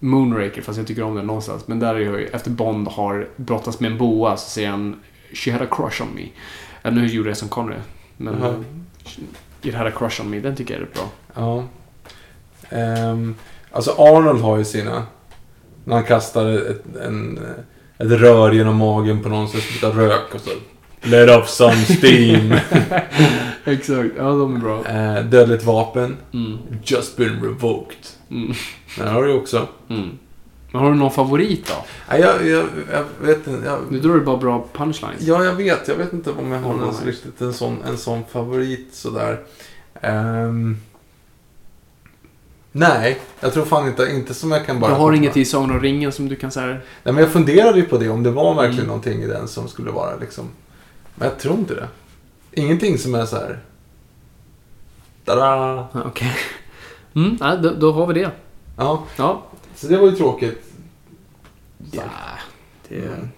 Moonraker, 0.00 0.62
fast 0.62 0.78
jag 0.78 0.86
tycker 0.86 1.02
om 1.02 1.14
den 1.14 1.26
någonstans. 1.26 1.68
Men 1.68 1.78
där 1.78 1.94
är 1.94 1.98
ju, 1.98 2.26
efter 2.26 2.50
Bond 2.50 2.88
har 2.88 3.28
brottats 3.36 3.80
med 3.80 3.92
en 3.92 3.98
boa 3.98 4.36
så 4.36 4.50
säger 4.50 4.70
han 4.70 5.00
She 5.32 5.52
had 5.52 5.62
a 5.62 5.66
crush 5.70 6.02
on 6.02 6.08
me. 6.14 6.22
Uh, 6.90 6.96
nu 6.96 7.06
gjorde 7.06 7.30
jag 7.30 7.36
som 7.36 7.48
Connery. 7.48 7.78
Men 8.16 8.34
Jaha. 8.40 8.50
uh, 8.50 8.62
It 9.62 9.74
had 9.74 9.86
a 9.86 9.90
crush 9.98 10.20
on 10.20 10.30
me, 10.30 10.40
den 10.40 10.56
tycker 10.56 10.74
jag 10.74 10.82
är 10.82 10.88
bra. 10.94 11.08
Ja. 11.34 11.64
Ehm, 12.76 13.34
alltså 13.72 13.90
Arnold 13.98 14.40
har 14.40 14.58
ju 14.58 14.64
sina. 14.64 15.06
När 15.84 15.94
han 15.94 16.04
kastar 16.04 16.70
ett, 16.70 16.96
en, 17.06 17.38
ett 17.98 18.10
rör 18.10 18.52
genom 18.52 18.76
magen 18.76 19.22
på 19.22 19.28
någon 19.28 19.48
som 19.48 19.60
sprutar 19.60 19.92
rök 19.92 20.34
och 20.34 20.40
så. 20.40 20.50
Let 21.02 21.30
off 21.30 21.48
some 21.48 21.84
steam. 22.00 22.54
Exakt, 23.72 24.10
ja 24.16 24.22
de 24.24 24.56
är 24.56 24.60
bra. 24.60 24.84
Eh, 24.86 25.24
dödligt 25.24 25.64
vapen. 25.64 26.16
Mm. 26.32 26.58
Just 26.84 27.16
been 27.16 27.42
revoked. 27.42 27.96
Mm. 28.30 28.52
Den 28.98 29.08
har 29.08 29.22
du 29.22 29.32
också. 29.34 29.68
Mm. 29.88 30.10
Men 30.72 30.80
har 30.82 30.90
du 30.90 30.96
någon 30.96 31.10
favorit 31.10 31.66
då? 31.68 31.74
Nej, 32.10 32.20
jag, 32.20 32.46
jag, 32.46 32.64
jag 32.92 33.04
vet 33.26 33.46
inte. 33.46 33.66
Jag, 33.66 33.78
Nu 33.90 34.00
drar 34.00 34.14
du 34.14 34.20
bara 34.20 34.36
bra 34.36 34.64
punchlines. 34.72 35.20
ja, 35.22 35.44
jag 35.44 35.54
vet. 35.54 35.88
Jag 35.88 35.94
vet 35.94 36.12
inte 36.12 36.30
om 36.30 36.52
jag 36.52 36.60
har 36.60 36.70
Mm, 36.74 36.84
någon 36.86 36.94
riktigt 37.04 37.40
en 37.40 37.52
sån, 37.52 37.78
en 37.88 37.98
sån 37.98 38.22
favorit 38.32 38.88
sådär. 38.94 39.40
Ehm, 40.00 40.76
nej, 42.72 43.18
jag 43.40 43.52
tror 43.52 43.64
fan 43.64 43.88
inte, 43.88 44.02
inte 44.02 44.34
som 44.34 44.50
jag 44.50 44.66
kan 44.66 44.80
bara... 44.80 44.90
du 44.90 44.96
har 44.96 45.12
inget 45.12 45.36
i 45.36 45.44
Sagan 45.44 45.70
om 45.70 45.80
ringen 45.80 46.12
som 46.12 46.28
du 46.28 46.36
kan 46.36 46.50
säga 46.50 46.66
Nej, 46.66 46.78
men 47.02 47.16
jag 47.16 47.30
funderade 47.30 47.78
ju 47.78 47.84
på 47.84 47.98
det, 47.98 48.08
om 48.08 48.22
det 48.22 48.30
var 48.30 48.54
verkligen 48.54 48.74
Mm. 48.78 48.86
någonting 48.86 49.22
i 49.22 49.26
den 49.26 49.48
som 49.48 49.68
skulle 49.68 49.90
vara 49.90 50.16
liksom... 50.16 50.48
Men 51.14 51.28
jag 51.28 51.38
tror 51.38 51.54
inte 51.54 51.74
det. 51.74 51.88
Ingenting 52.58 52.98
som 52.98 53.14
är 53.14 53.24
så 53.26 53.36
här. 53.36 53.58
Tada! 55.24 55.44
Ja, 55.94 56.02
Okej. 56.06 56.32
Mm, 57.14 57.36
nej, 57.40 57.58
då, 57.62 57.70
då 57.74 57.92
har 57.92 58.06
vi 58.06 58.14
det. 58.20 58.30
Ja, 58.76 59.04
Ja. 59.16 59.42
så 59.76 59.86
det 59.86 59.96
var 59.96 60.06
ju 60.06 60.12
tråkigt. 60.16 60.62
Ja, 61.92 62.02
det, 62.88 62.94
Mm. 62.96 63.28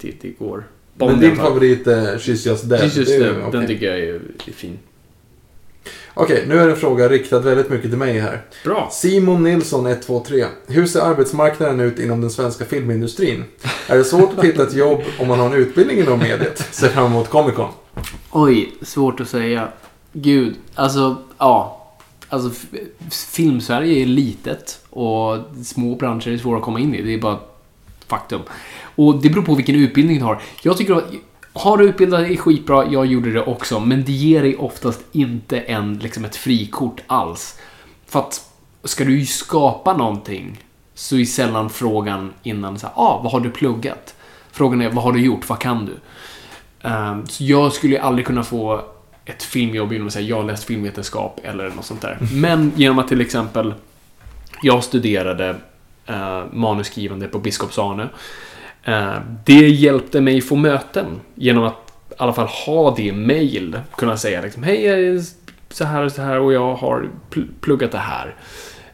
det, 0.00 0.14
det 0.22 0.28
går. 0.28 0.64
Men 0.96 1.08
Bond 1.08 1.24
i 1.24 1.26
din 1.26 1.36
favorit 1.36 1.86
är 1.86 2.18
She's 2.18 2.48
Just 2.48 2.68
Dead. 2.68 2.80
Precis, 2.80 3.08
Det 3.08 3.14
är 3.14 3.18
ju- 3.18 3.24
det, 3.24 3.30
okej. 3.44 3.52
Den 3.60 3.66
tycker 3.66 3.86
jag 3.86 3.98
är, 4.00 4.14
är 4.46 4.52
fin. 4.52 4.78
Okej, 6.14 6.44
nu 6.48 6.58
är 6.58 6.64
det 6.66 6.70
en 6.72 6.76
fråga 6.76 7.08
riktad 7.08 7.38
väldigt 7.38 7.70
mycket 7.70 7.90
till 7.90 7.98
mig 7.98 8.18
här. 8.20 8.42
Bra. 8.64 8.88
Simon 8.92 9.42
Nilsson 9.42 9.86
123. 9.86 10.44
Hur 10.66 10.86
ser 10.86 11.00
arbetsmarknaden 11.00 11.80
ut 11.80 11.98
inom 11.98 12.20
den 12.20 12.30
svenska 12.30 12.64
filmindustrin? 12.64 13.44
Är 13.88 13.96
det 13.98 14.04
svårt 14.04 14.38
att 14.38 14.44
hitta 14.44 14.62
ett 14.62 14.74
jobb 14.74 15.00
om 15.20 15.28
man 15.28 15.38
har 15.38 15.46
en 15.46 15.52
utbildning 15.52 15.98
inom 15.98 16.18
mediet? 16.18 16.58
Ser 16.74 16.88
fram 16.88 17.06
emot 17.06 17.28
Comic 17.30 17.54
Con. 17.54 17.68
Oj, 18.30 18.72
svårt 18.82 19.20
att 19.20 19.28
säga. 19.28 19.68
Gud, 20.12 20.56
alltså, 20.74 21.16
ja. 21.38 21.76
Alltså, 22.28 22.66
Filmsverige 23.10 24.02
är 24.02 24.06
litet 24.06 24.84
och 24.90 25.38
små 25.64 25.94
branscher 25.94 26.28
är 26.28 26.38
svåra 26.38 26.56
att 26.56 26.64
komma 26.64 26.80
in 26.80 26.94
i. 26.94 27.02
Det 27.02 27.14
är 27.14 27.18
bara 27.18 27.38
faktum. 28.06 28.40
Och 28.94 29.22
det 29.22 29.30
beror 29.30 29.42
på 29.42 29.54
vilken 29.54 29.74
utbildning 29.74 30.18
du 30.18 30.24
har. 30.24 30.42
Jag 30.62 30.76
tycker 30.76 30.94
att 30.94 31.12
har 31.52 31.76
du 31.76 31.84
utbildat 31.84 32.20
dig 32.20 32.36
skitbra, 32.36 32.86
jag 32.90 33.06
gjorde 33.06 33.32
det 33.32 33.44
också, 33.44 33.80
men 33.80 34.04
det 34.04 34.12
ger 34.12 34.42
dig 34.42 34.56
oftast 34.56 35.00
inte 35.12 35.60
en, 35.60 35.98
liksom 35.98 36.24
ett 36.24 36.36
frikort 36.36 37.00
alls. 37.06 37.58
För 38.06 38.20
att 38.20 38.50
ska 38.84 39.04
du 39.04 39.18
ju 39.18 39.26
skapa 39.26 39.96
någonting 39.96 40.64
så 40.94 41.16
är 41.16 41.24
sällan 41.24 41.70
frågan 41.70 42.32
innan 42.42 42.78
så 42.78 42.86
här, 42.86 42.94
ah, 42.96 43.20
vad 43.22 43.32
har 43.32 43.40
du 43.40 43.50
pluggat? 43.50 44.14
Frågan 44.52 44.80
är, 44.80 44.90
vad 44.90 45.04
har 45.04 45.12
du 45.12 45.20
gjort? 45.20 45.48
Vad 45.48 45.58
kan 45.58 45.86
du? 45.86 45.96
Ehm, 46.82 47.26
så 47.26 47.44
jag 47.44 47.72
skulle 47.72 47.94
ju 47.94 48.00
aldrig 48.00 48.26
kunna 48.26 48.42
få 48.42 48.80
ett 49.24 49.42
filmjobb 49.42 49.92
genom 49.92 50.06
att 50.06 50.12
säga 50.12 50.26
jag 50.26 50.36
har 50.36 50.44
läst 50.44 50.64
filmvetenskap 50.64 51.40
eller 51.42 51.70
något 51.70 51.84
sånt 51.84 52.00
där. 52.02 52.18
Men 52.32 52.72
genom 52.76 52.98
att 52.98 53.08
till 53.08 53.20
exempel 53.20 53.74
jag 54.62 54.84
studerade 54.84 55.56
uh, 56.10 56.44
manusskrivande 56.52 57.28
på 57.28 57.38
Biskops-Arne. 57.38 58.08
Eh, 58.84 59.14
det 59.44 59.68
hjälpte 59.68 60.20
mig 60.20 60.40
få 60.40 60.56
möten 60.56 61.06
genom 61.34 61.64
att 61.64 61.92
i 62.10 62.14
alla 62.16 62.32
fall 62.32 62.46
ha 62.46 62.94
det 62.96 63.12
mail. 63.12 63.80
Kunna 63.96 64.16
säga 64.16 64.40
liksom, 64.40 64.62
hej, 64.62 64.84
jag 64.84 65.24
så 65.70 65.84
här 65.84 66.04
och 66.04 66.12
så 66.12 66.22
här 66.22 66.40
och 66.40 66.52
jag 66.52 66.74
har 66.74 67.08
pl- 67.30 67.48
pluggat 67.60 67.92
det 67.92 67.98
här. 67.98 68.34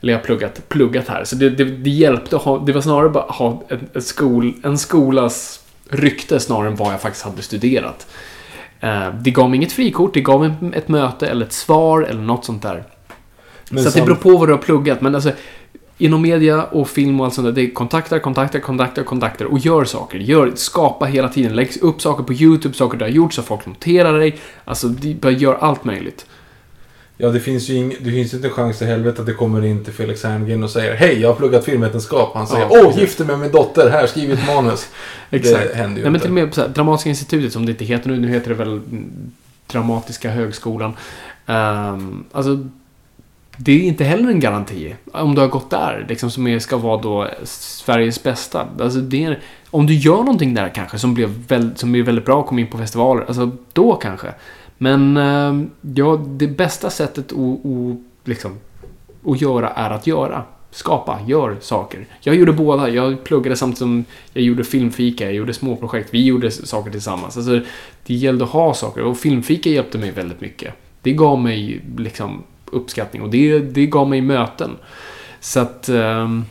Eller 0.00 0.12
jag 0.12 0.20
har 0.20 0.24
pluggat, 0.24 0.68
pluggat 0.68 1.08
här. 1.08 1.24
Så 1.24 1.36
det, 1.36 1.50
det, 1.50 1.64
det 1.64 1.90
hjälpte 1.90 2.36
att 2.36 2.42
ha, 2.42 2.58
det 2.58 2.72
var 2.72 2.80
snarare 2.80 3.08
bara 3.08 3.24
att 3.24 3.34
ha 3.34 3.62
en, 3.68 3.88
en, 3.92 4.02
skol, 4.02 4.52
en 4.64 4.78
skolas 4.78 5.65
rykte 5.88 6.40
snarare 6.40 6.68
än 6.68 6.76
vad 6.76 6.92
jag 6.92 7.00
faktiskt 7.00 7.24
hade 7.24 7.42
studerat. 7.42 8.06
Eh, 8.80 9.14
det 9.14 9.30
gav 9.30 9.50
mig 9.50 9.56
inget 9.56 9.72
frikort, 9.72 10.14
det 10.14 10.20
gav 10.20 10.40
mig 10.40 10.72
ett 10.74 10.88
möte 10.88 11.26
eller 11.26 11.46
ett 11.46 11.52
svar 11.52 12.02
eller 12.02 12.22
något 12.22 12.44
sånt 12.44 12.62
där. 12.62 12.84
Men 13.70 13.82
så 13.82 13.88
att 13.88 13.94
det 13.94 14.02
beror 14.02 14.16
på 14.16 14.36
vad 14.36 14.48
du 14.48 14.52
har 14.52 14.58
pluggat. 14.58 15.00
Men 15.00 15.14
alltså, 15.14 15.32
inom 15.98 16.22
media 16.22 16.64
och 16.64 16.88
film 16.88 17.20
och 17.20 17.26
allt 17.26 17.34
sånt 17.34 17.46
där, 17.46 17.52
det 17.52 17.62
är 17.62 17.74
kontakter, 17.74 18.18
kontakter, 18.18 18.60
kontakter, 18.60 19.02
kontakter 19.02 19.44
och 19.44 19.58
gör 19.58 19.84
saker. 19.84 20.18
Gör, 20.18 20.52
skapa 20.54 21.04
hela 21.04 21.28
tiden. 21.28 21.56
Lägg 21.56 21.82
upp 21.82 22.02
saker 22.02 22.24
på 22.24 22.32
YouTube, 22.32 22.74
saker 22.74 22.98
du 22.98 23.04
har 23.04 23.10
gjort 23.10 23.34
så 23.34 23.42
folk 23.42 23.66
noterar 23.66 24.18
dig. 24.18 24.38
Alltså, 24.64 24.88
bara 25.20 25.32
gör 25.32 25.54
allt 25.54 25.84
möjligt. 25.84 26.26
Ja, 27.18 27.28
det 27.28 27.40
finns 27.40 27.68
ju 27.68 27.74
ing, 27.74 27.94
det 28.00 28.10
finns 28.10 28.34
inte 28.34 28.46
en 28.46 28.52
chans 28.52 28.82
i 28.82 28.84
helvete 28.84 29.20
att 29.20 29.26
det 29.26 29.32
kommer 29.32 29.64
in 29.64 29.84
till 29.84 29.92
Felix 29.92 30.24
Herngren 30.24 30.62
och 30.64 30.70
säger 30.70 30.94
Hej, 30.94 31.20
jag 31.20 31.28
har 31.28 31.34
pluggat 31.34 31.64
filmvetenskap. 31.64 32.30
Han 32.34 32.46
säger 32.46 32.62
Ja, 32.62 32.68
Åh, 32.70 32.84
precis. 32.84 33.00
gifte 33.00 33.24
mig 33.24 33.36
med 33.36 33.42
min 33.42 33.52
dotter. 33.52 33.90
Här, 33.90 34.06
skriv 34.06 34.32
ett 34.32 34.46
manus. 34.46 34.88
Exakt. 35.30 35.68
Det 35.72 35.76
händer 35.76 35.96
ju 35.96 36.02
Nej, 36.02 36.10
men 36.10 36.14
inte. 36.14 36.20
till 36.20 36.30
och 36.30 36.34
med 36.34 36.54
så 36.54 36.60
här, 36.60 36.68
Dramatiska 36.68 37.08
institutet, 37.10 37.52
som 37.52 37.66
det 37.66 37.72
inte 37.72 37.84
heter 37.84 38.08
nu, 38.10 38.20
nu 38.20 38.28
heter 38.28 38.48
det 38.48 38.54
väl 38.54 38.80
Dramatiska 39.66 40.30
högskolan. 40.30 40.92
Ehm, 41.46 42.24
alltså, 42.32 42.66
det 43.56 43.72
är 43.72 43.80
inte 43.80 44.04
heller 44.04 44.28
en 44.28 44.40
garanti. 44.40 44.94
Om 45.12 45.34
du 45.34 45.40
har 45.40 45.48
gått 45.48 45.70
där, 45.70 46.06
liksom 46.08 46.30
som 46.30 46.46
är, 46.46 46.58
ska 46.58 46.76
vara 46.76 47.02
då 47.02 47.28
Sveriges 47.44 48.22
bästa. 48.22 48.66
Alltså, 48.80 48.98
det 48.98 49.24
är, 49.24 49.40
om 49.70 49.86
du 49.86 49.94
gör 49.94 50.16
någonting 50.16 50.54
där 50.54 50.68
kanske, 50.68 50.98
som, 50.98 51.14
blev 51.14 51.28
väl, 51.48 51.76
som 51.76 51.94
är 51.94 52.02
väldigt 52.02 52.24
bra 52.24 52.36
och 52.36 52.46
kommer 52.46 52.62
in 52.62 52.68
på 52.70 52.78
festivaler, 52.78 53.24
alltså 53.28 53.50
då 53.72 53.94
kanske. 53.94 54.28
Men 54.78 55.16
ehm, 55.16 55.70
ja, 55.94 56.20
det 56.26 56.46
bästa 56.48 56.90
sättet 56.90 57.32
att, 57.32 57.38
att, 57.38 57.98
liksom, 58.24 58.58
att 59.26 59.40
göra 59.40 59.70
är 59.70 59.90
att 59.90 60.06
göra. 60.06 60.44
Skapa, 60.70 61.20
gör 61.26 61.56
saker. 61.60 62.06
Jag 62.20 62.34
gjorde 62.34 62.52
båda. 62.52 62.88
Jag 62.88 63.24
pluggade 63.24 63.56
samtidigt 63.56 63.78
som 63.78 64.04
jag 64.32 64.44
gjorde 64.44 64.64
filmfika, 64.64 65.24
jag 65.24 65.34
gjorde 65.34 65.54
småprojekt. 65.54 66.14
Vi 66.14 66.24
gjorde 66.24 66.50
saker 66.50 66.90
tillsammans. 66.90 67.36
Alltså, 67.36 67.60
det 68.06 68.14
gällde 68.14 68.44
att 68.44 68.50
ha 68.50 68.74
saker 68.74 69.02
och 69.02 69.18
filmfika 69.18 69.70
hjälpte 69.70 69.98
mig 69.98 70.10
väldigt 70.10 70.40
mycket. 70.40 70.74
Det 71.02 71.12
gav 71.12 71.40
mig 71.40 71.80
liksom 71.96 72.42
uppskattning 72.66 73.22
och 73.22 73.30
det, 73.30 73.58
det 73.58 73.86
gav 73.86 74.08
mig 74.08 74.20
möten. 74.20 74.70
Så 75.40 75.60
att... 75.60 75.88
Um, 75.88 76.44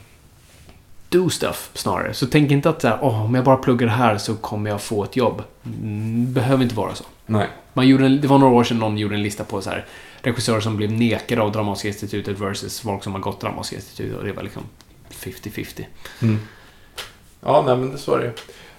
do 1.09 1.29
stuff 1.29 1.69
snarare. 1.73 2.13
Så 2.13 2.25
tänk 2.25 2.51
inte 2.51 2.69
att 2.69 2.81
så 2.81 2.87
här, 2.87 2.97
oh, 2.97 3.25
om 3.25 3.35
jag 3.35 3.43
bara 3.43 3.57
pluggar 3.57 3.87
det 3.87 3.93
här 3.93 4.17
så 4.17 4.35
kommer 4.35 4.69
jag 4.69 4.81
få 4.81 5.03
ett 5.03 5.15
jobb. 5.15 5.43
Mm, 5.65 6.33
behöver 6.33 6.63
inte 6.63 6.75
vara 6.75 6.95
så. 6.95 7.03
Nej. 7.25 7.47
Man 7.75 7.87
gjorde 7.87 8.05
en, 8.05 8.21
det 8.21 8.27
var 8.27 8.37
några 8.37 8.53
år 8.53 8.63
sedan 8.63 8.79
någon 8.79 8.97
gjorde 8.97 9.15
en 9.15 9.23
lista 9.23 9.43
på 9.43 9.61
så 9.61 9.69
här 9.69 9.85
regissörer 10.21 10.59
som 10.59 10.77
blev 10.77 10.91
nekade 10.91 11.41
av 11.41 11.51
Dramatiska 11.51 11.87
institutet 11.87 12.39
versus 12.39 12.79
folk 12.79 13.03
som 13.03 13.13
har 13.13 13.19
gått 13.19 13.41
Dramatiska 13.41 13.75
institutet 13.75 14.17
och 14.17 14.23
det 14.23 14.31
var 14.31 14.43
liksom 14.43 14.63
50-50. 15.11 15.85
Mm. 16.21 16.39
Ja, 17.41 17.63
nej 17.67 17.77
men 17.77 17.91
det 17.91 17.97
så 17.97 18.15
är 18.15 18.19
det. 18.19 18.33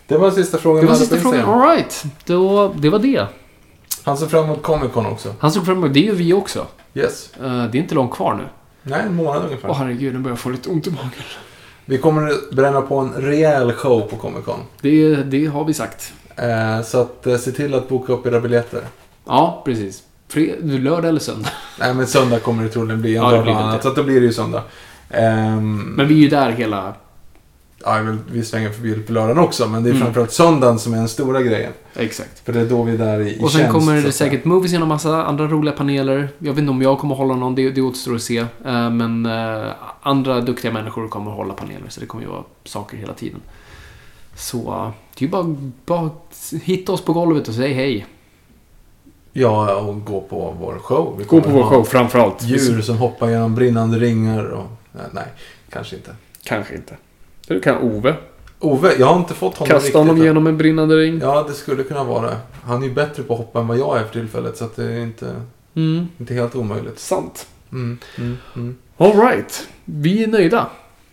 Det 0.06 0.18
var 0.18 0.31
sista 0.31 0.59
frågan 0.59 0.85
Det 0.85 0.90
var 0.90 0.97
sista 0.97 1.16
frågan. 1.16 1.48
Alright, 1.48 2.05
det 2.24 2.89
var 2.90 2.98
det. 2.98 3.27
Han 4.05 4.16
ser 4.16 4.27
fram 4.27 4.44
emot 4.44 4.62
Comic 4.62 4.93
Con 4.93 5.06
också. 5.06 5.35
Han 5.39 5.52
såg 5.52 5.66
fram 5.66 5.77
emot, 5.78 5.94
det 5.94 6.01
gör 6.01 6.14
vi 6.14 6.32
också. 6.32 6.66
Yes. 6.94 7.31
Eh, 7.36 7.43
det 7.43 7.78
är 7.78 7.82
inte 7.82 7.94
långt 7.94 8.12
kvar 8.12 8.35
nu. 8.35 8.44
Nej, 8.82 9.01
en 9.06 9.14
månad 9.14 9.44
ungefär. 9.44 9.70
Åh 9.70 9.77
herregud, 9.78 10.14
nu 10.14 10.20
börjar 10.20 10.32
jag 10.32 10.39
få 10.39 10.51
lite 10.51 10.68
ont 10.68 10.86
i 10.86 10.90
magen. 10.90 11.10
Vi 11.85 11.98
kommer 11.98 12.55
bränna 12.55 12.82
på 12.82 12.98
en 12.98 13.12
rejäl 13.12 13.73
show 13.73 14.01
på 14.01 14.16
Comic 14.16 14.44
Con. 14.44 14.60
Det, 14.81 15.14
det 15.14 15.47
har 15.47 15.64
vi 15.64 15.74
sagt. 15.74 16.12
Eh, 16.36 16.82
så 16.82 17.00
att 17.00 17.26
eh, 17.26 17.36
se 17.36 17.52
till 17.52 17.74
att 17.74 17.88
boka 17.88 18.12
upp 18.12 18.26
era 18.26 18.40
biljetter. 18.40 18.80
Ja, 19.26 19.62
precis. 19.64 20.02
Fred, 20.28 20.82
lördag 20.82 21.08
eller 21.08 21.20
söndag. 21.20 21.48
Nej, 21.80 21.94
men 21.94 22.06
söndag 22.06 22.38
kommer 22.38 22.62
det 22.62 22.68
troligen 22.68 23.00
bli. 23.00 23.16
En 23.16 23.22
Ja, 23.24 23.30
det 23.30 23.42
blir 23.42 23.52
annat. 23.52 23.82
Så 23.82 23.88
att 23.88 23.96
då 23.96 24.02
blir 24.02 24.20
det 24.20 24.26
ju 24.26 24.32
söndag. 24.32 24.62
Ehm, 25.10 25.76
Men 25.96 26.08
vi 26.08 26.14
är 26.14 26.18
ju 26.18 26.28
där 26.28 26.50
hela... 26.50 26.94
ja, 27.84 28.16
vi 28.30 28.44
svänger 28.44 28.70
förbi 28.70 28.94
på 28.94 29.12
lördagen 29.12 29.38
också, 29.38 29.68
men 29.68 29.82
det 29.82 29.88
är 29.88 29.94
Mm. 29.94 30.02
framförallt 30.04 30.32
söndagen 30.32 30.78
som 30.78 30.92
är 30.94 30.96
den 30.98 31.08
stora 31.08 31.42
grejen. 31.42 31.72
Exakt. 31.94 32.38
För 32.44 32.52
det 32.52 32.60
är 32.60 32.64
då 32.66 32.82
vi 32.82 32.92
är 32.94 32.98
där 32.98 33.20
i, 33.20 33.36
i 33.36 33.44
Och 33.44 33.50
sen 33.52 33.60
tjänst, 33.60 33.72
kommer 33.72 34.02
det 34.02 34.12
säkert 34.12 34.44
movies 34.44 34.72
genom 34.72 34.88
massa 34.88 35.24
andra 35.24 35.46
roliga 35.46 35.74
paneler. 35.74 36.28
Jag 36.38 36.52
vet 36.52 36.58
inte 36.58 36.70
om 36.70 36.82
jag 36.82 36.98
kommer 36.98 37.14
hålla 37.14 37.34
någon, 37.34 37.54
det, 37.54 37.70
det 37.70 37.80
återstår 37.82 38.14
att 38.14 38.22
se. 38.22 38.38
Eh, 38.38 38.90
Men 38.90 39.28
andra 40.02 40.40
duktiga 40.40 40.72
människor 40.72 41.08
kommer 41.08 41.30
hålla 41.30 41.54
paneler, 41.54 41.88
så 41.88 42.00
det 42.00 42.06
kommer 42.06 42.24
ju 42.24 42.30
vara 42.30 42.44
saker 42.64 42.96
hela 42.96 43.12
tiden. 43.12 43.40
Så 44.34 44.92
det 45.18 45.24
är 45.24 45.26
ju 45.26 45.30
bara, 45.30 45.56
bara 45.86 46.10
hitta 46.62 46.93
oss 46.93 47.01
på 47.05 47.12
golvet 47.12 47.48
och 47.48 47.55
säg 47.55 47.72
hej. 47.72 48.06
Ja, 49.32 49.76
och 49.76 50.05
gå 50.05 50.20
på 50.20 50.55
vår 50.60 50.78
show. 50.78 51.14
Vi 51.18 51.24
Gå 51.24 51.28
kommer 51.30 51.43
på 51.43 51.51
vår 51.51 51.62
ha 51.62 51.70
show 51.70 51.84
framförallt. 51.84 52.43
Djur 52.43 52.80
som 52.82 52.97
hoppar 52.97 53.28
genom 53.30 53.55
brinnande 53.55 53.98
ringar 53.98 54.44
och... 54.44 54.66
Nej, 55.12 55.24
kanske 55.70 55.97
inte. 55.97 56.14
Kanske 56.44 56.74
inte. 56.74 56.97
Du 57.47 57.60
kan 57.60 57.76
Ove. 57.82 58.14
Ove, 58.60 58.94
jag 58.98 59.06
har 59.06 59.16
inte 59.18 59.34
fått 59.34 59.56
honom 59.56 59.70
Kasta 59.70 59.98
honom 59.98 60.16
än. 60.16 60.22
genom 60.22 60.47
en 60.47 60.56
brinnande 60.56 60.97
ring. 60.97 61.18
Ja, 61.22 61.44
det 61.48 61.55
skulle 61.55 61.82
kunna 61.82 62.05
vara 62.05 62.26
det. 62.30 62.36
Han 62.64 62.82
är 62.82 62.86
ju 62.88 62.94
bättre 62.94 63.22
på 63.22 63.32
att 63.32 63.38
hoppa 63.38 63.60
än 63.60 63.66
vad 63.66 63.78
jag 63.78 63.98
är 63.98 64.05
för 64.05 64.12
tillfället, 64.12 64.56
så 64.56 64.64
att 64.64 64.76
det 64.76 64.84
är 64.84 65.01
inte, 65.01 65.34
Mm, 65.74 66.09
inte 66.18 66.34
helt 66.34 66.55
omöjligt. 66.55 66.98
sant. 66.98 67.47
Mm, 67.72 67.98
mm, 68.18 68.36
mm. 68.56 68.76
Alright, 68.97 69.68
vi 69.84 70.22
är 70.24 70.26
nöjda. 70.26 70.66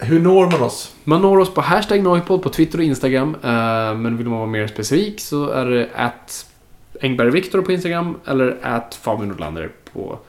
Hur 0.03 0.19
når 0.19 0.51
man 0.51 0.61
oss? 0.61 0.91
Man 1.03 1.21
når 1.21 1.37
oss 1.39 1.53
på 1.53 1.61
hashtag 1.61 2.03
Noipod 2.03 2.41
på 2.43 2.49
Twitter 2.49 2.77
och 2.77 2.83
Instagram. 2.83 3.35
eh, 3.43 3.95
men 3.95 4.17
vill 4.17 4.27
man 4.29 4.37
vara 4.39 4.49
mer 4.49 4.67
specifik 4.67 5.19
så 5.19 5.49
är 5.49 5.65
det 5.65 5.89
att 5.95 6.45
Engberg 7.01 7.29
Viktor 7.29 7.61
på 7.61 7.71
Instagram 7.71 8.15
eller 8.25 8.57
att 8.61 8.95
Fabian 8.95 9.27
Nordlander 9.27 9.69
på 9.93 10.19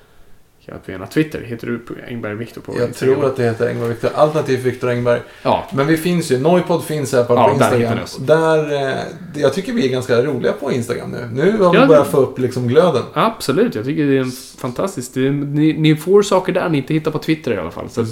inte, 0.67 1.07
Twitter. 1.07 1.41
Heter 1.41 1.67
du 1.67 1.81
Engberg 2.09 2.35
Viktor 2.35 2.61
på 2.61 2.75
Jag 2.79 2.89
Instagram? 2.89 3.15
tror 3.15 3.27
att 3.27 3.37
det 3.37 3.43
heter 3.43 3.69
Engberg 3.69 3.89
Viktor, 3.89 4.11
alternativt 4.15 4.61
Viktor 4.65 4.91
Engberg. 4.91 5.21
Ja, 5.43 5.65
Men 5.75 5.87
vi 5.87 5.97
finns 5.97 6.33
ju, 6.33 6.39
Noipod 6.39 6.85
finns 6.85 7.13
här 7.13 7.25
på, 7.25 7.35
Ja, 7.35 7.49
på 7.49 7.59
där 7.59 7.73
Instagram. 7.75 8.03
oss. 8.03 8.17
Där, 8.17 8.73
eh, 8.91 8.99
jag 9.35 9.53
tycker 9.55 9.73
vi 9.73 9.87
är 9.87 9.93
ganska 9.93 10.23
roliga 10.23 10.53
på 10.53 10.73
Instagram 10.73 11.11
nu. 11.11 11.29
Nu 11.33 11.59
har 11.63 11.73
vi 11.73 11.79
Ja. 11.79 11.87
börjat 11.87 12.11
få 12.11 12.17
upp 12.17 12.39
liksom 12.39 12.69
glöden. 12.69 13.03
absolut. 13.15 13.75
Jag 13.75 13.85
tycker 13.85 14.07
det 14.07 14.17
är 14.17 14.21
en 14.21 14.31
fantastiskt. 14.59 15.15
Ni, 15.17 15.73
ni 15.79 15.97
får 15.97 16.23
saker 16.23 16.53
där 16.53 16.69
ni 16.69 16.79
inte 16.79 16.95
hittar 16.95 17.11
på 17.11 17.19
Twitter 17.19 17.53
i 17.53 17.57
alla 17.59 17.71
fall. 17.71 17.89
Så 17.91 18.01
att, 18.01 18.09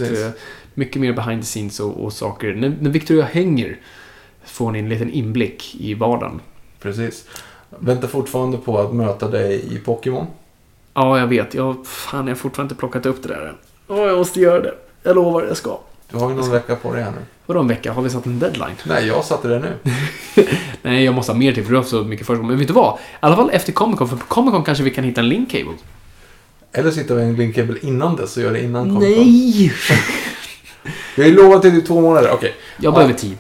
mycket 0.75 1.01
mer 1.01 1.13
behind 1.13 1.43
the 1.43 1.47
scenes 1.47 1.81
och, 1.81 2.05
och 2.05 2.13
saker. 2.13 2.55
När, 2.55 2.77
när 2.81 2.91
Victor 2.91 3.15
och 3.15 3.21
jag 3.21 3.27
hänger 3.27 3.79
får 4.45 4.73
ni 4.73 4.79
en 4.79 4.89
liten 4.89 5.11
inblick 5.11 5.75
i 5.81 5.95
vardagen. 5.95 6.41
Precis. 6.81 7.25
Väntar 7.79 8.09
fortfarande 8.09 8.59
på 8.59 8.79
att 8.79 8.95
möta 8.95 9.29
dig 9.29 9.75
i 9.75 9.79
Pokémon. 9.79 10.27
Ja, 10.95 11.19
jag 11.19 11.27
vet. 11.27 11.55
Jag, 11.55 11.87
fan, 11.87 12.27
jag 12.27 12.35
har 12.35 12.39
fortfarande 12.39 12.73
inte 12.73 12.81
plockat 12.81 13.07
upp 13.07 13.23
det 13.23 13.29
där 13.29 13.47
än. 13.47 13.55
Åh, 13.89 14.07
jag 14.07 14.19
måste 14.19 14.41
göra 14.41 14.61
det. 14.61 14.75
Jag 15.03 15.17
lovar, 15.17 15.43
jag 15.43 15.57
ska. 15.57 15.79
Du 16.11 16.19
har 16.19 16.31
ju 16.31 16.37
någon 16.37 16.51
vecka 16.51 16.77
på 16.77 16.95
dig 16.95 17.03
här 17.03 17.11
nu. 17.11 17.19
Vadå 17.47 17.61
en 17.61 17.69
vecka? 17.69 17.93
Har 17.93 18.03
vi 18.03 18.11
satt 18.11 18.27
en 18.27 18.39
deadline? 18.39 18.77
Nej, 18.87 19.07
jag 19.07 19.25
satte 19.25 19.49
det 19.49 19.59
nu. 19.59 19.93
Nej, 20.83 21.05
jag 21.05 21.15
måste 21.15 21.33
ha 21.33 21.39
mer 21.39 21.53
till 21.53 21.65
för 21.65 21.71
du 21.71 21.77
har 21.77 21.85
så 21.85 22.05
mycket 22.05 22.27
försprång. 22.27 22.47
Men 22.47 22.59
vet 22.59 22.69
du 22.69 22.75
vad? 22.75 22.95
I 22.95 22.99
alla 23.21 23.37
fall 23.37 23.51
efter 23.51 23.73
Comic 23.73 23.99
Con, 23.99 24.09
för 24.09 24.17
på 24.17 24.27
Comic 24.27 24.53
Con 24.53 24.65
kanske 24.65 24.85
vi 24.85 24.91
kan 24.91 25.05
hitta 25.05 25.21
en 25.21 25.29
link 25.29 25.51
cable. 25.51 25.75
Eller 26.73 26.91
sitter 26.91 27.15
vi 27.15 27.23
en 27.23 27.37
linkcable 27.37 27.79
innan 27.83 28.17
dess 28.17 28.37
och 28.37 28.43
gör 28.43 28.53
det 28.53 28.63
innan 28.63 28.95
Comic 28.95 29.17
Con. 29.17 29.25
Nej! 29.25 29.73
Vi 31.17 31.23
har 31.23 31.31
ju 31.31 31.37
lovat 31.37 31.63
till 31.63 31.79
i 31.79 31.83
två 31.83 32.01
månader. 32.01 32.31
Okej. 32.33 32.55
Jag 32.77 32.91
Ja. 32.93 32.95
behöver 32.95 33.15
tid. 33.15 33.39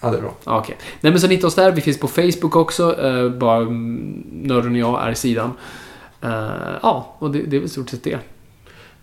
Ja, 0.00 0.10
det 0.10 0.16
är 0.16 0.20
bra. 0.20 0.34
Ja, 0.44 0.58
Okej. 0.58 0.76
Nej, 1.00 1.12
men 1.12 1.20
så 1.20 1.26
hitta 1.26 1.46
oss 1.46 1.54
där. 1.54 1.72
Vi 1.72 1.80
finns 1.80 2.00
på 2.00 2.08
Facebook 2.08 2.56
också. 2.56 2.92
Uh, 2.92 3.30
bara 3.32 3.56
mm, 3.56 4.24
Nörden 4.32 4.72
och 4.72 4.78
jag 4.78 5.08
är 5.08 5.14
sidan. 5.14 5.52
Eh, 6.22 6.30
ja, 6.82 7.16
och 7.18 7.30
det, 7.30 7.42
det 7.42 7.56
är 7.56 7.60
väl 7.60 7.68
stort 7.68 7.90
sett 7.90 8.04
det. 8.04 8.18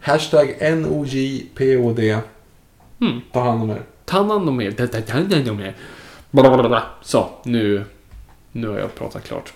Hashtag 0.02 0.56
NOJPOD. 0.62 2.00
Mm. 2.00 3.22
Ta 3.34 3.40
hand 3.40 3.62
om 3.64 3.70
er. 3.70 3.82
Ta 4.06 4.18
hand 4.18 4.50
om 4.50 4.62
er. 4.62 4.72
Ta- 4.72 5.14
hand 5.14 5.50
om 5.50 5.62
er. 5.62 5.76
Så, 7.02 7.30
nu, 7.44 7.84
nu 8.56 8.68
har 8.68 8.80
jag 8.80 8.96
pratat 8.96 9.28
klart. 9.28 9.54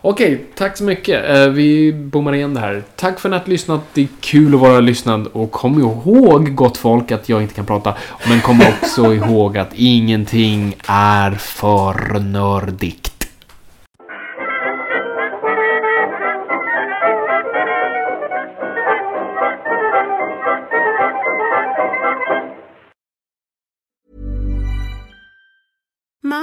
Okej, 0.00 0.44
tack 0.54 0.76
så 0.76 0.84
mycket. 0.84 1.30
Eh, 1.30 1.48
vi 1.48 1.92
bommar 1.92 2.34
igen 2.34 2.54
det 2.54 2.60
här. 2.60 2.82
Tack 2.96 3.20
för 3.20 3.28
att 3.28 3.32
ni 3.32 3.38
har 3.38 3.48
lyssnat. 3.48 3.80
Det 3.94 4.02
är 4.02 4.08
kul 4.20 4.54
att 4.54 4.60
vara 4.60 4.80
lyssnad. 4.80 5.26
Och 5.26 5.50
kom 5.50 5.80
ihåg, 5.80 6.54
gott 6.54 6.76
folk, 6.76 7.12
att 7.12 7.28
jag 7.28 7.42
inte 7.42 7.54
kan 7.54 7.66
prata. 7.66 7.94
Men 8.28 8.40
kom 8.40 8.60
också 8.60 9.14
ihåg 9.14 9.58
att 9.58 9.70
ingenting 9.74 10.76
är 10.86 11.30
för 11.30 12.18
nördigt. 12.18 13.09